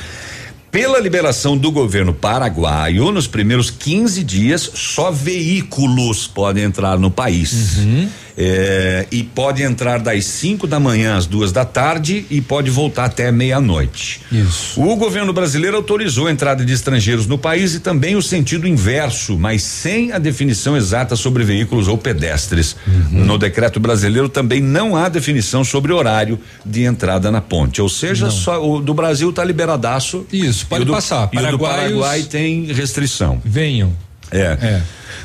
Pela 0.74 0.98
liberação 0.98 1.56
do 1.56 1.70
governo 1.70 2.12
paraguaio, 2.12 3.12
nos 3.12 3.28
primeiros 3.28 3.70
15 3.70 4.24
dias, 4.24 4.72
só 4.74 5.12
veículos 5.12 6.26
podem 6.26 6.64
entrar 6.64 6.98
no 6.98 7.12
país. 7.12 7.76
É, 8.36 9.06
e 9.12 9.22
pode 9.22 9.62
entrar 9.62 10.00
das 10.00 10.24
5 10.24 10.66
da 10.66 10.80
manhã 10.80 11.16
às 11.16 11.24
duas 11.26 11.52
da 11.52 11.64
tarde 11.64 12.26
e 12.28 12.40
pode 12.40 12.68
voltar 12.70 13.04
até 13.04 13.30
meia-noite. 13.30 14.20
Isso. 14.32 14.80
O 14.82 14.96
governo 14.96 15.32
brasileiro 15.32 15.76
autorizou 15.76 16.26
a 16.26 16.32
entrada 16.32 16.64
de 16.64 16.72
estrangeiros 16.72 17.26
no 17.26 17.38
país 17.38 17.74
e 17.74 17.80
também 17.80 18.16
o 18.16 18.22
sentido 18.22 18.66
inverso, 18.66 19.38
mas 19.38 19.62
sem 19.62 20.10
a 20.12 20.18
definição 20.18 20.76
exata 20.76 21.14
sobre 21.14 21.44
veículos 21.44 21.86
ou 21.86 21.96
pedestres. 21.96 22.74
Uhum. 22.86 23.24
No 23.24 23.38
decreto 23.38 23.78
brasileiro 23.78 24.28
também 24.28 24.60
não 24.60 24.96
há 24.96 25.08
definição 25.08 25.62
sobre 25.62 25.92
horário 25.92 26.38
de 26.66 26.82
entrada 26.82 27.30
na 27.30 27.40
ponte. 27.40 27.80
Ou 27.80 27.88
seja, 27.88 28.30
só 28.30 28.60
o 28.64 28.80
do 28.80 28.92
Brasil 28.94 29.30
está 29.30 29.44
liberadaço. 29.44 30.26
Isso, 30.32 30.66
pode 30.66 30.80
e 30.80 30.84
o 30.84 30.86
do, 30.86 30.92
passar. 30.92 31.28
E 31.32 31.36
o 31.36 31.50
do 31.50 31.58
Paraguaios- 31.58 32.00
Paraguai 32.00 32.22
tem 32.22 32.64
restrição. 32.72 33.40
Venham. 33.44 33.92
É. 34.30 34.80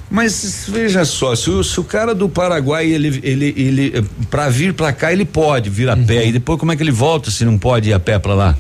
Mas 0.09 0.65
veja 0.67 1.05
só, 1.05 1.35
se 1.35 1.49
o, 1.49 1.63
se 1.63 1.79
o 1.79 1.83
cara 1.83 2.13
do 2.13 2.27
Paraguai 2.29 2.87
ele 2.87 3.19
ele 3.23 3.53
ele 3.57 4.05
para 4.29 4.49
vir 4.49 4.73
para 4.73 4.91
cá 4.93 5.11
ele 5.11 5.25
pode 5.25 5.69
vir 5.69 5.89
a 5.89 5.93
Uhum. 5.95 6.05
pé 6.05 6.27
e 6.27 6.31
depois 6.31 6.59
como 6.59 6.71
é 6.71 6.75
que 6.75 6.83
ele 6.83 6.91
volta 6.91 7.31
se 7.31 7.43
não 7.45 7.57
pode 7.57 7.89
ir 7.89 7.93
a 7.93 7.99
pé 7.99 8.19
para 8.19 8.33
lá? 8.33 8.55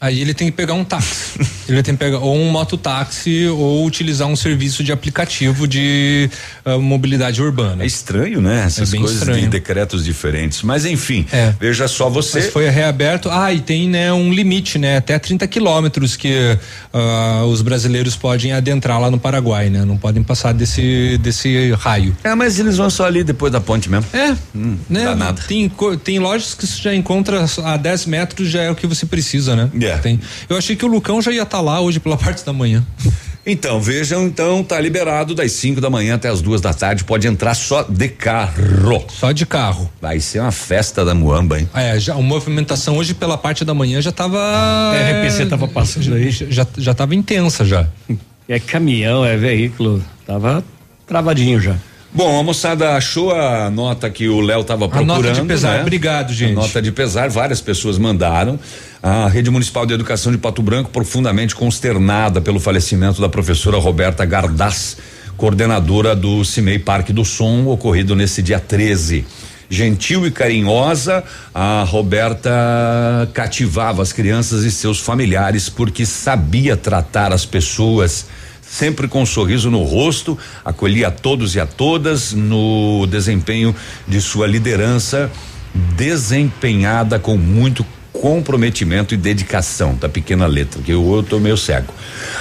Aí 0.00 0.20
ele 0.20 0.32
tem 0.32 0.50
que 0.50 0.56
pegar 0.56 0.72
um 0.72 0.82
táxi. 0.82 1.38
ele 1.68 1.82
tem 1.82 1.94
que 1.94 1.98
pegar 2.02 2.18
ou 2.18 2.34
um 2.34 2.50
mototáxi 2.50 3.46
ou 3.48 3.84
utilizar 3.84 4.26
um 4.26 4.34
serviço 4.36 4.82
de 4.82 4.92
aplicativo 4.92 5.68
de 5.68 6.30
ah, 6.64 6.78
mobilidade 6.78 7.42
urbana. 7.42 7.82
É 7.82 7.86
estranho, 7.86 8.40
né? 8.40 8.64
Essas 8.64 8.90
bem 8.90 9.00
coisas 9.00 9.18
de 9.20 9.24
estranho. 9.24 9.50
decretos 9.50 10.04
diferentes. 10.04 10.62
Mas 10.62 10.86
enfim, 10.86 11.26
É. 11.30 11.54
veja 11.60 11.86
só 11.86 12.08
você. 12.08 12.40
Mas 12.40 12.50
foi 12.50 12.68
reaberto. 12.70 13.28
Ah, 13.30 13.52
e 13.52 13.60
tem 13.60 13.88
né, 13.90 14.10
um 14.10 14.32
limite, 14.32 14.78
né? 14.78 14.96
Até 14.96 15.18
30 15.18 15.46
quilômetros 15.46 16.16
que 16.16 16.56
ah, 16.94 17.44
os 17.46 17.60
brasileiros 17.60 18.16
podem 18.16 18.52
adentrar 18.52 18.98
lá 18.98 19.10
no 19.10 19.18
Paraguai, 19.18 19.68
né? 19.68 19.84
Não 19.84 19.98
podem 19.98 20.22
passar 20.22 20.52
desse, 20.54 21.18
desse 21.18 21.72
raio. 21.72 22.16
É, 22.24 22.34
mas 22.34 22.58
eles 22.58 22.78
vão 22.78 22.88
só 22.88 23.04
ali 23.04 23.22
depois 23.22 23.52
da 23.52 23.60
ponte 23.60 23.90
mesmo. 23.90 24.06
É, 24.14 24.34
né? 24.88 25.04
dá 25.04 25.14
nada. 25.14 25.42
Tem, 25.46 25.70
tem 26.02 26.18
lojas 26.18 26.54
que 26.54 26.66
você 26.66 26.80
já 26.80 26.94
encontra 26.94 27.44
a 27.64 27.76
10 27.76 28.06
metros, 28.06 28.48
já 28.48 28.62
é 28.62 28.70
o 28.70 28.74
que 28.74 28.86
você 28.86 29.04
precisa, 29.04 29.54
né? 29.54 29.68
É. 29.80 29.89
Tem. 29.98 30.20
Eu 30.48 30.56
achei 30.56 30.76
que 30.76 30.84
o 30.84 30.88
Lucão 30.88 31.20
já 31.20 31.30
ia 31.30 31.42
estar 31.42 31.60
lá 31.60 31.80
hoje 31.80 32.00
pela 32.00 32.16
parte 32.16 32.44
da 32.44 32.52
manhã. 32.52 32.84
Então, 33.44 33.80
vejam, 33.80 34.26
então, 34.26 34.62
tá 34.62 34.78
liberado 34.78 35.34
das 35.34 35.52
5 35.52 35.80
da 35.80 35.88
manhã 35.88 36.16
até 36.16 36.28
as 36.28 36.42
duas 36.42 36.60
da 36.60 36.74
tarde, 36.74 37.04
pode 37.04 37.26
entrar 37.26 37.54
só 37.54 37.82
de 37.82 38.08
carro. 38.08 38.52
Só 39.10 39.32
de 39.32 39.46
carro. 39.46 39.90
Vai 40.00 40.20
ser 40.20 40.40
uma 40.40 40.52
festa 40.52 41.04
da 41.04 41.14
Muamba, 41.14 41.58
hein? 41.58 41.68
É, 41.74 41.98
já, 41.98 42.14
a 42.14 42.18
movimentação 42.20 42.98
hoje 42.98 43.14
pela 43.14 43.38
parte 43.38 43.64
da 43.64 43.72
manhã 43.72 44.00
já 44.00 44.12
tava. 44.12 44.38
É, 44.94 45.10
a 45.10 45.20
RPC 45.22 45.46
tava 45.46 45.66
passando 45.66 46.14
aí. 46.14 46.30
Já, 46.30 46.46
já, 46.50 46.66
já 46.76 46.94
tava 46.94 47.14
intensa 47.14 47.64
já. 47.64 47.88
É 48.46 48.60
caminhão, 48.60 49.24
é 49.24 49.36
veículo. 49.36 50.04
Tava 50.26 50.62
travadinho 51.06 51.60
já. 51.60 51.76
Bom, 52.12 52.40
a 52.40 52.42
moçada 52.42 52.96
achou 52.96 53.30
a 53.30 53.70
nota 53.70 54.10
que 54.10 54.28
o 54.28 54.40
Léo 54.40 54.62
estava 54.62 54.86
A 54.86 54.88
procurando. 54.88 55.22
nota 55.22 55.40
de 55.40 55.46
pesar, 55.46 55.74
né? 55.76 55.82
obrigado, 55.82 56.32
gente. 56.32 56.52
A 56.52 56.54
nota 56.62 56.82
de 56.82 56.90
pesar, 56.90 57.30
várias 57.30 57.60
pessoas 57.60 57.98
mandaram. 57.98 58.58
A 59.00 59.28
Rede 59.28 59.48
Municipal 59.48 59.86
de 59.86 59.94
Educação 59.94 60.32
de 60.32 60.38
Pato 60.38 60.60
Branco, 60.60 60.90
profundamente 60.90 61.54
consternada 61.54 62.40
pelo 62.40 62.58
falecimento 62.58 63.20
da 63.20 63.28
professora 63.28 63.78
Roberta 63.78 64.24
Gardaz, 64.24 64.96
coordenadora 65.36 66.16
do 66.16 66.44
CIMEI 66.44 66.80
Parque 66.80 67.12
do 67.12 67.24
Som, 67.24 67.66
ocorrido 67.66 68.16
nesse 68.16 68.42
dia 68.42 68.58
13. 68.58 69.24
Gentil 69.72 70.26
e 70.26 70.32
carinhosa, 70.32 71.22
a 71.54 71.84
Roberta 71.84 72.50
cativava 73.32 74.02
as 74.02 74.12
crianças 74.12 74.64
e 74.64 74.70
seus 74.72 74.98
familiares 74.98 75.68
porque 75.68 76.04
sabia 76.04 76.76
tratar 76.76 77.32
as 77.32 77.46
pessoas 77.46 78.26
sempre 78.70 79.08
com 79.08 79.22
um 79.22 79.26
sorriso 79.26 79.68
no 79.70 79.82
rosto, 79.82 80.38
acolhia 80.64 81.08
a 81.08 81.10
todos 81.10 81.56
e 81.56 81.60
a 81.60 81.66
todas 81.66 82.32
no 82.32 83.04
desempenho 83.08 83.74
de 84.06 84.20
sua 84.20 84.46
liderança, 84.46 85.30
desempenhada 85.96 87.18
com 87.18 87.36
muito 87.36 87.84
comprometimento 88.12 89.14
e 89.14 89.16
dedicação, 89.16 89.94
da 89.94 90.08
pequena 90.08 90.46
letra, 90.46 90.82
que 90.82 90.92
eu, 90.92 91.14
eu 91.14 91.22
tô 91.22 91.40
meio 91.40 91.56
cego. 91.56 91.92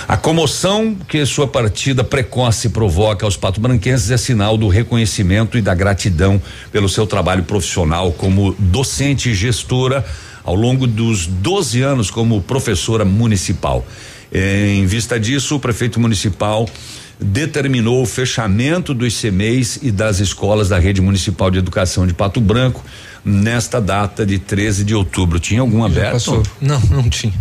A 0.07 0.17
comoção 0.17 0.95
que 1.07 1.25
sua 1.25 1.47
partida 1.47 2.03
precoce 2.03 2.69
provoca 2.69 3.25
aos 3.25 3.37
pato-branquenses 3.37 4.11
é 4.11 4.17
sinal 4.17 4.57
do 4.57 4.67
reconhecimento 4.67 5.57
e 5.57 5.61
da 5.61 5.73
gratidão 5.73 6.41
pelo 6.71 6.89
seu 6.89 7.07
trabalho 7.07 7.43
profissional 7.43 8.11
como 8.11 8.53
docente 8.59 9.29
e 9.29 9.33
gestora 9.33 10.05
ao 10.43 10.55
longo 10.55 10.85
dos 10.85 11.25
12 11.27 11.81
anos 11.81 12.11
como 12.11 12.41
professora 12.41 13.05
municipal. 13.05 13.85
Em 14.31 14.85
vista 14.85 15.19
disso, 15.19 15.55
o 15.55 15.59
prefeito 15.59 15.99
municipal 15.99 16.69
determinou 17.19 18.01
o 18.01 18.05
fechamento 18.05 18.93
dos 18.93 19.19
CMEs 19.19 19.79
e 19.81 19.91
das 19.91 20.19
escolas 20.19 20.69
da 20.69 20.79
rede 20.79 21.01
municipal 21.01 21.51
de 21.51 21.57
educação 21.57 22.07
de 22.07 22.13
Pato 22.13 22.39
Branco 22.39 22.83
nesta 23.25 23.81
data 23.81 24.25
de 24.25 24.39
13 24.39 24.83
de 24.83 24.95
outubro. 24.95 25.39
Tinha 25.39 25.61
algum 25.61 25.83
aberto? 25.83 26.13
Passou. 26.13 26.43
Não, 26.61 26.79
não 26.79 27.09
tinha. 27.09 27.33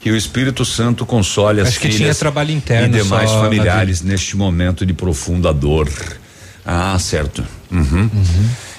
Que 0.00 0.10
o 0.10 0.16
Espírito 0.16 0.64
Santo 0.64 1.04
console 1.04 1.60
as 1.60 1.68
Acho 1.68 1.80
que 1.80 1.86
filhas 1.86 1.98
tinha 1.98 2.14
trabalho 2.14 2.50
interno 2.50 2.96
e 2.96 3.02
demais 3.02 3.30
só, 3.30 3.42
familiares 3.42 4.00
neste 4.02 4.36
momento 4.36 4.84
de 4.84 4.92
profunda 4.92 5.52
dor. 5.52 5.88
Ah, 6.64 6.98
certo. 6.98 7.44
Uhum. 7.70 8.10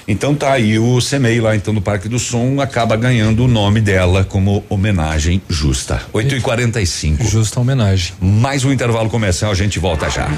Então 0.06 0.34
tá 0.34 0.52
aí 0.52 0.78
o 0.78 1.00
CEMEI 1.00 1.40
lá 1.40 1.56
então 1.56 1.72
no 1.72 1.80
Parque 1.80 2.08
do 2.08 2.18
Som 2.18 2.60
acaba 2.60 2.94
ganhando 2.94 3.44
o 3.44 3.48
nome 3.48 3.80
dela 3.80 4.22
como 4.22 4.62
homenagem 4.68 5.40
justa. 5.48 6.02
8 6.12 6.36
e 6.36 6.40
45 6.40 7.24
Justa 7.24 7.58
homenagem. 7.58 8.12
Mais 8.20 8.64
um 8.64 8.72
intervalo 8.72 9.08
comercial, 9.08 9.50
a 9.50 9.54
gente 9.54 9.78
volta 9.78 10.10
já. 10.10 10.28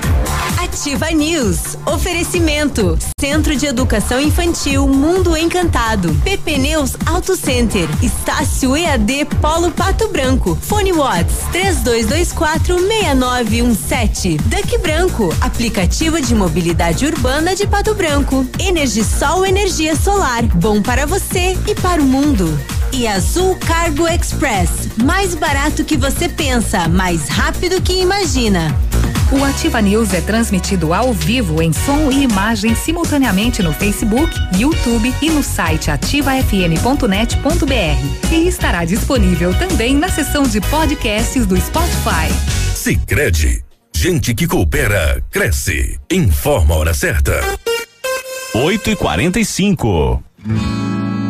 Ativa 0.62 1.10
News. 1.10 1.76
Oferecimento. 1.84 2.96
Centro 3.18 3.56
de 3.56 3.66
Educação 3.66 4.20
Infantil 4.20 4.86
Mundo 4.86 5.36
Encantado. 5.36 6.14
PP 6.22 6.58
Neus 6.58 6.96
Auto 7.04 7.34
Center. 7.36 7.88
Estácio 8.02 8.76
EAD 8.76 9.24
Polo 9.40 9.72
Pato 9.72 10.08
Branco. 10.08 10.56
Fone 10.62 10.92
Watts 10.92 11.38
3224 11.50 12.78
6917. 12.78 14.36
Duck 14.36 14.78
Branco. 14.78 15.34
Aplicativo 15.40 16.20
de 16.20 16.34
mobilidade 16.34 17.04
urbana 17.04 17.56
de 17.56 17.66
Pato 17.66 17.94
Branco. 17.94 18.46
Energisol 18.60 19.44
energia 19.44 19.55
solar. 19.96 20.42
Bom 20.56 20.82
para 20.82 21.06
você 21.06 21.56
e 21.66 21.74
para 21.74 22.00
o 22.00 22.04
mundo. 22.04 22.46
E 22.92 23.06
Azul 23.06 23.56
Cargo 23.56 24.06
Express. 24.06 24.88
Mais 25.02 25.34
barato 25.34 25.84
que 25.84 25.96
você 25.96 26.28
pensa, 26.28 26.88
mais 26.88 27.28
rápido 27.28 27.80
que 27.80 28.00
imagina. 28.00 28.74
O 29.32 29.42
Ativa 29.42 29.80
News 29.80 30.14
é 30.14 30.20
transmitido 30.20 30.94
ao 30.94 31.12
vivo 31.12 31.60
em 31.60 31.72
som 31.72 32.12
e 32.12 32.22
imagem 32.22 32.76
simultaneamente 32.76 33.62
no 33.62 33.72
Facebook, 33.72 34.32
YouTube 34.56 35.12
e 35.20 35.30
no 35.30 35.42
site 35.42 35.90
ativafm.net.br. 35.90 38.32
E 38.32 38.46
estará 38.46 38.84
disponível 38.84 39.52
também 39.54 39.94
na 39.94 40.08
seção 40.08 40.44
de 40.44 40.60
podcasts 40.60 41.44
do 41.44 41.60
Spotify. 41.60 42.32
Sicredi, 42.74 43.64
gente 43.94 44.34
que 44.34 44.46
coopera 44.46 45.22
cresce. 45.30 45.98
Informa 46.10 46.74
a 46.74 46.78
hora 46.78 46.94
certa. 46.94 47.40
8 48.58 48.90
e 48.90 48.96
45 48.96 50.18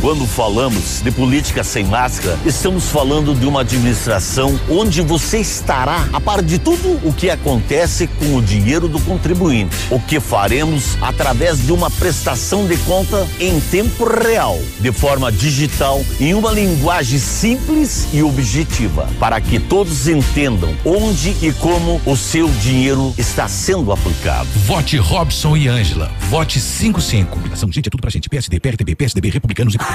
Quando 0.00 0.28
falamos 0.28 1.02
de 1.02 1.10
política 1.10 1.64
sem 1.64 1.84
máscara, 1.84 2.38
estamos 2.46 2.88
falando 2.88 3.34
de 3.34 3.44
uma 3.44 3.62
administração 3.62 4.58
onde 4.70 5.02
você 5.02 5.38
estará 5.38 6.08
a 6.12 6.20
par 6.20 6.40
de 6.40 6.56
tudo 6.56 7.00
o 7.02 7.12
que 7.12 7.28
acontece 7.28 8.06
com 8.06 8.36
o 8.36 8.40
dinheiro 8.40 8.86
do 8.86 9.00
contribuinte. 9.00 9.74
O 9.90 9.98
que 9.98 10.20
faremos 10.20 10.96
através 11.02 11.66
de 11.66 11.72
uma 11.72 11.90
prestação 11.90 12.64
de 12.64 12.76
conta 12.78 13.26
em 13.40 13.58
tempo 13.58 14.04
real, 14.04 14.56
de 14.78 14.92
forma 14.92 15.32
digital, 15.32 16.00
em 16.20 16.32
uma 16.32 16.52
linguagem 16.52 17.18
simples 17.18 18.06
e 18.12 18.22
objetiva, 18.22 19.08
para 19.18 19.40
que 19.40 19.58
todos 19.58 20.06
entendam 20.06 20.76
onde 20.84 21.30
e 21.42 21.52
como 21.54 22.00
o 22.06 22.16
seu 22.16 22.48
dinheiro 22.48 23.12
está 23.18 23.48
sendo 23.48 23.90
aplicado. 23.90 24.48
Vote 24.64 24.96
Robson 24.96 25.56
e 25.56 25.66
Ângela. 25.66 26.12
Vote 26.30 26.60
55. 26.60 27.32
Combinação, 27.32 27.72
gente, 27.72 27.88
é 27.88 27.90
tudo 27.90 28.00
pra 28.00 28.10
gente. 28.10 28.28
PSD, 28.28 28.60
PRTB, 28.60 28.94
PSDB, 28.94 29.30
Republicanos 29.30 29.74
e. 29.74 29.87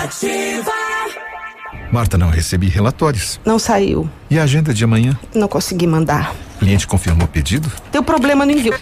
Marta, 1.91 2.17
não 2.17 2.29
recebi 2.29 2.67
relatórios. 2.67 3.39
Não 3.45 3.59
saiu. 3.59 4.09
E 4.29 4.39
a 4.39 4.43
agenda 4.43 4.73
de 4.73 4.83
amanhã? 4.83 5.17
Não 5.33 5.47
consegui 5.47 5.85
mandar. 5.85 6.33
O 6.55 6.59
cliente 6.59 6.87
confirmou 6.87 7.25
o 7.25 7.27
pedido? 7.27 7.71
Deu 7.91 8.01
problema 8.01 8.45
no 8.45 8.51
envio. 8.51 8.73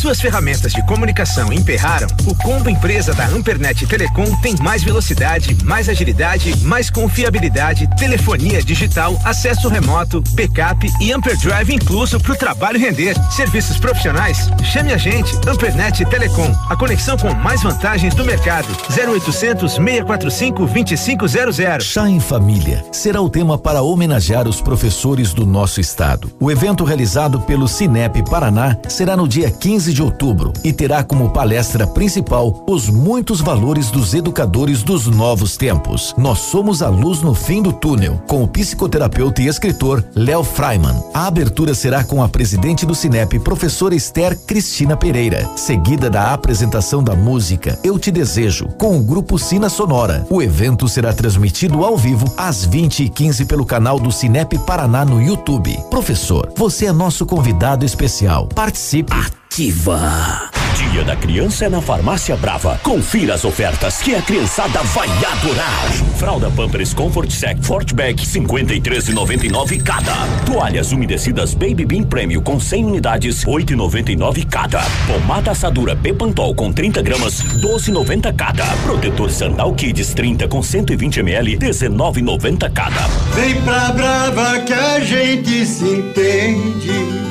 Suas 0.00 0.18
ferramentas 0.18 0.72
de 0.72 0.82
comunicação 0.86 1.52
emperraram? 1.52 2.08
O 2.24 2.34
combo 2.34 2.70
empresa 2.70 3.12
da 3.12 3.26
Ampernet 3.26 3.86
Telecom 3.86 4.34
tem 4.36 4.56
mais 4.56 4.82
velocidade, 4.82 5.54
mais 5.62 5.90
agilidade, 5.90 6.56
mais 6.62 6.88
confiabilidade, 6.88 7.86
telefonia 7.98 8.62
digital, 8.62 9.20
acesso 9.26 9.68
remoto, 9.68 10.22
backup 10.30 10.90
e 11.02 11.12
Amperdrive 11.12 11.74
incluso 11.74 12.18
para 12.18 12.32
o 12.32 12.36
trabalho 12.36 12.80
render. 12.80 13.14
Serviços 13.30 13.76
profissionais? 13.76 14.48
Chame 14.72 14.90
a 14.90 14.96
gente, 14.96 15.36
Ampernet 15.46 16.02
Telecom, 16.06 16.50
a 16.70 16.76
conexão 16.76 17.18
com 17.18 17.34
mais 17.34 17.62
vantagens 17.62 18.14
do 18.14 18.24
mercado. 18.24 18.68
0800 18.88 19.74
645 19.74 20.64
2500. 20.64 21.84
Chá 21.84 22.08
em 22.08 22.20
Família 22.20 22.82
será 22.90 23.20
o 23.20 23.28
tema 23.28 23.58
para 23.58 23.82
homenagear 23.82 24.48
os 24.48 24.62
professores 24.62 25.34
do 25.34 25.44
nosso 25.44 25.78
estado. 25.78 26.32
O 26.40 26.50
evento 26.50 26.84
realizado 26.84 27.38
pelo 27.42 27.68
Cinep 27.68 28.22
Paraná 28.30 28.78
será 28.88 29.14
no 29.14 29.28
dia 29.28 29.50
15 29.50 29.89
de 29.92 30.02
outubro 30.02 30.52
e 30.64 30.72
terá 30.72 31.02
como 31.02 31.30
palestra 31.30 31.86
principal 31.86 32.64
os 32.68 32.88
muitos 32.88 33.40
valores 33.40 33.90
dos 33.90 34.14
educadores 34.14 34.82
dos 34.82 35.06
novos 35.06 35.56
tempos. 35.56 36.14
Nós 36.16 36.38
somos 36.38 36.82
a 36.82 36.88
luz 36.88 37.22
no 37.22 37.34
fim 37.34 37.62
do 37.62 37.72
túnel, 37.72 38.22
com 38.26 38.42
o 38.42 38.48
psicoterapeuta 38.48 39.42
e 39.42 39.48
escritor 39.48 40.04
Léo 40.14 40.44
Freiman. 40.44 41.02
A 41.12 41.26
abertura 41.26 41.74
será 41.74 42.04
com 42.04 42.22
a 42.22 42.28
presidente 42.28 42.84
do 42.86 42.94
Cinep, 42.94 43.38
professora 43.40 43.94
Esther 43.94 44.38
Cristina 44.46 44.96
Pereira, 44.96 45.48
seguida 45.56 46.10
da 46.10 46.32
apresentação 46.32 47.02
da 47.02 47.14
música 47.14 47.78
Eu 47.82 47.98
Te 47.98 48.10
Desejo, 48.10 48.68
com 48.78 48.98
o 48.98 49.02
grupo 49.02 49.38
Sina 49.38 49.68
Sonora. 49.68 50.26
O 50.30 50.42
evento 50.42 50.88
será 50.88 51.12
transmitido 51.12 51.84
ao 51.84 51.96
vivo 51.96 52.32
às 52.36 52.64
20 52.64 53.04
e 53.04 53.08
15 53.08 53.44
pelo 53.44 53.64
canal 53.64 53.98
do 53.98 54.12
Cinep 54.12 54.58
Paraná 54.60 55.04
no 55.04 55.22
YouTube. 55.22 55.76
Professor, 55.90 56.52
você 56.56 56.86
é 56.86 56.92
nosso 56.92 57.24
convidado 57.26 57.84
especial. 57.84 58.46
Participe. 58.48 59.39
Ativa. 59.50 60.48
Dia 60.76 61.02
da 61.02 61.16
Criança 61.16 61.64
é 61.64 61.68
na 61.68 61.80
Farmácia 61.80 62.36
Brava. 62.36 62.78
Confira 62.84 63.34
as 63.34 63.44
ofertas 63.44 64.00
que 64.00 64.14
a 64.14 64.22
criançada 64.22 64.80
vai 64.84 65.08
adorar. 65.08 65.90
Fralda 66.16 66.48
Pampers 66.52 66.94
Comfort 66.94 67.32
Sec 67.32 67.60
Fortback 67.60 68.24
53,99 68.24 69.82
cada. 69.82 70.14
Toalhas 70.46 70.92
umedecidas 70.92 71.52
Baby 71.52 71.84
Bean 71.84 72.04
Premium 72.04 72.40
com 72.40 72.60
100 72.60 72.84
unidades 72.84 73.44
8,99 73.44 74.46
cada. 74.48 74.82
Pomada 75.08 75.50
assadura 75.50 75.96
Bepantol 75.96 76.54
com 76.54 76.72
30 76.72 77.02
gramas 77.02 77.42
12,90 77.42 78.32
cada. 78.36 78.64
Protetor 78.84 79.32
Sandal 79.32 79.74
Kids 79.74 80.14
30 80.14 80.46
com 80.46 80.62
120 80.62 81.18
ml 81.18 81.58
19,90 81.58 82.72
cada. 82.72 83.08
Vem 83.34 83.60
pra 83.62 83.90
Brava 83.90 84.60
que 84.60 84.72
a 84.72 85.00
gente 85.00 85.66
se 85.66 85.84
entende. 85.86 87.30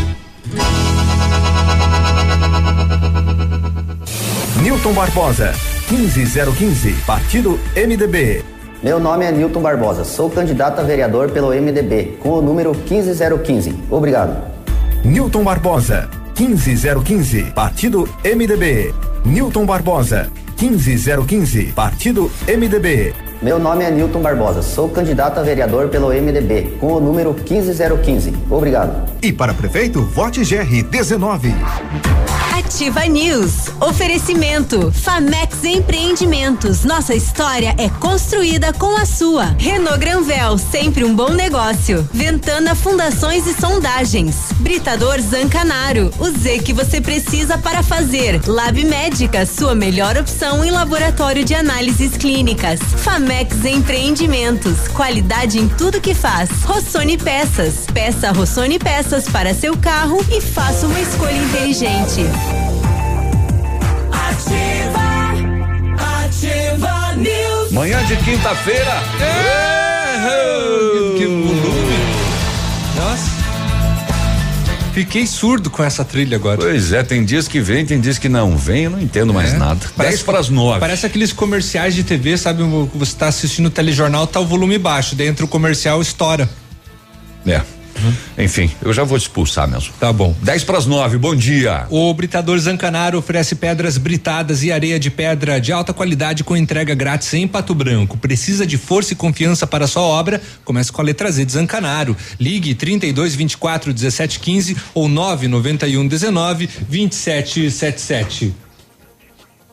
Newton 4.61 4.93
Barbosa, 4.93 5.53
15015, 5.87 6.93
Partido 7.03 7.59
MDB. 7.75 8.45
Meu 8.83 8.99
nome 8.99 9.25
é 9.25 9.31
Newton 9.31 9.59
Barbosa, 9.59 10.03
sou 10.03 10.29
candidato 10.29 10.79
a 10.79 10.83
vereador 10.83 11.31
pelo 11.31 11.49
MDB, 11.49 12.19
com 12.21 12.29
o 12.33 12.41
número 12.43 12.71
15015. 12.75 13.73
Obrigado. 13.89 14.37
Newton 15.03 15.43
Barbosa, 15.43 16.07
15015, 16.35 17.45
Partido 17.55 18.07
MDB. 18.23 18.93
Newton 19.25 19.65
Barbosa, 19.65 20.29
15015, 20.57 21.71
Partido 21.71 22.31
MDB. 22.47 23.15
Meu 23.41 23.57
nome 23.57 23.83
é 23.83 23.89
Newton 23.89 24.21
Barbosa, 24.21 24.61
sou 24.61 24.89
candidato 24.89 25.39
a 25.39 25.43
vereador 25.43 25.89
pelo 25.89 26.09
MDB, 26.09 26.77
com 26.79 26.93
o 26.93 26.99
número 26.99 27.33
15015. 27.33 28.35
Obrigado. 28.47 29.09
E 29.23 29.33
para 29.33 29.55
prefeito, 29.55 30.03
vote 30.03 30.41
GR 30.45 30.83
19. 30.87 31.51
Ativa 32.61 33.05
News. 33.05 33.69
Oferecimento. 33.81 34.91
Famex 34.91 35.63
Empreendimentos. 35.63 36.83
Nossa 36.83 37.15
história 37.15 37.73
é 37.75 37.89
construída 37.89 38.71
com 38.71 38.95
a 38.95 39.05
sua. 39.05 39.55
Renault 39.57 39.97
Granvel, 39.97 40.59
sempre 40.59 41.03
um 41.03 41.15
bom 41.15 41.31
negócio. 41.31 42.07
Ventana 42.13 42.75
Fundações 42.75 43.47
e 43.47 43.59
Sondagens. 43.59 44.35
Britador 44.59 45.19
Zancanaro. 45.19 46.11
O 46.19 46.29
Z 46.29 46.59
que 46.59 46.71
você 46.71 47.01
precisa 47.01 47.57
para 47.57 47.81
fazer. 47.81 48.39
Lab 48.45 48.83
Médica, 48.85 49.43
sua 49.45 49.73
melhor 49.73 50.15
opção 50.15 50.63
em 50.63 50.69
laboratório 50.69 51.43
de 51.43 51.55
análises 51.55 52.15
clínicas. 52.15 52.79
Famex 52.79 53.65
Empreendimentos. 53.65 54.87
Qualidade 54.89 55.57
em 55.57 55.67
tudo 55.67 55.99
que 55.99 56.13
faz. 56.13 56.49
Rossoni 56.63 57.17
Peças. 57.17 57.87
Peça 57.91 58.31
Rossoni 58.31 58.77
Peças 58.77 59.27
para 59.27 59.53
seu 59.53 59.75
carro 59.75 60.23
e 60.29 60.39
faça 60.39 60.85
uma 60.85 60.99
escolha 60.99 61.37
inteligente. 61.37 62.21
De 68.11 68.17
quinta-feira. 68.25 68.91
É, 69.21 71.17
que 71.17 71.25
volume. 71.25 71.97
Nossa. 72.97 73.31
Fiquei 74.93 75.25
surdo 75.25 75.69
com 75.69 75.81
essa 75.81 76.03
trilha 76.03 76.35
agora. 76.35 76.57
Pois 76.59 76.91
é, 76.91 77.03
tem 77.03 77.23
dias 77.23 77.47
que 77.47 77.61
vem, 77.61 77.85
tem 77.85 78.01
dias 78.01 78.17
que 78.17 78.27
não 78.27 78.57
vem, 78.57 78.83
eu 78.83 78.89
não 78.89 79.01
entendo 79.01 79.33
mais 79.33 79.53
É. 79.53 79.57
nada. 79.57 79.79
Parece- 79.95 80.17
10 80.17 80.23
para 80.23 80.39
as 80.39 80.49
9. 80.49 80.81
Parece 80.81 81.05
aqueles 81.05 81.31
comerciais 81.31 81.95
de 81.95 82.03
TV, 82.03 82.37
sabe? 82.37 82.63
Você 82.95 83.15
tá 83.15 83.27
assistindo 83.27 83.67
o 83.67 83.69
telejornal, 83.69 84.27
tá 84.27 84.41
o 84.41 84.45
volume 84.45 84.77
baixo, 84.77 85.15
dentro 85.15 85.45
o 85.45 85.47
comercial 85.47 86.01
estoura. 86.01 86.49
É. 87.47 87.61
Enfim, 88.37 88.69
eu 88.81 88.93
já 88.93 89.03
vou 89.03 89.17
te 89.17 89.23
expulsar 89.23 89.67
mesmo. 89.67 89.93
Tá 89.99 90.11
bom. 90.11 90.35
10 90.41 90.63
para 90.63 90.77
as 90.77 90.85
9, 90.85 91.17
bom 91.17 91.35
dia. 91.35 91.85
O 91.89 92.13
Britador 92.13 92.57
Zancanaro 92.59 93.17
oferece 93.17 93.55
pedras 93.55 93.97
britadas 93.97 94.63
e 94.63 94.71
areia 94.71 94.99
de 94.99 95.11
pedra 95.11 95.59
de 95.59 95.71
alta 95.71 95.93
qualidade 95.93 96.43
com 96.43 96.55
entrega 96.55 96.95
grátis 96.95 97.33
em 97.33 97.47
Pato 97.47 97.75
Branco. 97.75 98.17
Precisa 98.17 98.65
de 98.65 98.77
força 98.77 99.13
e 99.13 99.15
confiança 99.15 99.67
para 99.67 99.87
sua 99.87 100.03
obra? 100.03 100.41
Comece 100.63 100.91
com 100.91 101.01
a 101.01 101.05
letra 101.05 101.31
Z 101.31 101.45
de 101.45 101.51
Zancanaro. 101.51 102.15
Ligue 102.39 102.73
32 102.73 103.35
24 103.35 103.93
17 103.93 104.39
15 104.39 104.77
ou 104.93 105.07
991 105.07 106.07
19 106.07 106.69
27 106.89 107.71
77. 107.71 108.70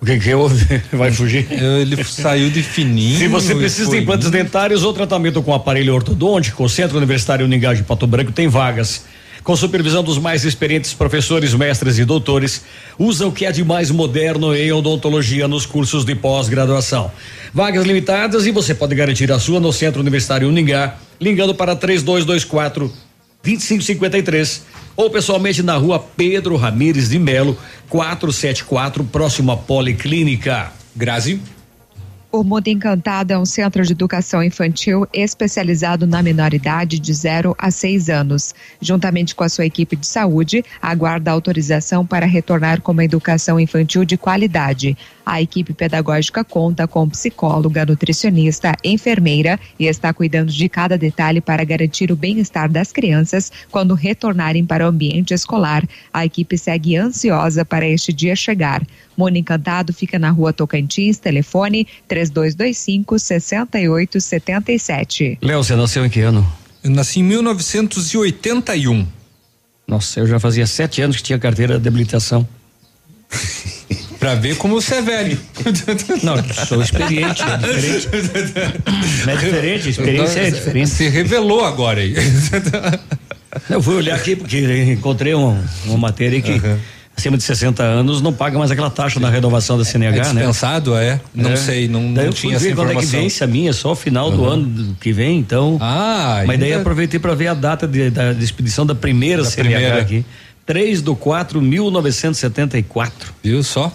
O 0.00 0.06
que 0.06 0.18
que 0.18 0.34
houve? 0.34 0.64
Vai 0.92 1.10
fugir? 1.10 1.46
Ele 1.50 2.02
saiu 2.04 2.50
de 2.50 2.62
fininho. 2.62 3.18
Se 3.18 3.28
você 3.28 3.54
precisa 3.54 3.90
de 3.90 3.98
implantes 3.98 4.28
indo. 4.28 4.36
dentários 4.36 4.82
ou 4.82 4.92
tratamento 4.92 5.42
com 5.42 5.52
aparelho 5.52 5.94
ortodôntico, 5.94 6.64
o 6.64 6.68
Centro 6.68 6.96
Universitário 6.96 7.44
Uningá 7.44 7.74
de 7.74 7.82
Pato 7.82 8.06
Branco 8.06 8.32
tem 8.32 8.48
vagas. 8.48 9.04
Com 9.42 9.56
supervisão 9.56 10.04
dos 10.04 10.18
mais 10.18 10.44
experientes 10.44 10.92
professores, 10.92 11.54
mestres 11.54 11.98
e 11.98 12.04
doutores, 12.04 12.62
usa 12.98 13.26
o 13.26 13.32
que 13.32 13.46
é 13.46 13.52
de 13.52 13.64
mais 13.64 13.90
moderno 13.90 14.54
em 14.54 14.70
odontologia 14.70 15.48
nos 15.48 15.64
cursos 15.64 16.04
de 16.04 16.14
pós-graduação. 16.14 17.10
Vagas 17.52 17.86
limitadas 17.86 18.46
e 18.46 18.50
você 18.50 18.74
pode 18.74 18.94
garantir 18.94 19.32
a 19.32 19.38
sua 19.38 19.58
no 19.58 19.72
Centro 19.72 20.00
Universitário 20.00 20.48
Uningá, 20.48 20.96
ligando 21.18 21.54
para 21.54 21.74
3224 21.74 22.92
2553 23.48 24.66
ou 24.94 25.08
pessoalmente 25.08 25.62
na 25.62 25.76
rua 25.76 25.98
Pedro 25.98 26.56
Ramires 26.56 27.08
de 27.08 27.18
Melo, 27.18 27.56
474, 27.88 29.04
próximo 29.04 29.52
à 29.52 29.56
Policlínica. 29.56 30.70
Grazi. 30.94 31.40
O 32.30 32.44
Mundo 32.44 32.68
Encantado 32.68 33.32
é 33.32 33.38
um 33.38 33.46
centro 33.46 33.82
de 33.82 33.92
educação 33.92 34.42
infantil 34.42 35.06
especializado 35.14 36.06
na 36.06 36.22
menoridade 36.22 36.98
de 36.98 37.14
0 37.14 37.56
a 37.58 37.70
6 37.70 38.10
anos. 38.10 38.54
Juntamente 38.82 39.34
com 39.34 39.44
a 39.44 39.48
sua 39.48 39.64
equipe 39.64 39.96
de 39.96 40.06
saúde, 40.06 40.62
aguarda 40.82 41.30
autorização 41.30 42.04
para 42.04 42.26
retornar 42.26 42.82
com 42.82 42.92
uma 42.92 43.04
educação 43.04 43.58
infantil 43.58 44.04
de 44.04 44.18
qualidade. 44.18 44.94
A 45.30 45.42
equipe 45.42 45.74
pedagógica 45.74 46.42
conta 46.42 46.88
com 46.88 47.06
psicóloga, 47.06 47.84
nutricionista, 47.84 48.74
enfermeira 48.82 49.60
e 49.78 49.84
está 49.84 50.10
cuidando 50.10 50.50
de 50.50 50.66
cada 50.70 50.96
detalhe 50.96 51.42
para 51.42 51.62
garantir 51.64 52.10
o 52.10 52.16
bem-estar 52.16 52.72
das 52.72 52.92
crianças 52.92 53.52
quando 53.70 53.92
retornarem 53.92 54.64
para 54.64 54.86
o 54.86 54.88
ambiente 54.88 55.34
escolar. 55.34 55.86
A 56.10 56.24
equipe 56.24 56.56
segue 56.56 56.96
ansiosa 56.96 57.62
para 57.62 57.86
este 57.86 58.10
dia 58.10 58.34
chegar. 58.34 58.82
Mundo 59.14 59.36
Encantado 59.36 59.92
fica 59.92 60.18
na 60.18 60.30
rua 60.30 60.50
Tocantins, 60.50 61.18
telefone 61.18 61.86
3225 62.08 63.18
6877. 63.18 65.40
Léo, 65.42 65.62
você 65.62 65.76
nasceu 65.76 66.06
em 66.06 66.08
que 66.08 66.20
ano? 66.20 66.50
Eu 66.82 66.90
nasci 66.90 67.20
em 67.20 67.24
1981. 67.24 69.06
Nossa, 69.86 70.20
eu 70.20 70.26
já 70.26 70.40
fazia 70.40 70.66
sete 70.66 71.02
anos 71.02 71.18
que 71.18 71.22
tinha 71.22 71.38
carteira 71.38 71.78
de 71.78 71.86
habilitação. 71.86 72.48
Pra 74.18 74.34
ver 74.34 74.56
como 74.56 74.80
você 74.80 74.96
é 74.96 75.02
velho. 75.02 75.38
Não, 76.24 76.36
sou 76.66 76.82
experiente, 76.82 77.40
é 77.42 77.56
diferente. 77.56 78.08
Não 79.24 79.32
é 79.32 79.36
diferente, 79.36 79.88
experiência 79.90 80.40
é 80.40 80.50
diferente. 80.50 80.90
Se 80.90 81.08
revelou 81.08 81.64
agora 81.64 82.00
aí. 82.00 82.14
Eu 83.70 83.82
fui 83.82 83.94
olhar 83.96 84.16
aqui 84.16 84.34
porque 84.36 84.58
encontrei 84.92 85.34
um- 85.34 85.62
uma 85.86 85.96
matéria 85.98 86.40
que 86.40 86.60
acima 87.16 87.36
de 87.36 87.42
60 87.44 87.82
anos 87.82 88.20
não 88.20 88.32
paga 88.32 88.58
mais 88.58 88.70
aquela 88.70 88.90
taxa 88.90 89.18
da 89.20 89.28
renovação 89.30 89.78
da 89.78 89.84
CNH, 89.84 90.16
É 90.16 90.18
né? 90.32 90.40
dispensado, 90.40 90.96
é? 90.96 91.20
Não 91.34 91.56
sei, 91.56 91.88
não- 91.88 92.12
Daí 92.12 92.26
não 92.26 92.32
tinha 92.32 92.56
essa 92.56 92.64
ver 92.64 92.74
quando 92.74 92.88
é 92.90 92.94
que 92.94 92.98
informação. 92.98 93.20
vence 93.22 93.44
a 93.44 93.46
minha, 93.46 93.72
só 93.72 93.94
final 93.94 94.30
do 94.30 94.42
Uhum. 94.42 94.48
ano 94.48 94.64
do 94.66 94.94
que 94.96 95.12
vem, 95.12 95.38
então. 95.38 95.78
Ah, 95.80 96.42
Mas 96.46 96.58
daí 96.58 96.72
aproveitei 96.72 97.18
para 97.20 97.34
ver 97.34 97.48
a 97.48 97.54
data 97.54 97.86
de, 97.86 98.10
da 98.10 98.32
de 98.32 98.44
expedição 98.44 98.84
da 98.84 98.94
primeira 98.94 99.42
Da 99.42 99.50
CNH 99.50 99.76
primeira. 99.78 100.00
aqui. 100.00 100.24
3 100.66 101.00
do 101.00 101.16
4 101.16 101.62
1974. 101.62 103.32
Viu 103.42 103.62
só? 103.62 103.92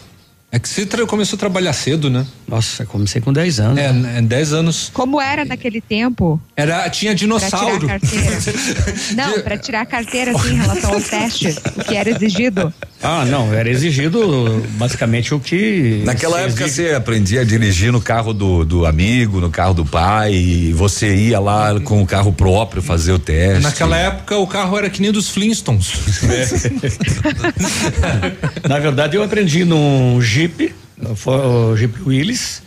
É 0.53 0.59
que 0.59 0.69
você 0.69 0.85
tra- 0.85 1.03
começou 1.07 1.35
a 1.35 1.39
trabalhar 1.39 1.73
cedo, 1.73 2.11
né? 2.11 2.27
Nossa, 2.47 2.85
comecei 2.85 3.19
com 3.19 3.34
10 3.34 3.59
anos. 3.59 3.80
É, 3.80 4.19
é 4.19 4.21
10 4.21 4.53
anos. 4.53 4.91
Como 4.93 5.19
era 5.19 5.43
naquele 5.43 5.81
tempo? 5.81 6.39
Era, 6.55 6.88
tinha 6.91 7.15
dinossauro. 7.15 7.88
Pra 7.88 7.99
tirar 7.99 8.35
a 8.35 8.39
carteira. 8.39 9.03
Não, 9.17 9.41
para 9.41 9.57
tirar 9.57 9.81
a 9.81 9.85
carteira 9.88 10.31
assim, 10.31 10.51
em 10.51 10.55
relação 10.57 10.93
aos 10.93 11.09
testes, 11.09 11.55
o 11.75 11.84
que 11.84 11.95
era 11.95 12.11
exigido. 12.11 12.71
Ah, 13.01 13.25
não, 13.25 13.53
era 13.53 13.69
exigido 13.69 14.63
basicamente 14.77 15.34
o 15.34 15.39
que. 15.39 16.01
Naquela 16.05 16.39
época 16.39 16.63
exige. 16.63 16.88
você 16.88 16.93
aprendia 16.95 17.41
a 17.41 17.43
dirigir 17.43 17.91
no 17.91 17.99
carro 17.99 18.34
do, 18.34 18.63
do 18.63 18.85
amigo, 18.85 19.41
no 19.41 19.49
carro 19.49 19.73
do 19.73 19.84
pai, 19.85 20.34
e 20.34 20.71
você 20.71 21.13
ia 21.13 21.38
lá 21.39 21.77
com 21.81 22.01
o 22.01 22.05
carro 22.05 22.31
próprio 22.31 22.81
fazer 22.81 23.11
o 23.11 23.19
teste. 23.19 23.61
Naquela 23.61 23.97
época 23.97 24.38
o 24.38 24.47
carro 24.47 24.77
era 24.77 24.89
que 24.89 25.01
nem 25.01 25.11
dos 25.11 25.27
Flintstones. 25.30 25.91
Na 28.69 28.80
verdade, 28.80 29.17
eu 29.17 29.23
aprendi 29.23 29.65
num 29.65 30.21
Jeep, 30.48 30.74
foi 31.15 31.36
o 31.38 31.76
Jeep 31.78 31.95
Willys, 32.06 32.61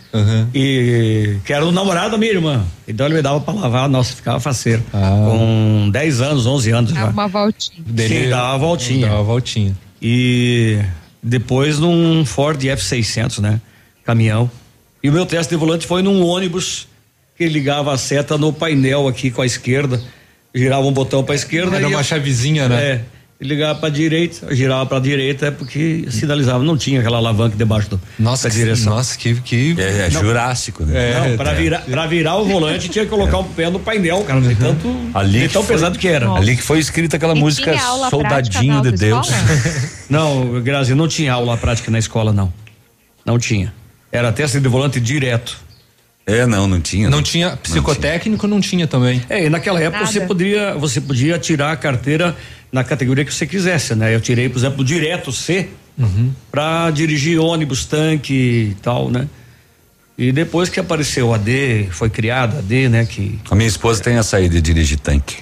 e 0.53 1.37
que 1.45 1.53
era 1.53 1.65
o 1.65 1.71
namorado 1.71 2.11
da 2.11 2.17
minha 2.17 2.31
irmã. 2.31 2.65
Então 2.87 3.05
ele 3.05 3.15
me 3.15 3.21
dava 3.21 3.39
pra 3.39 3.53
lavar, 3.53 3.87
nossa, 3.89 4.13
ficava 4.15 4.39
faceiro. 4.39 4.83
Com 4.91 5.89
10 5.91 6.21
anos, 6.21 6.45
11 6.45 6.71
anos 6.71 6.91
já. 6.91 6.99
Dava 7.01 7.11
uma 7.11 7.27
voltinha. 7.27 7.83
Sim, 8.07 8.29
dava 8.29 8.49
uma 8.53 8.57
voltinha. 8.57 9.07
Dava 9.07 9.17
uma 9.19 9.23
voltinha. 9.23 9.77
E 10.01 10.79
depois 11.21 11.79
num 11.79 12.23
Ford 12.25 12.61
F600, 12.61 13.39
né? 13.39 13.59
Caminhão. 14.03 14.49
E 15.03 15.09
o 15.09 15.13
meu 15.13 15.25
teste 15.25 15.49
de 15.51 15.55
volante 15.59 15.85
foi 15.85 16.01
num 16.01 16.23
ônibus 16.25 16.87
que 17.37 17.47
ligava 17.47 17.93
a 17.93 17.97
seta 17.97 18.37
no 18.37 18.51
painel 18.51 19.07
aqui 19.07 19.29
com 19.29 19.41
a 19.41 19.45
esquerda. 19.45 20.01
Girava 20.55 20.85
um 20.87 20.91
botão 20.91 21.23
pra 21.23 21.35
esquerda. 21.35 21.75
Era 21.75 21.85
e 21.85 21.89
uma 21.89 21.99
eu- 21.99 22.03
chavezinha, 22.03 22.67
né? 22.67 22.83
É. 22.83 23.01
E 23.39 23.45
ligava 23.45 23.77
pra 23.79 23.89
direita, 23.89 24.53
girava 24.55 24.83
pra 24.87 24.97
direita, 24.99 25.45
é 25.45 25.51
porque 25.51 26.07
sinalizava, 26.09 26.63
não 26.63 26.75
tinha 26.75 26.99
aquela 26.99 27.17
alavanca 27.17 27.55
debaixo 27.55 27.87
do, 27.87 28.01
Nossa, 28.17 28.49
da 28.49 28.55
direção. 28.55 28.95
Nossa, 28.95 29.15
que. 29.15 29.35
que... 29.41 29.75
É, 29.77 30.07
é 30.07 30.09
Não. 30.09 30.21
Jurássico, 30.21 30.83
né? 30.83 31.11
É, 31.11 31.29
não, 31.29 31.37
pra, 31.37 31.51
é. 31.51 31.55
virar, 31.55 32.07
virar 32.07 32.35
o 32.37 32.45
volante 32.45 32.89
tinha 32.89 33.05
que 33.05 33.11
colocar 33.11 33.37
o 33.37 33.43
pé 33.43 33.69
no 33.69 33.79
painel, 33.79 34.23
cara. 34.23 34.41
De 34.41 34.55
tanto, 34.55 34.87
Ali 35.13 35.41
de 35.41 35.47
que 35.49 35.53
tão 35.53 35.61
foi- 35.63 35.75
pesado 35.75 35.99
que 35.99 36.07
era. 36.07 36.31
Ali 36.31 36.55
que 36.55 36.63
foi 36.63 36.79
escrita 36.79 37.17
aquela 37.17 37.35
E 37.35 37.39
música 37.39 37.75
Soldadinho 38.09 38.81
de 38.81 38.91
Deus. 38.93 39.27
Não, 40.09 40.59
Grazi, 40.61 40.95
não 40.95 41.07
tinha 41.07 41.33
aula 41.33 41.57
prática 41.57 41.91
na 41.91 41.99
escola, 41.99 42.31
não. 42.33 42.51
Não 43.25 43.37
tinha. 43.37 43.73
Era 44.11 44.31
teste 44.31 44.59
de 44.59 44.67
volante 44.69 44.99
direto. 45.01 45.59
É, 46.27 46.45
não, 46.45 46.67
não 46.67 46.81
tinha. 46.81 47.09
Não 47.09 47.23
tinha 47.23 47.55
psicotécnico, 47.55 48.45
não 48.47 48.59
tinha 48.59 48.85
também. 48.85 49.23
É, 49.29 49.45
e 49.45 49.49
naquela 49.49 49.79
época 49.81 50.01
Nada. 50.01 50.11
você 50.11 50.19
podia, 50.21 50.73
você 50.75 50.99
podia 50.99 51.39
tirar 51.39 51.71
a 51.71 51.77
carteira 51.77 52.35
na 52.69 52.83
categoria 52.83 53.23
que 53.23 53.33
você 53.33 53.47
quisesse, 53.47 53.95
né? 53.95 54.13
Eu 54.13 54.19
tirei, 54.19 54.49
por 54.49 54.57
exemplo, 54.59 54.83
direto 54.83 55.31
C 55.31 55.69
Uhum. 55.97 56.31
pra 56.51 56.91
dirigir 56.91 57.39
ônibus, 57.39 57.85
tanque 57.85 58.33
e 58.33 58.75
tal, 58.83 59.09
né? 59.09 59.27
E 60.15 60.31
depois 60.31 60.69
que 60.69 60.79
apareceu 60.79 61.33
a 61.33 61.37
D, 61.37 61.87
foi 61.91 62.09
criada 62.09 62.59
a 62.59 62.61
D, 62.61 62.87
né? 62.89 63.05
Que 63.05 63.39
A 63.49 63.55
minha 63.55 63.67
esposa 63.67 64.03
tem 64.03 64.15
essa 64.17 64.37
aí 64.37 64.47
de 64.49 64.61
dirigir 64.61 64.99
tanque. 64.99 65.37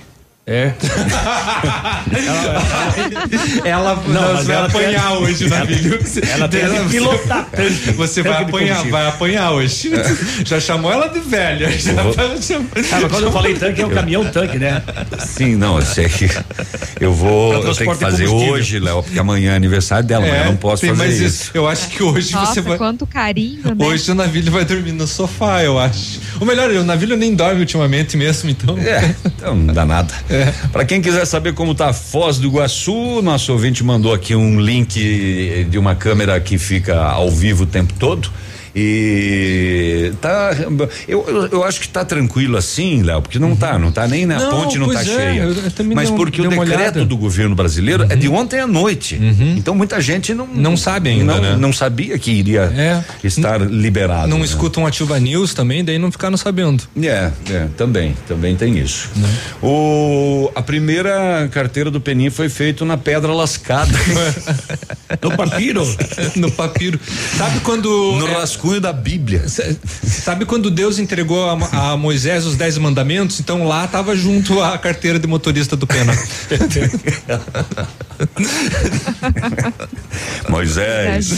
É. 0.48 0.74
ela 3.66 3.96
Não, 4.08 4.14
nós 4.14 4.34
mas 4.36 4.46
vai 4.46 4.56
ela 4.58 4.68
apanhar 4.68 5.08
tem- 5.12 5.18
hoje 5.24 5.50
na 5.50 5.56
ela- 5.58 5.66
vídeo. 5.66 6.00
ela 6.32 6.48
tem 6.48 6.62
que 6.62 6.90
pilotar 6.90 7.46
tanque. 7.46 7.92
Você 7.94 8.22
Tanque 8.24 8.36
vai 8.36 8.44
apanhar, 8.44 8.84
vai 8.86 9.08
apanhar 9.08 9.52
hoje. 9.54 9.92
Já 10.46 10.60
chamou 10.60 10.92
ela 10.92 11.08
de 11.08 11.20
velha. 11.20 11.70
Já 11.72 11.92
Ah, 11.94 13.00
mas 13.02 13.12
quando 13.12 13.24
eu 13.24 13.32
falei 13.32 13.56
tanque, 13.56 13.82
é 13.82 13.86
um 13.88 13.90
caminhão 13.90 14.24
tanque, 14.26 14.60
né? 14.60 14.84
Sim, 15.20 15.56
não, 15.56 15.80
eu 15.80 15.86
sei 15.86 16.08
que 16.10 16.30
eu 17.00 17.12
vou, 17.14 17.54
eu 17.54 17.74
tenho 17.76 17.92
que 17.92 17.98
fazer 17.98 18.28
hoje, 18.28 18.80
Léo, 18.80 19.02
porque 19.02 19.18
amanhã 19.20 19.54
é 19.54 19.56
aniversário 19.56 20.06
dela, 20.08 20.26
mas 20.28 20.40
eu 20.42 20.46
não 20.46 20.56
posso 20.58 20.82
tem 20.82 20.92
fazer 20.92 21.02
mais 21.04 21.20
isso. 21.20 21.50
Eu 21.54 21.68
acho 21.68 21.88
que 21.90 22.04
hoje 22.04 22.34
Nossa, 22.34 22.54
você 22.54 22.62
vai. 22.62 22.78
quanto 22.78 23.08
carinho, 23.08 23.74
né? 23.76 23.86
Hoje 23.86 24.12
o 24.12 24.16
Navilho 24.16 24.52
vai 24.52 24.64
dormir 24.66 24.92
no 24.92 25.08
sofá, 25.08 25.64
eu 25.64 25.80
acho. 25.80 26.20
Ou 26.40 26.46
melhor, 26.46 26.70
o 26.70 26.84
Navilho 26.84 27.18
nem 27.18 27.34
dorme 27.34 27.62
ultimamente 27.62 28.16
mesmo, 28.16 28.50
então. 28.50 28.78
É, 28.78 29.16
então 29.26 29.56
não 29.56 29.74
dá 29.74 29.86
nada. 29.86 30.14
Pra 30.72 30.86
quem 30.86 31.02
quiser 31.02 31.26
saber 31.26 31.54
como 31.54 31.76
tá 31.76 31.90
a 31.90 31.94
Foz 31.94 32.38
do 32.38 32.48
Iguaçu, 32.48 33.22
nosso 33.22 33.52
ouvinte 33.52 33.84
mandou 33.84 34.14
aqui 34.14 34.36
um 34.36 34.60
link 34.60 35.68
de 35.70 35.78
uma 35.78 35.96
câmera 35.96 36.40
que 36.40 36.58
fica 36.58 37.02
ao 37.02 37.30
vivo 37.30 37.64
o 37.64 37.68
tempo 37.68 37.94
todo. 38.00 38.30
E 38.76 40.12
tá. 40.22 40.52
Eu, 41.08 41.24
eu, 41.28 41.48
eu 41.48 41.64
acho 41.64 41.80
que 41.80 41.88
tá 41.88 42.04
tranquilo 42.04 42.58
assim, 42.58 43.02
Léo, 43.04 43.22
porque 43.22 43.40
não 43.40 43.56
tá, 43.56 43.80
não 43.80 43.90
tá 43.92 44.06
nem 44.08 44.26
na 44.26 44.38
Não, 44.38 44.50
ponte, 44.52 44.78
não 44.78 44.92
tá 44.92 45.02
é, 45.02 45.06
cheia. 45.06 45.42
eu- 45.44 45.56
Mas 45.96 46.10
dei 46.10 46.14
um- 46.14 46.18
porque 46.18 46.42
o 46.42 46.48
dei 46.50 46.58
uma 46.58 46.66
decreto 46.66 46.82
olhada. 46.82 47.00
Uhum. 47.00 47.06
do 47.06 47.18
governo 47.18 47.56
brasileiro 47.56 48.06
é 48.10 48.16
de 48.18 48.28
ontem 48.28 48.60
à 48.60 48.68
noite. 48.68 49.18
Então 49.56 49.74
muita 49.74 50.02
gente 50.02 50.34
não. 50.34 50.46
Não 50.48 50.76
sabe 50.76 51.10
ainda, 51.10 51.36
não, 51.36 51.42
né? 51.42 51.56
não 51.58 51.72
sabia 51.72 52.18
que 52.20 52.32
iria 52.32 52.72
estar 53.24 53.62
liberado. 53.62 54.28
Não 54.28 54.40
né? 54.40 54.46
escutam 54.46 54.86
Ativa 54.86 55.20
News 55.20 55.54
também, 55.54 55.84
daí 55.84 55.98
não 55.98 56.12
ficaram 56.12 56.36
sabendo. 56.36 56.84
É, 57.02 57.32
é, 57.50 57.68
também, 57.78 58.14
também 58.28 58.56
tem 58.56 58.78
isso. 58.78 59.10
O, 59.62 60.52
a 60.54 60.62
primeira 60.62 61.48
carteira 61.52 61.90
do 61.90 62.02
Penin 62.02 62.30
foi 62.30 62.50
feita 62.50 62.84
na 62.84 62.98
pedra 62.98 63.32
lascada. 63.34 63.92
no 65.22 65.36
papiro. 65.38 65.84
no 66.36 66.52
papiro. 66.52 67.00
Sabe 67.38 67.60
quando. 67.62 67.86
No 68.18 68.26
rascunho 68.34 68.65
da 68.80 68.92
Bíblia. 68.92 69.44
Sabe 69.48 70.46
quando 70.46 70.70
Deus 70.72 70.98
entregou 71.00 71.50
a, 71.50 71.92
a 71.92 71.98
Moisés 71.98 72.46
os 72.46 72.56
dez 72.56 72.78
mandamentos? 72.78 73.40
Então 73.40 73.68
lá 73.68 73.88
tava 73.88 74.16
junto 74.16 74.62
a 74.62 74.78
carteira 74.78 75.20
de 75.20 75.28
motorista 75.28 75.76
do 75.76 75.86
Pena. 75.88 76.14
Moisés, 80.50 81.30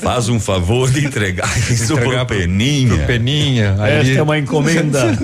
faz 0.00 0.28
um 0.28 0.40
favor 0.40 0.90
de 0.90 1.04
entregar 1.04 1.48
isso 1.70 1.92
Entregar 1.92 2.24
pro 2.24 2.36
Peninha. 2.38 2.96
pro 2.96 3.06
Peninha. 3.06 3.76
Esta 3.86 4.18
é 4.18 4.22
uma 4.22 4.38
encomenda. 4.38 5.18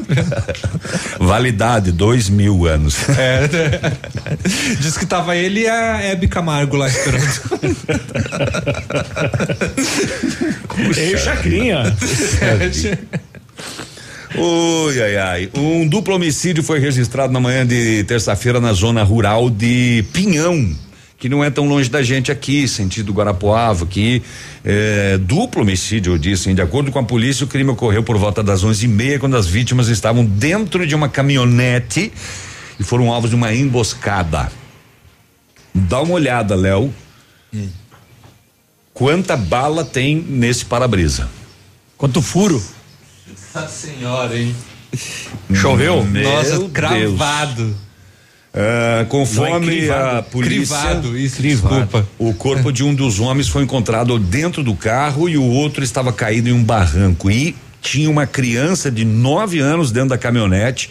Validade, 1.18 1.92
dois 1.92 2.28
mil 2.28 2.66
anos. 2.66 2.96
É, 3.10 3.48
diz 4.80 4.96
que 4.96 5.06
tava 5.06 5.36
ele 5.36 5.60
e 5.60 5.68
a 5.68 6.00
Hebe 6.02 6.28
Camargo 6.28 6.76
lá 6.76 6.88
esperando. 6.88 7.26
Ei, 10.96 11.15
Chacrinha. 11.18 11.82
Oi, 14.38 15.02
ai, 15.02 15.16
ai. 15.16 15.50
Um 15.54 15.88
duplo 15.88 16.14
homicídio 16.14 16.62
foi 16.62 16.78
registrado 16.78 17.32
na 17.32 17.40
manhã 17.40 17.66
de 17.66 18.04
terça-feira 18.04 18.60
na 18.60 18.72
zona 18.72 19.02
rural 19.02 19.48
de 19.48 20.04
Pinhão, 20.12 20.76
que 21.18 21.28
não 21.28 21.42
é 21.42 21.48
tão 21.48 21.66
longe 21.66 21.88
da 21.88 22.02
gente 22.02 22.30
aqui, 22.30 22.68
sentido 22.68 23.12
Guarapuava, 23.12 23.86
que 23.86 24.22
é, 24.64 25.16
duplo 25.18 25.62
homicídio, 25.62 26.12
eu 26.12 26.18
disse. 26.18 26.52
De 26.52 26.60
acordo 26.60 26.92
com 26.92 26.98
a 26.98 27.02
polícia, 27.02 27.44
o 27.44 27.48
crime 27.48 27.70
ocorreu 27.70 28.02
por 28.02 28.18
volta 28.18 28.42
das 28.42 28.62
onze 28.62 28.84
e 28.84 28.88
meia, 28.88 29.18
quando 29.18 29.36
as 29.36 29.46
vítimas 29.46 29.88
estavam 29.88 30.24
dentro 30.24 30.86
de 30.86 30.94
uma 30.94 31.08
caminhonete 31.08 32.12
e 32.78 32.84
foram 32.84 33.10
alvos 33.10 33.30
de 33.30 33.36
uma 33.36 33.54
emboscada. 33.54 34.52
Dá 35.74 36.02
uma 36.02 36.14
olhada, 36.14 36.54
Léo. 36.54 36.92
Quanta 38.96 39.36
bala 39.36 39.84
tem 39.84 40.16
nesse 40.26 40.64
para-brisa? 40.64 41.28
Quanto 41.98 42.22
furo? 42.22 42.62
Nossa 43.54 43.68
senhora, 43.68 44.38
hein? 44.38 44.56
Choveu? 45.52 46.02
Meu 46.02 46.22
Nossa, 46.26 46.58
Deus. 46.58 46.70
cravado. 46.72 47.76
Não 48.54 49.04
conforme 49.10 49.66
é 49.66 49.78
crivado, 49.80 50.16
a 50.16 50.22
polícia, 50.22 50.76
crivado, 50.78 51.18
isso, 51.18 51.42
desculpa. 51.42 52.08
o 52.18 52.32
corpo 52.32 52.72
de 52.72 52.82
um 52.82 52.94
dos 52.94 53.20
homens 53.20 53.48
foi 53.48 53.64
encontrado 53.64 54.18
dentro 54.18 54.64
do 54.64 54.74
carro 54.74 55.28
e 55.28 55.36
o 55.36 55.44
outro 55.44 55.84
estava 55.84 56.10
caído 56.10 56.48
em 56.48 56.52
um 56.52 56.64
barranco 56.64 57.30
e 57.30 57.54
tinha 57.82 58.08
uma 58.08 58.26
criança 58.26 58.90
de 58.90 59.04
nove 59.04 59.58
anos 59.58 59.92
dentro 59.92 60.08
da 60.08 60.16
caminhonete 60.16 60.88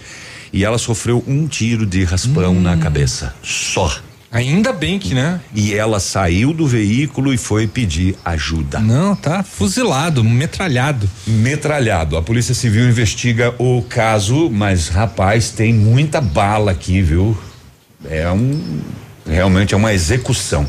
e 0.54 0.64
ela 0.64 0.78
sofreu 0.78 1.24
um 1.26 1.48
tiro 1.48 1.88
de 1.88 2.04
raspão 2.04 2.54
Hum. 2.54 2.62
na 2.62 2.78
cabeça, 2.78 3.34
só. 3.42 3.92
Ainda 4.36 4.74
bem 4.74 5.00
que, 5.00 5.14
né? 5.14 5.40
E 5.54 5.74
ela 5.74 5.98
saiu 5.98 6.52
do 6.52 6.68
veículo 6.68 7.34
e 7.34 7.38
foi 7.38 7.68
pedir 7.68 8.18
ajuda. 8.26 8.82
Não, 8.82 9.16
tá 9.16 9.42
fuzilado, 9.44 10.26
metralhado. 10.26 11.10
Metralhado. 11.26 12.18
A 12.18 12.22
Polícia 12.22 12.54
Civil 12.54 12.90
investiga 12.90 13.56
o 13.58 13.82
caso, 13.84 14.50
mas 14.50 14.90
rapaz, 14.90 15.52
tem 15.52 15.74
muita 15.74 16.20
bala 16.20 16.72
aqui, 16.72 17.02
viu? 17.02 17.38
É 18.04 18.30
um 18.30 18.82
realmente 19.26 19.74
é 19.74 19.78
uma 19.78 19.94
execução. 19.94 20.68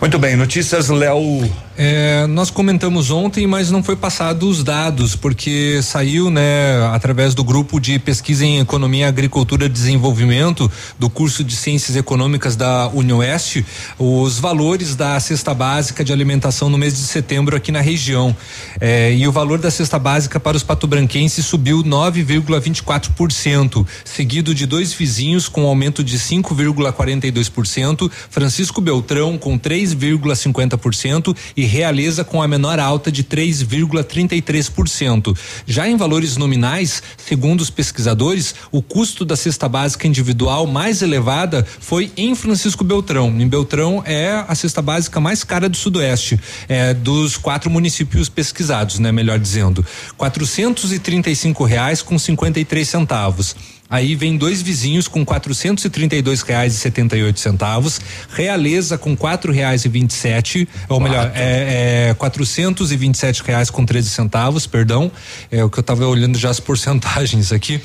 Muito 0.00 0.16
bem, 0.16 0.36
notícias 0.36 0.88
Léo 0.88 1.50
É, 1.82 2.26
nós 2.26 2.50
comentamos 2.50 3.10
ontem, 3.10 3.46
mas 3.46 3.70
não 3.70 3.82
foi 3.82 3.96
passado 3.96 4.46
os 4.46 4.62
dados, 4.62 5.16
porque 5.16 5.80
saiu, 5.82 6.28
né, 6.28 6.76
através 6.92 7.34
do 7.34 7.42
grupo 7.42 7.80
de 7.80 7.98
pesquisa 7.98 8.44
em 8.44 8.58
economia, 8.58 9.08
agricultura 9.08 9.64
e 9.64 9.68
desenvolvimento 9.70 10.70
do 10.98 11.08
curso 11.08 11.42
de 11.42 11.56
ciências 11.56 11.96
econômicas 11.96 12.54
da 12.54 12.88
Unioeste, 12.88 13.64
os 13.98 14.38
valores 14.38 14.94
da 14.94 15.18
cesta 15.20 15.54
básica 15.54 16.04
de 16.04 16.12
alimentação 16.12 16.68
no 16.68 16.76
mês 16.76 16.92
de 16.92 17.00
setembro 17.00 17.56
aqui 17.56 17.72
na 17.72 17.80
região. 17.80 18.36
É, 18.78 19.14
e 19.14 19.26
o 19.26 19.32
valor 19.32 19.58
da 19.58 19.70
cesta 19.70 19.98
básica 19.98 20.38
para 20.38 20.58
os 20.58 20.62
patobranquenses 20.62 21.46
subiu 21.46 21.82
9,24%, 21.82 23.86
seguido 24.04 24.54
de 24.54 24.66
dois 24.66 24.92
vizinhos 24.92 25.48
com 25.48 25.64
aumento 25.64 26.04
de 26.04 26.18
5,42%, 26.18 28.10
Francisco 28.28 28.82
Beltrão 28.82 29.38
com 29.38 29.58
3,50% 29.58 31.34
e 31.56 31.69
Realeza 31.70 32.24
com 32.24 32.42
a 32.42 32.48
menor 32.48 32.80
alta 32.80 33.12
de 33.12 33.22
3,33%. 33.22 35.38
Já 35.64 35.88
em 35.88 35.96
valores 35.96 36.36
nominais, 36.36 37.00
segundo 37.16 37.60
os 37.60 37.70
pesquisadores, 37.70 38.56
o 38.72 38.82
custo 38.82 39.24
da 39.24 39.36
cesta 39.36 39.68
básica 39.68 40.08
individual 40.08 40.66
mais 40.66 41.00
elevada 41.00 41.64
foi 41.78 42.10
em 42.16 42.34
Francisco 42.34 42.82
Beltrão. 42.82 43.28
Em 43.40 43.46
Beltrão 43.46 44.02
é 44.04 44.44
a 44.48 44.54
cesta 44.56 44.82
básica 44.82 45.20
mais 45.20 45.44
cara 45.44 45.68
do 45.68 45.76
Sudoeste, 45.76 46.40
é, 46.68 46.92
dos 46.92 47.36
quatro 47.36 47.70
municípios 47.70 48.28
pesquisados, 48.28 48.98
né? 48.98 49.12
Melhor 49.12 49.38
dizendo, 49.38 49.86
quatrocentos 50.18 50.92
e 50.92 50.98
trinta 50.98 51.30
e 51.30 51.36
cinco 51.36 51.62
reais 51.62 52.02
com 52.02 52.18
cinquenta 52.18 52.58
e 52.58 52.64
três 52.64 52.88
centavos. 52.88 53.54
Aí 53.90 54.14
vem 54.14 54.36
dois 54.36 54.62
vizinhos 54.62 55.08
com 55.08 55.26
quatrocentos 55.26 55.84
e 55.84 55.90
trinta 55.90 56.14
e 56.14 56.22
dois 56.22 56.42
reais 56.42 56.74
e 56.74 56.76
setenta 56.76 57.16
e 57.16 57.22
oito 57.24 57.40
centavos, 57.40 58.00
Realeza 58.30 58.96
com 58.96 59.16
quatro 59.16 59.52
reais 59.52 59.84
e 59.84 59.88
vinte 59.88 60.10
e 60.10 60.14
sete, 60.14 60.68
ou 60.88 61.00
melhor, 61.00 61.32
é, 61.34 62.10
é 62.10 62.14
quatrocentos 62.14 62.92
e 62.92 62.96
vinte 62.96 63.16
e 63.16 63.18
sete 63.18 63.42
reais 63.42 63.68
com 63.68 63.84
treze 63.84 64.08
centavos, 64.08 64.66
perdão, 64.66 65.10
é 65.50 65.64
o 65.64 65.68
que 65.68 65.78
eu 65.78 65.82
estava 65.82 66.06
olhando 66.06 66.38
já 66.38 66.50
as 66.50 66.60
porcentagens 66.60 67.52
aqui. 67.52 67.80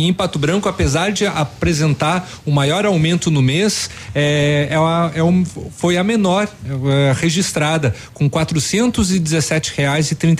E 0.00 0.06
em 0.06 0.14
Pato 0.14 0.38
Branco, 0.38 0.66
apesar 0.66 1.12
de 1.12 1.26
apresentar 1.26 2.26
o 2.46 2.50
maior 2.50 2.86
aumento 2.86 3.30
no 3.30 3.42
mês, 3.42 3.90
é, 4.14 4.68
é, 4.70 4.74
a- 4.76 5.10
é 5.14 5.22
um- 5.22 5.44
foi 5.76 5.98
a 5.98 6.02
menor 6.04 6.48
é, 6.88 7.12
registrada, 7.14 7.94
com 8.14 8.28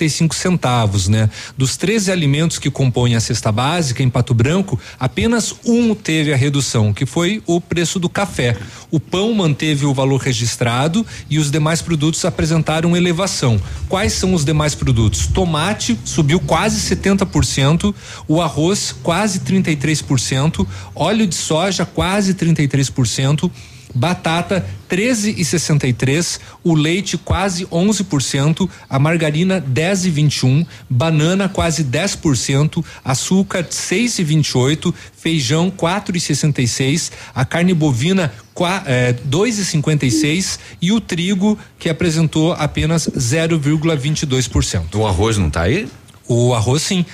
cinco 0.09 0.33
centavos, 0.33 1.07
né? 1.07 1.29
Dos 1.55 1.77
13 1.77 2.11
alimentos 2.11 2.57
que 2.57 2.71
compõem 2.71 3.13
a 3.15 3.19
cesta 3.19 3.51
básica 3.51 4.01
em 4.01 4.09
Pato 4.09 4.33
Branco, 4.33 4.79
apenas 4.99 5.53
um 5.63 5.93
teve 5.93 6.33
a 6.33 6.35
redução, 6.35 6.91
que 6.91 7.05
foi 7.05 7.43
o 7.45 7.61
preço 7.61 7.99
do 7.99 8.09
café. 8.09 8.57
O 8.89 8.99
pão 8.99 9.31
manteve 9.33 9.85
o 9.85 9.93
valor 9.93 10.19
registrado 10.21 11.05
e 11.29 11.37
os 11.37 11.51
demais 11.51 11.81
produtos 11.83 12.25
apresentaram 12.25 12.97
elevação. 12.97 13.61
Quais 13.87 14.13
são 14.13 14.33
os 14.33 14.43
demais 14.43 14.73
produtos? 14.73 15.27
Tomate 15.27 15.99
subiu 16.03 16.39
quase 16.39 16.79
70%, 16.79 17.93
o 18.27 18.41
arroz 18.41 18.95
quase 19.03 19.39
33%, 19.51 20.65
óleo 20.95 21.27
de 21.27 21.35
soja 21.35 21.85
quase 21.85 22.33
33%, 22.33 23.51
batata 23.93 24.65
13,63, 24.89 26.39
o 26.63 26.73
leite 26.73 27.17
quase 27.17 27.65
11%, 27.65 28.69
a 28.89 28.97
margarina 28.97 29.61
10,21, 29.61 30.65
banana 30.89 31.49
quase 31.49 31.83
10%, 31.83 32.83
açúcar 33.03 33.65
6,28, 33.65 34.93
feijão 35.17 35.69
4,66, 35.69 37.11
a 37.35 37.43
carne 37.43 37.73
bovina 37.73 38.31
qua- 38.53 38.83
eh, 38.85 39.13
2,56 39.25 40.57
e 40.81 40.91
o 40.93 41.01
trigo 41.01 41.59
que 41.77 41.89
apresentou 41.89 42.53
apenas 42.53 43.09
0,22%. 43.17 44.95
O 44.95 45.05
arroz 45.05 45.37
não 45.37 45.49
tá 45.49 45.63
aí? 45.63 45.87
O 46.33 46.53
arroz 46.53 46.81
sim, 46.81 47.05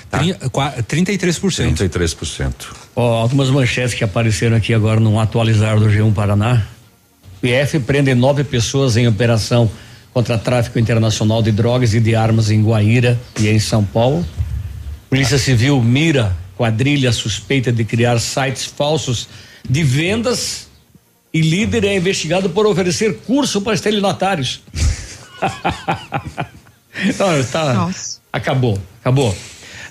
qua- 0.52 0.74
33%. 0.74 1.76
33%. 1.76 2.54
Ó, 2.96 3.20
algumas 3.20 3.50
manchetes 3.50 3.96
que 3.96 4.04
apareceram 4.04 4.56
aqui 4.56 4.76
agora 4.76 5.00
no 5.00 5.20
atualizar 5.20 5.80
do 5.80 5.88
G1 5.88 6.14
Paraná. 6.14 6.68
PF 7.42 7.80
prende 7.80 8.14
nove 8.14 8.44
pessoas 8.44 8.96
em 8.96 9.08
operação 9.08 9.72
contra 10.14 10.38
tráfico 10.38 10.78
internacional 10.78 11.42
de 11.42 11.52
drogas 11.52 11.96
e 11.96 12.00
de 12.00 12.14
armas 12.16 12.52
em 12.52 12.62
Guaíra 12.62 13.20
e 13.40 13.48
em 13.48 13.58
São 13.60 13.84
Paulo. 13.84 14.24
Polícia 15.10 15.40
Civil 15.40 15.82
mira 15.82 16.38
quadrilha 16.56 17.12
suspeita 17.12 17.72
de 17.72 17.84
criar 17.84 18.20
sites 18.20 18.66
falsos 18.66 19.28
de 19.68 19.84
vendas 19.84 20.68
e 21.34 21.42
líder 21.42 21.86
é 21.86 21.96
investigado 21.96 22.52
por 22.52 22.68
oferecer 22.68 23.18
curso 23.26 23.62
para 23.62 23.74
estelionatários. 23.74 24.62
Não, 27.18 27.44
tá, 27.46 27.90
acabou, 28.32 28.78
acabou. 29.02 29.36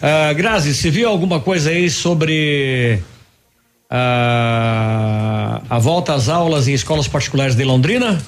Ah, 0.03 0.33
Grazi, 0.33 0.75
você 0.75 0.91
viu 0.91 1.09
alguma 1.09 1.41
coisa 1.41 1.71
aí 1.71 1.89
sobre 1.91 3.01
ah, 3.91 5.61
a 5.69 5.79
volta 5.79 6.15
às 6.15 6.29
aulas 6.29 6.69
em 6.69 6.75
escolas 6.75 7.09
particulares 7.09 7.55
de 7.55 7.65
Londrina? 7.65 8.21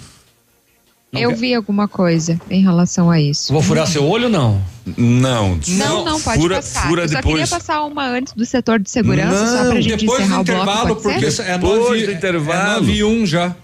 Eu 1.10 1.34
vi 1.34 1.54
alguma 1.54 1.88
coisa 1.88 2.38
em 2.50 2.62
relação 2.62 3.10
a 3.10 3.18
isso. 3.18 3.50
Vou 3.50 3.62
furar 3.62 3.86
seu 3.86 4.06
olho 4.06 4.24
ou 4.24 4.30
não? 4.30 4.62
Não. 4.96 5.58
Não, 5.68 6.04
não, 6.04 6.20
pode 6.20 6.38
fura, 6.40 6.56
passar. 6.56 6.86
Fura 6.86 7.02
Eu 7.04 7.08
só 7.08 7.14
depois. 7.16 7.34
queria 7.34 7.46
passar 7.46 7.82
uma 7.84 8.06
antes 8.06 8.34
do 8.34 8.44
setor 8.44 8.78
de 8.78 8.90
segurança, 8.90 9.46
só 9.64 9.70
pra 9.70 9.80
gente 9.80 9.96
depois 9.96 10.20
encerrar 10.20 10.36
do 10.36 10.40
o 10.40 10.44
bloco, 10.44 10.60
intervalo, 10.62 10.88
pode 10.96 11.02
porque 11.02 11.42
é 11.42 11.58
Depois 11.58 11.80
nove, 11.80 12.06
do 12.06 12.12
intervalo. 12.12 12.60
É 12.60 12.74
nove 12.80 12.92
e 12.92 13.04
um 13.04 13.24
já. 13.26 13.56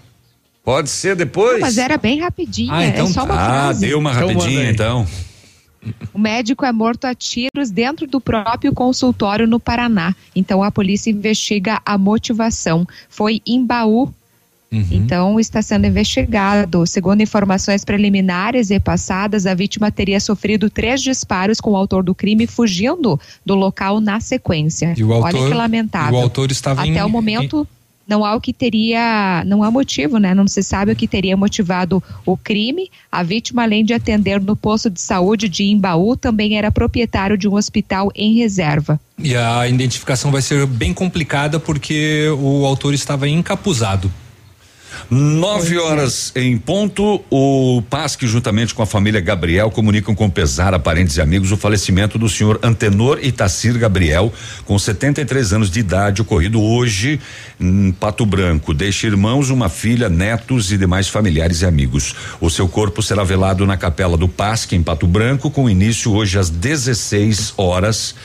Pode 0.63 0.89
ser 0.89 1.15
depois? 1.15 1.53
Não, 1.53 1.59
mas 1.61 1.77
era 1.77 1.97
bem 1.99 2.19
rapidinho, 2.19 2.73
Ah, 2.73 2.83
então 2.83 3.05
é 3.05 3.09
só 3.09 3.23
uma 3.23 3.35
Ah, 3.35 3.45
frase. 3.45 3.81
deu 3.81 3.99
uma 3.99 4.11
Então 4.11 4.27
rapidinha 4.27 4.71
então. 4.71 5.07
O 6.13 6.19
médico 6.19 6.65
é 6.65 6.71
morto 6.71 7.05
a 7.05 7.13
tiros 7.13 7.69
dentro 7.71 8.07
do 8.07 8.19
próprio 8.21 8.73
consultório 8.73 9.47
no 9.47 9.59
Paraná. 9.59 10.15
Então 10.35 10.63
a 10.63 10.71
polícia 10.71 11.09
investiga 11.11 11.81
a 11.85 11.97
motivação. 11.97 12.87
Foi 13.09 13.41
em 13.45 13.65
Baú. 13.65 14.13
Então 14.91 15.39
está 15.39 15.61
sendo 15.61 15.85
investigado. 15.87 16.85
Segundo 16.85 17.21
informações 17.21 17.85
preliminares 17.85 18.71
e 18.71 18.79
passadas, 18.79 19.45
a 19.45 19.53
vítima 19.53 19.89
teria 19.89 20.19
sofrido 20.19 20.69
três 20.69 21.01
disparos 21.01 21.61
com 21.61 21.71
o 21.71 21.75
autor 21.77 22.03
do 22.03 22.13
crime 22.13 22.45
fugindo 22.45 23.17
do 23.45 23.55
local 23.55 24.01
na 24.01 24.19
sequência. 24.19 24.93
E 24.97 25.03
o 25.03 25.11
Olha 25.11 25.27
autor- 25.27 25.47
que 25.47 25.53
lamentável. 25.53 26.19
o 26.19 26.21
autor 26.21 26.51
estava 26.51 26.81
Até 26.81 26.89
em- 26.99 27.01
o 27.03 27.07
momento 27.07 27.65
não 28.07 28.23
há 28.23 28.35
o 28.35 28.41
que 28.41 28.53
teria, 28.53 29.43
não 29.45 29.63
há 29.63 29.71
motivo, 29.71 30.17
né? 30.17 30.33
Não 30.33 30.47
se 30.47 30.61
sabe 30.61 30.91
o 30.91 30.95
que 30.95 31.07
teria 31.07 31.35
motivado 31.35 32.03
o 32.25 32.37
crime. 32.37 32.89
A 33.11 33.23
vítima, 33.23 33.63
além 33.63 33.83
de 33.83 33.93
atender 33.93 34.41
no 34.41 34.55
posto 34.55 34.89
de 34.89 35.01
saúde 35.01 35.49
de 35.49 35.63
Imbaú, 35.63 36.15
também 36.15 36.57
era 36.57 36.71
proprietário 36.71 37.37
de 37.37 37.47
um 37.47 37.55
hospital 37.55 38.11
em 38.15 38.35
reserva. 38.35 38.99
E 39.17 39.35
a 39.35 39.67
identificação 39.67 40.31
vai 40.31 40.41
ser 40.41 40.65
bem 40.65 40.93
complicada 40.93 41.59
porque 41.59 42.27
o 42.39 42.65
autor 42.65 42.93
estava 42.93 43.27
encapuzado. 43.27 44.11
Nove 45.09 45.77
horas 45.77 46.31
em 46.35 46.57
ponto, 46.57 47.23
o 47.29 47.81
PASC, 47.89 48.25
juntamente 48.25 48.73
com 48.73 48.81
a 48.81 48.85
família 48.85 49.21
Gabriel, 49.21 49.69
comunicam 49.69 50.15
com 50.15 50.29
pesar 50.29 50.73
a 50.73 50.79
parentes 50.79 51.17
e 51.17 51.21
amigos 51.21 51.51
o 51.51 51.57
falecimento 51.57 52.17
do 52.17 52.27
senhor 52.27 52.59
Antenor 52.63 53.19
Itacir 53.21 53.77
Gabriel, 53.77 54.33
com 54.65 54.77
73 54.77 55.53
anos 55.53 55.69
de 55.69 55.79
idade, 55.79 56.21
ocorrido 56.21 56.61
hoje 56.61 57.19
em 57.59 57.91
Pato 57.91 58.25
Branco. 58.25 58.73
Deixa 58.73 59.07
irmãos, 59.07 59.49
uma 59.49 59.69
filha, 59.69 60.09
netos 60.09 60.71
e 60.71 60.77
demais 60.77 61.07
familiares 61.07 61.61
e 61.61 61.65
amigos. 61.65 62.15
O 62.41 62.49
seu 62.49 62.67
corpo 62.67 63.01
será 63.01 63.23
velado 63.23 63.65
na 63.65 63.77
capela 63.77 64.17
do 64.17 64.27
PASC, 64.27 64.73
em 64.73 64.83
Pato 64.83 65.07
Branco, 65.07 65.51
com 65.51 65.69
início 65.69 66.11
hoje 66.13 66.39
às 66.39 66.49
16 66.49 67.53
horas. 67.57 68.15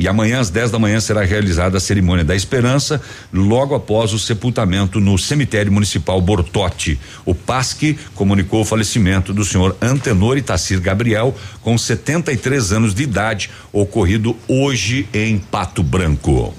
E 0.00 0.08
amanhã, 0.08 0.40
às 0.40 0.48
10 0.48 0.70
da 0.70 0.78
manhã, 0.78 0.98
será 0.98 1.22
realizada 1.24 1.76
a 1.76 1.80
cerimônia 1.80 2.24
da 2.24 2.34
esperança, 2.34 3.02
logo 3.30 3.74
após 3.74 4.14
o 4.14 4.18
sepultamento 4.18 4.98
no 4.98 5.18
cemitério 5.18 5.70
municipal 5.70 6.18
Bortote. 6.22 6.98
O 7.22 7.34
PASC 7.34 7.98
comunicou 8.14 8.62
o 8.62 8.64
falecimento 8.64 9.34
do 9.34 9.44
senhor 9.44 9.76
Antenor 9.78 10.38
Itacir 10.38 10.80
Gabriel, 10.80 11.36
com 11.60 11.76
73 11.76 12.72
anos 12.72 12.94
de 12.94 13.02
idade, 13.02 13.50
ocorrido 13.70 14.34
hoje 14.48 15.06
em 15.12 15.36
Pato 15.36 15.82
Branco. 15.82 16.54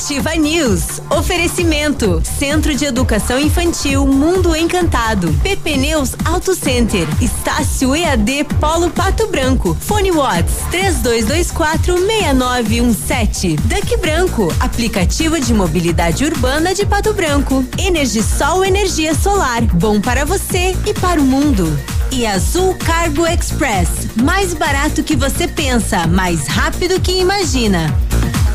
Ativa 0.00 0.34
News. 0.34 1.02
Oferecimento. 1.10 2.22
Centro 2.38 2.74
de 2.74 2.86
Educação 2.86 3.38
Infantil 3.38 4.06
Mundo 4.06 4.56
Encantado. 4.56 5.30
PP 5.42 5.76
Neus 5.76 6.12
Auto 6.24 6.54
Center. 6.54 7.06
Estácio 7.20 7.94
EAD 7.94 8.44
Polo 8.58 8.88
Pato 8.88 9.26
Branco. 9.26 9.76
Fone 9.78 10.10
Watts 10.10 10.54
32246917. 10.72 13.60
Duck 13.60 13.98
Branco. 13.98 14.50
Aplicativo 14.58 15.38
de 15.38 15.52
mobilidade 15.52 16.24
urbana 16.24 16.72
de 16.72 16.86
Pato 16.86 17.12
Branco. 17.12 17.62
Energisol 17.76 18.64
energia 18.64 19.14
solar. 19.14 19.60
Bom 19.60 20.00
para 20.00 20.24
você 20.24 20.74
e 20.86 20.94
para 20.94 21.20
o 21.20 21.24
mundo. 21.24 21.78
E 22.10 22.26
Azul 22.26 22.74
Cargo 22.74 23.26
Express. 23.26 23.90
Mais 24.16 24.54
barato 24.54 25.02
que 25.02 25.14
você 25.14 25.46
pensa, 25.46 26.06
mais 26.06 26.46
rápido 26.46 26.98
que 26.98 27.12
imagina. 27.12 27.94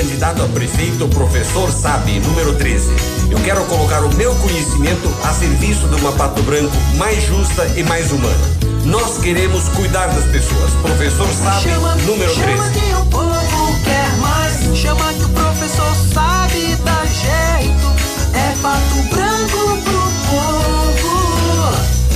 Candidato 0.00 0.42
a 0.42 0.48
prefeito, 0.48 1.06
professor 1.08 1.70
Sabe, 1.70 2.18
número 2.20 2.54
13. 2.54 2.88
Eu 3.30 3.38
quero 3.40 3.62
colocar 3.66 4.02
o 4.02 4.14
meu 4.14 4.34
conhecimento 4.36 5.14
a 5.22 5.28
serviço 5.30 5.86
de 5.88 5.96
uma 5.96 6.10
Pato 6.12 6.42
Branco 6.42 6.74
mais 6.96 7.22
justa 7.22 7.66
e 7.76 7.82
mais 7.82 8.10
humana. 8.10 8.50
Nós 8.86 9.18
queremos 9.18 9.68
cuidar 9.68 10.06
das 10.06 10.24
pessoas. 10.24 10.70
Professor 10.80 11.28
Sabe, 11.28 11.68
número 12.06 12.34
13. 12.34 12.34
Chama 12.34 12.70
que 12.70 12.94
o 12.94 13.06
povo 13.06 13.80
quer 13.84 14.16
mais. 14.16 14.78
Chama 14.78 15.12
que 15.12 15.24
o 15.24 15.28
professor 15.28 15.94
sabe 16.14 16.76
dar 16.76 17.06
jeito. 17.06 17.92
É 18.32 18.56
pato 18.62 19.02
branco 19.14 19.82
pro 19.84 20.00
povo. 20.30 21.10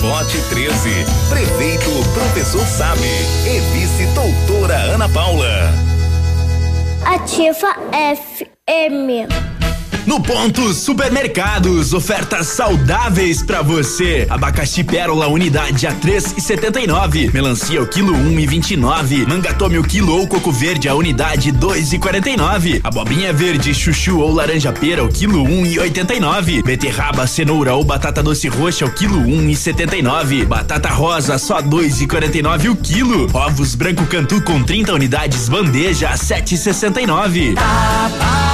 Vote 0.01 0.39
13. 0.48 1.05
Prefeito 1.28 1.90
Professor 2.15 2.66
Sabe. 2.66 3.09
E 3.44 3.61
vice 3.74 4.06
doutora 4.15 4.77
Ana 4.94 5.09
Paula. 5.11 5.84
Ativa 7.07 7.77
FM. 7.93 9.54
No 10.07 10.21
ponto 10.21 10.75
Supermercados, 10.75 11.95
ofertas 11.95 12.49
saudáveis 12.49 13.43
pra 13.43 13.63
você. 13.63 14.27
Abacaxi 14.29 14.85
Pérola 14.85 15.29
unidade 15.29 15.87
a 15.87 15.95
3,79. 15.95 17.33
Melancia 17.33 17.83
o 17.83 17.87
quilo 17.87 18.13
1,29. 18.13 19.27
Manga 19.27 19.55
tome 19.55 19.79
o 19.79 19.83
quilo 19.83 20.15
ou 20.15 20.27
coco 20.27 20.53
verde 20.53 20.89
a 20.89 20.95
unidade 20.95 21.53
2,49. 21.53 22.81
Abobrinha 22.85 23.33
verde, 23.33 23.75
chuchu 23.75 24.19
ou 24.19 24.33
laranja 24.33 24.73
pera 24.73 25.03
o 25.03 25.09
quilo 25.09 25.43
1,89. 25.43 26.63
Beterraba, 26.63 27.27
cenoura 27.27 27.75
ou 27.75 27.83
batata 27.83 28.23
doce 28.23 28.49
roxa 28.49 28.85
o 28.85 28.91
quilo 28.91 29.21
1,79. 29.23 30.45
Batata 30.45 30.91
rosa 30.91 31.39
só 31.39 31.63
2,49 31.63 32.71
o 32.71 32.77
quilo. 32.77 33.27
Ovos 33.33 33.75
branco 33.75 34.05
cantu 34.07 34.43
com 34.43 34.63
30 34.63 34.93
unidades 34.93 35.49
bandeja 35.49 36.11
a 36.11 36.15
7,69. 36.15 37.55
A 37.57 38.54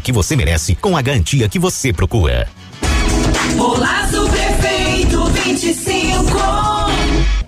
que 0.00 0.12
você 0.12 0.36
merece 0.36 0.76
com 0.76 0.96
a 0.96 1.02
garantia 1.02 1.48
que 1.48 1.58
você 1.58 1.92
procura. 1.92 2.46
Golaço 3.56 4.28
Prefeito 4.28 5.24
25. 5.26 6.30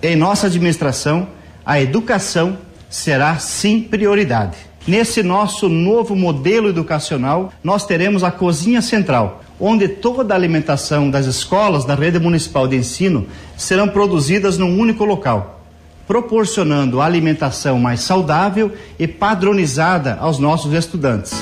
Em 0.02 0.16
nossa 0.16 0.48
administração, 0.48 1.28
a 1.64 1.80
educação 1.80 2.58
será 2.90 3.38
sim 3.38 3.80
prioridade. 3.80 4.56
Nesse 4.86 5.22
nosso 5.22 5.68
novo 5.68 6.16
modelo 6.16 6.68
educacional, 6.68 7.52
nós 7.62 7.86
teremos 7.86 8.24
a 8.24 8.30
cozinha 8.30 8.82
central, 8.82 9.42
onde 9.58 9.88
toda 9.88 10.34
a 10.34 10.36
alimentação 10.36 11.08
das 11.08 11.26
escolas 11.26 11.84
da 11.84 11.94
rede 11.94 12.18
municipal 12.18 12.66
de 12.66 12.76
ensino 12.76 13.26
serão 13.56 13.88
produzidas 13.88 14.58
num 14.58 14.78
único 14.78 15.04
local, 15.04 15.64
proporcionando 16.06 17.00
alimentação 17.00 17.78
mais 17.78 18.00
saudável 18.00 18.72
e 18.98 19.06
padronizada 19.06 20.16
aos 20.20 20.38
nossos 20.38 20.72
estudantes. 20.72 21.32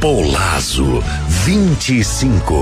Polazo 0.00 1.02
25. 1.44 2.54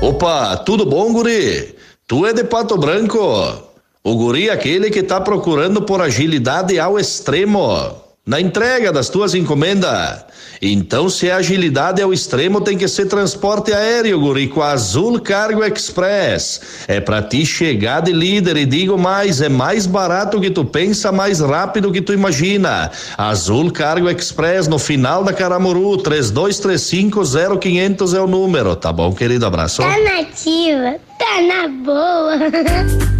Opa, 0.00 0.56
tudo 0.58 0.86
bom, 0.86 1.12
guri? 1.12 1.74
Tu 2.06 2.26
é 2.26 2.32
de 2.32 2.44
Pato 2.44 2.78
Branco? 2.78 3.18
O 4.04 4.14
guri 4.14 4.48
é 4.48 4.52
aquele 4.52 4.88
que 4.88 5.02
tá 5.02 5.20
procurando 5.20 5.82
por 5.82 6.00
agilidade 6.00 6.78
ao 6.78 6.96
extremo 6.96 8.09
na 8.30 8.40
entrega 8.40 8.92
das 8.92 9.08
tuas 9.08 9.34
encomendas. 9.34 10.24
Então, 10.62 11.10
se 11.10 11.28
a 11.28 11.38
agilidade 11.38 12.00
é 12.00 12.06
o 12.06 12.12
extremo, 12.12 12.60
tem 12.60 12.78
que 12.78 12.86
ser 12.86 13.06
transporte 13.06 13.72
aéreo, 13.72 14.20
guri, 14.20 14.46
com 14.46 14.62
a 14.62 14.70
Azul 14.70 15.18
Cargo 15.18 15.64
Express. 15.64 16.60
É 16.86 17.00
pra 17.00 17.22
ti 17.22 17.44
chegar 17.44 18.02
de 18.02 18.12
líder 18.12 18.56
e 18.56 18.64
digo 18.64 18.96
mais, 18.96 19.40
é 19.40 19.48
mais 19.48 19.84
barato 19.84 20.40
que 20.40 20.48
tu 20.48 20.64
pensa, 20.64 21.10
mais 21.10 21.40
rápido 21.40 21.90
que 21.90 22.00
tu 22.00 22.12
imagina. 22.12 22.92
Azul 23.18 23.72
Cargo 23.72 24.08
Express 24.08 24.68
no 24.68 24.78
final 24.78 25.24
da 25.24 25.32
Caramuru, 25.32 25.98
32350500 25.98 28.16
é 28.16 28.20
o 28.20 28.28
número, 28.28 28.76
tá 28.76 28.92
bom, 28.92 29.12
querido? 29.12 29.44
Abraço. 29.44 29.82
Tá 29.82 29.98
nativa, 29.98 31.00
tá 31.18 31.42
na 31.42 31.66
boa. 31.66 32.38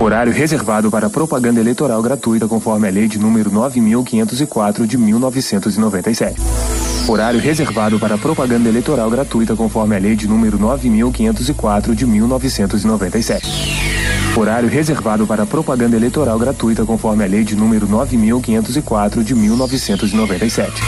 Horário 0.00 0.32
reservado 0.32 0.92
para 0.92 1.10
propaganda 1.10 1.60
eleitoral 1.60 2.00
gratuita 2.00 2.46
conforme 2.46 2.86
a 2.86 2.90
lei 2.90 3.08
de 3.08 3.18
número 3.18 3.50
9504 3.50 4.86
de 4.86 4.96
1997. 4.96 6.40
Horário 7.08 7.40
reservado 7.40 7.98
para 7.98 8.16
propaganda 8.16 8.68
eleitoral 8.68 9.10
gratuita 9.10 9.56
conforme 9.56 9.96
a 9.96 9.98
lei 9.98 10.14
de 10.14 10.28
número 10.28 10.56
9504 10.56 11.96
de 11.96 12.06
1997. 12.06 13.48
Horário 14.36 14.68
reservado 14.68 15.26
para 15.26 15.44
propaganda 15.44 15.96
eleitoral 15.96 16.38
gratuita 16.38 16.84
conforme 16.84 17.24
a 17.24 17.26
lei 17.28 17.42
de 17.42 17.56
número 17.56 17.88
9504 17.88 19.24
de 19.24 19.34
1997. 19.34 20.80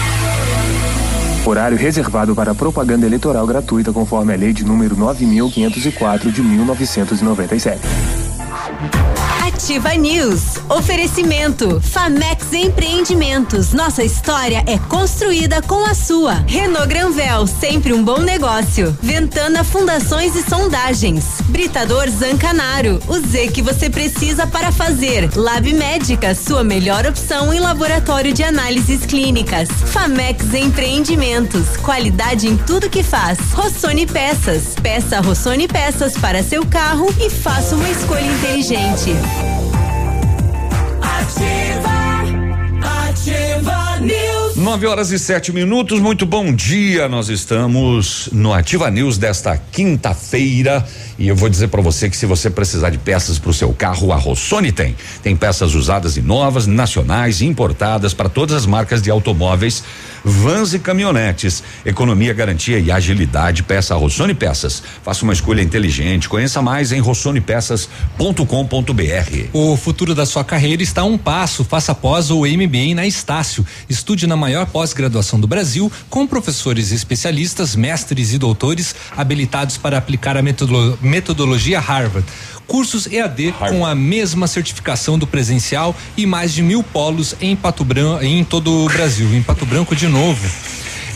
Horário 1.45 1.77
reservado 1.77 2.32
para 2.32 2.55
propaganda 2.55 3.07
eleitoral 3.07 3.45
gratuita 3.45 3.93
conforme 3.93 4.35
a 4.35 4.37
lei 4.37 4.53
de 4.53 4.65
número 4.65 4.95
9504 4.95 6.31
de 6.31 6.43
1997. 6.43 8.19
Ativa 9.62 9.93
News. 9.95 10.57
Oferecimento. 10.70 11.82
Famex 11.82 12.51
Empreendimentos. 12.51 13.74
Nossa 13.74 14.03
história 14.03 14.65
é 14.66 14.78
construída 14.78 15.61
com 15.61 15.85
a 15.85 15.93
sua. 15.93 16.43
Renault 16.47 16.89
Granvel, 16.89 17.47
sempre 17.47 17.93
um 17.93 18.03
bom 18.03 18.20
negócio. 18.20 18.97
Ventana 19.03 19.62
Fundações 19.62 20.35
e 20.35 20.43
Sondagens. 20.43 21.43
Britador 21.49 22.09
Zancanaro. 22.09 23.01
O 23.07 23.19
Z 23.20 23.49
que 23.49 23.61
você 23.61 23.91
precisa 23.91 24.47
para 24.47 24.73
fazer. 24.73 25.28
Lab 25.37 25.70
Médica, 25.74 26.35
sua 26.35 26.65
melhor 26.65 27.05
opção 27.07 27.53
em 27.53 27.61
laboratório 27.61 28.32
de 28.32 28.43
análises 28.43 29.05
clínicas. 29.05 29.69
Famex 29.69 30.55
Empreendimentos. 30.55 31.77
Qualidade 31.77 32.49
em 32.49 32.57
tudo 32.57 32.89
que 32.89 33.03
faz. 33.03 33.39
Rossoni 33.53 34.07
Peças. 34.07 34.74
Peça 34.82 35.20
Rossoni 35.20 35.69
Peças 35.69 36.15
para 36.16 36.43
seu 36.43 36.65
carro 36.65 37.15
e 37.20 37.28
faça 37.28 37.77
uma 37.77 37.91
escolha 37.91 38.27
inteligente. 38.27 39.11
9 44.61 44.87
horas 44.87 45.11
e 45.11 45.19
sete 45.19 45.53
minutos, 45.53 46.01
muito 46.01 46.27
bom 46.27 46.53
dia. 46.55 47.09
Nós 47.09 47.31
estamos 47.31 48.28
no 48.31 48.53
Ativa 48.53 48.91
News 48.91 49.16
desta 49.16 49.57
quinta-feira 49.57 50.87
e 51.20 51.28
eu 51.28 51.36
vou 51.36 51.48
dizer 51.51 51.68
para 51.68 51.82
você 51.82 52.09
que 52.09 52.16
se 52.16 52.24
você 52.24 52.48
precisar 52.48 52.88
de 52.88 52.97
peças 52.97 53.38
para 53.38 53.51
o 53.51 53.55
seu 53.55 53.74
carro, 53.74 54.10
a 54.10 54.16
Rossoni 54.16 54.72
tem. 54.72 54.97
Tem 55.22 55.36
peças 55.36 55.74
usadas 55.74 56.16
e 56.16 56.22
novas, 56.22 56.66
nacionais 56.66 57.42
e 57.42 57.44
importadas 57.44 58.14
para 58.14 58.30
todas 58.30 58.56
as 58.56 58.64
marcas 58.64 59.02
de 59.02 59.10
automóveis, 59.10 59.84
vans 60.24 60.72
e 60.72 60.78
caminhonetes. 60.78 61.62
Economia, 61.84 62.32
garantia 62.32 62.78
e 62.78 62.90
agilidade. 62.90 63.62
Peça 63.62 63.92
a 63.92 63.98
Rossoni 63.98 64.32
Peças. 64.32 64.82
Faça 65.02 65.22
uma 65.22 65.34
escolha 65.34 65.60
inteligente. 65.60 66.26
Conheça 66.26 66.62
mais 66.62 66.90
em 66.90 67.01
rossonepeças.com.br. 67.01 69.48
O 69.52 69.76
futuro 69.76 70.14
da 70.14 70.24
sua 70.24 70.42
carreira 70.42 70.82
está 70.82 71.02
a 71.02 71.05
um 71.05 71.18
passo. 71.18 71.64
Faça 71.64 71.94
pós 71.94 72.30
ou 72.30 72.47
MBA 72.47 72.94
na 72.94 73.06
Estácio. 73.06 73.62
Estude 73.90 74.26
na 74.26 74.38
maior 74.38 74.64
pós-graduação 74.64 75.38
do 75.38 75.47
Brasil, 75.47 75.92
com 76.09 76.26
professores 76.26 76.92
especialistas, 76.92 77.76
mestres 77.76 78.32
e 78.32 78.38
doutores 78.38 78.94
habilitados 79.14 79.76
para 79.76 79.98
aplicar 79.98 80.38
a 80.38 80.42
metodolo 80.42 80.98
metodologia 81.11 81.81
Harvard. 81.81 82.27
Cursos 82.66 83.09
EAD 83.09 83.53
com 83.69 83.85
a 83.85 83.97
mesma 83.97 84.47
certificação 84.47 85.19
do 85.19 85.27
presencial 85.27 85.95
e 86.16 86.24
mais 86.24 86.53
de 86.55 86.62
mil 86.62 86.85
polos 86.85 87.35
em 87.41 87.57
Pato 87.57 87.85
Branco, 87.85 88.24
em 88.24 88.45
todo 88.45 88.85
o 88.85 88.89
Brasil. 88.89 89.35
Em 89.35 89.43
Pato 89.43 89.66
Branco 89.66 89.97
de 89.97 90.07
novo. 90.07 90.49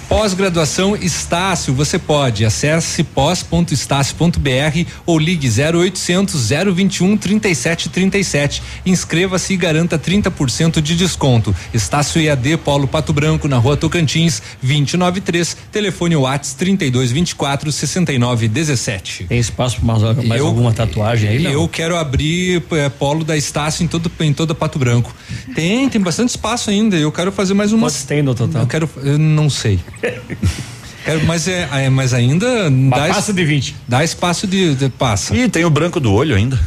Pós-graduação 0.09 0.95
Estácio, 0.97 1.73
você 1.75 1.99
pode. 1.99 2.45
Acesse 2.45 3.03
pós.estácio.br 3.03 4.89
ou 5.07 5.19
ligue 5.19 5.49
0800 5.49 6.51
021 6.75 7.17
3737. 7.17 8.63
Inscreva-se 8.85 9.55
e 9.55 9.57
garanta 9.57 9.99
30% 9.99 10.81
de 10.81 10.95
desconto. 10.97 11.55
Estácio 11.73 12.21
EAD 12.21 12.59
Polo 12.59 12.87
Pato 12.87 13.13
Branco, 13.13 13.49
na 13.49 13.57
rua 13.59 13.77
Tocantins, 13.77 14.43
293. 14.63 15.57
Telefone 15.73 16.17
WhatsApp 16.17 16.59
3224 16.59 17.73
6917. 17.73 19.25
Tem 19.25 19.39
espaço 19.39 19.77
para 19.77 19.85
mais, 19.87 20.03
mais 20.27 20.41
Eu- 20.41 20.47
alguma 20.47 20.73
tatuagem 20.73 21.29
aí? 21.31 21.43
Não? 21.43 21.51
Eu 21.51 21.67
quero 21.69 21.97
abrir 21.97 22.63
é, 22.73 22.89
polo 22.89 23.25
da 23.25 23.37
Estácio 23.37 23.83
em 23.83 23.89
todo 23.89 24.11
em 24.21 24.33
toda 24.33 24.55
Pato 24.55 24.79
Branco. 24.79 25.15
Tem, 25.55 25.89
tem 25.89 26.01
bastante 26.01 26.31
espaço 26.31 26.71
ainda. 26.71 26.97
Eu 26.97 27.11
quero 27.11 27.33
fazer 27.33 27.55
mais 27.55 27.73
uma. 27.73 27.87
Quantos 27.89 28.03
tem 28.05 28.23
no 28.23 28.35
total? 28.35 28.63
Eu 28.63 28.67
quero, 28.69 28.89
eu 29.03 29.19
não 29.19 29.49
sei. 29.51 29.81
É, 31.07 31.17
mas 31.19 31.47
é, 31.47 31.69
é, 31.71 31.91
mas 31.91 32.15
ainda 32.15 32.71
dá 32.71 33.09
passa 33.09 33.33
de 33.33 33.45
20. 33.45 33.77
Dá 33.87 34.03
espaço 34.03 34.47
de, 34.47 34.75
de 34.75 34.89
passa. 34.89 35.37
E 35.37 35.49
tem 35.51 35.63
o 35.65 35.69
branco 35.69 36.01
do 36.01 36.11
olho 36.11 36.35
ainda. 36.35 36.59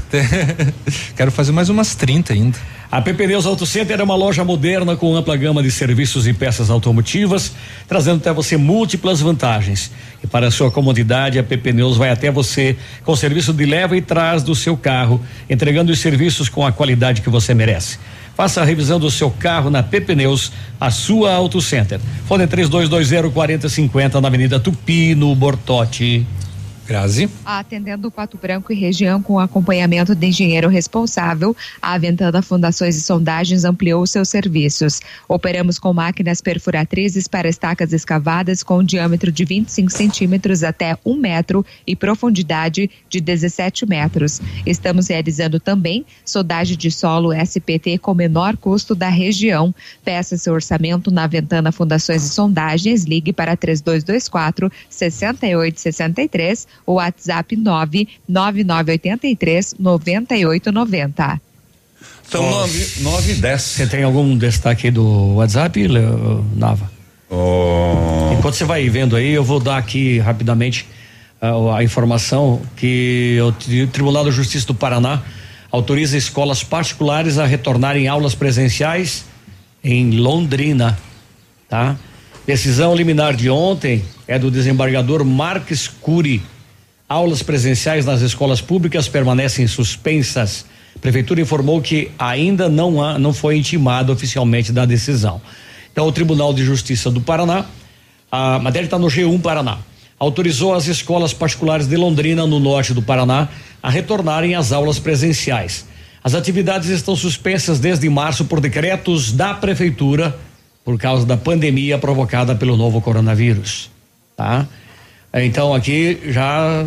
Quero 1.18 1.32
fazer 1.32 1.52
mais 1.52 1.70
umas 1.70 1.95
30 1.95 2.34
ainda. 2.34 2.58
A 2.90 3.02
PP 3.02 3.28
Neus 3.28 3.45
Auto 3.45 3.66
Center 3.66 3.99
é 3.99 4.04
uma 4.04 4.16
loja 4.16 4.45
moderna 4.45 4.95
com 4.95 5.14
ampla 5.16 5.36
gama 5.36 5.62
de 5.62 5.70
serviços 5.70 6.26
e 6.26 6.34
peças 6.34 6.70
automotivas, 6.70 7.52
trazendo 7.88 8.18
até 8.18 8.32
você 8.32 8.56
múltiplas 8.56 9.20
vantagens. 9.20 9.91
E 10.24 10.28
para 10.28 10.48
a 10.48 10.52
sua 10.52 10.72
comodidade, 10.72 11.38
a 11.38 11.44
PP 11.44 11.74
Neus 11.74 11.98
vai 11.98 12.12
até 12.12 12.32
você 12.32 12.78
com 13.04 13.16
serviço 13.16 13.52
de 13.52 13.66
leva 13.66 13.98
e 13.98 14.02
trás 14.02 14.41
do 14.41 14.56
seu 14.56 14.78
carro, 14.78 15.22
entregando 15.49 15.91
os 15.91 15.99
serviços 15.99 16.48
com 16.48 16.66
a 16.66 16.72
qualidade 16.72 17.22
que 17.22 17.30
você 17.30 17.54
merece. 17.54 17.98
Faça 18.38 18.61
a 18.61 18.64
revisão 18.64 18.99
do 18.99 19.09
seu 19.09 19.31
carro 19.31 19.72
na 19.72 19.81
PP 19.81 20.14
Neus, 20.14 20.51
a 20.80 20.91
sua 20.91 21.34
Auto 21.34 21.59
Center. 21.59 21.99
Fone 22.27 22.45
3220 22.45 23.34
4050 23.34 24.22
na 24.22 24.27
Avenida 24.27 24.59
Tupi, 24.59 25.15
no 25.15 25.34
Bortote. 25.35 26.23
Grazi. 26.88 27.30
Atendendo 27.43 28.09
Pato 28.09 28.38
Branco 28.38 28.72
e 28.72 28.76
região 28.76 29.22
com 29.22 29.38
acompanhamento 29.38 30.15
de 30.15 30.27
engenheiro 30.27 30.69
responsável, 30.69 31.55
a 31.81 31.97
Ventana 31.97 32.41
Fundações 32.41 32.95
e 32.95 33.01
Sondagens 33.01 33.65
ampliou 33.65 34.07
seus 34.07 34.30
serviços. 34.30 35.01
Operamos 35.27 35.77
com 35.77 35.93
máquinas 35.93 36.39
perfuratrizes 36.39 37.27
para 37.27 37.49
estacas 37.49 37.91
escavadas 37.91 38.64
com 38.64 38.81
diâmetro 38.81 39.31
de 39.31 39.43
25 39.43 39.91
centímetros 39.91 40.64
até 40.64 40.97
um 41.05 41.18
metro 41.18 41.65
e 41.85 41.93
profundidade 41.93 42.89
de 43.09 43.19
17 43.19 43.85
metros. 43.85 44.41
Estamos 44.65 45.09
realizando 45.09 45.59
também 45.59 46.05
sondagem 46.23 46.77
de 46.77 46.89
solo 46.89 47.34
SPT 47.34 47.97
com 47.97 48.14
menor 48.14 48.55
custo 48.55 48.95
da 48.95 49.09
região. 49.09 49.76
Peça 50.05 50.38
seu 50.38 50.53
orçamento 50.53 51.11
na 51.11 51.27
Ventana 51.27 51.72
Fundações 51.72 52.23
e 52.23 52.30
Sondagens. 52.30 53.03
Ligue 53.03 53.34
para 53.34 53.57
3224 53.57 54.72
6863 54.89 56.77
o 56.86 56.94
WhatsApp 56.94 57.56
99983 57.56 59.76
9890. 59.80 61.41
São 62.30 62.49
nove, 62.49 63.02
nove 63.02 63.32
e 63.32 63.36
dez. 63.36 63.62
Você 63.62 63.88
tem 63.88 64.04
algum 64.04 64.38
destaque 64.38 64.91
do 64.91 65.36
WhatsApp, 65.36 65.88
Nava? 66.56 66.91
Oh. 67.30 68.32
Enquanto 68.34 68.56
você 68.56 68.66
vai 68.66 68.88
vendo 68.90 69.16
aí, 69.16 69.32
eu 69.32 69.44
vou 69.44 69.60
dar 69.60 69.78
aqui 69.78 70.20
rapidamente 70.20 70.86
uh, 71.41 71.72
a 71.72 71.84
informação 71.84 72.62
que 72.76 73.38
o 73.41 73.88
Tribunal 73.88 74.26
de 74.26 74.32
Justiça 74.32 74.68
do 74.68 74.76
Paraná 74.76 75.24
autoriza 75.72 76.18
escolas 76.18 76.64
particulares 76.64 77.38
a 77.38 77.45
retornarem 77.45 78.08
aulas 78.08 78.36
presenciais 78.36 79.26
em 79.84 80.20
Londrina, 80.20 80.98
tá? 81.70 81.95
Decisão 82.45 82.95
liminar 82.95 83.36
de 83.36 83.49
ontem 83.49 84.04
é 84.28 84.40
do 84.40 84.49
desembargador 84.49 85.26
Marques 85.26 85.88
Cury. 85.88 86.41
Aulas 87.09 87.41
presenciais 87.41 88.05
nas 88.05 88.21
escolas 88.21 88.59
públicas 88.59 89.07
permanecem 89.07 89.65
suspensas. 89.65 90.65
A 90.93 90.99
prefeitura 90.99 91.39
informou 91.39 91.81
que 91.81 92.11
ainda 92.19 92.67
não 92.67 93.01
há, 93.01 93.17
não 93.17 93.34
foi 93.34 93.57
intimado 93.57 94.11
oficialmente 94.11 94.73
da 94.73 94.85
decisão. 94.85 95.41
Então, 95.91 96.05
o 96.05 96.11
Tribunal 96.11 96.53
de 96.53 96.65
Justiça 96.65 97.09
do 97.09 97.21
Paraná, 97.21 97.65
a 98.29 98.59
matéria 98.59 98.85
está 98.85 98.99
no 98.99 99.07
G1 99.07 99.41
Paraná, 99.41 99.77
autorizou 100.19 100.73
as 100.73 100.88
escolas 100.88 101.34
particulares 101.34 101.88
de 101.88 101.95
Londrina, 101.95 102.45
no 102.45 102.59
norte 102.59 102.93
do 102.93 103.01
Paraná, 103.01 103.47
a 103.81 103.89
retornarem 103.89 104.53
às 104.53 104.71
aulas 104.73 104.99
presenciais. 104.99 105.85
As 106.23 106.35
atividades 106.35 106.89
estão 106.89 107.15
suspensas 107.15 107.79
desde 107.79 108.09
março 108.09 108.43
por 108.43 108.59
decretos 108.59 109.31
da 109.31 109.53
prefeitura 109.53 110.38
por 110.84 110.97
causa 110.97 111.25
da 111.25 111.38
pandemia 111.38 111.97
provocada 111.97 112.53
pelo 112.53 112.75
novo 112.75 112.99
coronavírus, 113.01 113.89
tá? 114.35 114.67
Então 115.43 115.73
aqui 115.73 116.19
já 116.27 116.85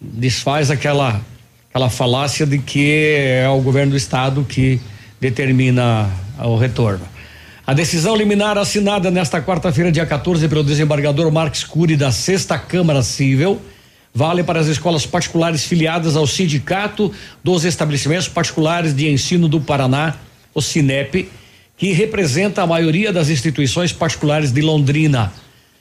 desfaz 0.00 0.70
aquela 0.70 1.20
aquela 1.70 1.88
falácia 1.88 2.44
de 2.44 2.58
que 2.58 3.14
é 3.16 3.48
o 3.48 3.60
governo 3.60 3.92
do 3.92 3.96
estado 3.96 4.44
que 4.44 4.80
determina 5.20 6.10
o 6.38 6.56
retorno. 6.56 7.06
A 7.64 7.72
decisão 7.72 8.16
liminar 8.16 8.58
assinada 8.58 9.08
nesta 9.10 9.40
quarta-feira, 9.40 9.92
dia 9.92 10.04
14, 10.04 10.48
pelo 10.48 10.64
desembargador 10.64 11.30
Marques 11.30 11.62
Cury 11.62 11.96
da 11.96 12.10
Sexta 12.10 12.58
Câmara 12.58 13.02
Civil, 13.02 13.60
vale 14.12 14.42
para 14.42 14.58
as 14.58 14.66
escolas 14.66 15.06
particulares 15.06 15.64
filiadas 15.64 16.16
ao 16.16 16.26
Sindicato 16.26 17.12
dos 17.44 17.64
Estabelecimentos 17.64 18.26
Particulares 18.26 18.92
de 18.92 19.08
Ensino 19.08 19.46
do 19.46 19.60
Paraná, 19.60 20.16
o 20.52 20.60
SINEP, 20.60 21.28
que 21.76 21.92
representa 21.92 22.62
a 22.62 22.66
maioria 22.66 23.12
das 23.12 23.28
instituições 23.28 23.92
particulares 23.92 24.50
de 24.50 24.60
Londrina 24.60 25.32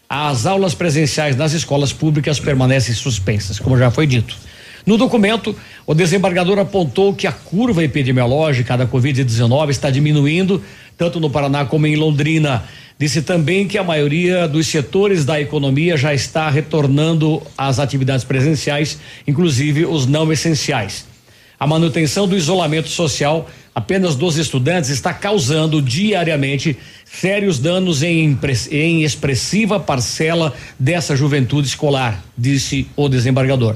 as 0.10 0.48
aulas 0.48 0.73
presenciais 0.73 1.36
nas 1.36 1.53
escolas 1.53 1.94
públicas 1.94 2.40
permanecem 2.40 2.95
suspensas, 2.95 3.60
como 3.60 3.77
já 3.77 3.91
foi 3.91 4.07
dito. 4.07 4.36
No 4.84 4.98
documento, 4.98 5.56
o 5.86 5.94
desembargador 5.94 6.57
apontou 6.57 7.14
que 7.14 7.27
a 7.27 7.31
curva 7.31 7.84
epidemiológica 7.84 8.76
da 8.76 8.88
Covid-19 8.88 9.69
está 9.69 9.91
diminuindo, 9.91 10.64
tanto 10.98 11.19
no 11.19 11.30
Paraná 11.30 11.64
como 11.64 11.86
em 11.86 11.95
Londrina. 11.95 12.64
Disse 12.98 13.22
também 13.22 13.68
que 13.68 13.77
a 13.77 13.84
maioria 13.84 14.48
dos 14.48 14.65
setores 14.65 15.26
da 15.26 15.40
economia 15.40 15.95
já 15.95 16.11
está 16.11 16.49
retornando 16.49 17.41
às 17.56 17.77
atividades 17.77 18.26
presenciais, 18.26 18.98
inclusive 19.27 19.86
os 19.86 20.07
não 20.07 20.34
essenciais. 20.34 21.06
A 21.60 21.68
manutenção 21.68 22.27
do 22.27 22.36
isolamento 22.36 22.90
social 22.90 23.48
apenas 23.74 24.16
dos 24.16 24.38
estudantes 24.38 24.90
está 24.90 25.14
causando 25.14 25.82
diariamente 25.82 26.78
sérios 27.06 27.60
danos 27.60 28.04
em, 28.04 28.38
em 28.72 29.04
expressiva 29.04 29.80
parcela 29.80 30.54
dessa 30.78 31.16
juventude 31.16 31.68
escolar, 31.68 32.24
disse 32.38 32.88
o 32.96 33.08
desembargador. 33.10 33.76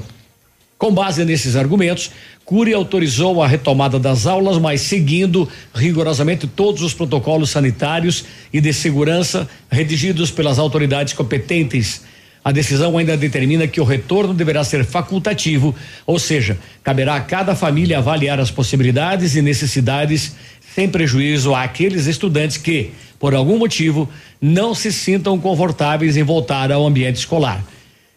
Com 0.76 0.92
base 0.92 1.24
nesses 1.24 1.56
argumentos, 1.56 2.10
Cury 2.44 2.74
autorizou 2.74 3.42
a 3.42 3.46
retomada 3.46 3.98
das 3.98 4.26
aulas, 4.26 4.58
mas 4.58 4.82
seguindo 4.82 5.48
rigorosamente 5.74 6.46
todos 6.46 6.82
os 6.82 6.92
protocolos 6.92 7.50
sanitários 7.50 8.24
e 8.52 8.60
de 8.60 8.72
segurança 8.72 9.48
redigidos 9.70 10.30
pelas 10.30 10.58
autoridades 10.58 11.14
competentes. 11.14 12.02
A 12.44 12.52
decisão 12.52 12.98
ainda 12.98 13.16
determina 13.16 13.66
que 13.66 13.80
o 13.80 13.84
retorno 13.84 14.34
deverá 14.34 14.62
ser 14.62 14.84
facultativo, 14.84 15.74
ou 16.06 16.18
seja, 16.18 16.58
caberá 16.82 17.16
a 17.16 17.20
cada 17.20 17.54
família 17.54 17.96
avaliar 17.96 18.38
as 18.38 18.50
possibilidades 18.50 19.34
e 19.34 19.40
necessidades 19.40 20.34
sem 20.74 20.86
prejuízo 20.86 21.54
àqueles 21.54 22.06
estudantes 22.06 22.58
que, 22.58 22.90
por 23.18 23.34
algum 23.34 23.58
motivo, 23.58 24.06
não 24.42 24.74
se 24.74 24.92
sintam 24.92 25.38
confortáveis 25.38 26.18
em 26.18 26.22
voltar 26.22 26.70
ao 26.70 26.86
ambiente 26.86 27.16
escolar. 27.16 27.64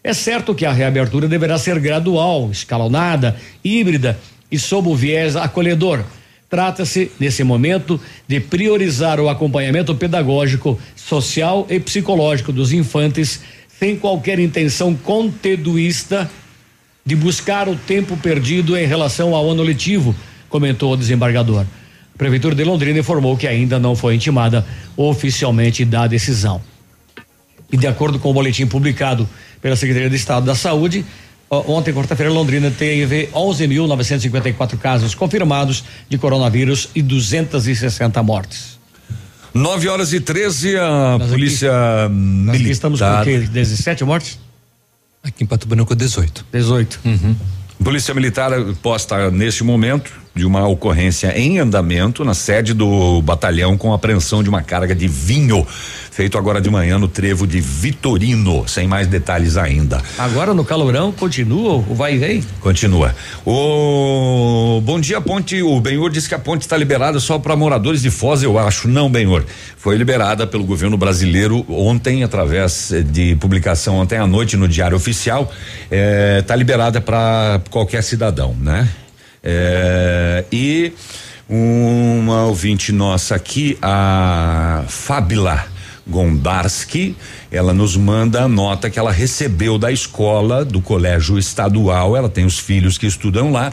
É 0.04 0.12
certo 0.12 0.54
que 0.54 0.66
a 0.66 0.72
reabertura 0.72 1.26
deverá 1.26 1.56
ser 1.56 1.78
gradual, 1.80 2.50
escalonada, 2.50 3.34
híbrida 3.64 4.18
e 4.52 4.58
sob 4.58 4.88
o 4.88 4.94
viés 4.94 5.36
acolhedor. 5.36 6.04
Trata-se, 6.50 7.10
nesse 7.20 7.44
momento, 7.44 8.00
de 8.26 8.40
priorizar 8.40 9.20
o 9.20 9.28
acompanhamento 9.28 9.94
pedagógico, 9.94 10.78
social 10.96 11.66
e 11.68 11.78
psicológico 11.78 12.52
dos 12.52 12.72
infantes, 12.72 13.40
sem 13.78 13.96
qualquer 13.96 14.38
intenção 14.38 14.94
conteduísta 14.94 16.28
de 17.04 17.14
buscar 17.14 17.68
o 17.68 17.76
tempo 17.76 18.16
perdido 18.16 18.76
em 18.76 18.86
relação 18.86 19.34
ao 19.34 19.48
ano 19.48 19.62
letivo, 19.62 20.14
comentou 20.48 20.92
o 20.92 20.96
desembargador. 20.96 21.62
A 21.62 22.18
Prefeitura 22.18 22.54
de 22.54 22.64
Londrina 22.64 22.98
informou 22.98 23.36
que 23.36 23.46
ainda 23.46 23.78
não 23.78 23.94
foi 23.94 24.14
intimada 24.14 24.66
oficialmente 24.96 25.84
da 25.84 26.06
decisão. 26.06 26.60
E 27.70 27.76
de 27.76 27.86
acordo 27.86 28.18
com 28.18 28.30
o 28.30 28.34
boletim 28.34 28.66
publicado 28.66 29.28
pela 29.62 29.76
Secretaria 29.76 30.10
de 30.10 30.16
Estado 30.16 30.44
da 30.44 30.54
Saúde, 30.54 31.04
ontem, 31.50 31.94
quarta-feira, 31.94 32.32
Londrina 32.32 32.70
teve 32.70 33.28
11.954 33.28 34.76
casos 34.78 35.14
confirmados 35.14 35.84
de 36.08 36.18
coronavírus 36.18 36.88
e 36.94 37.00
260 37.00 38.22
mortes. 38.22 38.77
9 39.54 39.88
horas 39.88 40.12
e 40.12 40.20
13, 40.20 40.76
a 40.76 41.18
nós 41.18 41.30
polícia 41.30 41.70
aqui, 42.04 42.14
militar. 42.14 42.44
Nós 42.44 42.56
aqui 42.56 42.70
estamos 42.70 43.00
com 43.00 43.20
o 43.20 43.24
quê? 43.24 43.38
17 43.38 44.04
mortes? 44.04 44.38
Aqui 45.22 45.44
em 45.44 45.46
Pato 45.46 45.66
Branco, 45.66 45.94
18. 45.94 46.46
18. 46.52 47.00
Uhum. 47.04 47.36
Polícia 47.82 48.12
Militar 48.12 48.50
posta 48.82 49.30
neste 49.30 49.62
momento 49.62 50.12
de 50.34 50.44
uma 50.44 50.66
ocorrência 50.66 51.36
em 51.38 51.58
andamento 51.58 52.24
na 52.24 52.34
sede 52.34 52.74
do 52.74 53.22
batalhão 53.22 53.76
com 53.76 53.92
apreensão 53.92 54.42
de 54.42 54.48
uma 54.48 54.62
carga 54.62 54.94
de 54.94 55.06
vinho 55.06 55.66
feito 56.18 56.36
agora 56.36 56.60
de 56.60 56.68
manhã 56.68 56.98
no 56.98 57.06
trevo 57.06 57.46
de 57.46 57.60
Vitorino, 57.60 58.66
sem 58.66 58.88
mais 58.88 59.06
detalhes 59.06 59.56
ainda. 59.56 60.02
Agora 60.18 60.52
no 60.52 60.64
calorão 60.64 61.12
continua 61.12 61.74
o 61.74 61.94
vai 61.94 62.16
e 62.16 62.18
vem? 62.18 62.44
Continua. 62.60 63.14
O 63.46 64.80
bom 64.82 64.98
dia 64.98 65.20
ponte, 65.20 65.62
o 65.62 65.80
Benhor 65.80 66.10
disse 66.10 66.28
que 66.28 66.34
a 66.34 66.38
ponte 66.40 66.62
está 66.62 66.76
liberada 66.76 67.20
só 67.20 67.38
para 67.38 67.54
moradores 67.54 68.02
de 68.02 68.10
Foz, 68.10 68.42
eu 68.42 68.58
acho. 68.58 68.88
Não, 68.88 69.08
Benhor. 69.08 69.44
Foi 69.76 69.96
liberada 69.96 70.44
pelo 70.44 70.64
governo 70.64 70.96
brasileiro 70.96 71.64
ontem 71.68 72.24
através 72.24 72.92
de 73.12 73.36
publicação 73.36 73.94
ontem 73.94 74.18
à 74.18 74.26
noite 74.26 74.56
no 74.56 74.66
Diário 74.66 74.96
Oficial. 74.96 75.52
Está 75.88 76.54
eh, 76.54 76.56
liberada 76.56 77.00
para 77.00 77.60
qualquer 77.70 78.02
cidadão, 78.02 78.56
né? 78.60 78.88
É, 79.40 80.44
e 80.50 80.92
uma 81.48 82.46
ouvinte 82.46 82.90
nossa 82.90 83.36
aqui, 83.36 83.78
a 83.80 84.82
Fábila 84.88 85.77
Gondarski, 86.08 87.14
ela 87.50 87.74
nos 87.74 87.96
manda 87.96 88.42
a 88.42 88.48
nota 88.48 88.88
que 88.88 88.98
ela 88.98 89.12
recebeu 89.12 89.78
da 89.78 89.92
escola, 89.92 90.64
do 90.64 90.80
colégio 90.80 91.38
estadual, 91.38 92.16
ela 92.16 92.28
tem 92.28 92.44
os 92.44 92.58
filhos 92.58 92.96
que 92.96 93.06
estudam 93.06 93.52
lá. 93.52 93.72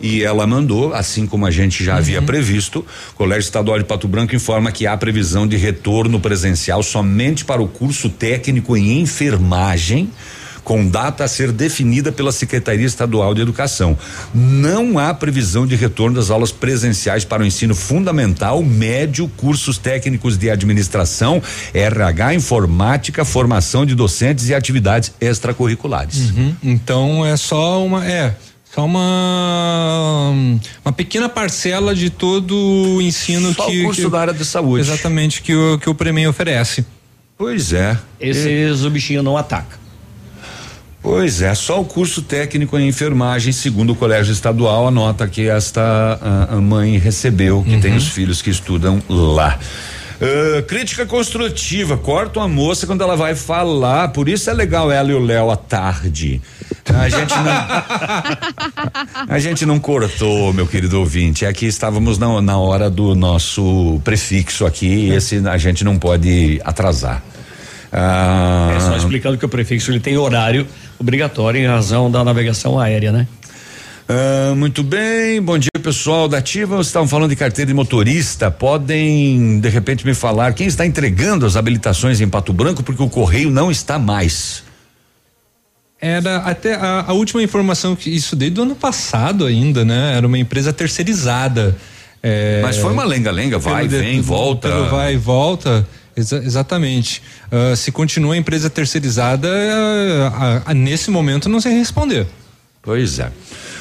E 0.00 0.22
ela 0.22 0.46
mandou, 0.46 0.92
assim 0.92 1.26
como 1.26 1.46
a 1.46 1.50
gente 1.50 1.82
já 1.82 1.96
havia 1.96 2.20
previsto, 2.20 2.84
o 3.12 3.14
Colégio 3.14 3.46
Estadual 3.46 3.78
de 3.78 3.84
Pato 3.84 4.06
Branco 4.06 4.36
informa 4.36 4.70
que 4.70 4.86
há 4.86 4.94
previsão 4.94 5.46
de 5.46 5.56
retorno 5.56 6.20
presencial 6.20 6.82
somente 6.82 7.46
para 7.46 7.62
o 7.62 7.68
curso 7.68 8.10
técnico 8.10 8.76
em 8.76 9.00
enfermagem 9.00 10.10
com 10.66 10.84
data 10.84 11.22
a 11.22 11.28
ser 11.28 11.52
definida 11.52 12.10
pela 12.10 12.32
Secretaria 12.32 12.84
Estadual 12.84 13.32
de 13.36 13.40
Educação. 13.40 13.96
Não 14.34 14.98
há 14.98 15.14
previsão 15.14 15.64
de 15.64 15.76
retorno 15.76 16.16
das 16.16 16.28
aulas 16.28 16.50
presenciais 16.50 17.24
para 17.24 17.44
o 17.44 17.46
ensino 17.46 17.72
fundamental, 17.72 18.60
médio, 18.64 19.30
cursos 19.36 19.78
técnicos 19.78 20.36
de 20.36 20.50
administração, 20.50 21.40
RH, 21.72 22.34
informática, 22.34 23.24
formação 23.24 23.86
de 23.86 23.94
docentes 23.94 24.48
e 24.48 24.56
atividades 24.56 25.12
extracurriculares. 25.20 26.30
Uhum. 26.30 26.56
Então 26.64 27.24
é 27.24 27.36
só 27.36 27.86
uma. 27.86 28.04
É. 28.04 28.34
Só 28.74 28.84
uma 28.84 30.32
uma 30.84 30.92
pequena 30.92 31.28
parcela 31.28 31.94
de 31.94 32.10
todo 32.10 32.56
o 32.56 33.00
ensino 33.00 33.54
Só 33.54 33.66
que 33.66 33.82
o 33.82 33.84
curso 33.84 34.02
que, 34.02 34.10
da 34.10 34.20
área 34.20 34.34
de 34.34 34.44
saúde. 34.44 34.80
Exatamente 34.80 35.42
que 35.42 35.54
o 35.54 35.78
que 35.78 35.88
o 35.88 35.94
Premem 35.94 36.26
oferece. 36.26 36.84
Pois 37.38 37.72
é. 37.72 37.96
Esses 38.18 38.82
o 38.82 38.90
bichinho 38.90 39.22
não 39.22 39.36
ataca. 39.36 39.85
Pois 41.06 41.40
é, 41.40 41.54
só 41.54 41.80
o 41.80 41.84
curso 41.84 42.20
técnico 42.20 42.76
em 42.76 42.88
enfermagem, 42.88 43.52
segundo 43.52 43.92
o 43.92 43.94
Colégio 43.94 44.32
Estadual, 44.32 44.88
a 44.88 44.90
nota 44.90 45.28
que 45.28 45.48
esta 45.48 46.18
a, 46.20 46.54
a 46.54 46.60
mãe 46.60 46.98
recebeu, 46.98 47.62
que 47.62 47.78
tem 47.78 47.94
os 47.94 48.08
filhos 48.08 48.42
que 48.42 48.50
estudam 48.50 49.00
lá. 49.08 49.56
Ah, 50.20 50.62
crítica 50.62 51.06
construtiva, 51.06 51.96
corta 51.96 52.40
uma 52.40 52.48
moça 52.48 52.88
quando 52.88 53.02
ela 53.02 53.14
vai 53.14 53.36
falar, 53.36 54.08
por 54.08 54.28
isso 54.28 54.50
é 54.50 54.52
legal 54.52 54.90
ela 54.90 55.12
e 55.12 55.14
o 55.14 55.20
Léo 55.20 55.48
à 55.48 55.56
tarde. 55.56 56.42
A 56.92 57.08
gente 57.08 57.34
não. 57.36 57.52
a 59.32 59.38
gente 59.38 59.64
não 59.64 59.78
cortou, 59.78 60.52
meu 60.52 60.66
querido 60.66 60.98
ouvinte. 60.98 61.44
É 61.44 61.52
que 61.52 61.66
estávamos 61.66 62.18
na, 62.18 62.42
na 62.42 62.58
hora 62.58 62.90
do 62.90 63.14
nosso 63.14 64.00
prefixo 64.02 64.66
aqui, 64.66 64.88
e 64.88 65.12
esse 65.12 65.40
a 65.46 65.56
gente 65.56 65.84
não 65.84 65.96
pode 66.00 66.60
atrasar. 66.64 67.22
Ah, 67.98 68.74
É 68.76 68.80
só 68.80 68.94
explicando 68.96 69.38
que 69.38 69.44
o 69.46 69.48
prefixo 69.48 69.90
ele 69.90 70.00
tem 70.00 70.18
horário 70.18 70.66
obrigatório 70.98 71.60
em 71.60 71.66
razão 71.66 72.10
da 72.10 72.22
navegação 72.22 72.78
aérea, 72.78 73.10
né? 73.10 73.26
Ah, 74.08 74.54
muito 74.54 74.82
bem, 74.82 75.40
bom 75.40 75.56
dia 75.58 75.70
pessoal 75.82 76.28
da 76.28 76.38
Ativa. 76.38 76.76
Vocês 76.76 76.88
estavam 76.88 77.08
falando 77.08 77.30
de 77.30 77.36
carteira 77.36 77.66
de 77.68 77.74
motorista. 77.74 78.50
Podem, 78.50 79.58
de 79.60 79.68
repente, 79.68 80.04
me 80.06 80.14
falar 80.14 80.52
quem 80.52 80.66
está 80.66 80.84
entregando 80.84 81.46
as 81.46 81.56
habilitações 81.56 82.20
em 82.20 82.28
Pato 82.28 82.52
Branco, 82.52 82.82
porque 82.82 83.02
o 83.02 83.08
correio 83.08 83.50
não 83.50 83.70
está 83.70 83.98
mais. 83.98 84.62
Era 86.00 86.38
até 86.38 86.74
a, 86.74 87.04
a 87.08 87.12
última 87.14 87.42
informação 87.42 87.96
que 87.96 88.10
isso 88.10 88.36
desde 88.36 88.60
o 88.60 88.64
ano 88.64 88.76
passado 88.76 89.46
ainda, 89.46 89.84
né? 89.84 90.14
Era 90.16 90.26
uma 90.26 90.38
empresa 90.38 90.72
terceirizada. 90.72 91.74
É, 92.22 92.60
Mas 92.62 92.76
foi 92.76 92.92
uma 92.92 93.04
lenga-lenga, 93.04 93.58
vai, 93.58 93.88
pelo 93.88 94.02
vem, 94.02 94.20
volta. 94.20 94.68
pelo 94.68 94.88
vai 94.90 95.14
e 95.14 95.16
volta. 95.16 95.86
Exa- 96.16 96.38
exatamente. 96.42 97.22
Ah, 97.50 97.76
se 97.76 97.92
continua 97.92 98.34
a 98.34 98.36
empresa 98.36 98.70
terceirizada, 98.70 99.48
ah, 100.32 100.62
ah, 100.66 100.74
nesse 100.74 101.10
momento 101.10 101.48
não 101.48 101.60
sei 101.60 101.72
responder. 101.78 102.26
Pois 102.82 103.18
é. 103.18 103.30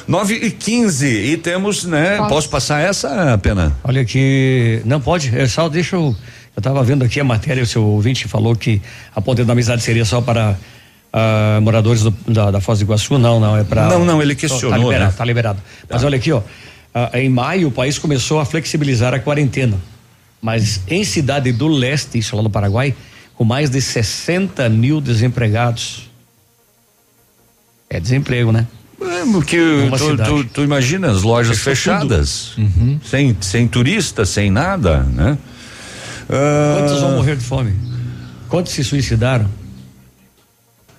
9 0.07 0.33
e 0.35 0.51
15 0.51 1.07
e 1.07 1.37
temos, 1.37 1.83
né? 1.85 2.17
Posso. 2.17 2.29
Posso 2.29 2.49
passar 2.49 2.81
essa, 2.81 3.37
pena? 3.41 3.75
Olha 3.83 4.01
aqui, 4.01 4.81
não 4.85 4.99
pode, 5.01 5.35
é 5.35 5.47
só 5.47 5.67
deixa 5.69 5.95
eu, 5.95 6.15
eu 6.55 6.61
tava 6.61 6.83
vendo 6.83 7.03
aqui 7.03 7.19
a 7.19 7.23
matéria, 7.23 7.63
o 7.63 7.65
seu 7.65 7.83
ouvinte 7.83 8.27
falou 8.27 8.55
que 8.55 8.81
a 9.15 9.21
ponte 9.21 9.43
da 9.43 9.53
amizade 9.53 9.81
seria 9.81 10.05
só 10.05 10.21
para 10.21 10.55
ah, 11.13 11.59
moradores 11.61 12.01
do- 12.03 12.15
da, 12.27 12.51
da 12.51 12.61
Foz 12.61 12.79
do 12.79 12.83
Iguaçu, 12.85 13.17
não, 13.17 13.39
não, 13.39 13.55
é 13.57 13.63
para 13.63 13.87
Não, 13.87 14.03
não, 14.05 14.21
ele 14.21 14.35
questionou, 14.35 14.71
Tá 14.71 14.77
liberado, 14.77 15.11
né? 15.11 15.17
tá 15.17 15.25
liberado. 15.25 15.59
Mas 15.89 16.03
olha 16.03 16.17
aqui, 16.17 16.31
ó, 16.31 16.41
ah, 16.93 17.09
em 17.19 17.29
maio 17.29 17.67
o 17.69 17.71
país 17.71 17.97
começou 17.97 18.39
a 18.39 18.45
flexibilizar 18.45 19.13
a 19.13 19.19
quarentena, 19.19 19.77
mas 20.41 20.81
em 20.87 21.03
cidade 21.03 21.51
do 21.51 21.67
leste, 21.67 22.17
isso 22.17 22.35
lá 22.35 22.41
no 22.41 22.49
Paraguai, 22.49 22.95
com 23.35 23.43
mais 23.43 23.69
de 23.69 23.81
60 23.81 24.67
mil 24.69 25.01
desempregados. 25.01 26.09
É 27.89 27.99
desemprego, 27.99 28.51
né? 28.51 28.67
É, 29.01 29.31
porque 29.31 29.57
tu, 29.97 30.17
tu, 30.17 30.43
tu 30.45 30.61
imagina 30.63 31.11
as 31.11 31.21
lojas 31.21 31.57
Fechou 31.59 31.93
fechadas, 31.93 32.55
sem, 33.03 33.35
sem 33.41 33.67
turista, 33.67 34.25
sem 34.25 34.49
nada, 34.49 35.03
né? 35.03 35.37
Ah, 36.29 36.77
Quantos 36.79 37.01
vão 37.01 37.11
morrer 37.11 37.35
de 37.35 37.43
fome? 37.43 37.73
Quantos 38.47 38.71
se 38.71 38.83
suicidaram? 38.83 39.49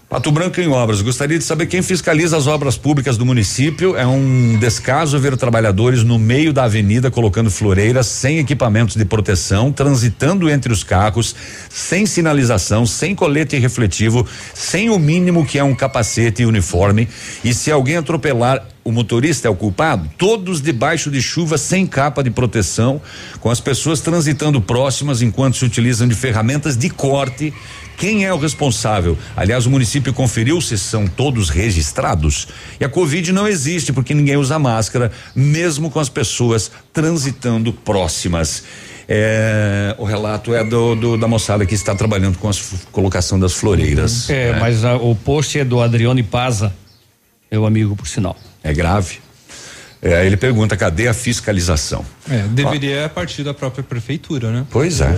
Pato 0.08 0.30
Branco 0.30 0.60
em 0.60 0.68
obras. 0.68 1.02
Gostaria 1.02 1.36
de 1.36 1.42
saber 1.42 1.66
quem 1.66 1.82
fiscaliza 1.82 2.36
as 2.36 2.46
obras 2.46 2.78
públicas 2.78 3.18
do 3.18 3.26
município. 3.26 3.96
É 3.96 4.06
um 4.06 4.56
descaso 4.56 5.18
ver 5.18 5.36
trabalhadores 5.36 6.04
no 6.04 6.16
meio 6.16 6.52
da 6.52 6.62
avenida 6.62 7.10
colocando 7.10 7.50
floreiras 7.50 8.06
sem 8.06 8.38
equipamentos 8.38 8.94
de 8.94 9.04
proteção, 9.04 9.72
transitando 9.72 10.48
entre 10.48 10.72
os 10.72 10.84
carros, 10.84 11.34
sem 11.68 12.06
sinalização, 12.06 12.86
sem 12.86 13.16
colete 13.16 13.58
refletivo, 13.58 14.24
sem 14.54 14.90
o 14.90 14.98
mínimo 14.98 15.44
que 15.44 15.58
é 15.58 15.64
um 15.64 15.74
capacete 15.74 16.42
e 16.42 16.46
uniforme. 16.46 17.08
E 17.42 17.52
se 17.52 17.72
alguém 17.72 17.96
atropelar, 17.96 18.64
o 18.88 18.92
motorista 18.92 19.48
é 19.48 19.50
o 19.50 19.54
culpado? 19.56 20.08
Todos 20.16 20.60
debaixo 20.62 21.10
de 21.10 21.20
chuva, 21.20 21.58
sem 21.58 21.86
capa 21.86 22.22
de 22.22 22.30
proteção, 22.30 23.00
com 23.40 23.50
as 23.50 23.60
pessoas 23.60 24.00
transitando 24.00 24.60
próximas 24.60 25.20
enquanto 25.22 25.56
se 25.56 25.64
utilizam 25.64 26.06
de 26.06 26.14
ferramentas 26.14 26.76
de 26.76 26.88
corte. 26.88 27.52
Quem 27.98 28.24
é 28.26 28.32
o 28.32 28.38
responsável? 28.38 29.16
Aliás, 29.36 29.66
o 29.66 29.70
município 29.70 30.12
conferiu 30.12 30.60
se 30.60 30.76
são 30.78 31.06
todos 31.06 31.48
registrados. 31.48 32.46
E 32.78 32.84
a 32.84 32.88
Covid 32.88 33.32
não 33.32 33.48
existe 33.48 33.92
porque 33.92 34.14
ninguém 34.14 34.36
usa 34.36 34.58
máscara, 34.58 35.10
mesmo 35.34 35.90
com 35.90 35.98
as 35.98 36.08
pessoas 36.08 36.70
transitando 36.92 37.72
próximas. 37.72 38.62
É, 39.08 39.94
o 39.98 40.04
relato 40.04 40.52
é 40.54 40.62
do, 40.64 40.94
do- 40.96 41.16
da 41.16 41.26
moçada 41.28 41.64
que 41.64 41.74
está 41.74 41.94
trabalhando 41.94 42.38
com 42.38 42.48
a 42.48 42.52
colocação 42.92 43.38
das 43.38 43.52
floreiras. 43.54 44.28
É, 44.28 44.52
né? 44.52 44.58
mas 44.60 44.84
a- 44.84 44.96
o 44.96 45.14
post 45.14 45.58
é 45.58 45.64
do 45.64 45.80
Adrione 45.80 46.22
Paza, 46.22 46.74
meu 47.50 47.64
amigo, 47.64 47.94
por 47.96 48.06
sinal. 48.08 48.36
É 48.66 48.74
grave. 48.74 49.18
É, 50.02 50.26
ele 50.26 50.36
pergunta: 50.36 50.76
cadê 50.76 51.06
a 51.06 51.14
fiscalização? 51.14 52.04
É, 52.28 52.42
deveria 52.48 53.08
partir 53.08 53.44
da 53.44 53.54
própria 53.54 53.84
prefeitura, 53.84 54.50
né? 54.50 54.66
Pois 54.70 55.00
é. 55.00 55.16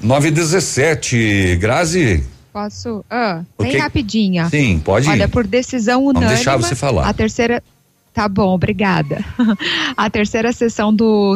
9 0.00 0.28
e 0.28 0.30
17 0.30 1.56
Grazi? 1.56 2.24
Posso? 2.52 3.04
Ah, 3.10 3.42
bem 3.60 3.76
rapidinha. 3.76 4.48
Sim, 4.48 4.80
pode 4.84 5.06
ir. 5.06 5.10
Olha, 5.10 5.28
por 5.28 5.46
decisão 5.46 6.00
Vamos 6.00 6.10
unânime. 6.12 6.34
deixar 6.34 6.56
você 6.56 6.74
falar. 6.74 7.08
A 7.08 7.12
terceira. 7.12 7.62
Tá 8.12 8.28
bom, 8.28 8.54
obrigada. 8.54 9.24
A 9.96 10.10
terceira 10.10 10.52
sessão 10.52 10.92
do, 10.92 11.34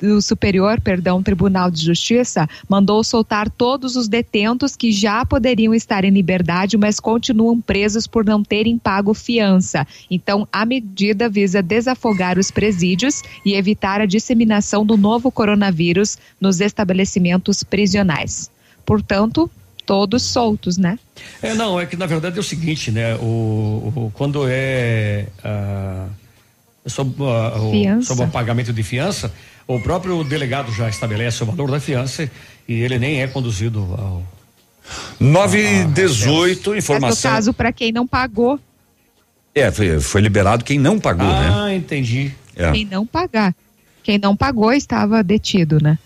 do 0.00 0.20
Superior, 0.20 0.80
perdão, 0.80 1.22
Tribunal 1.22 1.70
de 1.70 1.84
Justiça 1.84 2.48
mandou 2.68 3.04
soltar 3.04 3.48
todos 3.48 3.94
os 3.94 4.08
detentos 4.08 4.74
que 4.74 4.90
já 4.90 5.24
poderiam 5.24 5.72
estar 5.72 6.04
em 6.04 6.10
liberdade, 6.10 6.76
mas 6.76 6.98
continuam 6.98 7.60
presos 7.60 8.08
por 8.08 8.24
não 8.24 8.42
terem 8.42 8.76
pago 8.76 9.14
fiança. 9.14 9.86
Então, 10.10 10.46
a 10.52 10.66
medida 10.66 11.28
visa 11.28 11.62
desafogar 11.62 12.36
os 12.36 12.50
presídios 12.50 13.22
e 13.44 13.54
evitar 13.54 14.00
a 14.00 14.06
disseminação 14.06 14.84
do 14.84 14.96
novo 14.96 15.30
coronavírus 15.30 16.18
nos 16.40 16.60
estabelecimentos 16.60 17.62
prisionais. 17.62 18.50
Portanto, 18.84 19.48
todos 19.88 20.22
soltos, 20.22 20.76
né? 20.76 20.98
É, 21.42 21.54
não, 21.54 21.80
é 21.80 21.86
que 21.86 21.96
na 21.96 22.04
verdade 22.04 22.36
é 22.36 22.40
o 22.40 22.44
seguinte, 22.44 22.90
né? 22.90 23.14
O, 23.16 23.90
o- 23.96 24.12
quando 24.14 24.44
é 24.46 25.24
ah, 25.42 26.06
sob, 26.86 27.14
ah, 27.24 27.58
o, 27.58 28.02
sob 28.02 28.22
o 28.24 28.28
pagamento 28.28 28.70
de 28.70 28.82
fiança, 28.82 29.32
o 29.66 29.80
próprio 29.80 30.22
delegado 30.22 30.70
já 30.72 30.90
estabelece 30.90 31.42
o 31.42 31.46
valor 31.46 31.70
da 31.70 31.80
fiança 31.80 32.30
e 32.68 32.74
ele 32.74 32.98
nem 32.98 33.22
é 33.22 33.26
conduzido 33.26 33.80
ao. 33.98 34.22
9 35.18 35.58
e 35.58 35.84
18 35.86 36.58
Mas 36.58 36.66
no 36.66 36.76
informação. 36.76 37.30
caso, 37.30 37.54
para 37.54 37.72
quem 37.72 37.90
não 37.90 38.06
pagou, 38.06 38.60
É, 39.54 39.70
foi, 39.70 39.98
foi 40.00 40.20
liberado 40.20 40.64
quem 40.64 40.78
não 40.78 40.98
pagou, 41.00 41.26
né? 41.26 41.50
Ah, 41.50 41.74
entendi. 41.74 42.32
É. 42.54 42.72
quem 42.72 42.84
não 42.84 43.06
pagar. 43.06 43.54
Quem 44.02 44.18
não 44.18 44.36
pagou 44.36 44.70
estava 44.72 45.22
detido, 45.22 45.78
né? 45.82 45.98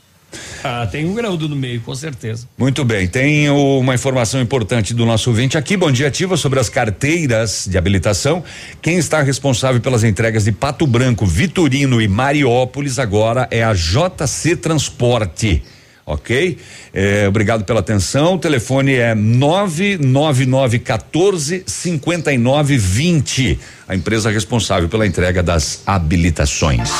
Ah, 0.64 0.88
tem 0.90 1.04
um 1.04 1.14
graúdo 1.14 1.48
no 1.48 1.56
meio, 1.56 1.80
com 1.80 1.94
certeza. 1.94 2.46
Muito 2.56 2.84
bem, 2.84 3.09
tem 3.09 3.50
uma 3.50 3.94
informação 3.94 4.40
importante 4.40 4.94
do 4.94 5.04
nosso 5.04 5.30
ouvinte 5.30 5.59
aqui. 5.59 5.76
Bom 5.76 5.90
dia, 5.90 6.09
ativa 6.09 6.36
sobre 6.36 6.60
as 6.60 6.68
carteiras 6.68 7.66
de 7.68 7.76
habilitação. 7.76 8.44
Quem 8.80 8.96
está 8.96 9.22
responsável 9.22 9.80
pelas 9.80 10.04
entregas 10.04 10.44
de 10.44 10.52
Pato 10.52 10.86
Branco, 10.86 11.26
Vitorino 11.26 12.00
e 12.00 12.09
Mariópolis 12.09 12.98
agora 12.98 13.48
é 13.50 13.64
a 13.64 13.74
JC 13.74 14.56
Transporte. 14.56 15.62
Ok? 16.04 16.59
É, 16.92 17.28
obrigado 17.28 17.64
pela 17.64 17.78
atenção. 17.80 18.34
O 18.34 18.38
telefone 18.38 18.94
é 18.94 19.14
99914 19.14 21.62
5920. 21.66 23.59
A 23.88 23.94
empresa 23.94 24.30
responsável 24.30 24.88
pela 24.88 25.06
entrega 25.06 25.42
das 25.42 25.82
habilitações. 25.86 26.90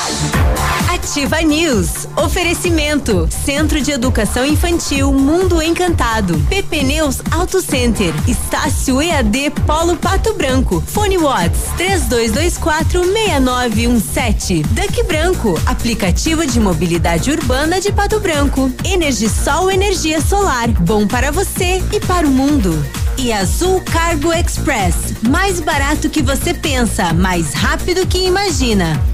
Ativa 1.03 1.41
News. 1.41 2.07
Oferecimento. 2.15 3.27
Centro 3.29 3.81
de 3.81 3.91
Educação 3.91 4.45
Infantil 4.45 5.11
Mundo 5.11 5.61
Encantado. 5.61 6.39
PP 6.47 6.83
Neus 6.83 7.17
Auto 7.29 7.61
Center. 7.61 8.13
Estácio 8.25 9.01
EAD 9.01 9.51
Polo 9.67 9.97
Pato 9.97 10.33
Branco. 10.33 10.81
Fone 10.87 11.17
Watts 11.17 11.59
3224 11.75 13.03
6917. 13.03 14.63
Duck 14.63 15.03
Branco. 15.03 15.59
Aplicativo 15.65 16.45
de 16.45 16.57
mobilidade 16.57 17.31
urbana 17.31 17.81
de 17.81 17.91
Pato 17.91 18.21
Branco. 18.21 18.71
Energisol 18.85 19.69
energia 19.69 20.21
solar. 20.21 20.69
Bom 20.69 21.05
para 21.05 21.31
você 21.31 21.83
e 21.91 21.99
para 21.99 22.25
o 22.25 22.31
mundo. 22.31 22.73
E 23.17 23.33
Azul 23.33 23.81
Cargo 23.81 24.31
Express. 24.31 24.95
Mais 25.21 25.59
barato 25.59 26.09
que 26.09 26.21
você 26.21 26.53
pensa, 26.53 27.13
mais 27.13 27.53
rápido 27.53 28.07
que 28.07 28.25
imagina. 28.25 29.12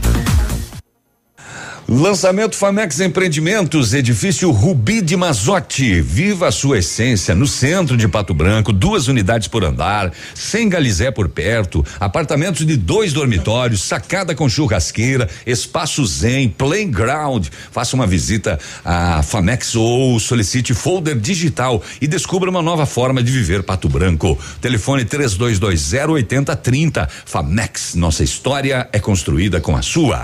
Lançamento 1.92 2.56
Famex 2.56 3.00
Empreendimentos, 3.00 3.96
edifício 3.96 4.52
Rubi 4.52 5.02
de 5.02 5.18
Mazotti. 5.18 6.00
Viva 6.02 6.48
a 6.48 6.52
sua 6.52 6.78
essência 6.78 7.34
no 7.34 7.48
centro 7.48 7.98
de 7.98 8.08
Pato 8.08 8.32
Branco, 8.32 8.72
duas 8.72 9.08
unidades 9.08 9.48
por 9.48 9.64
andar, 9.64 10.14
sem 10.36 10.70
galizé 10.70 11.10
por 11.10 11.28
perto, 11.30 11.84
apartamentos 12.00 12.64
de 12.64 12.78
dois 12.78 13.12
dormitórios, 13.12 13.82
sacada 13.82 14.36
com 14.36 14.48
churrasqueira, 14.48 15.28
espaço 15.48 16.06
zen, 16.06 16.50
playground. 16.50 17.48
Faça 17.72 17.96
uma 17.96 18.06
visita 18.06 18.60
à 18.86 19.24
Famex 19.24 19.76
ou 19.76 20.20
solicite 20.20 20.76
folder 20.76 21.18
digital 21.20 21.82
e 22.00 22.08
descubra 22.08 22.52
uma 22.52 22.62
nova 22.62 22.86
forma 22.86 23.24
de 23.24 23.32
viver 23.32 23.64
Pato 23.64 23.90
Branco. 23.90 24.38
Telefone 24.62 25.06
3220 25.06 26.08
8030. 26.08 27.10
Famex, 27.26 27.96
nossa 27.96 28.24
história 28.24 28.88
é 28.94 29.00
construída 29.00 29.60
com 29.60 29.76
a 29.76 29.82
sua. 29.82 30.24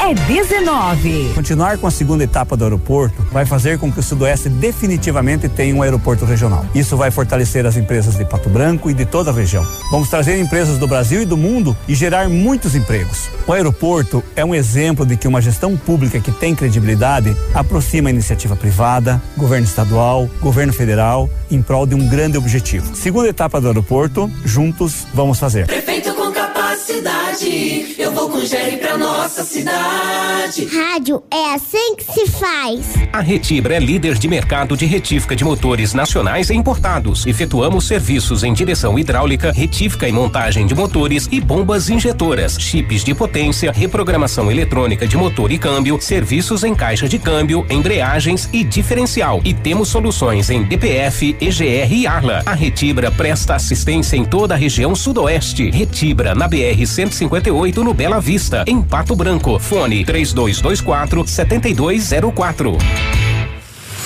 é 0.00 0.14
19. 0.14 1.32
Continuar 1.34 1.76
com 1.76 1.86
a 1.86 1.90
segunda 1.90 2.24
etapa 2.24 2.56
do 2.56 2.64
aeroporto 2.64 3.22
vai 3.30 3.44
fazer 3.44 3.78
com 3.78 3.92
que 3.92 4.00
o 4.00 4.02
Sudoeste 4.02 4.48
definitivamente 4.48 5.46
tenha 5.48 5.74
um 5.74 5.82
aeroporto 5.82 6.24
regional. 6.24 6.64
Isso 6.74 6.96
vai 6.96 7.10
fortalecer 7.10 7.66
as 7.66 7.76
empresas 7.76 8.16
de 8.16 8.24
Pato 8.24 8.48
Branco 8.48 8.90
e 8.90 8.94
de 8.94 9.04
toda 9.04 9.30
a 9.30 9.34
região. 9.34 9.66
Vamos 9.90 10.08
trazer 10.08 10.40
empresas 10.40 10.78
do 10.78 10.88
Brasil 10.88 11.20
e 11.20 11.26
do 11.26 11.36
mundo 11.36 11.76
e 11.86 11.94
gerar 11.94 12.30
muitos 12.30 12.74
empregos. 12.74 13.28
O 13.46 13.52
aeroporto 13.52 14.24
é 14.34 14.44
um 14.44 14.54
exemplo 14.54 15.04
de 15.04 15.16
que 15.16 15.28
uma 15.28 15.42
gestão 15.42 15.76
pública 15.76 16.18
que 16.18 16.32
tem 16.32 16.54
credibilidade 16.54 17.36
aproxima 17.54 18.08
a 18.08 18.12
iniciativa 18.12 18.56
privada, 18.56 19.20
governo 19.36 19.66
estadual, 19.66 20.30
governo 20.40 20.72
federal, 20.72 21.28
em 21.50 21.60
prol 21.60 21.86
de 21.86 21.94
um 21.94 22.08
grande 22.08 22.38
objetivo. 22.38 22.96
Segunda 22.96 23.28
etapa 23.28 23.60
do 23.60 23.68
aeroporto, 23.68 24.30
juntos 24.44 25.06
vamos 25.12 25.38
fazer. 25.38 25.66
Prefeito 25.66 26.19
capacidade, 26.80 27.94
eu 27.98 28.10
vou 28.12 28.30
com 28.30 28.40
Jerry 28.40 28.78
pra 28.78 28.96
nossa 28.96 29.44
cidade. 29.44 30.64
Rádio 30.66 31.22
é 31.30 31.54
assim 31.54 31.94
que 31.94 32.04
se 32.04 32.26
faz. 32.26 32.94
A 33.12 33.20
Retibra 33.20 33.74
é 33.74 33.78
líder 33.78 34.16
de 34.16 34.26
mercado 34.26 34.76
de 34.76 34.86
retífica 34.86 35.36
de 35.36 35.44
motores 35.44 35.92
nacionais 35.92 36.48
e 36.48 36.54
importados. 36.54 37.26
Efetuamos 37.26 37.86
serviços 37.86 38.42
em 38.42 38.52
direção 38.54 38.98
hidráulica, 38.98 39.52
retífica 39.52 40.08
e 40.08 40.12
montagem 40.12 40.66
de 40.66 40.74
motores 40.74 41.28
e 41.30 41.40
bombas 41.40 41.90
injetoras, 41.90 42.56
chips 42.58 43.04
de 43.04 43.14
potência, 43.14 43.72
reprogramação 43.72 44.50
eletrônica 44.50 45.06
de 45.06 45.16
motor 45.16 45.52
e 45.52 45.58
câmbio, 45.58 46.00
serviços 46.00 46.64
em 46.64 46.74
caixa 46.74 47.08
de 47.08 47.18
câmbio, 47.18 47.66
embreagens 47.68 48.48
e 48.52 48.64
diferencial. 48.64 49.40
E 49.44 49.52
temos 49.52 49.88
soluções 49.88 50.48
em 50.48 50.62
DPF, 50.62 51.36
EGR 51.40 51.92
e 51.92 52.06
Arla. 52.06 52.42
A 52.46 52.54
Retibra 52.54 53.10
presta 53.10 53.54
assistência 53.54 54.16
em 54.16 54.24
toda 54.24 54.54
a 54.54 54.56
região 54.56 54.94
sudoeste. 54.94 55.70
Retibra 55.70 56.34
na 56.34 56.48
BR 56.48 56.69
158 56.74 57.84
no 57.84 57.94
Bela 57.94 58.20
Vista, 58.20 58.64
em 58.66 58.80
Pato 58.82 59.14
Branco. 59.14 59.58
Fone 59.58 60.04
3224 60.04 61.26
7204. 61.26 62.78